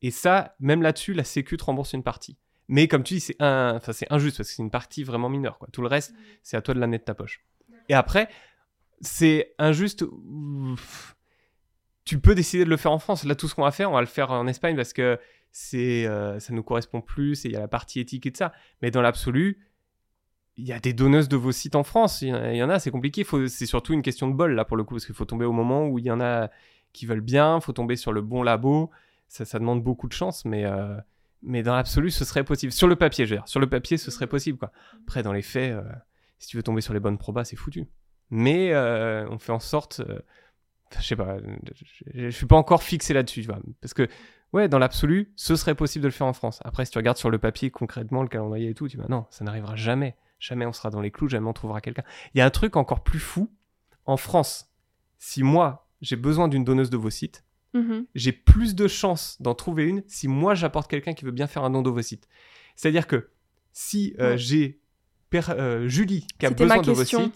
Et 0.00 0.12
ça, 0.12 0.54
même 0.60 0.80
là-dessus, 0.80 1.12
la 1.12 1.24
Sécu 1.24 1.56
te 1.56 1.64
rembourse 1.64 1.92
une 1.92 2.04
partie. 2.04 2.36
Mais 2.68 2.86
comme 2.86 3.02
tu 3.02 3.14
dis, 3.14 3.20
c'est 3.20 3.36
un... 3.40 3.76
enfin, 3.76 3.92
injuste 4.10 4.36
parce 4.36 4.48
que 4.48 4.54
c'est 4.54 4.62
une 4.62 4.70
partie 4.70 5.02
vraiment 5.02 5.28
mineure. 5.28 5.58
Quoi. 5.58 5.68
Tout 5.72 5.82
le 5.82 5.88
reste, 5.88 6.14
c'est 6.42 6.56
à 6.56 6.62
toi 6.62 6.72
de 6.74 6.80
l'amener 6.80 6.98
de 6.98 7.04
ta 7.04 7.14
poche. 7.14 7.44
Et 7.88 7.94
après, 7.94 8.28
c'est 9.00 9.54
injuste. 9.58 10.02
Ouf. 10.02 11.16
Tu 12.04 12.18
peux 12.18 12.34
décider 12.34 12.64
de 12.64 12.70
le 12.70 12.76
faire 12.76 12.92
en 12.92 12.98
France. 12.98 13.24
Là, 13.24 13.34
tout 13.34 13.48
ce 13.48 13.54
qu'on 13.54 13.62
va 13.62 13.70
faire, 13.70 13.90
on 13.90 13.94
va 13.94 14.00
le 14.00 14.06
faire 14.06 14.30
en 14.30 14.46
Espagne 14.46 14.76
parce 14.76 14.92
que 14.92 15.18
c'est, 15.52 16.06
euh, 16.06 16.40
ça 16.40 16.52
nous 16.52 16.62
correspond 16.62 17.00
plus 17.00 17.44
il 17.44 17.52
y 17.52 17.56
a 17.56 17.60
la 17.60 17.68
partie 17.68 18.00
éthique 18.00 18.26
et 18.26 18.30
de 18.30 18.36
ça. 18.36 18.52
Mais 18.80 18.90
dans 18.90 19.02
l'absolu, 19.02 19.58
il 20.56 20.66
y 20.66 20.72
a 20.72 20.80
des 20.80 20.92
donneuses 20.92 21.28
de 21.28 21.36
vos 21.36 21.52
sites 21.52 21.76
en 21.76 21.82
France. 21.82 22.22
Il 22.22 22.28
y 22.28 22.62
en 22.62 22.70
a, 22.70 22.78
c'est 22.78 22.90
compliqué. 22.90 23.24
C'est 23.48 23.66
surtout 23.66 23.92
une 23.92 24.02
question 24.02 24.28
de 24.28 24.34
bol 24.34 24.54
là 24.54 24.64
pour 24.64 24.76
le 24.76 24.84
coup 24.84 24.94
parce 24.94 25.06
qu'il 25.06 25.14
faut 25.14 25.24
tomber 25.24 25.44
au 25.44 25.52
moment 25.52 25.86
où 25.86 25.98
il 25.98 26.04
y 26.04 26.10
en 26.10 26.20
a 26.20 26.50
qui 26.92 27.06
veulent 27.06 27.20
bien. 27.20 27.56
Il 27.56 27.62
faut 27.62 27.72
tomber 27.72 27.96
sur 27.96 28.12
le 28.12 28.20
bon 28.20 28.42
labo. 28.42 28.90
Ça, 29.28 29.58
demande 29.58 29.82
beaucoup 29.82 30.08
de 30.08 30.12
chance, 30.12 30.44
mais 30.44 30.66
euh, 30.66 30.94
mais 31.42 31.62
dans 31.62 31.74
l'absolu, 31.74 32.10
ce 32.10 32.24
serait 32.24 32.44
possible. 32.44 32.70
Sur 32.70 32.86
le 32.86 32.96
papier, 32.96 33.24
je 33.24 33.30
veux 33.30 33.36
dire. 33.36 33.48
Sur 33.48 33.60
le 33.60 33.68
papier, 33.68 33.96
ce 33.96 34.10
serait 34.10 34.26
possible. 34.26 34.58
Après, 35.04 35.22
dans 35.22 35.32
les 35.32 35.42
faits, 35.42 35.72
euh, 35.72 35.82
si 36.38 36.48
tu 36.48 36.58
veux 36.58 36.62
tomber 36.62 36.82
sur 36.82 36.92
les 36.92 37.00
bonnes 37.00 37.16
probas, 37.16 37.44
c'est 37.44 37.56
foutu. 37.56 37.88
Mais 38.28 38.72
euh, 38.74 39.26
on 39.30 39.38
fait 39.38 39.52
en 39.52 39.58
sorte. 39.58 40.02
Je 41.00 41.06
sais 41.06 41.16
pas. 41.16 41.36
Je, 42.14 42.30
suis 42.30 42.46
pas 42.46 42.56
encore 42.56 42.82
fixé 42.82 43.14
là-dessus, 43.14 43.42
tu 43.42 43.46
vois. 43.46 43.60
Parce 43.80 43.94
que, 43.94 44.08
ouais, 44.52 44.68
dans 44.68 44.78
l'absolu, 44.78 45.32
ce 45.36 45.56
serait 45.56 45.74
possible 45.74 46.02
de 46.02 46.08
le 46.08 46.12
faire 46.12 46.26
en 46.26 46.32
France. 46.32 46.60
Après, 46.64 46.84
si 46.84 46.90
tu 46.92 46.98
regardes 46.98 47.18
sur 47.18 47.30
le 47.30 47.38
papier 47.38 47.70
concrètement, 47.70 48.22
le 48.22 48.28
calendrier 48.28 48.70
et 48.70 48.74
tout, 48.74 48.88
tu 48.88 48.96
vas, 48.96 49.06
non, 49.08 49.26
ça 49.30 49.44
n'arrivera 49.44 49.76
jamais. 49.76 50.16
Jamais 50.38 50.66
on 50.66 50.72
sera 50.72 50.90
dans 50.90 51.00
les 51.00 51.10
clous, 51.10 51.28
jamais 51.28 51.48
on 51.48 51.52
trouvera 51.52 51.80
quelqu'un. 51.80 52.02
Il 52.34 52.38
y 52.38 52.40
a 52.40 52.44
un 52.46 52.50
truc 52.50 52.76
encore 52.76 53.02
plus 53.04 53.20
fou. 53.20 53.50
En 54.06 54.16
France, 54.16 54.72
si 55.18 55.42
moi, 55.44 55.88
j'ai 56.00 56.16
besoin 56.16 56.48
d'une 56.48 56.64
donneuse 56.64 56.90
de 56.90 56.96
vos 56.96 57.10
sites, 57.10 57.44
Mhm. 57.74 58.06
j'ai 58.14 58.32
plus 58.32 58.74
de 58.74 58.86
chances 58.86 59.40
d'en 59.40 59.54
trouver 59.54 59.84
une 59.84 60.02
si 60.06 60.28
moi 60.28 60.54
j'apporte 60.54 60.90
quelqu'un 60.90 61.14
qui 61.14 61.24
veut 61.24 61.30
bien 61.30 61.46
faire 61.46 61.64
un 61.64 61.70
don 61.70 61.80
d'ovocytes. 61.80 62.28
C'est-à-dire 62.76 63.06
que 63.06 63.30
si 63.72 64.14
euh, 64.18 64.32
Ouais. 64.32 64.38
j'ai 64.38 64.80
euh, 65.48 65.88
Julie 65.88 66.26
qui 66.38 66.44
a 66.46 66.50
besoin 66.50 66.82
question. 66.82 67.32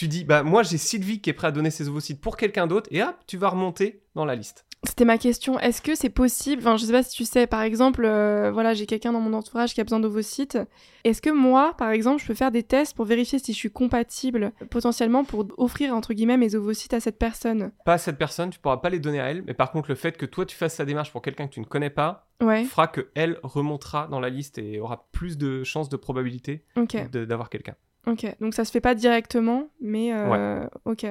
Tu 0.00 0.08
dis 0.08 0.24
bah 0.24 0.42
moi 0.42 0.62
j'ai 0.62 0.78
Sylvie 0.78 1.20
qui 1.20 1.28
est 1.28 1.34
prêt 1.34 1.48
à 1.48 1.52
donner 1.52 1.70
ses 1.70 1.88
ovocytes 1.90 2.22
pour 2.22 2.38
quelqu'un 2.38 2.66
d'autre 2.66 2.88
et 2.90 3.02
hop 3.02 3.14
tu 3.26 3.36
vas 3.36 3.50
remonter 3.50 4.00
dans 4.14 4.24
la 4.24 4.34
liste. 4.34 4.64
C'était 4.84 5.04
ma 5.04 5.18
question. 5.18 5.58
Est-ce 5.60 5.82
que 5.82 5.94
c'est 5.94 6.08
possible 6.08 6.62
Enfin, 6.62 6.78
je 6.78 6.86
sais 6.86 6.92
pas 6.92 7.02
si 7.02 7.14
tu 7.14 7.26
sais. 7.26 7.46
Par 7.46 7.60
exemple, 7.60 8.02
euh, 8.06 8.50
voilà, 8.50 8.72
j'ai 8.72 8.86
quelqu'un 8.86 9.12
dans 9.12 9.20
mon 9.20 9.34
entourage 9.34 9.74
qui 9.74 9.80
a 9.82 9.84
besoin 9.84 10.00
d'ovocytes. 10.00 10.56
Est-ce 11.04 11.20
que 11.20 11.28
moi, 11.28 11.74
par 11.76 11.90
exemple, 11.90 12.22
je 12.22 12.26
peux 12.26 12.32
faire 12.32 12.50
des 12.50 12.62
tests 12.62 12.96
pour 12.96 13.04
vérifier 13.04 13.38
si 13.38 13.52
je 13.52 13.58
suis 13.58 13.70
compatible 13.70 14.52
potentiellement 14.70 15.22
pour 15.22 15.46
offrir 15.58 15.94
entre 15.94 16.14
guillemets 16.14 16.38
mes 16.38 16.54
ovocytes 16.54 16.94
à 16.94 17.00
cette 17.00 17.18
personne? 17.18 17.72
Pas 17.84 17.92
à 17.94 17.98
cette 17.98 18.16
personne, 18.16 18.48
tu 18.48 18.58
pourras 18.58 18.78
pas 18.78 18.88
les 18.88 19.00
donner 19.00 19.20
à 19.20 19.26
elle, 19.30 19.42
mais 19.46 19.52
par 19.52 19.70
contre 19.70 19.90
le 19.90 19.96
fait 19.96 20.16
que 20.16 20.24
toi 20.24 20.46
tu 20.46 20.56
fasses 20.56 20.76
sa 20.76 20.86
démarche 20.86 21.12
pour 21.12 21.20
quelqu'un 21.20 21.46
que 21.46 21.52
tu 21.52 21.60
ne 21.60 21.66
connais 21.66 21.90
pas 21.90 22.26
Ouais. 22.40 22.64
fera 22.64 22.86
que 22.86 23.10
elle 23.14 23.38
remontera 23.42 24.06
dans 24.10 24.18
la 24.18 24.30
liste 24.30 24.56
et 24.56 24.80
aura 24.80 25.08
plus 25.12 25.36
de 25.36 25.62
chances 25.62 25.90
de 25.90 25.96
probabilité 25.98 26.64
d'avoir 27.12 27.50
quelqu'un. 27.50 27.74
Ok. 28.06 28.26
Donc 28.40 28.54
ça 28.54 28.64
se 28.64 28.70
fait 28.70 28.80
pas 28.80 28.94
directement, 28.94 29.68
mais 29.80 30.12
euh, 30.12 30.66
ok. 30.84 31.06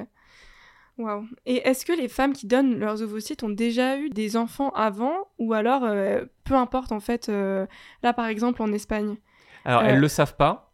Waouh. 0.97 1.25
Et 1.45 1.67
est-ce 1.67 1.85
que 1.85 1.93
les 1.93 2.07
femmes 2.07 2.33
qui 2.33 2.45
donnent 2.45 2.77
leurs 2.77 3.01
ovocytes 3.01 3.43
ont 3.43 3.49
déjà 3.49 3.97
eu 3.97 4.09
des 4.09 4.35
enfants 4.35 4.69
avant 4.71 5.29
ou 5.37 5.53
alors 5.53 5.83
euh, 5.85 6.25
peu 6.43 6.55
importe 6.55 6.91
en 6.91 6.99
fait 6.99 7.29
euh, 7.29 7.65
là 8.03 8.11
par 8.11 8.25
exemple 8.25 8.61
en 8.61 8.73
Espagne 8.73 9.15
Alors, 9.63 9.83
elles 9.83 9.99
le 9.99 10.07
savent 10.09 10.35
pas 10.35 10.73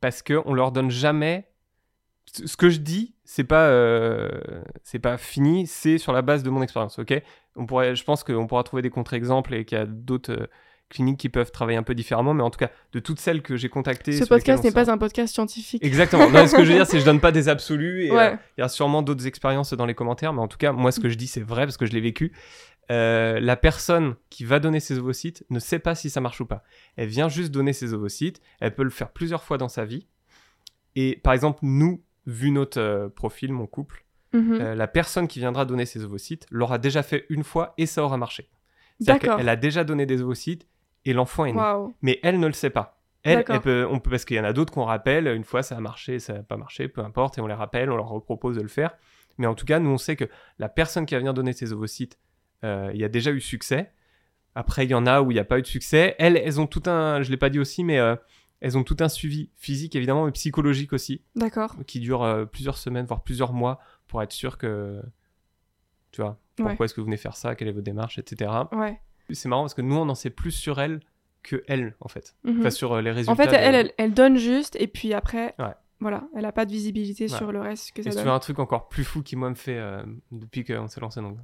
parce 0.00 0.22
que 0.22 0.40
on 0.44 0.54
leur 0.54 0.72
donne 0.72 0.90
jamais. 0.90 1.48
Ce 2.26 2.56
que 2.56 2.70
je 2.70 2.78
dis, 2.78 3.14
c'est 3.24 3.44
pas, 3.44 3.68
c'est 4.84 4.98
pas 4.98 5.18
fini, 5.18 5.66
c'est 5.66 5.98
sur 5.98 6.12
la 6.12 6.22
base 6.22 6.42
de 6.42 6.50
mon 6.50 6.62
expérience, 6.62 6.98
ok? 6.98 7.22
On 7.56 7.66
pourrait, 7.66 7.94
je 7.94 8.04
pense 8.04 8.24
qu'on 8.24 8.46
pourra 8.46 8.62
trouver 8.62 8.80
des 8.80 8.90
contre-exemples 8.90 9.54
et 9.54 9.64
qu'il 9.66 9.76
y 9.76 9.80
a 9.80 9.86
d'autres, 9.86 10.48
cliniques 10.92 11.18
qui 11.18 11.28
peuvent 11.28 11.50
travailler 11.50 11.78
un 11.78 11.82
peu 11.82 11.94
différemment, 11.94 12.34
mais 12.34 12.42
en 12.42 12.50
tout 12.50 12.58
cas, 12.58 12.70
de 12.92 13.00
toutes 13.00 13.18
celles 13.18 13.42
que 13.42 13.56
j'ai 13.56 13.68
contactées. 13.68 14.12
Ce 14.12 14.24
podcast 14.24 14.62
n'est 14.62 14.72
pas 14.72 14.90
un 14.90 14.98
podcast 14.98 15.34
scientifique. 15.34 15.84
Exactement. 15.84 16.30
Non, 16.30 16.46
ce 16.46 16.54
que 16.54 16.64
je 16.64 16.68
veux 16.68 16.76
dire, 16.76 16.86
c'est 16.86 16.98
que 16.98 17.00
je 17.00 17.04
donne 17.04 17.20
pas 17.20 17.32
des 17.32 17.48
absolus. 17.48 18.12
Euh, 18.12 18.36
il 18.56 18.60
y 18.60 18.64
a 18.64 18.68
sûrement 18.68 19.02
d'autres 19.02 19.26
expériences 19.26 19.72
dans 19.72 19.86
les 19.86 19.94
commentaires, 19.94 20.32
mais 20.32 20.40
en 20.40 20.48
tout 20.48 20.58
cas, 20.58 20.72
moi, 20.72 20.92
ce 20.92 21.00
que 21.00 21.08
je 21.08 21.16
dis, 21.16 21.26
c'est 21.26 21.40
vrai 21.40 21.64
parce 21.64 21.76
que 21.76 21.86
je 21.86 21.92
l'ai 21.92 22.00
vécu. 22.00 22.32
Euh, 22.90 23.40
la 23.40 23.56
personne 23.56 24.16
qui 24.28 24.44
va 24.44 24.60
donner 24.60 24.80
ses 24.80 24.98
ovocytes 24.98 25.44
ne 25.50 25.58
sait 25.58 25.78
pas 25.78 25.94
si 25.94 26.10
ça 26.10 26.20
marche 26.20 26.40
ou 26.40 26.46
pas. 26.46 26.62
Elle 26.96 27.08
vient 27.08 27.28
juste 27.28 27.50
donner 27.50 27.72
ses 27.72 27.94
ovocytes. 27.94 28.40
Elle 28.60 28.74
peut 28.74 28.84
le 28.84 28.90
faire 28.90 29.10
plusieurs 29.10 29.42
fois 29.42 29.56
dans 29.56 29.68
sa 29.68 29.84
vie. 29.84 30.06
Et 30.94 31.18
par 31.22 31.32
exemple, 31.32 31.60
nous, 31.62 32.02
vu 32.26 32.50
notre 32.50 32.80
euh, 32.80 33.08
profil, 33.08 33.52
mon 33.52 33.66
couple, 33.66 34.04
mhm. 34.34 34.74
la 34.74 34.86
personne 34.86 35.26
qui 35.26 35.38
viendra 35.38 35.64
donner 35.64 35.86
ses 35.86 36.04
ovocytes 36.04 36.46
l'aura 36.50 36.78
déjà 36.78 37.02
fait 37.02 37.24
une 37.30 37.44
fois 37.44 37.72
et 37.78 37.86
ça 37.86 38.04
aura 38.04 38.18
marché. 38.18 38.50
D'accord. 39.00 39.40
Elle 39.40 39.48
a 39.48 39.56
déjà 39.56 39.84
donné 39.84 40.06
des 40.06 40.22
ovocytes 40.22 40.66
et 41.04 41.12
l'enfant 41.12 41.44
est 41.44 41.52
né. 41.52 41.60
Mais 42.02 42.20
elle 42.22 42.38
ne 42.38 42.46
le 42.46 42.52
sait 42.52 42.70
pas. 42.70 43.02
Elle, 43.24 43.44
peut, 43.44 43.86
on 43.88 44.00
peut, 44.00 44.10
parce 44.10 44.24
qu'il 44.24 44.36
y 44.36 44.40
en 44.40 44.44
a 44.44 44.52
d'autres 44.52 44.72
qu'on 44.72 44.84
rappelle, 44.84 45.28
une 45.28 45.44
fois 45.44 45.62
ça 45.62 45.76
a 45.76 45.80
marché, 45.80 46.18
ça 46.18 46.34
n'a 46.34 46.42
pas 46.42 46.56
marché, 46.56 46.88
peu 46.88 47.02
importe, 47.02 47.38
et 47.38 47.40
on 47.40 47.46
les 47.46 47.54
rappelle, 47.54 47.90
on 47.90 47.96
leur 47.96 48.08
repropose 48.08 48.56
de 48.56 48.62
le 48.62 48.68
faire. 48.68 48.96
Mais 49.38 49.46
en 49.46 49.54
tout 49.54 49.64
cas, 49.64 49.78
nous 49.78 49.90
on 49.90 49.98
sait 49.98 50.16
que 50.16 50.24
la 50.58 50.68
personne 50.68 51.06
qui 51.06 51.14
va 51.14 51.18
venir 51.18 51.32
donner 51.32 51.52
ses 51.52 51.72
ovocytes, 51.72 52.18
euh, 52.64 52.90
il 52.92 53.00
y 53.00 53.04
a 53.04 53.08
déjà 53.08 53.30
eu 53.30 53.40
succès. 53.40 53.92
Après, 54.54 54.84
il 54.84 54.90
y 54.90 54.94
en 54.94 55.06
a 55.06 55.22
où 55.22 55.30
il 55.30 55.34
n'y 55.34 55.40
a 55.40 55.44
pas 55.44 55.58
eu 55.58 55.62
de 55.62 55.66
succès. 55.66 56.14
Elles, 56.18 56.36
elles 56.36 56.60
ont 56.60 56.66
tout 56.66 56.82
un, 56.86 57.22
je 57.22 57.30
l'ai 57.30 57.36
pas 57.36 57.48
dit 57.48 57.58
aussi, 57.58 57.84
mais 57.84 57.98
euh, 57.98 58.16
elles 58.60 58.76
ont 58.76 58.84
tout 58.84 58.96
un 59.00 59.08
suivi 59.08 59.50
physique 59.56 59.96
évidemment, 59.96 60.26
mais 60.26 60.32
psychologique 60.32 60.92
aussi. 60.92 61.22
D'accord. 61.36 61.76
Qui 61.86 62.00
dure 62.00 62.24
euh, 62.24 62.44
plusieurs 62.44 62.76
semaines, 62.76 63.06
voire 63.06 63.22
plusieurs 63.22 63.52
mois, 63.52 63.78
pour 64.08 64.20
être 64.20 64.32
sûr 64.32 64.58
que, 64.58 65.00
tu 66.10 66.22
vois, 66.22 66.38
pourquoi 66.56 66.86
est-ce 66.86 66.94
que 66.94 67.00
vous 67.00 67.06
venez 67.06 67.16
faire 67.16 67.36
ça, 67.36 67.54
quelle 67.54 67.68
est 67.68 67.72
votre 67.72 67.84
démarche, 67.84 68.18
etc. 68.18 68.50
Ouais 68.72 69.00
c'est 69.34 69.48
marrant 69.48 69.62
parce 69.62 69.74
que 69.74 69.82
nous, 69.82 69.96
on 69.96 70.08
en 70.08 70.14
sait 70.14 70.30
plus 70.30 70.50
sur 70.50 70.80
elle 70.80 71.00
que 71.42 71.62
elle, 71.66 71.96
en 72.00 72.08
fait. 72.08 72.36
Mhm. 72.44 72.60
Enfin, 72.60 72.70
sur 72.70 72.92
euh, 72.92 73.02
les 73.02 73.10
résultats. 73.10 73.32
En 73.32 73.36
fait, 73.36 73.54
elle, 73.54 73.92
elle, 73.96 74.14
donne 74.14 74.36
juste, 74.36 74.76
et 74.80 74.86
puis 74.86 75.12
après, 75.14 75.54
voilà, 76.00 76.24
elle 76.34 76.42
n'a 76.42 76.52
pas 76.52 76.66
de 76.66 76.72
visibilité 76.72 77.28
sur 77.28 77.52
le 77.52 77.60
reste 77.60 77.92
que 77.92 78.02
ça 78.02 78.10
et 78.10 78.14
donne. 78.14 78.28
un 78.28 78.38
truc 78.38 78.58
encore 78.58 78.88
plus 78.88 79.04
fou 79.04 79.22
qui, 79.22 79.36
moi, 79.36 79.50
me 79.50 79.54
fait, 79.54 79.78
euh, 79.78 80.02
depuis 80.30 80.64
qu'on 80.64 80.88
s'est 80.88 81.00
lancé 81.00 81.20
dans, 81.20 81.36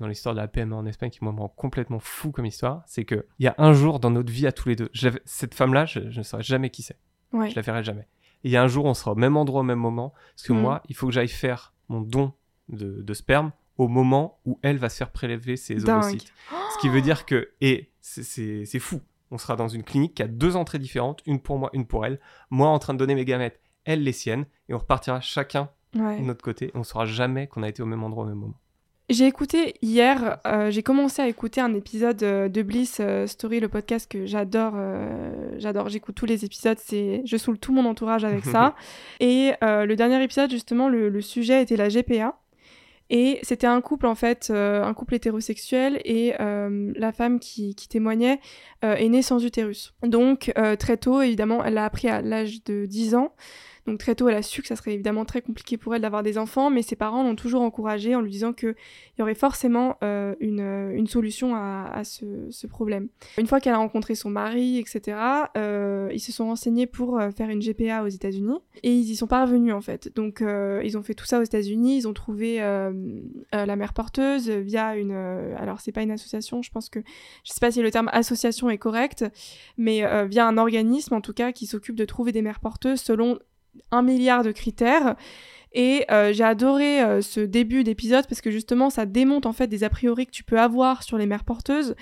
dans 0.00 0.06
l'histoire 0.06 0.34
de 0.34 0.40
la 0.40 0.48
PME 0.48 0.74
en 0.74 0.86
Espagne, 0.86 1.10
qui, 1.10 1.22
moi, 1.22 1.32
me 1.32 1.40
rend 1.40 1.48
complètement 1.48 1.98
fou 1.98 2.30
comme 2.30 2.46
histoire, 2.46 2.82
c'est 2.86 3.04
qu'il 3.04 3.24
y 3.40 3.46
a 3.46 3.54
un 3.58 3.72
jour 3.72 4.00
dans 4.00 4.10
notre 4.10 4.32
vie 4.32 4.46
à 4.46 4.52
tous 4.52 4.68
les 4.68 4.76
deux, 4.76 4.90
cette 5.24 5.54
femme-là, 5.54 5.86
je, 5.86 6.00
ne 6.00 6.22
saurais 6.22 6.42
jamais 6.42 6.70
qui 6.70 6.82
c'est. 6.82 6.98
Je 7.32 7.54
la 7.54 7.62
verrai 7.62 7.82
jamais. 7.82 8.06
Et 8.44 8.48
il 8.48 8.50
y 8.50 8.56
a 8.56 8.62
un 8.62 8.68
jour, 8.68 8.84
on 8.84 8.94
sera 8.94 9.12
au 9.12 9.16
même 9.16 9.36
endroit, 9.36 9.60
au 9.60 9.64
même 9.64 9.78
moment, 9.78 10.12
parce 10.36 10.46
que 10.46 10.52
mhm. 10.52 10.60
moi, 10.60 10.82
il 10.88 10.94
faut 10.94 11.06
que 11.06 11.12
j'aille 11.12 11.28
faire 11.28 11.74
mon 11.88 12.00
don 12.00 12.32
de, 12.68 13.02
de 13.02 13.14
sperme 13.14 13.52
au 13.76 13.88
moment 13.88 14.38
où 14.44 14.58
elle 14.62 14.78
va 14.78 14.88
se 14.88 14.96
faire 14.96 15.10
prélever 15.10 15.56
ses 15.56 15.88
ovocytes. 15.88 16.32
Ce 16.63 16.63
qui 16.84 16.90
veut 16.90 17.00
dire 17.00 17.24
que, 17.24 17.48
et 17.62 17.88
c'est 18.02 18.78
fou, 18.78 19.00
on 19.30 19.38
sera 19.38 19.56
dans 19.56 19.68
une 19.68 19.84
clinique 19.84 20.16
qui 20.16 20.22
a 20.22 20.28
deux 20.28 20.54
entrées 20.54 20.78
différentes, 20.78 21.22
une 21.24 21.40
pour 21.40 21.58
moi, 21.58 21.70
une 21.72 21.86
pour 21.86 22.04
elle. 22.04 22.20
Moi 22.50 22.68
en 22.68 22.78
train 22.78 22.92
de 22.92 22.98
donner 22.98 23.14
mes 23.14 23.24
gamètes, 23.24 23.58
elle 23.86 24.02
les 24.02 24.12
siennes, 24.12 24.44
et 24.68 24.74
on 24.74 24.78
repartira 24.78 25.22
chacun 25.22 25.70
de 25.94 26.20
notre 26.20 26.44
côté. 26.44 26.70
on 26.74 26.84
saura 26.84 27.06
jamais 27.06 27.46
qu'on 27.46 27.62
a 27.62 27.70
été 27.70 27.82
au 27.82 27.86
même 27.86 28.02
endroit 28.02 28.24
au 28.24 28.26
même 28.26 28.36
moment. 28.36 28.60
J'ai 29.08 29.26
écouté 29.26 29.76
hier, 29.80 30.38
euh, 30.46 30.70
j'ai 30.70 30.82
commencé 30.82 31.22
à 31.22 31.28
écouter 31.28 31.62
un 31.62 31.72
épisode 31.72 32.22
euh, 32.22 32.48
de 32.50 32.62
Bliss 32.62 32.98
euh, 33.00 33.26
Story, 33.26 33.60
le 33.60 33.68
podcast 33.68 34.10
que 34.10 34.26
j'adore. 34.26 34.74
j'adore, 35.56 35.88
j'écoute 35.88 36.14
tous 36.14 36.26
les 36.26 36.44
épisodes, 36.44 36.78
c'est, 36.78 37.22
je 37.24 37.36
saoule 37.38 37.58
tout 37.58 37.72
mon 37.72 37.86
entourage 37.86 38.24
avec 38.24 38.44
ça. 38.44 38.74
et 39.20 39.52
le 39.62 39.94
dernier 39.94 40.22
épisode, 40.22 40.50
justement, 40.50 40.90
le, 40.90 41.20
sujet 41.22 41.62
était 41.62 41.76
la 41.76 41.88
GPA. 41.88 42.38
Et 43.10 43.38
c'était 43.42 43.66
un 43.66 43.80
couple 43.80 44.06
en 44.06 44.14
fait, 44.14 44.48
euh, 44.50 44.82
un 44.82 44.94
couple 44.94 45.14
hétérosexuel 45.14 46.00
et 46.04 46.34
euh, 46.40 46.92
la 46.96 47.12
femme 47.12 47.38
qui, 47.38 47.74
témoignait 47.74 48.40
euh, 48.84 48.94
est 48.94 49.08
née 49.08 49.22
sans 49.22 49.44
utérus. 49.44 49.94
Donc 50.02 50.52
très 50.78 50.96
tôt, 50.96 51.20
évidemment, 51.20 51.64
elle 51.64 51.74
l'a 51.74 51.84
appris 51.84 52.08
à 52.08 52.22
l'âge 52.22 52.64
de 52.64 52.86
10 52.86 53.14
ans. 53.14 53.34
Donc 53.86 53.98
très 53.98 54.14
tôt, 54.14 54.28
elle 54.28 54.36
a 54.36 54.42
su 54.42 54.62
que 54.62 54.68
ça 54.68 54.76
serait 54.76 54.94
évidemment 54.94 55.24
très 55.24 55.42
compliqué 55.42 55.76
pour 55.76 55.94
elle 55.94 56.02
d'avoir 56.02 56.22
des 56.22 56.38
enfants, 56.38 56.70
mais 56.70 56.82
ses 56.82 56.96
parents 56.96 57.22
l'ont 57.22 57.36
toujours 57.36 57.62
encouragée 57.62 58.14
en 58.14 58.20
lui 58.22 58.30
disant 58.30 58.52
qu'il 58.52 58.74
y 59.18 59.22
aurait 59.22 59.34
forcément 59.34 59.98
euh, 60.02 60.34
une, 60.40 60.60
euh, 60.60 60.96
une, 60.96 61.06
solution 61.06 61.54
à, 61.54 61.90
à 61.92 62.04
ce, 62.04 62.24
ce, 62.50 62.66
problème. 62.66 63.08
Une 63.36 63.46
fois 63.46 63.60
qu'elle 63.60 63.74
a 63.74 63.78
rencontré 63.78 64.14
son 64.14 64.30
mari, 64.30 64.78
etc., 64.78 65.16
euh, 65.56 66.10
ils 66.12 66.20
se 66.20 66.32
sont 66.32 66.46
renseignés 66.46 66.86
pour 66.86 67.18
euh, 67.18 67.30
faire 67.30 67.50
une 67.50 67.60
GPA 67.60 68.02
aux 68.02 68.08
États-Unis 68.08 68.58
et 68.82 68.92
ils 68.92 69.10
y 69.10 69.16
sont 69.16 69.26
parvenus 69.26 69.74
en 69.74 69.80
fait. 69.80 70.14
Donc 70.14 70.40
euh, 70.40 70.80
ils 70.84 70.96
ont 70.96 71.02
fait 71.02 71.14
tout 71.14 71.26
ça 71.26 71.38
aux 71.38 71.42
États-Unis, 71.42 71.98
ils 71.98 72.08
ont 72.08 72.14
trouvé 72.14 72.58
la 73.52 73.76
mère 73.76 73.92
porteuse 73.92 74.48
via 74.48 74.96
une. 74.96 75.12
alors 75.12 75.80
c'est 75.80 75.92
pas 75.92 76.02
une 76.02 76.10
association, 76.10 76.62
je 76.62 76.70
pense 76.70 76.88
que 76.88 77.00
je 77.44 77.52
sais 77.52 77.60
pas 77.60 77.70
si 77.70 77.82
le 77.82 77.90
terme 77.90 78.08
association 78.12 78.70
est 78.70 78.78
correct, 78.78 79.24
mais 79.76 80.02
via 80.26 80.46
un 80.46 80.56
organisme 80.58 81.14
en 81.14 81.20
tout 81.20 81.32
cas 81.32 81.52
qui 81.52 81.66
s'occupe 81.66 81.96
de 81.96 82.04
trouver 82.04 82.32
des 82.32 82.42
mères 82.42 82.60
porteuses 82.60 83.00
selon 83.00 83.38
un 83.90 84.02
milliard 84.02 84.42
de 84.42 84.52
critères. 84.52 85.16
Et 85.74 86.04
euh, 86.12 86.32
j'ai 86.32 86.44
adoré 86.44 87.02
euh, 87.02 87.20
ce 87.20 87.40
début 87.40 87.82
d'épisode 87.82 88.26
parce 88.28 88.40
que 88.40 88.52
justement 88.52 88.90
ça 88.90 89.06
démonte 89.06 89.44
en 89.44 89.52
fait 89.52 89.66
des 89.66 89.82
a 89.82 89.90
priori 89.90 90.24
que 90.24 90.30
tu 90.30 90.44
peux 90.44 90.60
avoir 90.60 91.02
sur 91.02 91.18
les 91.18 91.26
mères 91.26 91.42
porteuses, 91.42 91.96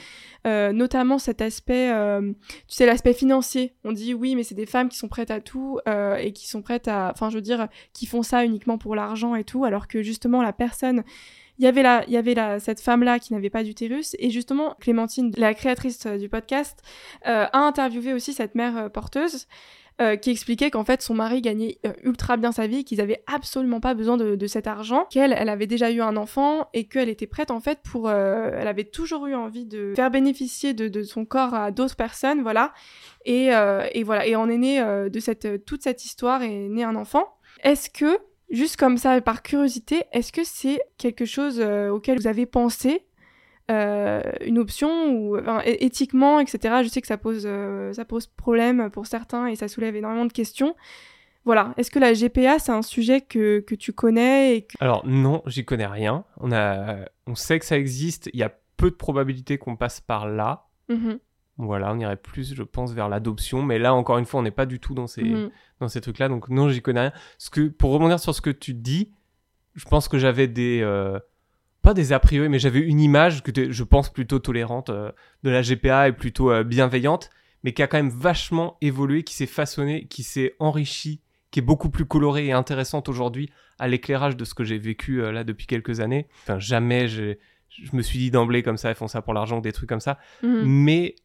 euh, 0.46 0.72
notamment 0.72 1.18
cet 1.18 1.40
aspect, 1.40 1.90
tu 2.20 2.74
sais 2.74 2.84
l'aspect 2.84 3.14
financier. 3.14 3.72
On 3.84 3.92
dit 3.92 4.12
oui 4.12 4.36
mais 4.36 4.42
c'est 4.42 4.54
des 4.54 4.66
femmes 4.66 4.90
qui 4.90 4.98
sont 4.98 5.08
prêtes 5.08 5.30
à 5.30 5.40
tout 5.40 5.80
et 6.18 6.32
qui 6.32 6.46
sont 6.46 6.60
prêtes 6.60 6.86
à, 6.86 7.10
enfin 7.14 7.30
je 7.30 7.36
veux 7.36 7.42
dire, 7.42 7.68
qui 7.94 8.04
font 8.04 8.22
ça 8.22 8.44
uniquement 8.44 8.76
pour 8.76 8.94
l'argent 8.94 9.34
et 9.34 9.44
tout, 9.44 9.64
alors 9.64 9.88
que 9.88 10.02
justement 10.02 10.42
la 10.42 10.52
personne 10.52 11.02
il 11.58 11.64
y 11.64 11.68
avait 11.68 11.82
là, 11.82 12.04
il 12.08 12.12
y 12.12 12.16
avait 12.16 12.34
là 12.34 12.58
cette 12.60 12.80
femme-là 12.80 13.18
qui 13.18 13.32
n'avait 13.32 13.50
pas 13.50 13.62
d'utérus 13.62 14.16
et 14.18 14.30
justement 14.30 14.74
Clémentine, 14.80 15.32
la 15.38 15.54
créatrice 15.54 16.06
du 16.06 16.28
podcast, 16.28 16.82
a 17.24 17.58
interviewé 17.58 18.12
aussi 18.12 18.34
cette 18.34 18.54
mère 18.54 18.90
porteuse 18.92 19.46
euh, 20.03 20.16
qui 20.16 20.30
expliquait 20.30 20.70
qu'en 20.70 20.84
fait 20.84 21.00
son 21.00 21.14
mari 21.14 21.40
gagnait 21.40 21.78
euh, 21.86 21.92
ultra 22.03 22.36
bien 22.36 22.50
sa 22.50 22.66
vie, 22.66 22.84
qu'ils 22.84 23.00
avaient 23.00 23.22
absolument 23.26 23.80
pas 23.80 23.94
besoin 23.94 24.16
de, 24.16 24.46
cet 24.46 24.66
argent, 24.66 25.07
qu'elle, 25.11 25.32
elle 25.32 25.48
avait 25.48 25.66
déjà 25.66 25.90
eu 25.90 26.00
un 26.00 26.16
enfant 26.16 26.68
et 26.74 26.84
qu'elle 26.84 27.09
était 27.09 27.26
prête 27.26 27.50
en 27.50 27.61
fait 27.61 27.78
pour, 27.82 28.09
euh, 28.09 28.50
elle 28.59 28.68
avait 28.68 28.84
toujours 28.84 29.26
eu 29.26 29.34
envie 29.34 29.64
de 29.64 29.92
faire 29.94 30.11
bénéficier 30.11 30.74
de, 30.74 31.03
son 31.03 31.24
corps 31.24 31.55
à 31.55 31.70
d'autres 31.70 31.96
personnes, 31.96 32.42
voilà. 32.42 32.72
Et, 33.24 33.50
et, 33.92 34.03
voilà, 34.03 34.26
et 34.26 34.34
on 34.34 34.48
est 34.48 34.59
né 34.59 34.80
de 34.82 35.20
cette 35.20 35.64
toute 35.64 35.82
cette 35.82 36.05
histoire 36.05 36.42
et 36.42 36.68
né 36.68 36.82
un 36.84 36.96
enfant. 36.96 37.36
Est-ce 37.62 37.88
que 37.90 38.18
Juste 38.50 38.76
comme 38.76 38.98
ça, 38.98 39.18
par 39.22 39.42
curiosité, 39.42 40.03
est-ce 40.12 40.30
que 40.30 40.44
c'est 40.44 40.78
quelque 40.98 41.24
chose 41.24 41.59
auquel 41.59 42.18
vous 42.18 42.26
avez 42.26 42.44
pensé 42.44 43.07
une 43.68 44.58
option 44.58 45.10
ou 45.10 45.38
éthiquement, 45.64 46.40
etc. 46.40 46.80
Je 46.82 46.88
sais 46.88 47.00
que 47.00 47.06
ça 47.06 47.16
pose, 47.16 47.44
euh, 47.46 47.92
ça 47.92 48.04
pose 48.04 48.26
problème 48.26 48.90
pour 48.90 49.06
certains 49.06 49.46
et 49.46 49.56
ça 49.56 49.68
soulève 49.68 49.96
énormément 49.96 50.26
de 50.26 50.32
questions. 50.32 50.74
Voilà. 51.44 51.74
Est-ce 51.76 51.90
que 51.90 51.98
la 51.98 52.12
GPA, 52.12 52.58
c'est 52.58 52.72
un 52.72 52.82
sujet 52.82 53.20
que, 53.20 53.60
que 53.60 53.74
tu 53.74 53.92
connais 53.92 54.56
et 54.56 54.68
Alors 54.80 55.06
non, 55.06 55.42
j'y 55.46 55.64
connais 55.64 55.86
rien. 55.86 56.24
On, 56.38 56.52
a, 56.52 56.98
on 57.26 57.34
sait 57.34 57.58
que 57.58 57.64
ça 57.64 57.78
existe. 57.78 58.30
Il 58.32 58.38
y 58.38 58.44
a 58.44 58.52
peu 58.76 58.90
de 58.90 58.96
probabilités 58.96 59.58
qu'on 59.58 59.76
passe 59.76 60.00
par 60.00 60.28
là. 60.28 60.66
Mm-hmm. 60.88 61.18
Voilà, 61.58 61.92
on 61.92 61.98
irait 61.98 62.16
plus, 62.16 62.54
je 62.54 62.62
pense, 62.62 62.92
vers 62.92 63.08
l'adoption. 63.08 63.62
Mais 63.62 63.78
là, 63.78 63.94
encore 63.94 64.18
une 64.18 64.24
fois, 64.24 64.40
on 64.40 64.42
n'est 64.42 64.50
pas 64.50 64.66
du 64.66 64.80
tout 64.80 64.94
dans 64.94 65.06
ces, 65.06 65.24
dans 65.80 65.88
ces 65.88 66.00
trucs-là. 66.00 66.28
Donc 66.28 66.48
non, 66.48 66.68
j'y 66.68 66.80
connais 66.80 67.00
rien. 67.00 67.12
Ce 67.38 67.50
que, 67.50 67.68
pour 67.68 67.92
rebondir 67.92 68.18
sur 68.20 68.34
ce 68.34 68.40
que 68.40 68.50
tu 68.50 68.74
dis, 68.74 69.12
je 69.74 69.84
pense 69.84 70.08
que 70.08 70.18
j'avais 70.18 70.48
des... 70.48 70.80
Euh, 70.82 71.18
pas 71.82 71.94
des 71.94 72.12
a 72.12 72.20
priori, 72.20 72.48
mais 72.48 72.58
j'avais 72.58 72.80
une 72.80 73.00
image 73.00 73.42
que 73.42 73.70
je 73.70 73.84
pense 73.84 74.08
plutôt 74.08 74.38
tolérante 74.38 74.90
euh, 74.90 75.10
de 75.42 75.50
la 75.50 75.62
GPA 75.62 76.08
et 76.08 76.12
plutôt 76.12 76.50
euh, 76.50 76.62
bienveillante, 76.62 77.30
mais 77.64 77.72
qui 77.72 77.82
a 77.82 77.88
quand 77.88 77.96
même 77.96 78.10
vachement 78.10 78.76
évolué, 78.80 79.24
qui 79.24 79.34
s'est 79.34 79.46
façonné, 79.46 80.06
qui 80.06 80.22
s'est 80.22 80.54
enrichi, 80.60 81.20
qui 81.50 81.58
est 81.58 81.62
beaucoup 81.62 81.90
plus 81.90 82.06
colorée 82.06 82.46
et 82.46 82.52
intéressante 82.52 83.08
aujourd'hui 83.08 83.50
à 83.78 83.88
l'éclairage 83.88 84.36
de 84.36 84.44
ce 84.44 84.54
que 84.54 84.64
j'ai 84.64 84.78
vécu 84.78 85.20
euh, 85.20 85.32
là 85.32 85.42
depuis 85.44 85.66
quelques 85.66 86.00
années. 86.00 86.28
Enfin, 86.42 86.58
jamais 86.58 87.08
je 87.08 87.36
me 87.92 88.02
suis 88.02 88.18
dit 88.18 88.30
d'emblée 88.30 88.62
comme 88.62 88.76
ça, 88.76 88.90
ils 88.90 88.94
font 88.94 89.08
ça 89.08 89.20
pour 89.20 89.34
l'argent 89.34 89.58
ou 89.58 89.62
des 89.62 89.72
trucs 89.72 89.88
comme 89.88 90.00
ça. 90.00 90.18
Mhm. 90.42 90.62
Mais 90.64 91.16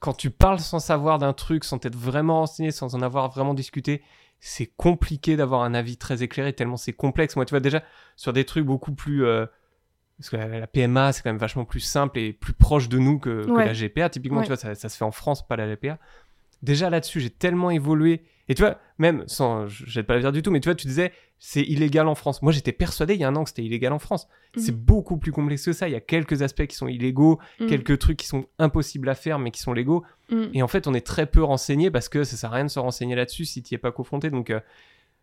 quand 0.00 0.14
tu 0.14 0.30
parles 0.30 0.60
sans 0.60 0.78
savoir 0.80 1.18
d'un 1.18 1.32
truc, 1.32 1.64
sans 1.64 1.76
être 1.76 1.96
vraiment 1.96 2.40
renseigné, 2.40 2.70
sans 2.70 2.94
en 2.94 3.02
avoir 3.02 3.30
vraiment 3.30 3.54
discuté, 3.54 4.02
c'est 4.40 4.66
compliqué 4.76 5.36
d'avoir 5.36 5.62
un 5.62 5.74
avis 5.74 5.96
très 5.96 6.22
éclairé 6.22 6.52
tellement 6.52 6.76
c'est 6.76 6.92
complexe. 6.92 7.36
Moi, 7.36 7.44
tu 7.44 7.50
vois, 7.50 7.60
déjà, 7.60 7.82
sur 8.16 8.32
des 8.32 8.44
trucs 8.44 8.64
beaucoup 8.64 8.92
plus. 8.92 9.24
Euh, 9.24 9.46
parce 10.18 10.30
que 10.30 10.36
la, 10.36 10.66
PMA, 10.66 11.12
c'est 11.12 11.22
quand 11.22 11.30
même 11.30 11.38
vachement 11.38 11.64
plus 11.64 11.80
simple 11.80 12.18
et 12.18 12.32
plus 12.32 12.52
proche 12.52 12.88
de 12.88 12.98
nous 12.98 13.20
que, 13.20 13.46
la 13.56 13.72
GPA. 13.72 14.10
Typiquement, 14.10 14.42
tu 14.42 14.48
vois, 14.48 14.56
ça, 14.56 14.74
ça, 14.74 14.88
se 14.88 14.96
fait 14.96 15.04
en 15.04 15.12
France, 15.12 15.46
pas 15.46 15.56
la 15.56 15.68
GPA 15.68 15.98
déjà 16.62 16.90
là-dessus, 16.90 17.20
j'ai 17.20 17.30
tellement 17.30 17.70
évolué. 17.70 18.22
Et 18.48 18.54
tu 18.54 18.62
vois, 18.62 18.78
même 18.98 19.24
sans, 19.26 19.66
je 19.66 20.00
pas 20.00 20.14
la 20.14 20.20
dire 20.20 20.32
du 20.32 20.42
tout, 20.42 20.50
mais 20.50 20.60
tu 20.60 20.68
vois, 20.68 20.74
tu 20.74 20.86
disais, 20.86 21.12
c'est 21.38 21.62
illégal 21.62 22.08
en 22.08 22.14
France. 22.14 22.42
Moi, 22.42 22.52
j'étais 22.52 22.72
persuadé 22.72 23.14
il 23.14 23.20
y 23.20 23.24
a 23.24 23.28
un 23.28 23.36
an 23.36 23.44
que 23.44 23.50
c'était 23.50 23.64
illégal 23.64 23.92
en 23.92 23.98
France. 23.98 24.28
Mhm. 24.56 24.62
C'est 24.62 24.76
beaucoup 24.76 25.18
plus 25.18 25.30
complexe 25.30 25.64
que 25.64 25.72
ça. 25.72 25.88
Il 25.88 25.92
y 25.92 25.96
a 25.96 26.00
quelques 26.00 26.42
aspects 26.42 26.66
qui 26.66 26.76
sont 26.76 26.88
illégaux, 26.88 27.38
mhm. 27.60 27.68
quelques 27.68 27.98
trucs 27.98 28.16
qui 28.16 28.26
sont 28.26 28.46
impossibles 28.58 29.08
à 29.08 29.14
faire, 29.14 29.38
mais 29.38 29.50
qui 29.50 29.60
sont 29.60 29.72
légaux. 29.72 30.04
Mhm. 30.30 30.50
Et 30.54 30.62
en 30.62 30.68
fait, 30.68 30.86
on 30.86 30.94
est 30.94 31.06
très 31.06 31.26
peu 31.26 31.42
renseigné 31.42 31.90
parce 31.90 32.08
que 32.08 32.24
ça 32.24 32.36
sert 32.36 32.52
à 32.52 32.56
rien 32.56 32.64
de 32.64 32.70
se 32.70 32.80
renseigner 32.80 33.14
là-dessus 33.14 33.44
si 33.44 33.62
tu 33.62 33.74
n'y 33.74 33.76
es 33.76 33.78
pas 33.78 33.92
confronté. 33.92 34.30
Donc, 34.30 34.50
euh, 34.50 34.60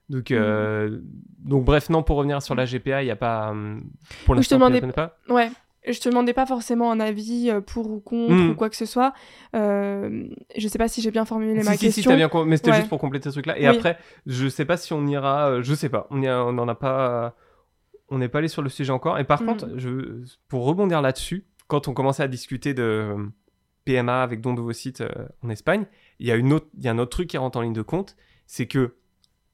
donc, 0.10 0.32
euh, 0.32 1.00
donc, 1.40 1.66
bref, 1.66 1.90
non, 1.90 2.04
pour 2.04 2.18
revenir 2.18 2.42
sur 2.42 2.56
la 2.56 2.66
GPA, 2.66 3.02
il 3.02 3.06
n'y 3.06 3.12
a 3.12 3.16
pas. 3.16 3.52
Euh, 3.52 3.80
pour 4.26 4.36
l'instant, 4.36 4.60
je 4.60 4.64
te 4.64 4.72
demandais 4.72 4.94
pas. 4.94 5.18
Ouais. 5.30 5.50
Je 5.88 6.00
te 6.00 6.10
demandais 6.10 6.34
pas 6.34 6.46
forcément 6.46 6.92
un 6.92 7.00
avis 7.00 7.50
euh, 7.50 7.62
pour 7.62 7.90
ou 7.90 8.00
contre 8.00 8.34
Mm. 8.34 8.50
ou 8.52 8.56
quoi 8.56 8.70
que 8.70 8.76
ce 8.76 8.86
soit. 8.86 9.14
Euh, 9.56 10.28
je 10.58 10.68
sais 10.68 10.78
pas 10.78 10.88
si 10.88 11.02
j'ai 11.02 11.12
bien 11.12 11.26
formulé 11.26 11.60
Si, 11.62 11.66
ma 11.66 11.72
si, 11.74 11.78
si, 11.78 11.86
question. 12.02 12.12
t'as 12.12 12.16
bien 12.18 12.30
mais 12.46 12.58
c'était 12.58 12.72
Ouais. 12.72 12.78
juste 12.78 12.90
pour 12.90 13.00
compléter 13.00 13.30
ce 13.30 13.34
truc-là. 13.36 13.58
Et 13.60 13.68
Oui. 13.70 13.76
après, 13.76 13.98
je 14.26 14.48
sais 14.48 14.66
pas 14.66 14.78
si 14.78 14.94
on 14.94 15.06
ira, 15.08 15.50
euh, 15.50 15.62
je 15.64 15.74
sais 15.74 15.90
pas, 15.90 16.08
on 16.12 16.18
n'en 16.18 16.68
a 16.68 16.76
pas, 16.76 17.36
on 18.10 18.18
n'est 18.18 18.30
pas 18.30 18.40
allé 18.40 18.48
sur 18.48 18.62
le 18.62 18.70
sujet 18.70 18.92
encore. 18.92 19.20
Et 19.20 19.24
par 19.24 19.42
Mm. 19.42 19.46
contre, 19.46 19.70
je, 19.78 20.24
pour 20.48 20.66
rebondir 20.66 21.02
là-dessus, 21.02 21.46
quand 21.68 21.88
on 21.88 21.94
commençait 21.94 22.24
à 22.24 22.28
discuter 22.28 22.74
de 22.74 22.84
euh, 22.84 23.26
PMA 23.86 24.22
avec 24.24 24.42
don 24.42 24.54
d'ovocytes 24.54 25.02
euh, 25.02 25.10
en 25.44 25.50
Espagne, 25.50 25.86
il 26.20 26.28
y 26.28 26.32
a 26.32 26.36
une 26.36 26.54
autre, 26.54 26.68
il 26.78 26.84
y 26.84 26.88
a 26.88 26.92
un 26.92 26.98
autre 27.00 27.12
truc 27.12 27.30
qui 27.30 27.38
rentre 27.38 27.58
en 27.58 27.62
ligne 27.62 27.74
de 27.74 27.82
compte, 27.82 28.16
c'est 28.48 28.68
que 28.68 28.96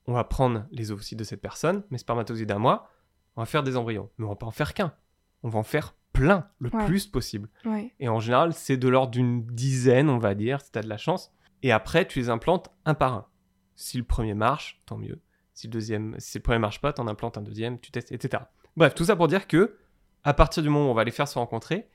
on 0.07 0.13
va 0.13 0.23
prendre 0.23 0.65
les 0.71 0.91
ovocytes 0.91 1.19
de 1.19 1.23
cette 1.23 1.41
personne, 1.41 1.83
mes 1.91 1.97
spermatozoïdes 1.97 2.51
à 2.51 2.57
moi, 2.57 2.89
on 3.37 3.41
va 3.41 3.45
faire 3.45 3.63
des 3.63 3.77
embryons, 3.77 4.09
mais 4.17 4.25
on 4.25 4.29
va 4.29 4.35
pas 4.35 4.45
en 4.47 4.51
faire 4.51 4.73
qu'un, 4.73 4.93
on 5.43 5.49
va 5.49 5.59
en 5.59 5.63
faire 5.63 5.93
plein, 6.13 6.47
le 6.59 6.69
Ouais. 6.73 6.85
plus 6.85 7.07
possible. 7.07 7.49
Ouais. 7.65 7.93
Et 7.99 8.07
en 8.09 8.19
général, 8.19 8.53
c'est 8.53 8.77
de 8.77 8.87
l'ordre 8.87 9.11
d'une 9.11 9.45
dizaine, 9.45 10.09
on 10.09 10.17
va 10.17 10.35
dire, 10.35 10.61
si 10.61 10.71
tu 10.71 10.79
as 10.79 10.81
de 10.83 10.89
la 10.89 10.97
chance. 10.97 11.31
Et 11.63 11.71
après, 11.71 12.07
tu 12.07 12.19
les 12.19 12.29
implantes 12.29 12.69
un 12.85 12.93
par 12.93 13.13
un. 13.13 13.25
Si 13.75 13.97
le 13.97 14.03
premier 14.03 14.33
marche, 14.33 14.81
tant 14.85 14.97
mieux. 14.97 15.19
Si 15.53 15.67
le 15.67 15.71
deuxième, 15.71 16.15
si 16.19 16.37
le 16.37 16.43
premier 16.43 16.59
marche 16.59 16.81
pas, 16.81 16.93
t'en 16.93 17.07
implantes 17.07 17.37
un 17.37 17.41
deuxième, 17.41 17.79
tu 17.79 17.91
testes, 17.91 18.11
etc. 18.11 18.43
Bref, 18.77 18.95
tout 18.95 19.05
ça 19.05 19.15
pour 19.15 19.27
dire 19.27 19.47
que, 19.47 19.77
à 20.23 20.33
partir 20.33 20.63
du 20.63 20.69
moment 20.69 20.87
où 20.87 20.91
on 20.91 20.93
va 20.95 21.03
les 21.03 21.11
faire 21.11 21.27
se 21.27 21.37
rencontrer, 21.37 21.89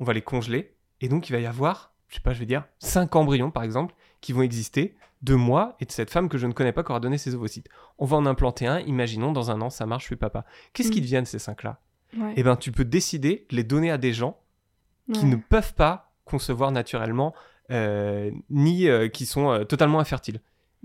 on 0.00 0.04
va 0.04 0.12
les 0.12 0.22
congeler, 0.22 0.76
et 1.00 1.08
donc 1.08 1.28
il 1.28 1.32
va 1.32 1.38
y 1.40 1.46
avoir, 1.46 1.92
je 2.08 2.16
sais 2.16 2.20
pas, 2.20 2.32
je 2.34 2.40
vais 2.40 2.46
dire, 2.46 2.64
cinq 2.78 3.14
embryons 3.16 3.50
par 3.50 3.62
exemple, 3.62 3.94
qui 4.20 4.32
vont 4.32 4.42
exister 4.42 4.96
de 5.22 5.34
moi 5.34 5.76
et 5.80 5.86
de 5.86 5.90
cette 5.92 6.10
femme 6.10 6.28
que 6.28 6.36
je 6.38 6.46
ne 6.46 6.52
connais 6.52 6.72
pas 6.72 6.82
qui 6.84 6.90
aura 6.90 7.00
donné 7.00 7.16
ses 7.18 7.34
ovocytes. 7.34 7.68
On 7.98 8.04
va 8.04 8.16
en 8.16 8.26
implanter 8.26 8.66
un, 8.66 8.80
imaginons 8.80 9.32
dans 9.32 9.50
un 9.50 9.60
an 9.60 9.70
ça 9.70 9.86
marche, 9.86 10.02
je 10.04 10.08
suis 10.08 10.16
papa. 10.16 10.44
Qu'est-ce 10.72 10.88
Mm. 10.88 10.92
qui 10.92 11.00
deviennent 11.00 11.24
ces 11.26 11.38
cinq-là? 11.38 11.80
Ouais. 12.18 12.34
Eh 12.36 12.42
ben, 12.42 12.56
tu 12.56 12.72
peux 12.72 12.84
décider 12.84 13.46
de 13.50 13.56
les 13.56 13.64
donner 13.64 13.90
à 13.90 13.98
des 13.98 14.12
gens 14.12 14.40
qui 15.12 15.26
ne 15.26 15.36
peuvent 15.36 15.74
pas 15.74 16.12
concevoir 16.24 16.72
naturellement, 16.72 17.34
euh, 17.70 18.30
ni 18.50 18.88
euh, 18.88 19.08
qui 19.08 19.26
sont 19.26 19.50
euh, 19.50 19.64
totalement 19.64 20.00
infertiles. 20.00 20.40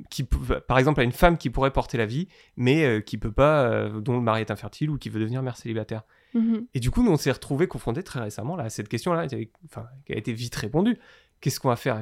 Qui, 0.09 0.23
peuvent- 0.23 0.61
par 0.67 0.77
exemple, 0.77 1.01
à 1.01 1.03
une 1.03 1.11
femme 1.11 1.37
qui 1.37 1.49
pourrait 1.49 1.71
porter 1.71 1.97
la 1.97 2.05
vie, 2.05 2.27
mais 2.55 3.03
qui 3.03 3.17
peut 3.17 3.31
pas, 3.33 3.89
dont 3.89 4.15
le 4.15 4.21
mari 4.21 4.41
est 4.41 4.51
infertile 4.51 4.89
ou 4.89 4.97
qui 4.97 5.09
veut 5.09 5.19
devenir 5.19 5.41
mère 5.43 5.57
célibataire. 5.57 6.03
Mhm. 6.33 6.67
Et 6.73 6.79
du 6.79 6.89
coup, 6.91 7.03
nous, 7.03 7.11
on 7.11 7.17
s'est 7.17 7.31
retrouvés 7.31 7.67
confrontés 7.67 8.03
très 8.03 8.19
récemment 8.21 8.55
là, 8.55 8.63
à 8.65 8.69
cette 8.69 8.87
question-là, 8.87 9.27
qui 9.27 9.35
avait- 9.35 9.51
enfin, 9.65 9.87
qui 10.05 10.13
a 10.13 10.17
été 10.17 10.31
vite 10.31 10.55
répondue. 10.55 10.97
Qu'est-ce 11.41 11.59
qu'on 11.59 11.67
va 11.69 11.75
faire? 11.75 12.01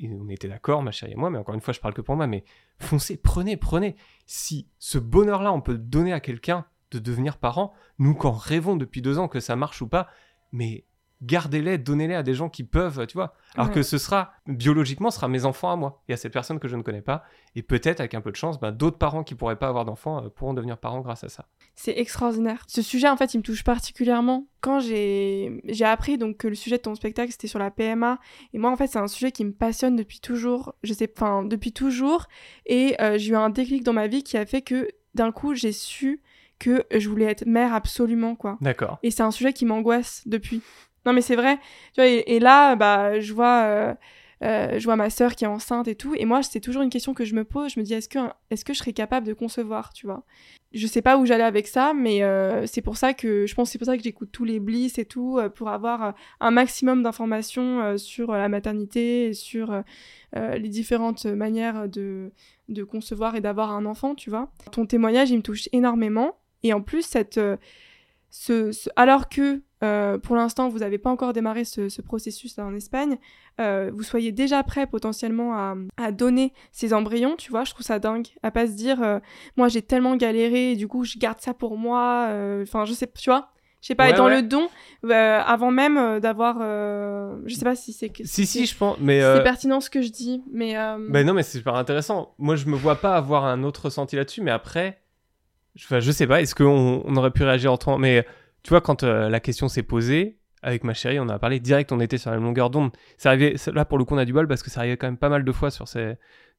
Et 0.00 0.08
on 0.10 0.28
était 0.28 0.48
d'accord, 0.48 0.82
ma 0.82 0.90
chérie 0.90 1.12
et 1.12 1.16
moi, 1.16 1.28
mais 1.28 1.38
encore 1.38 1.54
une 1.54 1.60
fois, 1.60 1.74
je 1.74 1.80
parle 1.80 1.92
que 1.92 2.00
pour 2.00 2.16
moi, 2.16 2.26
mais 2.26 2.44
foncez, 2.78 3.16
prenez, 3.16 3.56
prenez. 3.56 3.96
Si 4.26 4.68
ce 4.78 4.96
bonheur-là, 4.98 5.52
on 5.52 5.60
peut 5.60 5.72
le 5.72 5.78
donner 5.78 6.12
à 6.12 6.20
quelqu'un 6.20 6.64
de 6.90 6.98
devenir 6.98 7.36
parent, 7.38 7.72
nous, 7.98 8.14
quand 8.14 8.32
rêvons 8.32 8.76
depuis 8.76 9.02
deux 9.02 9.18
ans 9.18 9.28
que 9.28 9.40
ça 9.40 9.56
marche 9.56 9.82
ou 9.82 9.88
pas, 9.88 10.08
mais 10.52 10.84
gardez-les, 11.20 11.78
donnez-les 11.78 12.14
à 12.14 12.22
des 12.22 12.32
gens 12.34 12.48
qui 12.48 12.62
peuvent, 12.62 13.04
tu 13.08 13.14
vois. 13.16 13.34
Alors 13.56 13.66
Ouais. 13.68 13.74
que 13.74 13.82
ce 13.82 13.98
sera, 13.98 14.30
biologiquement, 14.46 15.10
ce 15.10 15.16
sera 15.16 15.26
mes 15.26 15.44
enfants 15.46 15.72
à 15.72 15.74
moi 15.76 16.00
et 16.08 16.12
à 16.12 16.16
cette 16.16 16.32
personne 16.32 16.60
que 16.60 16.68
je 16.68 16.76
ne 16.76 16.82
connais 16.82 17.02
pas. 17.02 17.24
Et 17.56 17.62
peut-être, 17.64 17.98
avec 17.98 18.14
un 18.14 18.20
peu 18.20 18.30
de 18.30 18.36
chance, 18.36 18.60
ben, 18.60 18.70
d'autres 18.70 18.98
parents 18.98 19.24
qui 19.24 19.34
pourraient 19.34 19.58
pas 19.58 19.66
avoir 19.66 19.84
d'enfants 19.84 20.24
euh, 20.24 20.28
pourront 20.28 20.54
devenir 20.54 20.78
parents 20.78 21.00
grâce 21.00 21.24
à 21.24 21.28
ça. 21.28 21.46
C'est 21.74 21.98
extraordinaire. 21.98 22.62
Ce 22.68 22.82
sujet, 22.82 23.08
en 23.08 23.16
fait, 23.16 23.34
il 23.34 23.38
me 23.38 23.42
touche 23.42 23.64
particulièrement. 23.64 24.46
Quand 24.60 24.78
j'ai 24.78 25.60
j'ai 25.64 25.84
appris 25.84 26.18
donc 26.18 26.36
que 26.36 26.46
le 26.46 26.54
sujet 26.54 26.76
de 26.78 26.82
ton 26.82 26.94
spectacle 26.94 27.32
c'était 27.32 27.48
sur 27.48 27.58
la 27.58 27.72
PMA, 27.72 28.20
et 28.52 28.58
moi, 28.58 28.70
en 28.70 28.76
fait, 28.76 28.86
c'est 28.86 28.98
un 29.00 29.08
sujet 29.08 29.32
qui 29.32 29.44
me 29.44 29.52
passionne 29.52 29.96
depuis 29.96 30.20
toujours. 30.20 30.74
Je 30.84 30.92
sais, 30.92 31.12
enfin, 31.16 31.42
depuis 31.42 31.72
toujours. 31.72 32.26
Et 32.66 32.94
euh, 33.00 33.18
j'ai 33.18 33.32
eu 33.32 33.36
un 33.36 33.50
déclic 33.50 33.82
dans 33.82 33.92
ma 33.92 34.06
vie 34.06 34.22
qui 34.22 34.36
a 34.36 34.46
fait 34.46 34.62
que 34.62 34.86
d'un 35.14 35.32
coup, 35.32 35.54
j'ai 35.56 35.72
su 35.72 36.22
que 36.58 36.84
je 36.96 37.08
voulais 37.08 37.26
être 37.26 37.46
mère 37.46 37.72
absolument, 37.72 38.34
quoi. 38.34 38.58
D'accord. 38.60 38.98
Et 39.02 39.10
c'est 39.10 39.22
un 39.22 39.30
sujet 39.30 39.52
qui 39.52 39.64
m'angoisse 39.64 40.22
depuis. 40.26 40.62
Non, 41.06 41.12
mais 41.12 41.22
c'est 41.22 41.36
vrai. 41.36 41.56
Tu 41.94 42.00
vois, 42.00 42.06
et, 42.06 42.24
et 42.26 42.40
là, 42.40 42.76
bah, 42.76 43.20
je 43.20 43.32
vois, 43.32 43.62
euh, 43.64 43.94
euh, 44.42 44.78
je 44.78 44.84
vois 44.84 44.96
ma 44.96 45.10
sœur 45.10 45.34
qui 45.36 45.44
est 45.44 45.48
enceinte 45.48 45.88
et 45.88 45.94
tout. 45.94 46.14
Et 46.16 46.24
moi, 46.24 46.42
c'est 46.42 46.60
toujours 46.60 46.82
une 46.82 46.90
question 46.90 47.14
que 47.14 47.24
je 47.24 47.34
me 47.34 47.44
pose. 47.44 47.72
Je 47.72 47.80
me 47.80 47.84
dis, 47.84 47.94
est-ce 47.94 48.08
que, 48.08 48.18
est-ce 48.50 48.64
que 48.64 48.72
je 48.72 48.78
serais 48.78 48.92
capable 48.92 49.26
de 49.26 49.32
concevoir, 49.32 49.92
tu 49.92 50.06
vois? 50.06 50.24
Je 50.72 50.86
sais 50.86 51.00
pas 51.00 51.16
où 51.16 51.24
j'allais 51.24 51.44
avec 51.44 51.66
ça, 51.66 51.94
mais 51.94 52.22
euh, 52.22 52.66
c'est 52.66 52.82
pour 52.82 52.98
ça 52.98 53.14
que 53.14 53.46
je 53.46 53.54
pense 53.54 53.70
c'est 53.70 53.78
pour 53.78 53.86
ça 53.86 53.96
que 53.96 54.02
j'écoute 54.02 54.28
tous 54.30 54.44
les 54.44 54.60
bliss 54.60 54.98
et 54.98 55.06
tout 55.06 55.40
pour 55.54 55.70
avoir 55.70 56.12
un 56.40 56.50
maximum 56.50 57.02
d'informations 57.02 57.96
sur 57.96 58.32
la 58.32 58.50
maternité 58.50 59.28
et 59.28 59.32
sur 59.32 59.82
les 60.36 60.68
différentes 60.68 61.24
manières 61.24 61.88
de 61.88 62.32
de 62.68 62.84
concevoir 62.84 63.34
et 63.34 63.40
d'avoir 63.40 63.72
un 63.72 63.86
enfant, 63.86 64.14
tu 64.14 64.28
vois? 64.28 64.50
Ton 64.70 64.84
témoignage, 64.84 65.30
il 65.30 65.38
me 65.38 65.42
touche 65.42 65.70
énormément. 65.72 66.36
Et 66.62 66.72
en 66.72 66.80
plus, 66.82 67.02
cette, 67.02 67.38
euh, 67.38 67.56
ce, 68.30 68.72
ce- 68.72 68.90
alors 68.96 69.28
que 69.28 69.62
euh, 69.84 70.18
pour 70.18 70.34
l'instant, 70.34 70.68
vous 70.68 70.80
n'avez 70.80 70.98
pas 70.98 71.08
encore 71.10 71.32
démarré 71.32 71.64
ce, 71.64 71.88
ce 71.88 72.02
processus 72.02 72.58
en 72.58 72.74
Espagne, 72.74 73.16
euh, 73.60 73.90
vous 73.94 74.02
soyez 74.02 74.32
déjà 74.32 74.62
prêt 74.64 74.88
potentiellement 74.88 75.54
à, 75.54 75.76
à 75.96 76.10
donner 76.10 76.52
ces 76.72 76.92
embryons, 76.92 77.36
tu 77.36 77.50
vois, 77.52 77.62
je 77.64 77.70
trouve 77.72 77.86
ça 77.86 78.00
dingue. 78.00 78.26
À 78.42 78.50
pas 78.50 78.66
se 78.66 78.72
dire, 78.72 79.00
euh, 79.02 79.20
moi 79.56 79.68
j'ai 79.68 79.82
tellement 79.82 80.16
galéré, 80.16 80.72
et 80.72 80.76
du 80.76 80.88
coup 80.88 81.04
je 81.04 81.16
garde 81.16 81.40
ça 81.40 81.54
pour 81.54 81.78
moi. 81.78 82.28
Enfin, 82.62 82.84
je 82.86 82.92
sais, 82.92 83.06
tu 83.16 83.30
vois, 83.30 83.50
je 83.80 83.86
sais 83.86 83.94
pas, 83.94 84.08
Ouais, 84.08 84.14
dans 84.14 84.26
ouais. 84.26 84.42
le 84.42 84.42
don 84.42 84.68
euh, 85.04 85.40
avant 85.46 85.70
même 85.70 85.96
euh, 85.96 86.18
d'avoir. 86.18 86.58
euh, 86.60 87.36
je 87.46 87.54
sais 87.54 87.64
pas 87.64 87.76
si 87.76 87.92
c'est. 87.92 88.10
Si, 88.24 88.46
si, 88.46 88.66
je 88.66 88.76
pense. 88.76 88.96
Mais 89.00 89.20
c'est 89.20 89.44
pertinent 89.44 89.80
ce 89.80 89.90
que 89.90 90.02
je 90.02 90.10
dis, 90.10 90.42
mais. 90.52 90.74
Ben 91.08 91.24
non, 91.24 91.34
mais 91.34 91.44
c'est 91.44 91.58
super 91.58 91.76
intéressant. 91.76 92.34
Moi, 92.38 92.56
je 92.56 92.66
me 92.66 92.74
vois 92.76 92.96
pas 92.96 93.14
avoir 93.16 93.44
un 93.44 93.62
autre 93.62 93.84
ressenti 93.84 94.16
là-dessus, 94.16 94.42
mais 94.42 94.50
après, 94.50 95.00
enfin, 95.84 96.00
je 96.00 96.10
sais 96.10 96.26
pas, 96.26 96.40
est-ce 96.40 96.54
qu'on 96.54 97.02
on 97.04 97.16
aurait 97.16 97.30
pu 97.30 97.44
réagir 97.44 97.72
autrement? 97.72 97.98
Mais 97.98 98.26
tu 98.62 98.70
vois, 98.70 98.80
quand 98.80 99.02
euh, 99.02 99.28
la 99.28 99.40
question 99.40 99.68
s'est 99.68 99.82
posée, 99.82 100.38
avec 100.62 100.84
ma 100.84 100.94
chérie, 100.94 101.20
on 101.20 101.24
en 101.24 101.28
a 101.28 101.38
parlé 101.38 101.60
direct, 101.60 101.92
on 101.92 102.00
était 102.00 102.18
sur 102.18 102.30
la 102.30 102.36
même 102.36 102.44
longueur 102.44 102.70
d'onde. 102.70 102.90
Ça 103.16 103.30
arrivait, 103.30 103.54
là, 103.72 103.84
pour 103.84 103.98
le 103.98 104.04
coup, 104.04 104.14
on 104.14 104.18
a 104.18 104.24
du 104.24 104.32
bol 104.32 104.48
parce 104.48 104.62
que 104.62 104.70
ça 104.70 104.80
arrivait 104.80 104.96
quand 104.96 105.06
même 105.06 105.16
pas 105.16 105.28
mal 105.28 105.44
de 105.44 105.52
fois 105.52 105.70
sur 105.70 105.86
ces, 105.86 106.16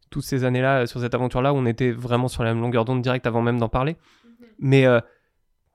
toutes 0.09 0.23
ces 0.23 0.43
années-là, 0.43 0.87
sur 0.87 1.01
cette 1.01 1.13
aventure-là, 1.13 1.53
où 1.53 1.57
on 1.57 1.65
était 1.65 1.91
vraiment 1.91 2.27
sur 2.27 2.43
la 2.43 2.53
même 2.53 2.61
longueur 2.61 2.85
d'onde 2.85 3.01
direct 3.01 3.27
avant 3.27 3.41
même 3.41 3.59
d'en 3.59 3.69
parler. 3.69 3.97
Mais 4.59 4.85
euh, 4.85 5.01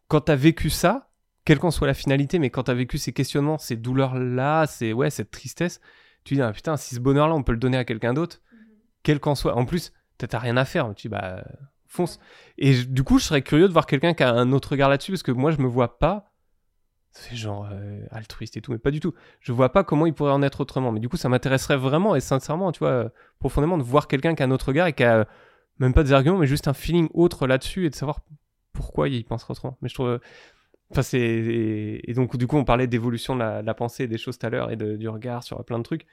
quand 0.08 0.22
t'as 0.22 0.36
vécu 0.36 0.70
ça, 0.70 1.10
quelle 1.44 1.58
qu'en 1.58 1.70
soit 1.70 1.86
la 1.86 1.94
finalité, 1.94 2.38
mais 2.38 2.50
quand 2.50 2.64
t'as 2.64 2.74
vécu 2.74 2.96
ces 2.96 3.12
questionnements, 3.12 3.58
ces 3.58 3.76
douleurs-là, 3.76 4.66
ces, 4.66 4.92
ouais, 4.92 5.10
cette 5.10 5.30
tristesse, 5.30 5.80
tu 6.24 6.34
dis, 6.34 6.42
ah, 6.42 6.52
putain, 6.52 6.76
si 6.76 6.94
ce 6.94 7.00
bonheur-là, 7.00 7.34
on 7.34 7.42
peut 7.42 7.52
le 7.52 7.58
donner 7.58 7.76
à 7.76 7.84
quelqu'un 7.84 8.14
d'autre, 8.14 8.40
quel 9.02 9.20
qu'en 9.20 9.34
soit. 9.34 9.54
En 9.54 9.66
plus, 9.66 9.92
t'as 10.16 10.38
rien 10.38 10.56
à 10.56 10.64
faire. 10.64 10.94
Tu 10.94 11.08
dis, 11.08 11.10
bah, 11.10 11.44
fonce. 11.94 12.18
Et 12.58 12.74
du 12.84 13.02
coup, 13.04 13.18
je 13.18 13.24
serais 13.24 13.42
curieux 13.42 13.68
de 13.68 13.72
voir 13.72 13.86
quelqu'un 13.86 14.14
qui 14.14 14.22
a 14.22 14.30
un 14.30 14.52
autre 14.52 14.70
regard 14.70 14.90
là-dessus, 14.90 15.12
parce 15.12 15.22
que 15.22 15.32
moi, 15.32 15.50
je 15.50 15.58
me 15.58 15.66
vois 15.66 15.98
pas. 15.98 16.32
C'est 17.12 17.36
genre 17.36 17.68
euh, 17.70 18.04
altruiste 18.10 18.56
et 18.56 18.60
tout, 18.60 18.72
mais 18.72 18.78
pas 18.78 18.90
du 18.90 18.98
tout. 18.98 19.14
Je 19.40 19.52
vois 19.52 19.70
pas 19.72 19.84
comment 19.84 20.04
il 20.04 20.12
pourrait 20.12 20.32
en 20.32 20.42
être 20.42 20.60
autrement. 20.60 20.90
Mais 20.90 20.98
du 20.98 21.08
coup, 21.08 21.16
ça 21.16 21.28
m'intéresserait 21.28 21.76
vraiment 21.76 22.16
et 22.16 22.20
sincèrement, 22.20 22.72
tu 22.72 22.80
vois, 22.80 23.10
profondément, 23.38 23.78
de 23.78 23.84
voir 23.84 24.08
quelqu'un 24.08 24.34
qui 24.34 24.42
a 24.42 24.46
un 24.46 24.50
autre 24.50 24.66
regard 24.66 24.88
et 24.88 24.92
qui 24.92 25.04
a 25.04 25.18
euh, 25.18 25.24
même 25.78 25.94
pas 25.94 26.02
des 26.02 26.12
arguments, 26.12 26.38
mais 26.38 26.46
juste 26.48 26.66
un 26.66 26.74
feeling 26.74 27.08
autre 27.14 27.46
là-dessus 27.46 27.86
et 27.86 27.90
de 27.90 27.94
savoir 27.94 28.20
pourquoi 28.72 29.08
il 29.08 29.24
penserait 29.24 29.52
autrement. 29.52 29.78
Mais 29.80 29.88
je 29.88 29.94
trouve. 29.94 30.20
Enfin, 30.90 31.02
c'est. 31.02 31.20
Et, 31.20 32.14
donc, 32.14 32.36
du 32.36 32.48
coup, 32.48 32.56
on 32.56 32.64
parlait 32.64 32.88
d'évolution 32.88 33.36
de 33.36 33.40
la, 33.40 33.74
pensée 33.74 34.08
des 34.08 34.18
choses 34.18 34.36
tout 34.36 34.46
à 34.46 34.50
l'heure 34.50 34.72
et 34.72 34.76
de- 34.76 34.96
du 34.96 35.08
regard 35.08 35.44
sur 35.44 35.64
plein 35.64 35.78
de 35.78 35.84
trucs. 35.84 36.06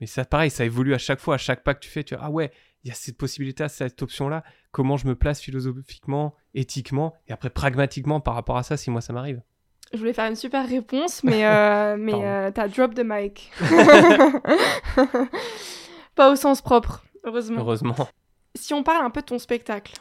Mais 0.00 0.06
ça, 0.06 0.24
pareil, 0.24 0.50
ça 0.50 0.64
évolue 0.64 0.94
à 0.94 0.98
chaque 0.98 1.20
fois, 1.20 1.34
à 1.34 1.38
chaque 1.38 1.64
pas 1.64 1.74
que 1.74 1.80
tu 1.80 1.90
fais. 1.90 2.04
Tu 2.04 2.14
vois, 2.14 2.24
ah 2.24 2.30
ouais, 2.30 2.52
il 2.84 2.88
y 2.88 2.90
a 2.90 2.94
cette 2.94 3.16
possibilité, 3.16 3.66
cette 3.68 4.00
option-là. 4.02 4.44
Comment 4.70 4.96
je 4.96 5.06
me 5.06 5.14
place 5.14 5.40
philosophiquement, 5.40 6.34
éthiquement 6.54 7.14
et 7.28 7.32
après 7.32 7.50
pragmatiquement 7.50 8.20
par 8.20 8.34
rapport 8.34 8.56
à 8.58 8.62
ça 8.62 8.76
si 8.76 8.90
moi 8.90 9.00
ça 9.00 9.12
m'arrive? 9.12 9.40
Je 9.92 9.98
voulais 9.98 10.12
faire 10.12 10.28
une 10.28 10.36
super 10.36 10.68
réponse, 10.68 11.22
mais, 11.24 11.46
euh, 11.46 11.96
mais 11.98 12.14
euh, 12.14 12.50
t'as 12.52 12.68
drop 12.68 12.94
the 12.94 13.02
mic. 13.04 13.50
Pas 16.14 16.30
au 16.30 16.36
sens 16.36 16.62
propre, 16.62 17.04
heureusement. 17.24 17.58
Heureusement. 17.60 17.94
Si 18.54 18.72
on 18.74 18.82
parle 18.82 19.04
un 19.04 19.10
peu 19.10 19.20
de 19.20 19.26
ton 19.26 19.38
spectacle. 19.38 19.94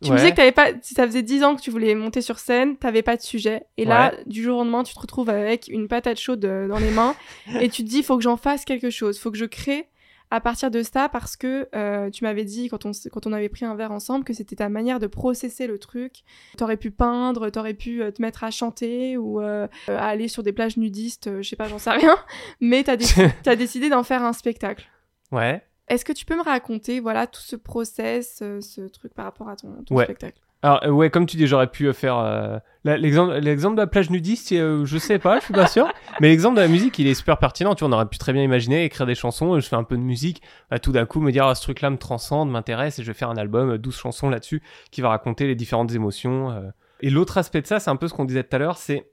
Tu 0.00 0.08
me 0.10 0.14
Ouais. 0.14 0.16
disais 0.16 0.30
que 0.30 0.36
t'avais 0.36 0.50
pas, 0.52 0.68
si 0.80 0.94
ça 0.94 1.06
faisait 1.06 1.22
10 1.22 1.44
ans 1.44 1.54
que 1.56 1.60
tu 1.60 1.70
voulais 1.70 1.94
monter 1.94 2.22
sur 2.22 2.38
scène, 2.38 2.78
t'avais 2.78 3.02
pas 3.02 3.16
de 3.18 3.22
sujet. 3.22 3.64
Et 3.76 3.84
là, 3.84 4.14
du 4.24 4.42
jour 4.42 4.56
au 4.56 4.60
lendemain, 4.62 4.82
tu 4.82 4.94
te 4.94 4.98
retrouves 4.98 5.28
avec 5.28 5.68
une 5.68 5.88
patate 5.88 6.18
chaude 6.18 6.42
euh, 6.46 6.66
dans 6.66 6.78
les 6.78 6.90
mains 6.90 7.14
et 7.60 7.68
tu 7.68 7.84
te 7.84 7.88
dis, 7.88 8.02
faut 8.02 8.16
que 8.16 8.22
j'en 8.22 8.38
fasse 8.38 8.64
quelque 8.64 8.88
chose, 8.88 9.18
faut 9.18 9.30
que 9.30 9.36
je 9.36 9.44
crée 9.44 9.86
à 10.34 10.40
partir 10.40 10.70
de 10.70 10.82
ça 10.82 11.08
parce 11.08 11.36
que 11.36 11.68
euh, 11.76 12.10
tu 12.10 12.24
m'avais 12.24 12.44
dit 12.44 12.68
quand 12.68 12.84
on, 12.86 12.90
s- 12.90 13.08
quand 13.12 13.26
on 13.26 13.32
avait 13.32 13.48
pris 13.48 13.64
un 13.64 13.74
verre 13.76 13.92
ensemble 13.92 14.24
que 14.24 14.32
c'était 14.32 14.56
ta 14.56 14.68
manière 14.68 14.98
de 14.98 15.06
processer 15.06 15.66
le 15.66 15.78
truc. 15.78 16.24
T'aurais 16.56 16.76
pu 16.76 16.90
peindre, 16.90 17.50
t'aurais 17.50 17.74
pu 17.74 18.02
euh, 18.02 18.10
te 18.10 18.20
mettre 18.20 18.42
à 18.44 18.50
chanter 18.50 19.16
ou 19.16 19.40
euh, 19.40 19.68
à 19.88 20.08
aller 20.08 20.26
sur 20.28 20.42
des 20.42 20.52
plages 20.52 20.76
nudistes, 20.76 21.40
je 21.40 21.48
sais 21.48 21.56
pas, 21.56 21.68
j'en 21.68 21.78
sais 21.78 21.90
rien. 21.90 22.16
Mais 22.60 22.82
t'as 22.82 22.96
déc- 22.96 23.30
t'as 23.44 23.56
décidé 23.56 23.88
d'en 23.88 24.02
faire 24.02 24.22
un 24.24 24.32
spectacle. 24.32 24.86
Ouais. 25.30 25.62
Est-ce 25.88 26.04
que 26.04 26.12
tu 26.12 26.24
peux 26.24 26.36
me 26.36 26.42
raconter, 26.42 26.98
voilà, 27.00 27.26
tout 27.26 27.42
ce 27.42 27.56
process, 27.56 28.38
ce 28.38 28.88
truc 28.88 29.12
par 29.14 29.26
rapport 29.26 29.48
à 29.48 29.56
ton, 29.56 29.82
ton 29.86 29.94
Ouais. 29.96 30.04
spectacle? 30.04 30.40
Alors, 30.64 30.80
euh, 30.84 30.88
ouais, 30.90 31.10
comme 31.10 31.26
tu 31.26 31.36
dis, 31.36 31.46
j'aurais 31.46 31.66
pu 31.70 31.86
euh, 31.88 31.92
faire. 31.92 32.16
euh, 32.18 32.58
la- 32.84 32.96
L'exemple 32.96 33.34
l'exemple 33.34 33.76
de 33.76 33.82
la 33.82 33.86
plage 33.86 34.08
nudiste, 34.10 34.50
euh, 34.52 34.84
je 34.86 34.96
sais 34.98 35.18
pas, 35.18 35.38
je 35.38 35.44
suis 35.44 35.52
pas 35.54 35.66
sûr. 35.66 35.86
mais 36.20 36.28
l'exemple 36.28 36.56
de 36.56 36.62
la 36.62 36.68
musique, 36.68 36.98
il 36.98 37.06
est 37.06 37.14
super 37.14 37.38
pertinent. 37.38 37.74
Tu 37.74 37.80
vois, 37.84 37.90
on 37.90 37.92
aurait 37.92 38.06
pu 38.08 38.16
très 38.18 38.32
bien 38.32 38.42
imaginer 38.42 38.84
écrire 38.84 39.06
des 39.06 39.14
chansons. 39.14 39.54
euh, 39.56 39.60
Je 39.60 39.68
fais 39.68 39.76
un 39.76 39.84
peu 39.84 39.96
de 39.96 40.02
musique. 40.02 40.40
bah, 40.70 40.78
tout 40.78 40.90
d'un 40.92 41.04
coup, 41.06 41.20
me 41.20 41.30
dire, 41.32 41.44
ah, 41.46 41.54
ce 41.54 41.62
truc-là 41.62 41.90
me 41.90 41.98
transcende, 41.98 42.50
m'intéresse, 42.50 42.98
et 42.98 43.02
je 43.02 43.08
vais 43.12 43.14
faire 43.18 43.28
un 43.30 43.36
album, 43.36 43.72
euh, 43.72 43.78
12 43.78 43.96
chansons 43.96 44.30
là-dessus, 44.30 44.62
qui 44.90 45.02
va 45.02 45.10
raconter 45.10 45.46
les 45.46 45.54
différentes 45.54 45.92
émotions. 45.92 46.50
euh. 46.50 46.62
Et 47.00 47.10
l'autre 47.10 47.36
aspect 47.38 47.60
de 47.60 47.66
ça, 47.66 47.78
c'est 47.78 47.90
un 47.90 47.96
peu 47.96 48.08
ce 48.08 48.14
qu'on 48.14 48.24
disait 48.24 48.42
tout 48.44 48.56
à 48.56 48.58
l'heure, 48.58 48.78
c'est 48.78 49.06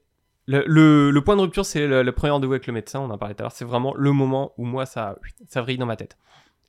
Le, 0.46 0.64
le- 0.66 1.10
le 1.12 1.20
point 1.22 1.36
de 1.36 1.42
rupture, 1.42 1.64
c'est 1.66 1.86
le, 1.86 2.02
le 2.02 2.12
premier 2.12 2.30
rendez-vous 2.32 2.54
avec 2.54 2.66
le 2.66 2.72
médecin, 2.72 2.98
on 3.00 3.10
en 3.10 3.18
parlait 3.18 3.34
tout 3.34 3.42
à 3.42 3.44
l'heure. 3.44 3.52
C'est 3.52 3.64
vraiment 3.64 3.94
le 3.94 4.10
moment 4.10 4.52
où 4.56 4.64
moi, 4.64 4.86
ça, 4.86 5.16
ça 5.48 5.60
vrille 5.62 5.78
dans 5.78 5.86
ma 5.86 5.94
tête. 5.96 6.16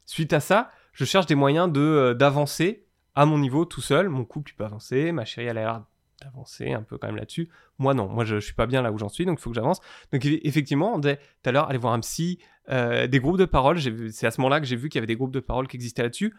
Suite 0.06 0.32
à 0.34 0.40
ça, 0.42 0.70
je 0.92 1.06
cherche 1.06 1.26
des 1.26 1.34
moyens 1.36 1.72
de 1.72 1.80
euh, 1.82 2.14
d'avancer 2.14 2.83
à 3.16 3.26
mon 3.26 3.38
niveau 3.38 3.66
tout 3.66 3.82
seul. 3.82 4.10
Mon 4.10 4.26
couple, 4.26 4.52
il 4.52 4.56
peut 4.56 4.66
avancer. 4.66 5.12
Ma 5.12 5.26
chérie, 5.26 5.48
elle 5.48 5.58
a 5.58 5.62
l'air 5.62 5.86
d'avancer 6.22 6.72
un 6.72 6.84
peu 6.84 6.98
quand 6.98 7.08
même 7.08 7.18
là-dessus. 7.18 7.50
Moi, 7.80 7.94
non. 7.94 8.08
Moi, 8.08 8.24
je, 8.24 8.36
je 8.36 8.46
suis 8.46 8.54
pas 8.54 8.68
bien 8.68 8.82
là 8.82 8.92
où 8.92 8.98
j'en 8.98 9.10
suis, 9.10 9.26
donc 9.26 9.40
il 9.40 9.42
faut 9.42 9.50
que 9.50 9.56
j'avance. 9.56 9.82
Donc, 10.12 10.24
eff- 10.24 10.40
effectivement, 10.44 10.94
on 10.94 11.02
tout 11.02 11.10
à 11.46 11.52
l'heure, 11.52 11.70
aller 11.70 11.78
voir 11.78 11.94
un 11.94 12.00
psy, 12.00 12.40
euh, 12.70 13.08
des 13.08 13.20
groupes 13.20 13.38
de 13.38 13.46
parole. 13.46 13.80
C'est 14.12 14.28
à 14.28 14.32
ce 14.32 14.40
moment-là 14.42 14.60
que 14.60 14.66
j'ai 14.66 14.76
vu 14.76 14.90
qu'il 14.90 14.98
y 14.98 15.00
avait 15.00 15.08
des 15.08 15.16
groupes 15.16 15.34
de 15.34 15.40
parole 15.42 15.68
qui 15.68 15.76
existaient 15.76 16.04
là-dessus. 16.04 16.34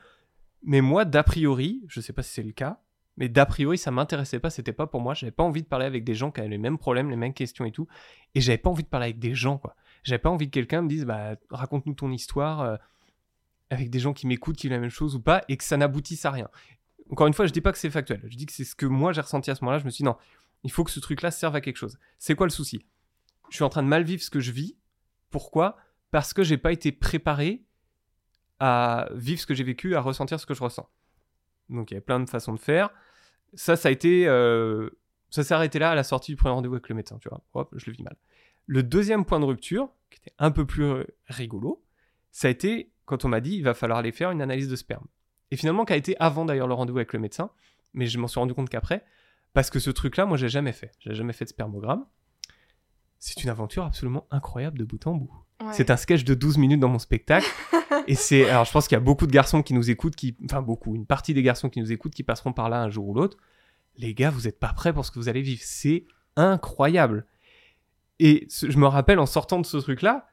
Mais 0.63 0.81
moi, 0.81 1.05
d'a 1.05 1.23
priori, 1.23 1.85
je 1.89 2.01
sais 2.01 2.15
pas 2.15 2.23
si 2.23 2.33
c'est 2.33 2.43
le 2.43 2.53
cas, 2.53 2.81
mais 3.19 3.29
d'a 3.29 3.45
priori, 3.45 3.77
ça 3.77 3.91
m'intéressait 3.91 4.41
pas, 4.41 4.49
c'était 4.49 4.73
pas 4.73 4.87
pour 4.87 5.01
moi. 5.01 5.13
J'avais 5.13 5.31
pas 5.31 5.43
envie 5.45 5.63
de 5.63 5.69
parler 5.69 5.85
avec 5.85 6.03
des 6.05 6.15
gens 6.15 6.31
qui 6.31 6.41
avaient 6.41 6.49
les 6.49 6.59
mêmes 6.59 6.79
problèmes, 6.79 7.11
les 7.11 7.17
mêmes 7.17 7.35
questions 7.35 7.67
et 7.67 7.71
tout. 7.71 7.87
Et 8.35 8.41
j'avais 8.41 8.59
pas 8.59 8.71
envie 8.71 8.83
de 8.83 8.89
parler 8.89 9.07
avec 9.07 9.19
des 9.19 9.35
gens, 9.35 9.59
quoi. 9.59 9.77
J'avais 10.03 10.19
pas 10.19 10.31
envie 10.31 10.47
que 10.47 10.53
quelqu'un 10.53 10.83
me 10.83 10.89
dise, 10.89 11.05
bah, 11.05 11.37
raconte-nous 11.51 11.95
ton 11.95 12.11
histoire 12.11 12.61
euh, 12.63 12.77
avec 13.71 13.91
des 13.91 13.99
gens 13.99 14.13
qui 14.13 14.27
m'écoutent, 14.27 14.57
qui 14.57 14.67
vivent 14.67 14.77
la 14.77 14.81
même 14.81 14.91
chose 14.91 15.15
ou 15.15 15.21
pas, 15.21 15.43
et 15.49 15.57
que 15.57 15.65
ça 15.65 15.77
n'aboutisse 15.77 16.25
à 16.25 16.31
rien. 16.31 16.49
Encore 17.11 17.27
une 17.27 17.35
fois, 17.35 17.47
je 17.47 17.53
dis 17.53 17.61
pas 17.61 17.73
que 17.73 17.79
c'est 17.79 17.91
factuel. 17.91 18.23
Je 18.29 18.37
dis 18.37 18.47
que 18.47 18.53
c'est 18.53 18.65
ce 18.65 18.75
que 18.75 18.87
moi 18.87 19.13
j'ai 19.13 19.21
ressenti 19.21 19.51
à 19.51 19.55
ce 19.55 19.63
moment-là. 19.65 19.79
Je 19.79 19.85
me 19.85 19.91
suis 19.91 20.03
dit, 20.03 20.07
non, 20.07 20.17
il 20.63 20.73
faut 20.73 20.85
que 20.85 20.91
ce 20.91 21.01
truc-là 21.01 21.31
serve 21.31 21.55
à 21.57 21.61
quelque 21.61 21.77
chose. 21.77 21.99
C'est 22.19 22.35
quoi 22.35 22.47
le 22.47 22.51
souci? 22.51 22.87
Je 23.51 23.57
suis 23.57 23.65
en 23.65 23.69
train 23.69 23.83
de 23.83 23.89
mal 23.89 24.05
vivre 24.05 24.23
ce 24.23 24.31
que 24.31 24.41
je 24.41 24.53
vis. 24.53 24.77
Pourquoi? 25.31 25.77
Parce 26.11 26.33
que 26.33 26.43
j'ai 26.43 26.57
pas 26.57 26.73
été 26.73 26.93
préparé 26.93 27.65
à 28.59 29.09
vivre 29.13 29.41
ce 29.41 29.47
que 29.47 29.55
j'ai 29.55 29.65
vécu, 29.65 29.95
à 29.95 30.01
ressentir 30.01 30.41
ce 30.41 30.47
que 30.47 30.55
je 30.55 30.63
ressens. 30.63 30.89
Donc 31.69 31.91
il 31.91 31.95
y 31.95 31.97
avait 31.97 32.05
plein 32.05 32.21
de 32.21 32.29
façons 32.29 32.53
de 32.53 32.59
faire. 32.59 32.91
Ça, 33.55 33.77
ça 33.77 33.89
a 33.89 33.93
été, 33.93 34.27
euh, 34.27 34.91
ça 35.31 35.45
s'est 35.45 35.55
arrêté 35.55 35.79
là 35.79 35.91
à 35.91 35.95
la 35.95 36.05
sortie 36.05 36.33
du 36.33 36.37
premier 36.37 36.55
rendez-vous 36.55 36.75
avec 36.75 36.89
le 36.89 36.95
médecin, 36.95 37.19
tu 37.19 37.29
vois. 37.29 37.43
Hop, 37.55 37.75
je 37.77 37.87
le 37.87 37.93
vis 37.97 38.03
mal. 38.03 38.17
Le 38.67 38.83
deuxième 38.83 39.25
point 39.25 39.41
de 39.41 39.45
rupture, 39.45 39.91
qui 40.11 40.19
était 40.19 40.35
un 40.39 40.51
peu 40.51 40.67
plus 40.67 40.85
euh, 40.85 41.05
rigolo, 41.27 41.85
ça 42.31 42.49
a 42.49 42.51
été 42.51 42.93
quand 43.05 43.25
on 43.25 43.29
m'a 43.29 43.41
dit 43.41 43.57
il 43.57 43.63
va 43.63 43.75
falloir 43.75 43.99
aller 43.99 44.13
faire 44.13 44.31
une 44.31 44.43
analyse 44.43 44.69
de 44.69 44.77
sperme. 44.77 45.07
Et 45.51 45.57
finalement, 45.57 45.85
qui 45.85 45.93
a 45.93 45.97
été 45.97 46.17
avant 46.21 46.45
d'ailleurs 46.45 46.67
le 46.69 46.75
rendez-vous 46.75 46.99
avec 46.99 47.13
le 47.13 47.19
médecin, 47.19 47.51
mais 47.93 48.07
je 48.07 48.19
m'en 48.19 48.27
suis 48.29 48.41
rendu 48.41 48.55
compte 48.55 48.69
qu'après, 48.71 49.05
parce 49.53 49.71
que 49.71 49.79
ce 49.79 49.91
truc-là, 49.91 50.27
moi, 50.27 50.37
j'ai 50.37 50.49
jamais 50.49 50.73
fait. 50.73 50.91
J'ai 51.01 51.15
jamais 51.15 51.33
fait 51.33 51.45
de 51.45 51.51
spermogramme. 51.51 52.05
C'est 53.19 53.43
une 53.43 53.51
aventure 53.51 53.85
absolument 53.85 54.27
incroyable 54.31 54.79
de 54.79 54.85
bout 54.85 55.07
en 55.07 55.15
bout. 55.15 55.33
Ouais. 55.63 55.73
C'est 55.73 55.91
un 55.91 55.97
sketch 55.97 56.25
de 56.25 56.35
12 56.35 56.59
minutes 56.59 56.81
dans 56.81 56.89
mon 56.89 56.99
spectacle. 56.99 57.47
et 58.09 58.15
c'est. 58.17 58.49
Alors, 58.51 58.65
je 58.65 58.73
pense 58.73 58.89
qu'il 58.89 58.97
y 58.97 59.01
a 59.01 59.01
beaucoup 59.01 59.27
de 59.27 59.33
garçons 59.33 59.63
qui 59.63 59.73
nous 59.73 59.91
écoutent, 59.91 60.17
qui. 60.17 60.37
Enfin, 60.45 60.61
beaucoup. 60.61 60.95
Une 60.95 61.07
partie 61.07 61.33
des 61.33 61.43
garçons 61.43 61.71
qui 61.71 61.81
nous 61.81 61.93
écoutent 61.93 62.15
qui 62.15 62.23
passeront 62.25 62.53
par 62.53 62.69
là 62.69 62.83
un 62.83 62.91
jour 62.91 63.07
ou 63.09 63.15
l'autre. 63.15 63.37
Les 63.97 64.13
gars, 64.13 64.31
vous 64.31 64.43
n'êtes 64.43 64.59
pas 64.59 64.73
prêts 64.73 64.93
pour 64.93 65.05
ce 65.07 65.11
que 65.13 65.19
vous 65.21 65.29
allez 65.29 65.41
vivre. 65.43 65.63
C'est 65.65 66.05
incroyable. 66.37 67.27
Et 68.19 68.47
ce- 68.51 68.69
je 68.71 68.77
me 68.79 68.87
rappelle 68.87 69.19
en 69.21 69.27
sortant 69.27 69.61
de 69.61 69.67
ce 69.67 69.77
truc-là, 69.77 70.27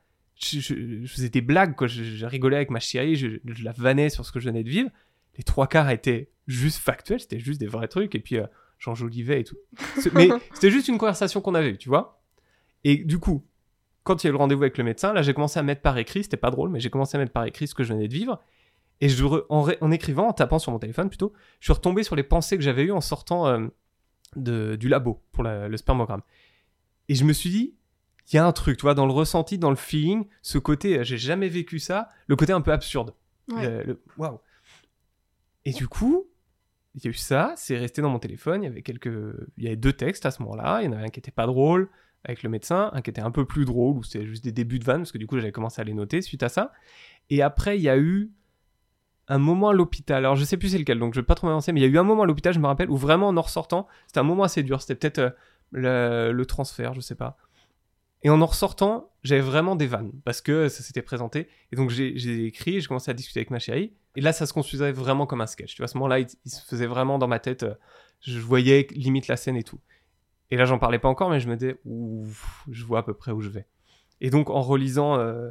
je, 0.44 0.60
je- 0.60 1.06
je 1.06 1.14
faisais 1.14 1.30
des 1.30 1.42
blagues, 1.42 1.76
quoi. 1.76 1.88
Je, 1.88 2.04
je 2.04 2.26
rigolais 2.26 2.56
avec 2.58 2.70
ma 2.70 2.80
chérie, 2.80 3.16
je, 3.16 3.28
la 3.64 3.72
vannais 3.74 4.10
sur 4.10 4.26
ce 4.26 4.32
que 4.32 4.40
je 4.40 4.50
venais 4.50 4.64
de 4.64 4.70
vivre. 4.70 4.90
Les 5.38 5.44
trois 5.44 5.68
quarts 5.68 5.90
étaient 5.90 6.30
juste 6.48 6.80
factuels, 6.80 7.20
c'était 7.20 7.40
juste 7.40 7.60
des 7.60 7.68
vrais 7.68 7.88
trucs. 7.88 8.16
Et 8.16 8.20
puis, 8.20 8.38
euh, 8.38 8.46
j'enjolivais 8.80 9.42
et 9.42 9.44
tout. 9.44 9.58
Mais 10.14 10.30
c'était 10.54 10.72
juste 10.72 10.88
une 10.88 10.98
conversation 10.98 11.42
qu'on 11.42 11.56
avait 11.56 11.78
tu 11.78 11.90
vois. 11.90 12.22
Et 12.84 12.98
du 12.98 13.20
coup, 13.20 13.46
quand 14.04 14.24
il 14.24 14.28
y 14.28 14.30
a 14.30 14.30
eu 14.30 14.34
le 14.34 14.38
rendez-vous 14.40 14.64
avec 14.64 14.78
le 14.80 14.84
médecin, 14.84 15.14
là, 15.14 15.22
j'ai 15.22 15.34
commencé 15.34 15.60
à 15.60 15.64
mettre 15.64 15.82
par 15.82 15.98
écrit, 16.00 16.24
c'était 16.24 16.38
pas 16.38 16.50
drôle, 16.50 16.70
mais 16.72 16.80
j'ai 16.80 16.90
commencé 16.90 17.16
à 17.16 17.20
mettre 17.20 17.32
par 17.32 17.46
écrit 17.46 17.68
ce 17.68 17.76
que 17.76 17.84
je 17.84 17.94
venais 17.94 18.08
de 18.08 18.14
vivre. 18.14 18.42
Et 19.00 19.10
je, 19.10 19.24
en, 19.50 19.92
écrivant, 19.92 20.28
en 20.28 20.34
tapant 20.34 20.60
sur 20.60 20.72
mon 20.72 20.80
téléphone 20.80 21.08
plutôt, 21.10 21.34
je 21.60 21.66
suis 21.68 21.74
retombé 21.74 22.04
sur 22.04 22.16
les 22.16 22.24
pensées 22.24 22.58
que 22.58 22.64
j'avais 22.64 22.84
eues 22.84 22.92
en 22.92 23.02
sortant 23.02 23.48
euh, 23.48 23.68
de, 24.36 24.76
du 24.76 24.90
labo 24.90 25.24
pour 25.32 25.44
la- 25.44 25.68
le 25.68 25.78
spermogramme. 25.78 26.22
Et 27.10 27.16
je 27.16 27.24
me 27.24 27.34
suis 27.34 27.50
dit, 27.50 27.74
il 28.32 28.36
y 28.36 28.40
a 28.40 28.46
un 28.46 28.52
truc, 28.52 28.78
tu 28.78 28.84
vois, 28.84 28.94
dans 28.94 29.06
le 29.06 29.12
ressenti, 29.12 29.58
dans 29.58 29.70
le 29.70 29.76
feeling, 29.76 30.26
ce 30.42 30.58
côté, 30.58 31.00
euh, 31.00 31.04
j'ai 31.04 31.18
jamais 31.18 31.50
vécu 31.50 31.80
ça, 31.80 32.10
le 32.28 32.36
côté 32.36 32.54
un 32.54 32.62
peu 32.62 32.72
absurde. 32.72 33.14
Ouais. 33.52 33.84
Le- 33.84 34.02
Waouh. 34.18 34.40
Et 35.66 35.74
du 35.74 35.88
coup, 35.88 36.28
il 36.96 37.04
y 37.04 37.08
a 37.08 37.12
eu 37.12 37.14
ça, 37.16 37.54
c'est 37.56 37.78
resté 37.78 38.02
dans 38.02 38.10
mon 38.10 38.20
téléphone. 38.20 38.64
Il 38.64 38.66
y 38.66 38.70
avait 38.70 38.82
quelques, 38.82 39.12
il 39.58 39.64
y 39.64 39.68
avait 39.68 39.76
deux 39.76 39.94
textes 39.94 40.26
à 40.26 40.32
ce 40.32 40.42
moment-là. 40.44 40.82
Il 40.82 40.86
y 40.86 40.88
en 40.88 40.94
avait 40.94 41.06
un 41.06 41.10
qui 41.10 41.20
était 41.20 41.32
pas 41.32 41.46
drôle 41.46 41.90
avec 42.24 42.44
le 42.44 42.50
médecin, 42.50 42.90
un 42.94 43.02
qui 43.02 43.10
était 43.10 43.22
un 43.22 43.32
peu 43.32 43.46
plus 43.46 43.66
drôle 43.66 43.98
où 43.98 44.04
c'était 44.04 44.26
juste 44.26 44.44
des 44.44 44.52
débuts 44.52 44.80
de 44.80 44.84
vanne 44.86 45.02
parce 45.02 45.12
que 45.12 45.18
du 45.18 45.26
coup 45.26 45.38
j'avais 45.38 45.52
commencé 45.52 45.82
à 45.82 45.84
les 45.84 45.94
noter 45.94 46.22
suite 46.22 46.44
à 46.44 46.50
ça. 46.50 46.72
Et 47.32 47.42
après 47.42 47.78
il 47.78 47.82
y 47.82 47.90
a 47.90 47.98
eu 47.98 48.32
un 49.28 49.40
moment 49.40 49.70
à 49.70 49.74
l'hôpital. 49.74 50.18
Alors 50.18 50.36
je 50.36 50.44
sais 50.44 50.58
plus 50.58 50.70
c'est 50.70 50.78
lequel, 50.78 51.00
donc 51.00 51.16
je 51.16 51.20
vais 51.20 51.26
pas 51.26 51.34
trop 51.36 51.48
m'avancer, 51.48 51.72
mais 51.72 51.80
il 51.80 51.84
y 51.84 51.86
a 51.88 51.90
eu 51.90 51.98
un 51.98 52.04
moment 52.04 52.24
à 52.24 52.26
l'hôpital, 52.28 52.54
je 52.54 52.60
me 52.60 52.68
rappelle, 52.68 52.92
où 52.92 52.98
vraiment 52.98 53.30
en 53.30 53.38
en 53.38 53.42
ressortant, 53.42 53.88
c'était 54.06 54.20
un 54.20 54.24
moment 54.24 54.44
assez 54.44 54.62
dur. 54.62 54.82
C'était 54.82 54.96
peut-être 54.96 55.20
euh, 55.20 55.30
le, 55.72 56.32
le 56.32 56.46
transfert, 56.46 56.94
je 56.94 57.00
sais 57.02 57.16
pas. 57.16 57.38
Et 58.24 58.30
en 58.30 58.42
en 58.42 58.46
ressortant, 58.46 59.12
j'avais 59.24 59.42
vraiment 59.42 59.76
des 59.76 59.88
vannes 59.88 60.12
parce 60.24 60.42
que 60.42 60.70
ça 60.70 60.84
s'était 60.84 61.02
présenté. 61.02 61.48
Et 61.72 61.76
donc 61.76 61.90
j'ai 61.90 62.46
écrit, 62.46 62.80
j'ai 62.80 62.88
commencé 62.88 63.10
à 63.10 63.14
discuter 63.14 63.40
avec 63.40 63.50
ma 63.50 63.60
chérie. 63.60 63.94
Et 64.16 64.22
là, 64.22 64.34
ça 64.34 64.46
se 64.46 64.54
construisait 64.54 64.92
vraiment 64.92 65.26
comme 65.26 65.42
un 65.42 65.48
sketch. 65.48 65.74
Tu 65.74 65.78
vois, 65.78 65.86
à 65.86 65.88
ce 65.88 65.98
moment-là, 65.98 66.20
il, 66.20 66.28
se 66.30 66.62
faisait 66.66 66.86
vraiment 66.86 67.18
dans 67.18 67.28
ma 67.28 67.40
tête. 67.40 67.64
euh, 67.64 67.76
je 68.22 68.40
voyais 68.40 68.88
limite 68.92 69.28
la 69.28 69.38
scène 69.38 69.56
et 69.56 69.64
tout. 69.64 69.80
Et 70.52 70.58
là, 70.58 70.66
j'en 70.66 70.80
parlais 70.80 71.00
pas 71.00 71.08
encore, 71.08 71.30
mais 71.30 71.40
je 71.40 71.50
me 71.50 71.56
disais, 71.56 71.80
ouf, 71.86 72.66
je 72.70 72.84
vois 72.84 73.00
à 73.00 73.04
peu 73.04 73.14
près 73.14 73.32
où 73.32 73.42
je 73.42 73.50
vais. 73.50 73.68
Et 74.20 74.30
donc, 74.30 74.50
en 74.50 74.62
relisant 74.62 75.18
euh, 75.18 75.50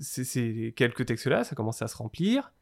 ces, 0.00 0.72
quelques 0.76 1.06
textes-là, 1.06 1.44
ça 1.44 1.54
commençait 1.54 1.84
à 1.84 1.88
se 1.88 1.96
remplir. 1.96 2.52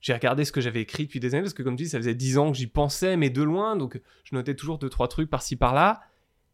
J'ai 0.00 0.12
regardé 0.12 0.44
ce 0.44 0.52
que 0.52 0.60
j'avais 0.60 0.80
écrit 0.80 1.04
depuis 1.04 1.20
des 1.20 1.34
années, 1.34 1.42
parce 1.42 1.54
que 1.54 1.62
comme 1.62 1.76
tu 1.76 1.84
dis, 1.84 1.88
ça 1.88 1.98
faisait 1.98 2.14
10 2.14 2.38
ans 2.38 2.50
que 2.50 2.58
j'y 2.58 2.66
pensais, 2.66 3.16
mais 3.16 3.30
de 3.30 3.42
loin, 3.42 3.76
donc 3.76 4.00
je 4.24 4.34
notais 4.34 4.54
toujours 4.54 4.78
deux, 4.78 4.88
trois 4.88 5.08
trucs 5.08 5.30
par-ci, 5.30 5.56
par-là. 5.56 6.00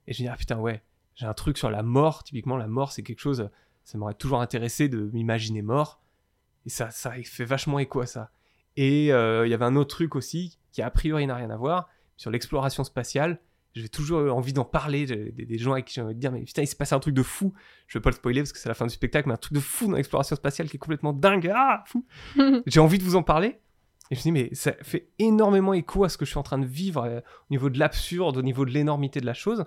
Et 0.07 0.13
je 0.13 0.23
me 0.23 0.29
dis, 0.29 0.33
ah 0.33 0.37
putain, 0.37 0.59
ouais, 0.59 0.83
j'ai 1.15 1.27
un 1.27 1.35
truc 1.35 1.59
sur 1.59 1.71
la 1.71 1.83
mort. 1.83 2.25
Typiquement, 2.25 2.57
la 2.57 2.67
mort, 2.67 2.93
c'est 2.93 3.03
quelque 3.03 3.21
chose, 3.21 3.49
ça 3.85 3.99
m'aurait 3.99 4.15
toujours 4.15 4.41
intéressé 4.41 4.89
de 4.89 5.11
m'imaginer 5.13 5.63
mort. 5.63 6.01
Et 6.67 6.71
ça, 6.71 6.91
ça 6.91 7.13
fait 7.25 7.45
vachement 7.45 7.79
écho 7.79 8.01
à 8.01 8.07
ça. 8.07 8.31
Et 8.77 9.13
euh, 9.13 9.47
il 9.47 9.51
y 9.51 9.55
avait 9.55 9.65
un 9.65 9.77
autre 9.77 9.95
truc 9.95 10.17
aussi, 10.17 10.59
qui 10.73 10.83
a 10.83 10.91
priori 10.91 11.27
n'a 11.27 11.37
rien 11.37 11.51
à 11.51 11.57
voir, 11.57 11.89
sur 12.17 12.31
l'exploration 12.31 12.85
spatiale. 12.85 13.41
J'ai 13.75 13.89
toujours 13.89 14.35
envie 14.35 14.53
d'en 14.53 14.65
parler. 14.65 15.05
Des, 15.05 15.31
des 15.33 15.59
gens 15.59 15.73
avec 15.73 15.87
qui 15.87 15.95
j'ai 15.95 16.01
envie 16.01 16.15
de 16.15 16.21
dire, 16.21 16.33
mais 16.33 16.43
putain, 16.43 16.63
il 16.63 16.67
s'est 16.67 16.77
passé 16.77 16.95
un 16.95 17.01
truc 17.01 17.15
de 17.15 17.23
fou. 17.23 17.53
Je 17.89 17.99
vais 17.99 18.03
pas 18.03 18.11
le 18.11 18.17
spoiler 18.17 18.41
parce 18.41 18.53
que 18.53 18.59
c'est 18.59 18.69
la 18.69 18.75
fin 18.75 18.87
du 18.87 18.95
spectacle, 18.95 19.29
mais 19.29 19.35
un 19.35 19.39
truc 19.39 19.55
de 19.55 19.61
fou 19.61 19.89
dans 19.89 19.97
l'exploration 19.97 20.37
spatiale 20.37 20.69
qui 20.69 20.77
est 20.77 20.79
complètement 20.79 21.13
dingue. 21.13 21.51
Ah, 21.55 21.85
fou. 21.87 22.07
j'ai 22.67 22.81
envie 22.81 22.99
de 22.99 23.05
vous 23.05 23.17
en 23.17 23.23
parler. 23.23 23.59
Et 24.11 24.15
je 24.15 24.21
me 24.21 24.23
dis, 24.23 24.33
mais 24.33 24.55
ça 24.55 24.75
fait 24.83 25.09
énormément 25.19 25.73
écho 25.75 26.05
à 26.05 26.09
ce 26.09 26.19
que 26.19 26.25
je 26.25 26.31
suis 26.31 26.39
en 26.39 26.43
train 26.43 26.59
de 26.59 26.67
vivre 26.67 27.05
euh, 27.05 27.21
au 27.21 27.51
niveau 27.51 27.71
de 27.71 27.79
l'absurde, 27.79 28.37
au 28.37 28.43
niveau 28.43 28.65
de 28.65 28.71
l'énormité 28.71 29.21
de 29.21 29.27
la 29.27 29.35
chose. 29.35 29.65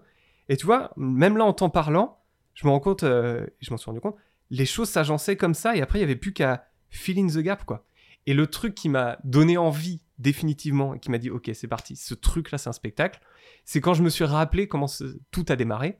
Et 0.49 0.57
tu 0.57 0.65
vois, 0.65 0.91
même 0.97 1.37
là, 1.37 1.45
en 1.45 1.53
t'en 1.53 1.69
parlant, 1.69 2.23
je 2.53 2.65
me 2.65 2.71
rends 2.71 2.79
compte, 2.79 3.03
euh, 3.03 3.45
je 3.59 3.71
m'en 3.71 3.77
suis 3.77 3.85
rendu 3.85 3.99
compte, 3.99 4.15
les 4.49 4.65
choses 4.65 4.89
s'agençaient 4.89 5.37
comme 5.37 5.53
ça, 5.53 5.75
et 5.75 5.81
après, 5.81 5.99
il 5.99 6.01
y 6.01 6.05
avait 6.05 6.15
plus 6.15 6.33
qu'à 6.33 6.67
fill 6.89 7.19
in 7.19 7.27
the 7.27 7.39
gap, 7.39 7.65
quoi. 7.65 7.85
Et 8.25 8.33
le 8.33 8.47
truc 8.47 8.75
qui 8.75 8.89
m'a 8.89 9.17
donné 9.23 9.57
envie, 9.57 10.01
définitivement, 10.19 10.93
et 10.93 10.99
qui 10.99 11.11
m'a 11.11 11.17
dit, 11.17 11.29
ok, 11.29 11.49
c'est 11.53 11.67
parti, 11.67 11.95
ce 11.95 12.13
truc-là, 12.13 12.57
c'est 12.57 12.69
un 12.69 12.73
spectacle, 12.73 13.19
c'est 13.65 13.81
quand 13.81 13.93
je 13.93 14.03
me 14.03 14.09
suis 14.09 14.23
rappelé 14.23 14.67
comment 14.67 14.87
tout 15.31 15.45
a 15.49 15.55
démarré, 15.55 15.99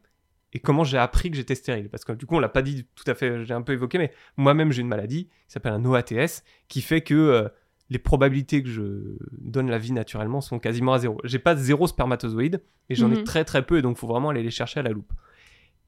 et 0.54 0.60
comment 0.60 0.84
j'ai 0.84 0.98
appris 0.98 1.30
que 1.30 1.38
j'étais 1.38 1.56
stérile. 1.56 1.90
Parce 1.90 2.06
que 2.06 2.14
du 2.14 2.26
coup, 2.26 2.36
on 2.36 2.40
l'a 2.40 2.50
pas 2.50 2.62
dit 2.62 2.88
tout 2.96 3.04
à 3.08 3.16
fait, 3.16 3.46
j'ai 3.46 3.54
un 3.54 3.62
peu 3.62 3.74
évoqué, 3.74 3.98
mais 3.98 4.12
moi-même, 4.38 4.72
j'ai 4.72 4.82
une 4.82 4.88
maladie 4.88 5.26
qui 5.28 5.54
s'appelle 5.54 5.74
un 5.74 5.86
OATS, 5.86 6.44
qui 6.68 6.82
fait 6.82 7.02
que 7.02 7.14
euh, 7.14 7.50
les 7.90 8.00
probabilités 8.00 8.62
que 8.64 8.70
je 8.70 9.18
donne 9.32 9.70
la 9.70 9.78
vie 9.78 9.94
naturellement 9.94 10.42
sont 10.42 10.60
quasiment 10.60 10.94
à 10.94 11.00
zéro. 11.00 11.20
J'ai 11.24 11.40
pas 11.40 11.56
zéro 11.56 11.88
spermatozoïde, 11.88 12.62
et 12.90 12.96
j'en 12.96 13.12
ai 13.12 13.18
Mhm. 13.18 13.24
très 13.24 13.46
très 13.46 13.66
peu, 13.66 13.78
et 13.78 13.82
donc 13.82 13.98
faut 13.98 14.08
vraiment 14.08 14.30
aller 14.30 14.44
les 14.44 14.52
chercher 14.52 14.80
à 14.82 14.84
la 14.84 14.92
loupe. 14.92 15.14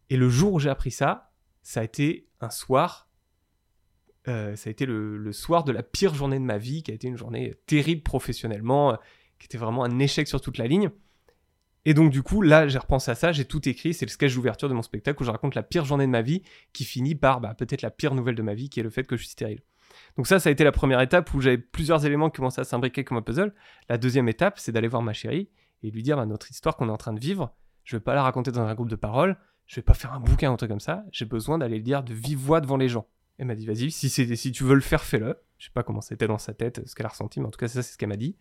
Et 0.09 0.17
le 0.17 0.29
jour 0.29 0.53
où 0.53 0.59
j'ai 0.59 0.69
appris 0.69 0.91
ça, 0.91 1.31
ça 1.61 1.81
a 1.81 1.83
été 1.83 2.27
un 2.39 2.49
soir, 2.49 3.09
euh, 4.27 4.55
ça 4.55 4.69
a 4.69 4.71
été 4.71 4.85
le, 4.85 5.17
le 5.17 5.33
soir 5.33 5.63
de 5.63 5.71
la 5.71 5.83
pire 5.83 6.13
journée 6.15 6.39
de 6.39 6.43
ma 6.43 6.57
vie, 6.57 6.83
qui 6.83 6.91
a 6.91 6.93
été 6.93 7.07
une 7.07 7.17
journée 7.17 7.55
terrible 7.65 8.01
professionnellement, 8.03 8.93
euh, 8.93 8.95
qui 9.39 9.45
était 9.45 9.57
vraiment 9.57 9.83
un 9.83 9.99
échec 9.99 10.27
sur 10.27 10.41
toute 10.41 10.57
la 10.57 10.67
ligne. 10.67 10.89
Et 11.85 11.93
donc 11.93 12.11
du 12.11 12.21
coup, 12.23 12.41
là, 12.41 12.67
j'ai 12.67 12.77
repensé 12.77 13.09
à 13.11 13.15
ça, 13.15 13.31
j'ai 13.31 13.45
tout 13.45 13.67
écrit, 13.67 13.93
c'est 13.93 14.05
le 14.05 14.11
sketch 14.11 14.35
d'ouverture 14.35 14.67
de 14.69 14.73
mon 14.73 14.81
spectacle 14.81 15.21
où 15.21 15.25
je 15.25 15.31
raconte 15.31 15.55
la 15.55 15.63
pire 15.63 15.85
journée 15.85 16.05
de 16.05 16.11
ma 16.11 16.21
vie, 16.21 16.43
qui 16.73 16.83
finit 16.83 17.15
par 17.15 17.39
bah, 17.39 17.53
peut-être 17.53 17.81
la 17.81 17.91
pire 17.91 18.13
nouvelle 18.15 18.35
de 18.35 18.41
ma 18.41 18.53
vie, 18.53 18.69
qui 18.69 18.79
est 18.79 18.83
le 18.83 18.89
fait 18.89 19.05
que 19.05 19.15
je 19.15 19.21
suis 19.23 19.31
stérile. 19.31 19.61
Donc 20.17 20.27
ça, 20.27 20.39
ça 20.39 20.49
a 20.49 20.51
été 20.51 20.63
la 20.63 20.71
première 20.71 21.01
étape 21.01 21.33
où 21.33 21.41
j'avais 21.41 21.57
plusieurs 21.57 22.05
éléments 22.05 22.29
qui 22.29 22.37
commençaient 22.37 22.61
à 22.61 22.65
s'imbriquer 22.65 23.03
comme 23.03 23.17
un 23.17 23.21
puzzle. 23.21 23.53
La 23.89 23.97
deuxième 23.97 24.27
étape, 24.27 24.59
c'est 24.59 24.71
d'aller 24.71 24.87
voir 24.87 25.01
ma 25.01 25.13
chérie 25.13 25.49
et 25.83 25.91
lui 25.91 26.03
dire 26.03 26.17
bah, 26.17 26.25
notre 26.25 26.49
histoire 26.51 26.75
qu'on 26.75 26.89
est 26.89 26.91
en 26.91 26.97
train 26.97 27.13
de 27.13 27.19
vivre, 27.19 27.53
je 27.83 27.95
vais 27.95 28.01
pas 28.01 28.13
la 28.13 28.23
raconter 28.23 28.51
dans 28.51 28.61
un 28.61 28.75
groupe 28.75 28.89
de 28.89 28.95
parole, 28.95 29.37
je 29.65 29.75
vais 29.75 29.81
pas 29.81 29.93
faire 29.93 30.13
un 30.13 30.19
bouquin 30.19 30.49
ou 30.49 30.53
un 30.53 30.57
truc 30.57 30.69
comme 30.69 30.79
ça, 30.79 31.05
j'ai 31.11 31.25
besoin 31.25 31.57
d'aller 31.57 31.77
le 31.77 31.83
dire 31.83 32.03
de 32.03 32.13
vive 32.13 32.39
voix 32.39 32.61
devant 32.61 32.77
les 32.77 32.89
gens. 32.89 33.07
Elle 33.37 33.45
m'a 33.45 33.55
dit 33.55 33.65
vas-y, 33.65 33.91
si, 33.91 34.51
tu 34.51 34.63
veux 34.63 34.75
le 34.75 34.81
faire, 34.81 35.03
fais-le. 35.03 35.39
Je 35.57 35.65
sais 35.65 35.71
pas 35.73 35.83
comment 35.83 36.01
c'était 36.01 36.27
dans 36.27 36.37
sa 36.37 36.53
tête, 36.53 36.85
ce 36.85 36.95
qu'elle 36.95 37.05
a 37.05 37.09
ressenti, 37.09 37.39
mais 37.39 37.47
en 37.47 37.51
tout 37.51 37.59
cas, 37.59 37.67
ça, 37.67 37.81
c'est 37.81 37.93
ce 37.93 37.97
qu'elle 37.97 38.09
m'a 38.09 38.17
dit. 38.17 38.35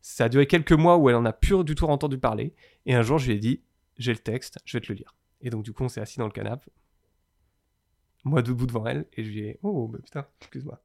Ça 0.00 0.24
a 0.24 0.28
duré 0.28 0.46
quelques 0.46 0.72
mois 0.72 0.96
où 0.96 1.10
elle 1.10 1.16
en 1.16 1.24
a 1.24 1.32
plus 1.32 1.64
du 1.64 1.74
tout 1.74 1.86
entendu 1.86 2.18
parler. 2.18 2.54
Et 2.86 2.94
un 2.94 3.02
jour, 3.02 3.18
je 3.18 3.26
lui 3.26 3.34
ai 3.34 3.38
dit 3.38 3.62
j'ai 3.98 4.12
le 4.12 4.18
texte, 4.18 4.58
je 4.64 4.76
vais 4.76 4.80
te 4.80 4.92
le 4.92 4.96
lire. 4.96 5.14
Et 5.40 5.50
donc, 5.50 5.64
du 5.64 5.72
coup, 5.72 5.84
on 5.84 5.88
s'est 5.88 6.00
assis 6.00 6.18
dans 6.18 6.26
le 6.26 6.32
canapé, 6.32 6.70
moi 8.24 8.42
debout 8.42 8.66
devant 8.66 8.86
elle, 8.86 9.06
et 9.14 9.24
je 9.24 9.30
lui 9.30 9.40
ai 9.40 9.58
oh, 9.62 9.88
bah 9.88 9.98
putain, 10.02 10.26
excuse-moi. 10.40 10.80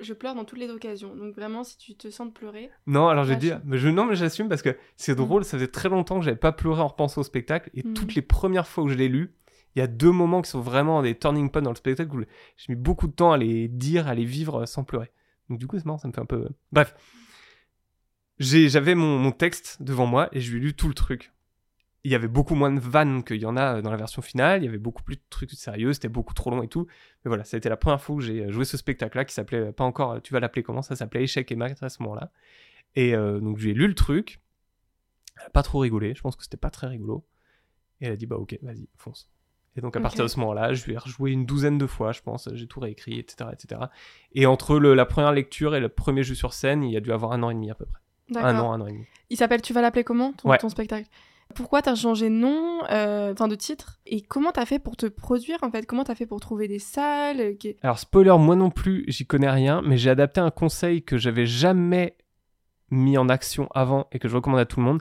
Je 0.00 0.12
pleure 0.14 0.34
dans 0.34 0.44
toutes 0.44 0.58
les 0.58 0.70
occasions. 0.70 1.14
Donc 1.16 1.34
vraiment, 1.34 1.64
si 1.64 1.76
tu 1.78 1.94
te 1.96 2.10
sens 2.10 2.28
de 2.28 2.32
pleurer. 2.32 2.70
Non, 2.86 3.08
alors 3.08 3.24
je 3.24 3.30
vais 3.30 3.36
dire, 3.38 3.60
mais 3.64 3.78
je, 3.78 3.88
non, 3.88 4.04
mais 4.06 4.16
j'assume 4.16 4.48
parce 4.48 4.62
que 4.62 4.76
c'est 4.96 5.12
Mm. 5.12 5.16
drôle, 5.16 5.44
ça 5.44 5.56
faisait 5.58 5.68
très 5.70 5.88
longtemps 5.88 6.18
que 6.18 6.24
j'avais 6.24 6.36
pas 6.36 6.52
pleuré 6.52 6.80
en 6.82 6.88
repensant 6.88 7.20
au 7.20 7.24
spectacle, 7.24 7.70
et 7.74 7.82
Mm. 7.86 7.94
toutes 7.94 8.14
les 8.14 8.22
premières 8.22 8.66
fois 8.66 8.84
où 8.84 8.88
je 8.88 8.94
l'ai 8.94 9.08
lu, 9.08 9.34
il 9.74 9.78
y 9.80 9.82
a 9.82 9.86
deux 9.86 10.10
moments 10.10 10.40
qui 10.42 10.50
sont 10.50 10.60
vraiment 10.60 11.02
des 11.02 11.14
turning 11.18 11.50
points 11.50 11.62
dans 11.62 11.70
le 11.70 11.76
spectacle 11.76 12.14
où 12.16 12.20
j'ai 12.56 12.72
mis 12.72 12.76
beaucoup 12.80 13.06
de 13.08 13.12
temps 13.12 13.32
à 13.32 13.36
les 13.38 13.68
dire, 13.68 14.08
à 14.08 14.14
les 14.14 14.24
vivre 14.24 14.64
sans 14.66 14.84
pleurer. 14.84 15.10
Donc 15.50 15.58
du 15.58 15.66
coup, 15.66 15.78
c'est 15.78 15.84
marrant, 15.84 15.98
ça 15.98 16.08
me 16.08 16.12
fait 16.12 16.20
un 16.20 16.26
peu... 16.26 16.48
Bref. 16.72 16.94
J'avais 18.38 18.94
mon, 18.94 19.18
mon 19.18 19.32
texte 19.32 19.82
devant 19.82 20.06
moi 20.06 20.28
et 20.32 20.40
je 20.40 20.50
lui 20.52 20.58
ai 20.58 20.60
lu 20.60 20.74
tout 20.74 20.88
le 20.88 20.94
truc. 20.94 21.32
Il 22.06 22.12
y 22.12 22.14
avait 22.14 22.28
beaucoup 22.28 22.54
moins 22.54 22.70
de 22.70 22.78
vannes 22.78 23.24
qu'il 23.24 23.38
y 23.42 23.46
en 23.46 23.56
a 23.56 23.82
dans 23.82 23.90
la 23.90 23.96
version 23.96 24.22
finale, 24.22 24.62
il 24.62 24.66
y 24.66 24.68
avait 24.68 24.78
beaucoup 24.78 25.02
plus 25.02 25.16
de 25.16 25.22
trucs 25.28 25.50
sérieux, 25.50 25.92
c'était 25.92 26.08
beaucoup 26.08 26.34
trop 26.34 26.50
long 26.50 26.62
et 26.62 26.68
tout. 26.68 26.86
Mais 27.24 27.28
voilà, 27.28 27.42
ça 27.42 27.56
a 27.56 27.58
été 27.58 27.68
la 27.68 27.76
première 27.76 28.00
fois 28.00 28.14
où 28.14 28.20
j'ai 28.20 28.48
joué 28.52 28.64
ce 28.64 28.76
spectacle-là 28.76 29.24
qui 29.24 29.34
s'appelait, 29.34 29.72
pas 29.72 29.82
encore, 29.82 30.22
tu 30.22 30.32
vas 30.32 30.38
l'appeler 30.38 30.62
comment? 30.62 30.82
Ça 30.82 30.94
s'appelait 30.94 31.24
Échec 31.24 31.50
et 31.50 31.56
Maths 31.56 31.82
à 31.82 31.88
ce 31.88 32.00
moment-là. 32.04 32.30
Et 32.94 33.14
euh, 33.16 33.40
donc 33.40 33.58
j'ai 33.58 33.74
lu 33.74 33.88
le 33.88 33.94
truc. 33.94 34.40
Elle 35.40 35.46
a 35.46 35.50
pas 35.50 35.62
trop 35.64 35.80
rigolé. 35.80 36.14
Je 36.14 36.20
pense 36.22 36.36
que 36.36 36.44
c'était 36.44 36.56
pas 36.56 36.70
très 36.70 36.86
rigolo. 36.86 37.24
Et 38.00 38.06
elle 38.06 38.12
a 38.12 38.16
dit 38.16 38.26
bah 38.26 38.36
ok, 38.36 38.56
vas-y, 38.62 38.88
fonce. 38.96 39.28
Et 39.76 39.80
donc 39.80 39.96
à 39.96 40.00
partir 40.00 40.22
de 40.24 40.28
ce 40.28 40.38
moment-là, 40.40 40.74
je 40.74 40.84
lui 40.86 40.92
ai 40.94 40.98
rejoué 40.98 41.32
une 41.32 41.44
douzaine 41.44 41.76
de 41.76 41.86
fois, 41.86 42.12
je 42.12 42.20
pense. 42.22 42.48
J'ai 42.54 42.68
tout 42.68 42.78
réécrit, 42.80 43.18
etc., 43.18 43.50
etc. 43.52 43.80
Et 44.32 44.46
entre 44.46 44.78
le- 44.78 44.94
la 44.94 45.06
première 45.06 45.32
lecture 45.32 45.74
et 45.74 45.80
le 45.80 45.88
premier 45.88 46.22
jeu 46.22 46.34
sur 46.36 46.52
scène, 46.54 46.84
il 46.84 46.92
y 46.92 46.96
a 46.96 47.00
dû 47.00 47.10
avoir 47.12 47.32
un 47.32 47.42
an 47.42 47.50
et 47.50 47.54
demi 47.54 47.68
à 47.70 47.74
peu 47.74 47.84
près. 47.84 48.00
Un 48.40 48.58
an, 48.58 48.72
un 48.72 48.80
an 48.80 48.86
et 48.86 48.92
demi. 48.92 49.06
Il 49.28 49.36
s'appelle 49.36 49.60
Tu 49.60 49.72
vas 49.72 49.82
l'appeler 49.82 50.04
comment 50.04 50.32
ton, 50.34 50.48
Ouais. 50.48 50.58
ton 50.58 50.68
spectacle? 50.68 51.08
Pourquoi 51.56 51.80
t'as 51.80 51.94
changé 51.94 52.28
de 52.28 52.34
nom, 52.34 52.84
euh, 52.90 53.32
enfin 53.32 53.48
de 53.48 53.54
titre 53.54 53.98
Et 54.04 54.20
comment 54.20 54.52
t'as 54.52 54.66
fait 54.66 54.78
pour 54.78 54.94
te 54.94 55.06
produire 55.06 55.56
en 55.62 55.70
fait? 55.70 55.86
Comment 55.86 56.04
t'as 56.04 56.14
fait 56.14 56.26
pour 56.26 56.38
trouver 56.38 56.68
des 56.68 56.78
salles 56.78 57.40
euh, 57.40 57.72
Alors 57.82 57.98
spoiler, 57.98 58.36
moi 58.38 58.56
non 58.56 58.68
plus, 58.68 59.06
j'y 59.08 59.26
connais 59.26 59.48
rien, 59.48 59.80
mais 59.80 59.96
j'ai 59.96 60.10
adapté 60.10 60.38
un 60.38 60.50
conseil 60.50 61.02
que 61.02 61.16
j'avais 61.16 61.46
jamais 61.46 62.18
mis 62.90 63.16
en 63.16 63.30
action 63.30 63.68
avant 63.74 64.06
et 64.12 64.18
que 64.18 64.28
je 64.28 64.36
recommande 64.36 64.60
à 64.60 64.66
tout 64.66 64.80
le 64.80 64.86
monde. 64.86 65.00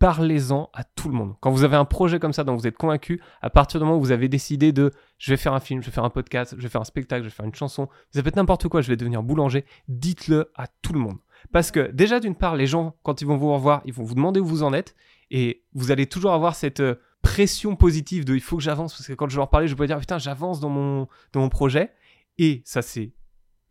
Parlez-en 0.00 0.70
à 0.74 0.82
tout 0.82 1.08
le 1.08 1.14
monde. 1.14 1.34
Quand 1.40 1.52
vous 1.52 1.62
avez 1.62 1.76
un 1.76 1.84
projet 1.84 2.18
comme 2.18 2.32
ça 2.32 2.42
dont 2.42 2.56
vous 2.56 2.66
êtes 2.66 2.76
convaincu, 2.76 3.22
à 3.40 3.50
partir 3.50 3.78
du 3.78 3.86
moment 3.86 3.96
où 3.96 4.00
vous 4.00 4.10
avez 4.10 4.28
décidé 4.28 4.72
de 4.72 4.90
je 5.18 5.30
vais 5.30 5.36
faire 5.36 5.54
un 5.54 5.60
film, 5.60 5.82
je 5.82 5.86
vais 5.86 5.92
faire 5.92 6.04
un 6.04 6.10
podcast, 6.10 6.56
je 6.58 6.62
vais 6.62 6.68
faire 6.68 6.80
un 6.80 6.84
spectacle, 6.84 7.22
je 7.22 7.28
vais 7.28 7.34
faire 7.34 7.46
une 7.46 7.54
chanson, 7.54 7.88
vous 8.12 8.18
avez 8.18 8.32
n'importe 8.34 8.66
quoi, 8.66 8.80
je 8.80 8.88
vais 8.88 8.96
devenir 8.96 9.22
boulanger, 9.22 9.64
dites-le 9.86 10.50
à 10.56 10.66
tout 10.66 10.92
le 10.92 10.98
monde. 10.98 11.18
Parce 11.52 11.70
que 11.70 11.92
déjà 11.92 12.18
d'une 12.18 12.34
part, 12.34 12.56
les 12.56 12.66
gens, 12.66 12.96
quand 13.04 13.20
ils 13.22 13.26
vont 13.26 13.36
vous 13.36 13.52
revoir, 13.52 13.82
ils 13.84 13.92
vont 13.92 14.02
vous 14.02 14.16
demander 14.16 14.40
où 14.40 14.44
vous 14.44 14.64
en 14.64 14.72
êtes 14.72 14.96
et 15.32 15.64
vous 15.72 15.90
allez 15.90 16.06
toujours 16.06 16.32
avoir 16.32 16.54
cette 16.54 16.80
euh, 16.80 16.96
pression 17.22 17.74
positive 17.74 18.26
de 18.26 18.34
il 18.34 18.42
faut 18.42 18.58
que 18.58 18.62
j'avance 18.62 18.92
parce 18.92 19.06
que 19.06 19.14
quand 19.14 19.30
je 19.30 19.38
leur 19.38 19.48
parler, 19.48 19.66
je 19.66 19.74
peux 19.74 19.86
dire 19.86 19.98
putain, 19.98 20.18
j'avance 20.18 20.60
dans 20.60 20.68
mon, 20.68 21.08
dans 21.32 21.40
mon 21.40 21.48
projet. 21.48 21.90
Et 22.36 22.62
ça, 22.66 22.82
c'est 22.82 23.14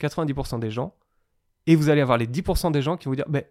90% 0.02 0.60
des 0.60 0.72
gens. 0.72 0.96
Et 1.68 1.76
vous 1.76 1.90
allez 1.90 2.02
avoir 2.02 2.18
les 2.18 2.26
10% 2.26 2.72
des 2.72 2.82
gens 2.82 2.98
qui 2.98 3.06
vont 3.06 3.12
vous 3.12 3.16
dire 3.16 3.30
ben, 3.30 3.44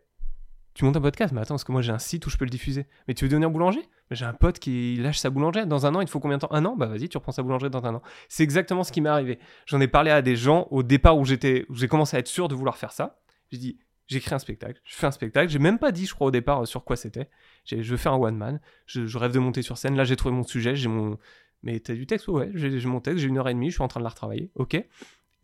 Tu 0.74 0.84
montes 0.84 0.96
un 0.96 1.00
podcast, 1.00 1.32
mais 1.32 1.40
attends, 1.40 1.54
parce 1.54 1.62
que 1.62 1.70
moi 1.70 1.82
j'ai 1.82 1.92
un 1.92 2.00
site 2.00 2.26
où 2.26 2.30
je 2.30 2.36
peux 2.36 2.44
le 2.44 2.50
diffuser. 2.50 2.86
Mais 3.06 3.14
tu 3.14 3.24
veux 3.24 3.28
devenir 3.28 3.48
boulanger? 3.48 3.82
J'ai 4.10 4.24
un 4.24 4.32
pote 4.32 4.58
qui 4.58 4.96
lâche 4.96 5.18
sa 5.18 5.30
boulangerie. 5.30 5.68
Dans 5.68 5.86
un 5.86 5.94
an, 5.94 6.00
il 6.00 6.08
faut 6.08 6.18
combien 6.18 6.38
de 6.38 6.40
temps? 6.40 6.52
Un 6.52 6.64
an? 6.64 6.74
Bah 6.74 6.86
vas-y, 6.86 7.08
tu 7.08 7.16
reprends 7.16 7.30
sa 7.30 7.44
boulangerie 7.44 7.70
dans 7.70 7.86
un 7.86 7.94
an. 7.94 8.02
C'est 8.28 8.42
exactement 8.42 8.82
ce 8.82 8.90
qui 8.90 9.00
m'est 9.00 9.08
arrivé. 9.08 9.38
J'en 9.66 9.80
ai 9.80 9.86
parlé 9.86 10.10
à 10.10 10.20
des 10.20 10.34
gens 10.34 10.66
au 10.72 10.82
départ 10.82 11.16
où 11.16 11.24
j'étais, 11.24 11.64
où 11.68 11.76
j'ai 11.76 11.86
commencé 11.86 12.16
à 12.16 12.20
être 12.20 12.26
sûr 12.26 12.48
de 12.48 12.56
vouloir 12.56 12.76
faire 12.76 12.90
ça. 12.90 13.20
J'ai 13.52 13.58
dit 13.58 13.78
J'écris 14.10 14.34
un 14.34 14.38
spectacle, 14.40 14.80
je 14.84 14.96
fais 14.96 15.06
un 15.06 15.12
spectacle. 15.12 15.48
J'ai 15.50 15.60
même 15.60 15.78
pas 15.78 15.92
dit, 15.92 16.04
je 16.04 16.14
crois, 16.14 16.26
au 16.26 16.30
départ 16.32 16.62
euh, 16.62 16.66
sur 16.66 16.84
quoi 16.84 16.96
c'était. 16.96 17.28
Je 17.64 17.76
veux 17.76 17.96
faire 17.96 18.12
un 18.12 18.18
one 18.18 18.36
man. 18.36 18.60
Je, 18.86 19.06
je 19.06 19.18
rêve 19.18 19.32
de 19.32 19.38
monter 19.38 19.62
sur 19.62 19.78
scène. 19.78 19.94
Là, 19.96 20.02
j'ai 20.04 20.16
trouvé 20.16 20.34
mon 20.34 20.42
sujet. 20.42 20.74
J'ai 20.74 20.88
mon. 20.88 21.16
Mais 21.62 21.78
t'as 21.78 21.94
du 21.94 22.06
texte? 22.06 22.26
Ouais, 22.28 22.50
j'ai 22.54 22.84
mon 22.86 23.00
texte. 23.00 23.20
J'ai 23.20 23.28
une 23.28 23.38
heure 23.38 23.48
et 23.48 23.54
demie. 23.54 23.70
Je 23.70 23.74
suis 23.74 23.82
en 23.82 23.88
train 23.88 24.00
de 24.00 24.04
la 24.04 24.10
retravailler. 24.10 24.50
Ok. 24.56 24.82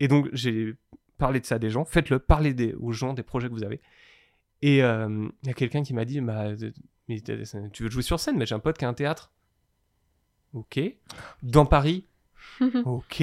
Et 0.01 0.09
donc, 0.09 0.29
j'ai 0.33 0.75
parlé 1.17 1.39
de 1.41 1.47
ça 1.47 1.55
à 1.55 1.59
des 1.59 1.71
gens. 1.71 1.85
Faites-le. 1.85 2.19
Parlez 2.19 2.55
des, 2.55 2.75
aux 2.75 2.93
gens 2.93 3.14
des 3.14 3.23
projets 3.23 3.49
que 3.49 3.53
vous 3.55 3.64
avez. 3.64 3.81
Et 4.62 4.83
euh, 4.83 5.29
il 5.43 5.49
y 5.49 5.51
a 5.51 5.55
quelqu'un 5.55 5.83
qui 5.83 5.95
m'a 5.95 6.05
dit 6.05 6.21
bah, 6.21 6.47
euh, 6.47 6.71
mais 7.09 7.21
Tu 7.21 7.85
veux 7.85 7.91
jouer 7.91 8.03
sur 8.03 8.19
scène? 8.19 8.37
Mais 8.37 8.47
j'ai 8.47 8.55
un 8.55 8.59
pote 8.59 8.79
qui 8.79 8.85
a 8.85 8.89
un 8.89 8.95
théâtre. 8.95 9.31
Ok. 10.55 10.81
Dans 11.43 11.67
Paris. 11.67 12.07
Ok. 12.85 13.23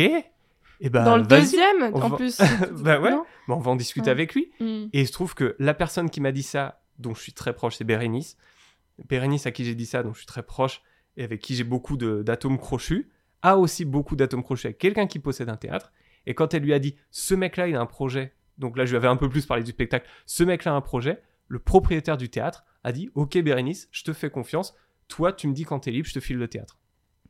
Et 0.86 0.90
ben, 0.90 1.04
Dans 1.06 1.16
le 1.16 1.24
deuxième, 1.24 1.82
en 1.94 2.10
va- 2.10 2.18
plus. 2.18 2.38
Bah 2.84 3.00
ouais. 3.00 3.10
Bah, 3.48 3.56
on 3.56 3.60
va 3.60 3.72
en 3.72 3.76
discuter 3.78 4.08
Ouais. 4.08 4.12
avec 4.12 4.36
lui. 4.36 4.52
Mm. 4.60 4.90
Et 4.92 5.02
il 5.02 5.08
se 5.08 5.14
trouve 5.14 5.34
que 5.34 5.56
la 5.58 5.74
personne 5.74 6.10
qui 6.10 6.20
m'a 6.20 6.34
dit 6.34 6.44
ça, 6.44 6.84
dont 7.00 7.14
je 7.16 7.22
suis 7.22 7.32
très 7.34 7.54
proche, 7.54 7.78
c'est 7.78 7.86
Bérénice. 7.86 8.36
Bérénice 9.08 9.46
à 9.48 9.52
qui 9.52 9.64
j'ai 9.64 9.76
dit 9.76 9.86
ça, 9.86 10.04
dont 10.04 10.12
je 10.14 10.18
suis 10.20 10.28
très 10.28 10.44
proche, 10.44 10.82
et 11.16 11.24
avec 11.24 11.42
qui 11.42 11.56
j'ai 11.56 11.64
beaucoup 11.64 11.96
d'atomes 11.98 12.58
crochus, 12.60 13.10
a 13.42 13.58
aussi 13.58 13.86
beaucoup 13.86 14.16
d'atomes 14.18 14.44
crochus 14.44 14.68
avec 14.68 14.78
quelqu'un 14.78 15.08
qui 15.08 15.20
possède 15.20 15.48
un 15.50 15.56
théâtre. 15.58 15.92
Et 16.26 16.34
quand 16.36 16.54
elle 16.54 16.64
lui 16.64 16.74
a 16.74 16.80
dit, 16.80 16.96
ce 17.12 17.34
mec-là, 17.34 17.68
il 17.70 17.76
a 17.76 17.80
un 17.82 17.86
projet, 17.86 18.34
donc 18.58 18.78
là, 18.78 18.86
je 18.86 18.92
lui 18.92 18.98
avais 18.98 19.08
un 19.08 19.16
peu 19.18 19.30
plus 19.30 19.46
parlé 19.46 19.64
du 19.64 19.72
spectacle, 19.72 20.08
ce 20.26 20.44
mec-là 20.44 20.74
a 20.74 20.76
un 20.76 20.82
projet, 20.82 21.22
le 21.48 21.60
propriétaire 21.60 22.18
du 22.18 22.30
théâtre 22.30 22.66
a 22.84 22.92
dit, 22.92 23.10
ok 23.16 23.38
Bérénice, 23.40 23.88
je 23.92 24.04
te 24.04 24.12
fais 24.14 24.30
confiance, 24.30 24.76
toi, 25.08 25.32
tu 25.34 25.48
me 25.48 25.54
dis 25.54 25.64
quand 25.64 25.80
t'es 25.80 25.92
libre, 25.92 26.08
je 26.08 26.14
te 26.14 26.20
file 26.20 26.38
le 26.38 26.48
théâtre. 26.50 26.78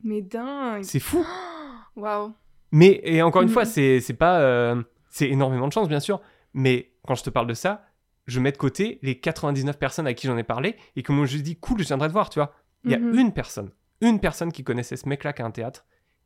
Mais 0.03 0.21
dingue. 0.21 0.83
C'est 0.83 0.99
fou 0.99 1.25
Waouh. 1.95 2.33
Mais, 2.73 2.99
et 3.03 3.21
encore 3.21 3.41
une 3.41 3.47
fois, 3.49 3.63
c'est 3.65 4.01
c'est 4.01 4.13
pas. 4.15 4.41
euh, 4.41 4.81
c'est 5.09 5.29
énormément 5.29 5.67
de 5.67 5.73
chance, 5.73 5.87
bien 5.87 5.99
sûr. 5.99 6.19
Mais 6.53 6.91
quand 7.07 7.15
je 7.15 7.23
te 7.23 7.29
parle 7.29 7.47
de 7.47 7.53
ça, 7.53 7.85
je 8.27 8.39
mets 8.39 8.51
de 8.51 8.57
côté 8.57 8.99
les 9.01 9.19
99 9.19 9.77
personnes 9.79 10.07
à 10.07 10.13
qui 10.13 10.27
j'en 10.27 10.37
ai 10.37 10.43
parlé 10.43 10.75
et 10.95 11.03
qui 11.03 11.11
m'ont 11.11 11.25
juste 11.25 11.43
dit 11.43 11.55
cool, 11.55 11.79
je 11.79 11.85
viendrai 11.87 12.07
te 12.07 12.13
voir, 12.13 12.29
tu 12.29 12.39
vois. 12.39 12.53
Il 12.83 12.91
y 12.91 12.95
a 12.95 12.99
Mhm. 12.99 13.17
une 13.19 13.31
personne, 13.33 13.71
une 14.01 14.19
personne 14.19 14.51
qui 14.51 14.63
connaissait 14.63 14.97
ce 14.97 15.07
mec-là 15.07 15.33
qui 15.33 15.41
a 15.41 15.45
un 15.45 15.51
théâtre 15.51 15.85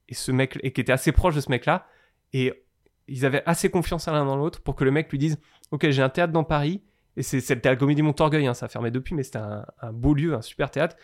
et 0.10 0.14
ce 0.16 0.32
mec 0.32 0.58
et 0.64 0.72
qui 0.74 0.82
était 0.82 0.92
assez 0.92 1.12
proche 1.12 1.36
de 1.36 1.42
ce 1.42 1.50
mec-là 1.52 1.86
et 2.34 2.66
ils 3.08 3.26
avaient 3.26 3.44
assez 3.46 3.70
confiance 3.70 4.08
l'un 4.08 4.26
dans 4.26 4.36
l'autre 4.38 4.62
pour 4.62 4.76
que 4.76 4.84
le 4.84 4.92
mec 4.92 5.10
lui 5.12 5.18
dise 5.18 5.38
ok 5.72 5.90
j'ai 5.90 6.02
un 6.02 6.10
théâtre 6.10 6.34
dans 6.34 6.44
Paris 6.44 6.82
et 7.16 7.22
le 7.22 7.42
théâtre 7.62 7.80
Comédie 7.80 8.02
Montorgueil, 8.02 8.48
hein, 8.48 8.54
ça 8.54 8.66
a 8.68 8.70
fermé 8.70 8.90
depuis 8.92 9.14
mais 9.16 9.24
c'était 9.24 9.38
un, 9.40 9.66
un 9.82 9.92
beau 9.94 10.14
lieu, 10.14 10.34
un 10.34 10.42
super 10.42 10.72
théâtre 10.72 10.96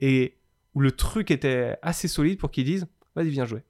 et 0.00 0.38
où 0.74 0.80
le 0.80 0.92
truc 0.92 1.30
était 1.30 1.76
assez 1.82 2.08
solide 2.08 2.38
pour 2.38 2.50
qu'ils 2.50 2.64
disent 2.64 2.86
vas-y 3.14 3.28
viens 3.30 3.44
jouer. 3.44 3.62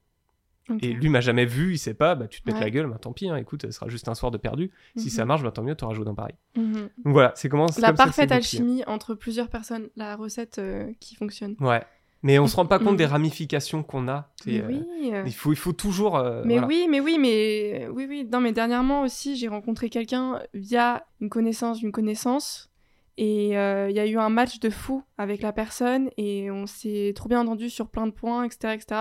Et 0.81 0.93
lui 0.93 1.09
m'a 1.11 1.21
jamais 1.21 1.45
vu, 1.45 1.73
il 1.75 1.79
sait 1.79 1.93
pas, 1.95 2.15
bah 2.15 2.27
tu 2.27 2.41
te 2.43 2.51
Ouais. 2.51 2.59
la 2.59 2.71
gueule, 2.71 2.87
bah 2.87 2.99
tant 2.99 3.13
pis, 3.13 3.29
hein, 3.29 3.37
écoute, 3.37 3.63
ce 3.67 3.71
sera 3.71 3.89
juste 3.89 4.09
un 4.09 4.15
soir 4.15 4.31
de 4.31 4.39
perdu. 4.39 4.71
Si 4.97 5.05
Mhm. 5.07 5.11
ça 5.11 5.25
marche, 5.27 5.43
bah 5.43 5.51
tant 5.51 5.63
mieux, 5.63 5.75
t'auras 5.75 5.93
joué 5.95 6.05
dans 6.05 6.15
Paris. 6.15 6.35
Mhm. 6.57 6.89
Donc 7.05 7.13
voilà, 7.13 7.33
c'est 7.37 7.49
comment 7.49 7.67
La 7.79 7.89
comme 7.89 7.97
parfaite 7.97 8.33
alchimie 8.33 8.83
entre 8.87 9.15
plusieurs 9.15 9.49
personnes, 9.49 9.89
la 9.97 10.17
recette 10.17 10.59
euh, 10.59 10.91
qui 11.01 11.15
fonctionne. 11.17 11.55
Ouais. 11.61 11.83
Mais 12.23 12.39
on 12.39 12.47
se 12.47 12.57
rend 12.57 12.65
pas 12.65 12.79
compte 12.79 12.97
des 12.97 13.05
ramifications 13.07 13.83
qu'on 13.83 14.09
a. 14.09 14.33
Mais 14.47 14.63
euh, 14.63 14.67
oui. 14.69 15.11
euh, 15.13 15.25
il, 15.27 15.35
faut, 15.35 15.53
il 15.53 15.57
faut 15.57 15.75
toujours. 15.75 16.17
euh, 16.17 16.43
Mais 16.47 16.55
voilà. 16.55 16.67
oui, 16.69 16.87
mais 16.89 17.01
oui, 17.01 17.19
mais 17.21 17.87
oui, 17.93 18.07
oui. 18.09 18.27
Non, 18.33 18.41
mais 18.41 18.53
dernièrement 18.53 19.03
aussi, 19.03 19.37
j'ai 19.37 19.49
rencontré 19.49 19.91
quelqu'un 19.91 20.41
via 20.55 21.05
une 21.21 21.29
connaissance 21.29 21.81
d'une 21.81 21.93
connaissance. 21.93 22.71
Et 23.19 23.59
euh, 23.59 23.91
il 23.91 23.95
y 23.97 24.01
a 24.01 24.07
eu 24.07 24.17
un 24.17 24.31
match 24.31 24.59
de 24.59 24.71
fou 24.71 25.05
avec 25.19 25.43
la 25.43 25.53
personne 25.53 26.09
et 26.17 26.51
on 26.51 26.67
s'est 26.67 27.13
trop 27.15 27.29
bien 27.29 27.41
entendu 27.43 27.69
sur 27.71 27.89
plein 27.89 28.07
de 28.07 28.13
points, 28.13 28.43
etc. 28.45 28.73
etc. 28.75 29.01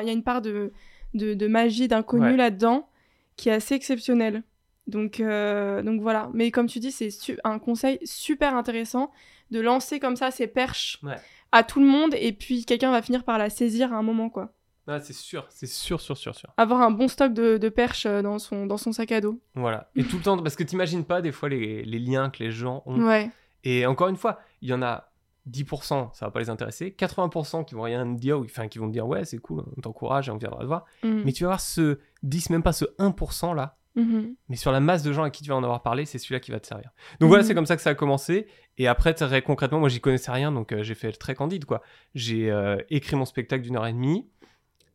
Il 0.00 0.06
y 0.06 0.10
a 0.10 0.12
une 0.12 0.22
part 0.22 0.40
de, 0.40 0.72
de, 1.14 1.34
de 1.34 1.46
magie, 1.46 1.88
d'inconnu 1.88 2.24
Ouais. 2.30 2.36
là-dedans 2.36 2.88
qui 3.36 3.48
est 3.48 3.52
assez 3.52 3.74
exceptionnelle. 3.74 4.42
Donc, 4.86 5.20
euh, 5.20 5.82
donc 5.82 6.00
voilà. 6.00 6.30
Mais 6.34 6.50
comme 6.50 6.66
tu 6.66 6.78
dis, 6.80 6.90
c'est 6.92 7.10
un 7.44 7.58
conseil 7.58 7.98
super 8.04 8.54
intéressant 8.56 9.10
de 9.50 9.60
lancer 9.60 9.98
comme 10.00 10.16
ça 10.16 10.30
ses 10.30 10.46
perches 10.46 10.98
Ouais. 11.02 11.16
à 11.52 11.62
tout 11.62 11.80
le 11.80 11.86
monde 11.86 12.14
et 12.18 12.32
puis 12.32 12.64
quelqu'un 12.64 12.90
va 12.90 13.02
finir 13.02 13.24
par 13.24 13.38
la 13.38 13.50
saisir 13.50 13.92
à 13.92 13.96
un 13.96 14.02
moment, 14.02 14.30
quoi. 14.30 14.52
Ah, 14.86 14.98
c'est 15.00 15.12
sûr, 15.12 15.46
c'est 15.50 15.68
sûr, 15.68 16.00
sûr, 16.00 16.16
sûr, 16.16 16.34
sûr. 16.34 16.52
Avoir 16.56 16.80
un 16.80 16.90
bon 16.90 17.06
stock 17.06 17.32
de, 17.32 17.58
de 17.58 17.68
perches 17.68 18.06
euh, 18.06 18.22
dans 18.22 18.40
son, 18.40 18.66
dans 18.66 18.76
son 18.78 18.90
sac 18.92 19.12
à 19.12 19.20
dos. 19.20 19.40
Voilà. 19.54 19.88
Et 19.94 20.02
tout 20.02 20.16
le 20.16 20.22
temps, 20.22 20.36
parce 20.42 20.56
que 20.56 20.64
t'imagines 20.64 21.04
pas 21.04 21.22
des 21.22 21.30
fois 21.30 21.48
les, 21.48 21.84
les 21.84 21.98
liens 22.00 22.28
que 22.30 22.42
les 22.42 22.50
gens 22.50 22.82
ont. 22.86 23.00
Ouais. 23.06 23.30
Et 23.62 23.86
encore 23.86 24.08
une 24.08 24.16
fois, 24.16 24.40
il 24.62 24.68
y 24.70 24.72
en 24.72 24.82
a 24.82 25.09
10%, 25.50 26.10
ça 26.14 26.26
va 26.26 26.30
pas 26.30 26.40
les 26.40 26.50
intéresser, 26.50 26.94
80% 26.96 27.64
qui 27.64 27.74
vont 27.74 27.82
rien 27.82 28.06
dire, 28.06 28.38
ou 28.40 28.44
enfin 28.44 28.68
qui 28.68 28.78
vont 28.78 28.86
dire 28.88 29.06
ouais, 29.06 29.24
c'est 29.24 29.38
cool, 29.38 29.64
on 29.76 29.80
t'encourage 29.80 30.28
et 30.28 30.30
on 30.32 30.36
viendra 30.36 30.60
te 30.60 30.66
voir. 30.66 30.84
Mhm. 31.02 31.22
Mais 31.24 31.32
tu 31.32 31.44
vas 31.44 31.50
voir 31.50 31.60
ce 31.60 31.98
10, 32.22 32.50
même 32.50 32.62
pas 32.62 32.72
ce 32.72 32.84
1% 32.98 33.52
là, 33.54 33.76
Mhm. 33.96 34.36
mais 34.48 34.54
sur 34.56 34.70
la 34.70 34.78
masse 34.80 35.02
de 35.02 35.12
gens 35.12 35.24
à 35.24 35.30
qui 35.30 35.42
tu 35.42 35.48
vas 35.50 35.56
en 35.56 35.64
avoir 35.64 35.82
parlé, 35.82 36.04
c'est 36.06 36.18
celui-là 36.18 36.38
qui 36.40 36.52
va 36.52 36.60
te 36.60 36.66
servir. 36.66 36.90
Donc 37.18 37.28
voilà, 37.28 37.42
Mhm. 37.42 37.48
c'est 37.48 37.54
comme 37.54 37.66
ça 37.66 37.74
que 37.76 37.82
ça 37.82 37.90
a 37.90 37.94
commencé. 37.94 38.46
Et 38.78 38.86
après, 38.86 39.14
très 39.14 39.42
concrètement, 39.42 39.80
moi, 39.80 39.88
j'y 39.88 40.00
connaissais 40.00 40.30
rien, 40.30 40.52
donc 40.52 40.72
euh, 40.72 40.82
j'ai 40.84 40.94
fait 40.94 41.10
très 41.12 41.34
candide, 41.34 41.64
quoi. 41.64 41.82
J'ai 42.14 42.50
euh, 42.50 42.76
écrit 42.88 43.16
mon 43.16 43.24
spectacle 43.24 43.62
d'une 43.64 43.76
heure 43.76 43.86
et 43.86 43.92
demie. 43.92 44.28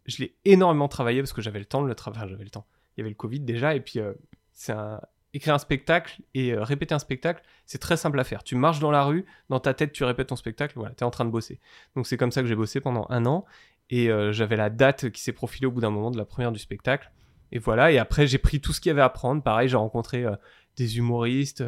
Je 0.06 0.24
l'ai 0.24 0.36
énormément 0.46 0.88
travaillé 0.88 1.22
parce 1.22 1.34
que 1.34 1.42
j'avais 1.42 1.60
le 1.60 1.66
temps 1.66 1.82
de 1.84 1.88
le 1.88 1.96
travailler. 1.96 2.22
Enfin, 2.24 2.30
j'avais 2.32 2.44
le 2.46 2.50
temps. 2.50 2.66
Il 2.96 3.00
y 3.00 3.02
avait 3.02 3.10
le 3.10 3.16
Covid 3.16 3.42
déjà, 3.42 3.76
et 3.76 3.82
puis 3.82 4.00
euh, 4.00 4.14
c'est 4.54 4.72
un 4.72 5.02
écrire 5.36 5.54
un 5.54 5.60
spectacle 5.60 6.22
et 6.34 6.54
euh, 6.54 6.64
répéter 6.64 6.96
un 6.96 7.00
spectacle, 7.00 7.44
c'est 7.66 7.78
très 7.78 7.98
simple 7.98 8.20
à 8.20 8.24
faire. 8.24 8.44
Tu 8.44 8.56
marches 8.56 8.80
dans 8.80 8.92
la 8.92 9.04
rue, 9.04 9.26
dans 9.50 9.60
ta 9.60 9.74
tête, 9.74 9.92
tu 9.92 10.04
répètes 10.04 10.28
ton 10.28 10.36
spectacle, 10.36 10.74
voilà, 10.78 10.96
tu 10.96 11.04
es 11.04 11.04
en 11.04 11.12
train 11.12 11.26
de 11.26 11.30
bosser. 11.30 11.60
Donc 11.96 12.08
c'est 12.08 12.18
comme 12.18 12.32
ça 12.32 12.42
que 12.42 12.48
j'ai 12.48 12.56
bossé 12.56 12.80
pendant 12.80 13.06
un 13.10 13.26
an. 13.26 13.46
Et 13.90 14.10
euh, 14.10 14.32
j'avais 14.32 14.56
la 14.56 14.70
date 14.70 15.12
qui 15.12 15.22
s'est 15.22 15.34
profilée 15.34 15.68
au 15.68 15.72
bout 15.72 15.82
d'un 15.82 15.92
moment 15.92 16.10
de 16.10 16.18
la 16.18 16.26
première 16.26 16.52
du 16.52 16.60
spectacle. 16.60 17.12
Et 17.52 17.60
voilà, 17.60 17.92
et 17.92 18.00
après 18.00 18.28
j'ai 18.28 18.38
pris 18.38 18.60
tout 18.60 18.74
ce 18.74 18.82
qu'il 18.82 18.90
y 18.90 18.92
avait 18.92 19.02
à 19.02 19.10
prendre. 19.10 19.44
Pareil, 19.44 19.70
j'ai 19.70 19.78
rencontré 19.78 20.24
euh, 20.24 20.36
des 20.78 20.98
humoristes, 20.98 21.64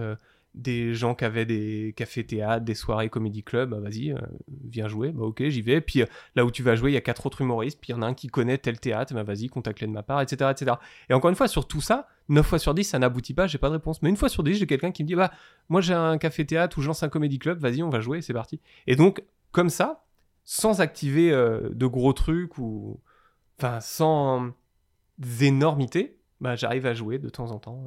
des 0.58 0.94
gens 0.94 1.16
qui 1.16 1.24
avaient 1.24 1.46
des 1.46 1.94
cafés 1.96 2.26
théâtre, 2.26 2.66
des 2.66 2.74
soirées 2.74 3.10
comédie 3.10 3.44
club. 3.44 3.70
Bah, 3.70 3.80
vas-y, 3.80 4.12
euh, 4.12 4.18
viens 4.66 4.88
jouer. 4.88 5.12
Bah 5.12 5.24
ok, 5.24 5.44
j'y 5.48 5.62
vais. 5.62 5.82
Puis 5.82 6.02
euh, 6.02 6.06
là 6.36 6.46
où 6.46 6.52
tu 6.52 6.64
vas 6.64 6.76
jouer, 6.76 6.92
il 6.92 6.94
y 6.94 6.98
a 6.98 7.02
quatre 7.02 7.26
autres 7.26 7.42
humoristes. 7.42 7.80
Puis 7.80 7.92
il 7.92 7.96
y 7.96 7.98
en 7.98 8.02
a 8.02 8.08
un 8.08 8.14
qui 8.14 8.28
connaît 8.28 8.58
tel 8.58 8.80
théâtre. 8.80 9.14
Bah 9.14 9.24
vas-y, 9.24 9.48
contacte-les 9.48 9.88
de 9.88 9.92
ma 9.92 10.04
part, 10.04 10.22
etc., 10.22 10.52
etc. 10.52 10.78
Et 11.10 11.14
encore 11.14 11.30
une 11.30 11.36
fois, 11.36 11.48
sur 11.48 11.68
tout 11.68 11.82
ça, 11.82 12.08
9 12.30 12.46
fois 12.46 12.60
sur 12.60 12.74
10, 12.74 12.84
ça 12.84 13.00
n'aboutit 13.00 13.34
pas, 13.34 13.48
j'ai 13.48 13.58
pas 13.58 13.70
de 13.70 13.74
réponse. 13.74 14.02
Mais 14.02 14.10
une 14.10 14.18
fois 14.18 14.30
sur 14.30 14.44
10, 14.44 14.56
j'ai 14.56 14.68
quelqu'un 14.68 14.92
qui 14.92 15.04
me 15.04 15.08
dit 15.08 15.16
Bah, 15.16 15.32
moi 15.70 15.82
j'ai 15.82 15.94
un 15.94 16.18
café-théâtre 16.18 16.78
ou 16.78 16.82
je 16.82 16.88
lance 16.88 17.04
un 17.04 17.10
comédie 17.10 17.40
club, 17.40 17.60
vas-y, 17.60 17.84
on 17.84 17.90
va 17.90 18.00
jouer, 18.00 18.22
c'est 18.22 18.34
parti. 18.34 18.60
Et 18.88 18.96
donc, 18.96 19.24
comme 19.52 19.70
ça, 19.70 20.04
sans 20.44 20.82
activer 20.82 21.32
euh, 21.32 21.70
de 21.72 21.86
gros 21.86 22.14
trucs 22.14 22.58
ou. 22.58 23.00
Enfin, 23.60 23.80
sans 23.80 24.52
énormités, 25.42 26.20
bah, 26.42 26.56
j'arrive 26.56 26.86
à 26.86 26.94
jouer 26.94 27.18
de 27.18 27.30
temps 27.30 27.52
en 27.52 27.58
temps 27.58 27.86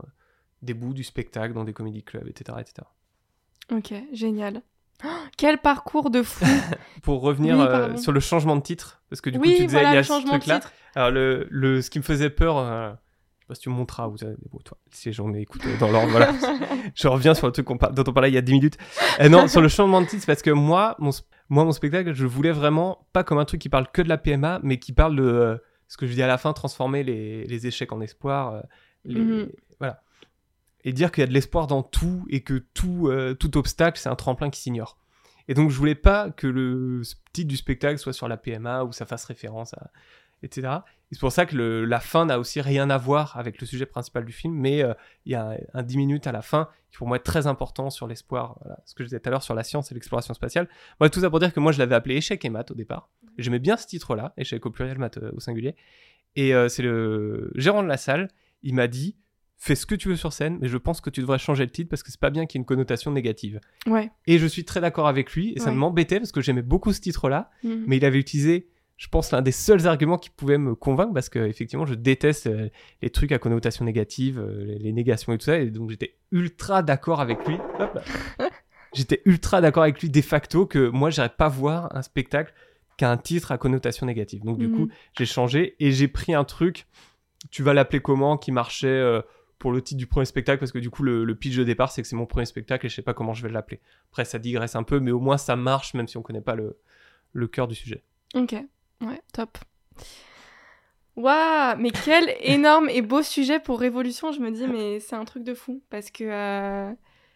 des 0.62 0.74
bouts 0.74 0.92
du 0.94 1.04
spectacle 1.04 1.54
dans 1.54 1.64
des 1.64 1.72
comédie 1.72 2.02
clubs, 2.02 2.28
etc. 2.28 2.58
etc. 2.60 2.86
Ok, 3.72 3.94
génial. 4.12 4.62
Oh, 5.04 5.08
quel 5.36 5.58
parcours 5.58 6.10
de 6.10 6.22
fou 6.22 6.44
Pour 7.02 7.22
revenir 7.22 7.56
Oui, 7.56 7.64
euh, 7.66 7.96
sur 7.96 8.12
le 8.12 8.20
changement 8.20 8.56
de 8.56 8.60
titre, 8.62 9.00
parce 9.08 9.20
que 9.22 9.30
du 9.30 9.38
coup, 9.38 9.44
Oui, 9.46 9.54
tu 9.56 9.62
disais, 9.62 9.76
voilà, 9.78 9.92
il 9.92 9.94
y 9.94 9.98
a 9.98 10.02
ce 10.02 10.08
changement 10.08 10.34
de 10.34 10.38
truc-là. 10.38 10.56
titre. 10.60 10.72
Alors, 10.94 11.10
le, 11.10 11.46
le, 11.50 11.80
ce 11.80 11.88
qui 11.88 11.98
me 11.98 12.04
faisait 12.04 12.28
peur, 12.28 12.58
euh, 12.58 12.90
je 12.90 12.94
sais 13.40 13.46
pas 13.48 13.54
si 13.54 13.60
tu 13.62 13.70
me 13.70 13.74
avez, 14.26 14.36
bon, 14.52 14.58
toi, 14.62 14.76
si 14.90 15.08
les 15.08 15.12
gens 15.14 15.26
m'écoutent 15.26 15.64
euh, 15.64 15.78
dans 15.78 15.90
l'ordre, 15.90 16.10
voilà. 16.10 16.32
je 16.94 17.08
reviens 17.08 17.32
sur 17.34 17.46
le 17.46 17.52
truc 17.52 17.66
par- 17.78 17.92
dont 17.92 18.04
on 18.06 18.12
parlait 18.12 18.30
il 18.30 18.34
y 18.34 18.38
a 18.38 18.42
10 18.42 18.52
minutes. 18.52 18.76
Euh, 19.20 19.28
non, 19.30 19.48
sur 19.48 19.62
le 19.62 19.68
changement 19.68 20.02
de 20.02 20.06
titre, 20.06 20.26
parce 20.26 20.42
que 20.42 20.50
moi 20.50 20.96
mon, 20.98 21.10
moi, 21.48 21.64
mon 21.64 21.72
spectacle, 21.72 22.12
je 22.12 22.26
voulais 22.26 22.52
vraiment, 22.52 23.06
pas 23.14 23.24
comme 23.24 23.38
un 23.38 23.44
truc 23.46 23.60
qui 23.62 23.68
parle 23.70 23.86
que 23.90 24.02
de 24.02 24.08
la 24.08 24.18
PMA, 24.18 24.60
mais 24.62 24.78
qui 24.78 24.92
parle 24.92 25.16
de 25.16 25.62
ce 25.88 25.96
que 25.96 26.06
je 26.06 26.12
dis 26.12 26.22
à 26.22 26.26
la 26.26 26.36
fin, 26.36 26.52
transformer 26.52 27.02
les, 27.04 27.44
les 27.44 27.66
échecs 27.66 27.92
en 27.92 28.00
espoir. 28.02 28.62
les- 29.06 29.18
Mhm. 29.20 29.48
Voilà. 29.78 30.02
Et 30.85 30.93
dire 30.93 31.12
qu'il 31.12 31.23
y 31.23 31.24
a 31.24 31.27
de 31.27 31.32
l'espoir 31.32 31.66
dans 31.66 31.82
tout 31.82 32.24
et 32.31 32.43
que 32.43 32.55
tout, 32.74 33.09
euh, 33.09 33.35
tout 33.35 33.59
obstacle, 33.59 33.98
c'est 33.98 34.09
un 34.09 34.16
tremplin 34.16 34.51
qui 34.51 34.61
s'ignore. 34.61 34.98
Et 35.48 35.55
donc, 35.55 35.70
je 35.70 35.77
voulais 35.77 35.94
pas 35.94 36.31
que 36.31 36.47
le 36.47 37.02
titre 37.32 37.48
du 37.48 37.57
spectacle 37.57 37.98
soit 37.98 38.12
sur 38.12 38.28
la 38.28 38.36
PMA 38.36 38.85
ou 38.85 38.93
ça 38.93 39.05
fasse 39.05 39.24
référence 39.24 39.74
à. 39.74 39.90
etc. 40.43 40.78
Et 41.11 41.15
c'est 41.15 41.20
pour 41.20 41.32
ça 41.32 41.44
que 41.44 41.57
la 41.57 42.01
fin 42.01 42.27
n'a 42.27 42.39
aussi 42.39 42.61
rien 42.61 42.89
à 42.89 42.97
voir 42.97 43.36
avec 43.36 43.61
le 43.61 43.66
sujet 43.66 43.85
principal 43.85 44.24
du 44.24 44.32
film, 44.32 44.55
mais 44.55 44.82
euh, 44.82 44.94
il 45.27 45.32
y 45.32 45.35
a 45.35 45.51
un, 45.51 45.57
un 45.74 45.82
10 45.82 45.97
minutes 45.97 46.27
à 46.28 46.32
la 46.32 46.40
fin 46.40 46.69
qui 46.93 46.98
pour 46.98 47.09
moi 47.09 47.16
est 47.16 47.20
très 47.20 47.47
important 47.47 47.90
sur 47.90 48.07
l'espoir, 48.07 48.61
ce 48.85 48.94
que 48.94 49.02
je 49.02 49.09
disais 49.09 49.20
tout 49.20 49.28
à 49.28 49.31
l'heure 49.31 49.43
sur 49.43 49.55
la 49.55 49.65
science 49.65 49.90
et 49.90 49.94
l'exploration 49.94 50.35
spatiale. 50.35 50.69
Moi, 51.01 51.11
tout 51.11 51.20
ça 51.20 51.31
pour 51.31 51.40
dire 51.40 51.52
que 51.52 51.61
moi 51.61 51.73
je 51.73 51.78
l'avais 51.78 51.94
appelé 51.94 52.16
échec 52.16 52.44
et 52.44 52.51
maths 52.51 52.70
au 52.70 52.74
départ. 52.74 53.11
J'aimais 53.39 53.59
bien 53.59 53.77
ce 53.77 53.86
titre-là, 53.86 54.32
échec 54.36 54.65
au 54.66 54.70
pluriel, 54.70 54.98
maths 54.98 55.19
euh, 55.19 55.32
au 55.35 55.40
singulier. 55.40 55.74
Et 56.36 56.52
c'est 56.69 56.85
le 56.85 57.51
gérant 57.57 57.82
de 57.82 57.89
la 57.89 57.97
salle, 57.97 58.28
il 58.62 58.77
m'a 58.77 58.86
dit 58.86 59.16
fais 59.62 59.74
ce 59.74 59.84
que 59.84 59.94
tu 59.94 60.08
veux 60.08 60.16
sur 60.16 60.32
scène, 60.32 60.56
mais 60.60 60.68
je 60.68 60.78
pense 60.78 61.00
que 61.02 61.10
tu 61.10 61.20
devrais 61.20 61.38
changer 61.38 61.64
le 61.64 61.70
titre 61.70 61.90
parce 61.90 62.02
que 62.02 62.10
c'est 62.10 62.18
pas 62.18 62.30
bien 62.30 62.46
qu'il 62.46 62.58
y 62.58 62.58
ait 62.58 62.62
une 62.62 62.66
connotation 62.66 63.10
négative. 63.12 63.60
Ouais. 63.86 64.10
Et 64.26 64.38
je 64.38 64.46
suis 64.46 64.64
très 64.64 64.80
d'accord 64.80 65.06
avec 65.06 65.32
lui, 65.34 65.52
et 65.54 65.60
ça 65.60 65.66
Ouais. 65.70 65.76
m'embêtait 65.76 66.18
parce 66.18 66.32
que 66.32 66.40
j'aimais 66.40 66.62
beaucoup 66.62 66.92
ce 66.94 67.00
titre-là, 67.02 67.50
Mhm. 67.62 67.84
mais 67.86 67.98
il 67.98 68.04
avait 68.06 68.18
utilisé, 68.18 68.68
je 68.96 69.08
pense, 69.08 69.32
l'un 69.32 69.42
des 69.42 69.52
seuls 69.52 69.86
arguments 69.86 70.16
qui 70.16 70.30
pouvait 70.30 70.56
me 70.58 70.74
convaincre 70.74 71.12
parce 71.12 71.28
que 71.28 71.38
effectivement, 71.40 71.84
je 71.84 71.92
déteste 71.94 72.46
euh, 72.46 72.68
les 73.02 73.10
trucs 73.10 73.32
à 73.32 73.38
connotation 73.38 73.84
négative, 73.84 74.38
euh, 74.38 74.64
les, 74.64 74.78
les 74.78 74.92
négations 74.92 75.32
et 75.34 75.38
tout 75.38 75.44
ça, 75.44 75.58
et 75.58 75.66
donc 75.70 75.90
j'étais 75.90 76.16
ultra 76.32 76.82
d'accord 76.82 77.20
avec 77.20 77.46
lui. 77.46 77.56
J'étais 78.92 79.22
ultra 79.24 79.60
d'accord 79.60 79.84
avec 79.84 80.00
lui 80.00 80.10
de 80.10 80.20
facto 80.20 80.66
que 80.66 80.88
moi, 80.88 81.10
j'irais 81.10 81.28
pas 81.28 81.48
voir 81.48 81.94
un 81.94 82.02
spectacle 82.02 82.52
qui 82.96 83.04
a 83.04 83.10
un 83.10 83.16
titre 83.16 83.52
à 83.52 83.58
connotation 83.58 84.04
négative. 84.06 84.42
Donc 84.42 84.58
du 84.58 84.66
Mhm. 84.66 84.74
coup, 84.74 84.88
j'ai 85.16 85.26
changé 85.26 85.76
et 85.78 85.92
j'ai 85.92 86.08
pris 86.08 86.34
un 86.34 86.42
truc, 86.44 86.86
tu 87.50 87.62
vas 87.62 87.72
l'appeler 87.72 88.00
comment, 88.00 88.36
qui 88.36 88.50
marchait. 88.52 88.88
euh, 88.88 89.22
pour 89.60 89.70
le 89.70 89.82
titre 89.82 89.98
du 89.98 90.08
premier 90.08 90.26
spectacle, 90.26 90.58
parce 90.58 90.72
que 90.72 90.78
du 90.78 90.90
coup, 90.90 91.04
le, 91.04 91.22
le 91.24 91.34
pitch 91.36 91.54
de 91.54 91.62
départ, 91.62 91.92
c'est 91.92 92.02
que 92.02 92.08
c'est 92.08 92.16
mon 92.16 92.26
premier 92.26 92.46
spectacle 92.46 92.86
et 92.86 92.88
je 92.88 92.94
sais 92.96 93.02
pas 93.02 93.14
comment 93.14 93.34
je 93.34 93.42
vais 93.46 93.52
l'appeler. 93.52 93.80
Après, 94.10 94.24
ça 94.24 94.40
digresse 94.40 94.74
un 94.74 94.82
peu, 94.82 94.98
mais 94.98 95.12
au 95.12 95.20
moins 95.20 95.36
ça 95.36 95.54
marche, 95.54 95.94
même 95.94 96.08
si 96.08 96.16
on 96.16 96.22
connaît 96.22 96.40
pas 96.40 96.56
le, 96.56 96.78
le 97.32 97.46
cœur 97.46 97.68
du 97.68 97.76
sujet. 97.76 98.02
Ok, 98.34 98.52
ouais, 99.02 99.22
top. 99.32 99.58
Waouh, 101.16 101.76
mais 101.78 101.90
quel 101.90 102.34
énorme 102.40 102.88
et 102.88 103.02
beau 103.02 103.22
sujet 103.22 103.60
pour 103.60 103.80
Révolution. 103.80 104.32
Je 104.32 104.40
me 104.40 104.50
dis, 104.50 104.66
mais 104.66 104.98
c'est 104.98 105.16
un 105.16 105.24
truc 105.24 105.44
de 105.44 105.54
fou. 105.54 105.82
Parce 105.90 106.10
que 106.10 106.24
euh, 106.24 106.90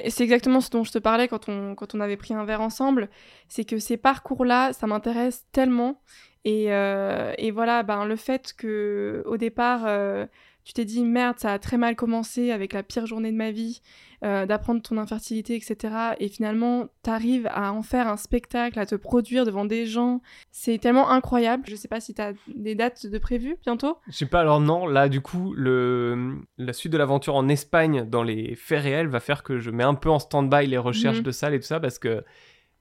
c'est 0.09 0.25
exactement 0.25 0.61
ce 0.61 0.71
dont 0.71 0.85
je 0.85 0.93
te 0.93 0.99
parlais 0.99 1.29
quand 1.29 1.49
on, 1.49 1.75
quand 1.75 1.95
on 1.95 2.01
avait 2.01 2.17
pris 2.17 2.33
un 2.33 2.45
verre 2.45 2.63
ensemble. 2.63 3.11
C'est 3.49 3.65
que 3.65 3.79
ces 3.79 3.97
parcours-là, 3.97 4.73
ça 4.73 4.87
m'intéresse 4.87 5.45
tellement. 5.53 6.01
Et, 6.45 6.73
euh, 6.73 7.33
et 7.39 7.51
voilà, 7.51 7.83
ben, 7.83 8.05
le 8.05 8.17
fait 8.17 8.55
que 8.57 9.23
au 9.27 9.37
départ, 9.37 9.83
euh, 9.87 10.27
tu 10.65 10.73
t'es 10.73 10.85
dit, 10.85 11.05
merde, 11.05 11.39
ça 11.39 11.53
a 11.53 11.59
très 11.59 11.77
mal 11.77 11.95
commencé 11.97 12.51
avec 12.51 12.73
la 12.73 12.83
pire 12.83 13.07
journée 13.07 13.31
de 13.31 13.37
ma 13.37 13.51
vie, 13.51 13.83
euh, 14.25 14.47
d'apprendre 14.47 14.81
ton 14.81 14.97
infertilité, 14.97 15.55
etc. 15.57 15.95
Et 16.21 16.29
finalement, 16.29 16.89
t'arrives 17.03 17.47
à 17.51 17.73
en 17.73 17.83
faire 17.83 18.09
un 18.09 18.17
spectacle, 18.17 18.79
à 18.79 18.87
te 18.87 18.95
produire 18.95 19.45
devant 19.45 19.67
des 19.67 19.85
gens. 19.85 20.23
C'est 20.51 20.79
tellement 20.79 21.11
incroyable. 21.11 21.65
Je 21.67 21.77
sais 21.77 21.89
pas 21.89 22.01
si 22.01 22.15
t'as 22.15 22.33
des 22.49 22.75
dates 22.75 23.07
de 23.07 23.19
prévues 23.19 23.57
bientôt. 23.63 23.99
Je 24.09 24.13
sais 24.13 24.27
pas, 24.27 24.41
alors 24.41 24.61
non, 24.61 24.87
là 24.87 25.09
du 25.11 25.21
coup, 25.21 25.53
le, 25.55 26.37
la 26.57 26.73
suite 26.73 26.93
de 26.93 26.99
l'aventure 26.99 27.35
en 27.35 27.49
Espagne 27.49 28.05
dans 28.09 28.23
les 28.23 28.55
faits 28.55 28.83
réels 28.83 29.09
va 29.09 29.21
faire 29.21 29.43
que 29.43 29.59
je 29.59 29.71
mets 29.71 29.85
un 29.85 29.95
peu 29.95 30.09
en 30.09 30.19
stand-by 30.19 30.67
les 30.67 30.79
recherches 30.79 31.19
Mhm. 31.19 31.23
de 31.25 31.31
salles 31.31 31.55
et 31.55 31.61
tout 31.61 31.67
ça 31.67 31.79
parce 31.81 31.99
que. 31.99 32.25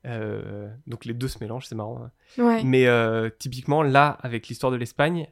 euh, 0.06 0.70
donc 0.88 1.06
les 1.06 1.14
deux 1.14 1.28
se 1.28 1.38
mélangent, 1.42 1.68
c'est 1.68 1.76
marrant. 1.76 2.02
hein. 2.04 2.12
Ouais. 2.44 2.64
Mais 2.64 2.88
euh, 2.88 3.30
typiquement, 3.38 3.84
là, 3.84 4.18
avec 4.22 4.48
l'histoire 4.48 4.72
de 4.72 4.78
l'Espagne, 4.78 5.28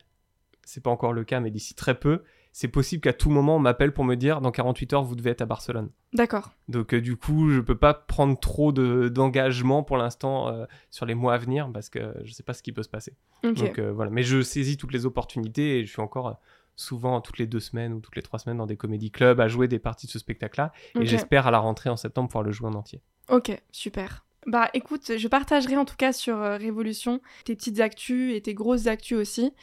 c'est 0.64 0.82
pas 0.84 0.92
encore 0.92 1.14
le 1.14 1.24
cas, 1.24 1.40
mais 1.40 1.52
d'ici 1.52 1.74
très 1.76 1.96
peu, 2.00 2.24
c'est 2.52 2.68
possible 2.68 3.02
qu'à 3.02 3.14
tout 3.14 3.30
moment 3.30 3.56
on 3.56 3.60
m'appelle 3.60 3.94
pour 3.94 4.04
me 4.04 4.16
dire 4.16 4.42
dans 4.42 4.52
48 4.52 4.94
heures 4.94 5.04
vous 5.04 5.16
devez 5.16 5.30
être 5.32 5.42
à 5.42 5.46
Barcelone. 5.46 5.90
D'accord. 6.14 6.52
Donc 6.68 6.94
euh, 6.94 7.02
du 7.02 7.16
coup, 7.16 7.50
je 7.52 7.60
peux 7.62 7.78
pas 7.78 7.94
prendre 7.94 8.38
trop 8.40 8.72
de- 8.72 9.08
d'engagement 9.10 9.84
pour 9.84 9.98
l'instant 9.98 10.50
euh, 10.50 10.66
sur 10.90 11.06
les 11.06 11.16
mois 11.16 11.34
à 11.34 11.38
venir 11.38 11.70
parce 11.74 11.90
que 11.90 12.14
je 12.24 12.32
sais 12.34 12.44
pas 12.44 12.54
ce 12.54 12.62
qui 12.64 12.72
peut 12.72 12.84
se 12.84 12.90
passer. 12.90 13.16
Donc 13.68 13.80
euh, 13.80 13.92
voilà, 13.92 14.12
mais 14.12 14.24
je 14.24 14.42
saisis 14.42 14.78
toutes 14.78 14.94
les 14.94 15.06
opportunités 15.06 15.80
et 15.80 15.86
je 15.86 15.92
suis 15.92 16.02
encore 16.02 16.40
souvent 16.76 17.22
toutes 17.22 17.38
les 17.38 17.48
deux 17.48 17.60
semaines 17.60 17.94
ou 17.94 18.00
toutes 18.00 18.16
les 18.16 18.22
trois 18.22 18.40
semaines 18.40 18.58
dans 18.58 18.66
des 18.66 18.78
comédie 18.78 19.12
clubs 19.12 19.40
à 19.40 19.48
jouer 19.48 19.68
des 19.68 19.80
parties 19.80 20.08
de 20.08 20.12
ce 20.12 20.20
spectacle-là 20.20 20.72
et 20.96 21.06
j'espère 21.06 21.46
à 21.48 21.52
la 21.52 21.60
rentrée 21.60 21.90
en 21.90 21.98
septembre 21.98 22.30
pouvoir 22.30 22.44
le 22.44 22.52
jouer 22.52 22.68
en 22.70 22.74
entier. 22.74 23.02
Ok, 23.30 23.52
super. 23.72 24.26
Bah 24.48 24.70
écoute, 24.74 25.18
je 25.18 25.28
partagerai 25.28 25.78
en 25.78 25.86
tout 25.86 25.96
cas 25.96 26.12
sur 26.12 26.42
euh, 26.42 26.58
Révolution 26.58 27.22
tes 27.46 27.56
petites 27.56 27.80
actus 27.80 28.36
et 28.36 28.42
tes 28.42 28.56
grosses 28.56 28.88
actus 28.88 29.18
aussi. 29.18 29.54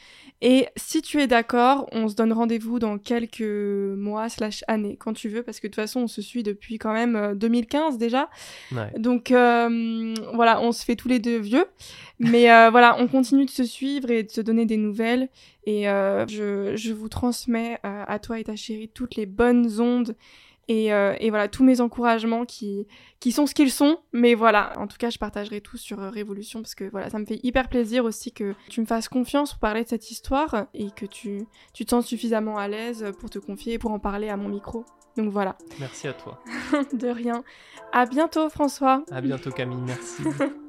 Et 0.41 0.67
si 0.77 1.01
tu 1.01 1.19
es 1.19 1.27
d'accord, 1.27 1.87
on 1.91 2.07
se 2.07 2.15
donne 2.15 2.31
rendez-vous 2.31 2.79
dans 2.79 2.97
quelques 2.97 3.41
mois 3.41 4.29
slash 4.29 4.63
années, 4.69 4.95
quand 4.97 5.11
tu 5.11 5.27
veux, 5.27 5.43
parce 5.43 5.59
que 5.59 5.67
de 5.67 5.71
toute 5.71 5.81
façon 5.81 6.01
on 6.01 6.07
se 6.07 6.21
suit 6.21 6.43
depuis 6.43 6.77
quand 6.77 6.93
même 6.93 7.17
euh, 7.17 7.35
2015 7.35 7.97
déjà. 7.97 8.29
Ouais. 8.71 8.89
Donc 8.97 9.31
euh, 9.31 10.13
voilà, 10.33 10.61
on 10.61 10.71
se 10.71 10.85
fait 10.85 10.95
tous 10.95 11.09
les 11.09 11.19
deux 11.19 11.39
vieux. 11.39 11.65
Mais 12.19 12.51
euh, 12.51 12.69
voilà, 12.71 12.95
on 12.99 13.07
continue 13.07 13.45
de 13.45 13.49
se 13.49 13.63
suivre 13.63 14.09
et 14.11 14.23
de 14.23 14.29
se 14.31 14.41
donner 14.41 14.65
des 14.65 14.77
nouvelles. 14.77 15.27
Et 15.65 15.89
euh, 15.89 16.25
je, 16.27 16.75
je 16.75 16.93
vous 16.93 17.09
transmets 17.09 17.79
euh, 17.85 18.03
à 18.07 18.19
toi 18.19 18.39
et 18.39 18.43
ta 18.43 18.55
chérie 18.55 18.89
toutes 18.89 19.15
les 19.15 19.25
bonnes 19.25 19.79
ondes 19.79 20.15
et, 20.69 20.93
euh, 20.93 21.15
et 21.19 21.31
voilà, 21.31 21.47
tous 21.47 21.63
mes 21.63 21.81
encouragements 21.81 22.45
qui, 22.45 22.87
qui 23.19 23.31
sont 23.31 23.47
ce 23.47 23.55
qu'ils 23.55 23.71
sont. 23.71 23.97
Mais 24.13 24.35
voilà, 24.35 24.71
en 24.77 24.85
tout 24.85 24.97
cas, 24.97 25.09
je 25.09 25.17
partagerai 25.17 25.61
tout 25.61 25.77
sur 25.77 25.99
euh, 25.99 26.11
Révolution 26.11 26.61
parce 26.61 26.75
que 26.75 26.85
voilà, 26.85 27.09
ça 27.09 27.17
me 27.17 27.25
fait 27.25 27.39
hyper 27.43 27.67
plaisir 27.67 28.05
aussi 28.05 28.31
que 28.31 28.53
tu 28.69 28.79
me 28.79 28.85
fasses 28.85 29.09
confiance 29.09 29.51
pour 29.51 29.59
parler 29.59 29.83
de 29.83 29.89
cette 29.89 30.11
histoire 30.11 30.67
et 30.75 30.91
que 30.91 31.07
tu, 31.07 31.47
tu 31.73 31.85
te 31.85 31.89
sens 31.89 32.05
suffisamment 32.05 32.57
à 32.57 32.67
l'aise 32.67 33.11
pour 33.19 33.31
te 33.31 33.39
confier 33.39 33.73
et 33.73 33.79
pour 33.79 33.91
en 33.91 33.99
parler 33.99 34.29
à 34.29 34.37
mon 34.37 34.47
micro. 34.47 34.85
Donc 35.17 35.31
voilà, 35.31 35.57
Merci 35.79 36.07
à 36.07 36.13
toi. 36.13 36.41
de 36.93 37.07
rien. 37.07 37.43
À 37.91 38.05
bientôt, 38.05 38.47
François. 38.49 39.03
À 39.11 39.21
bientôt 39.21 39.49
Camille, 39.49 39.81
merci. 39.85 40.21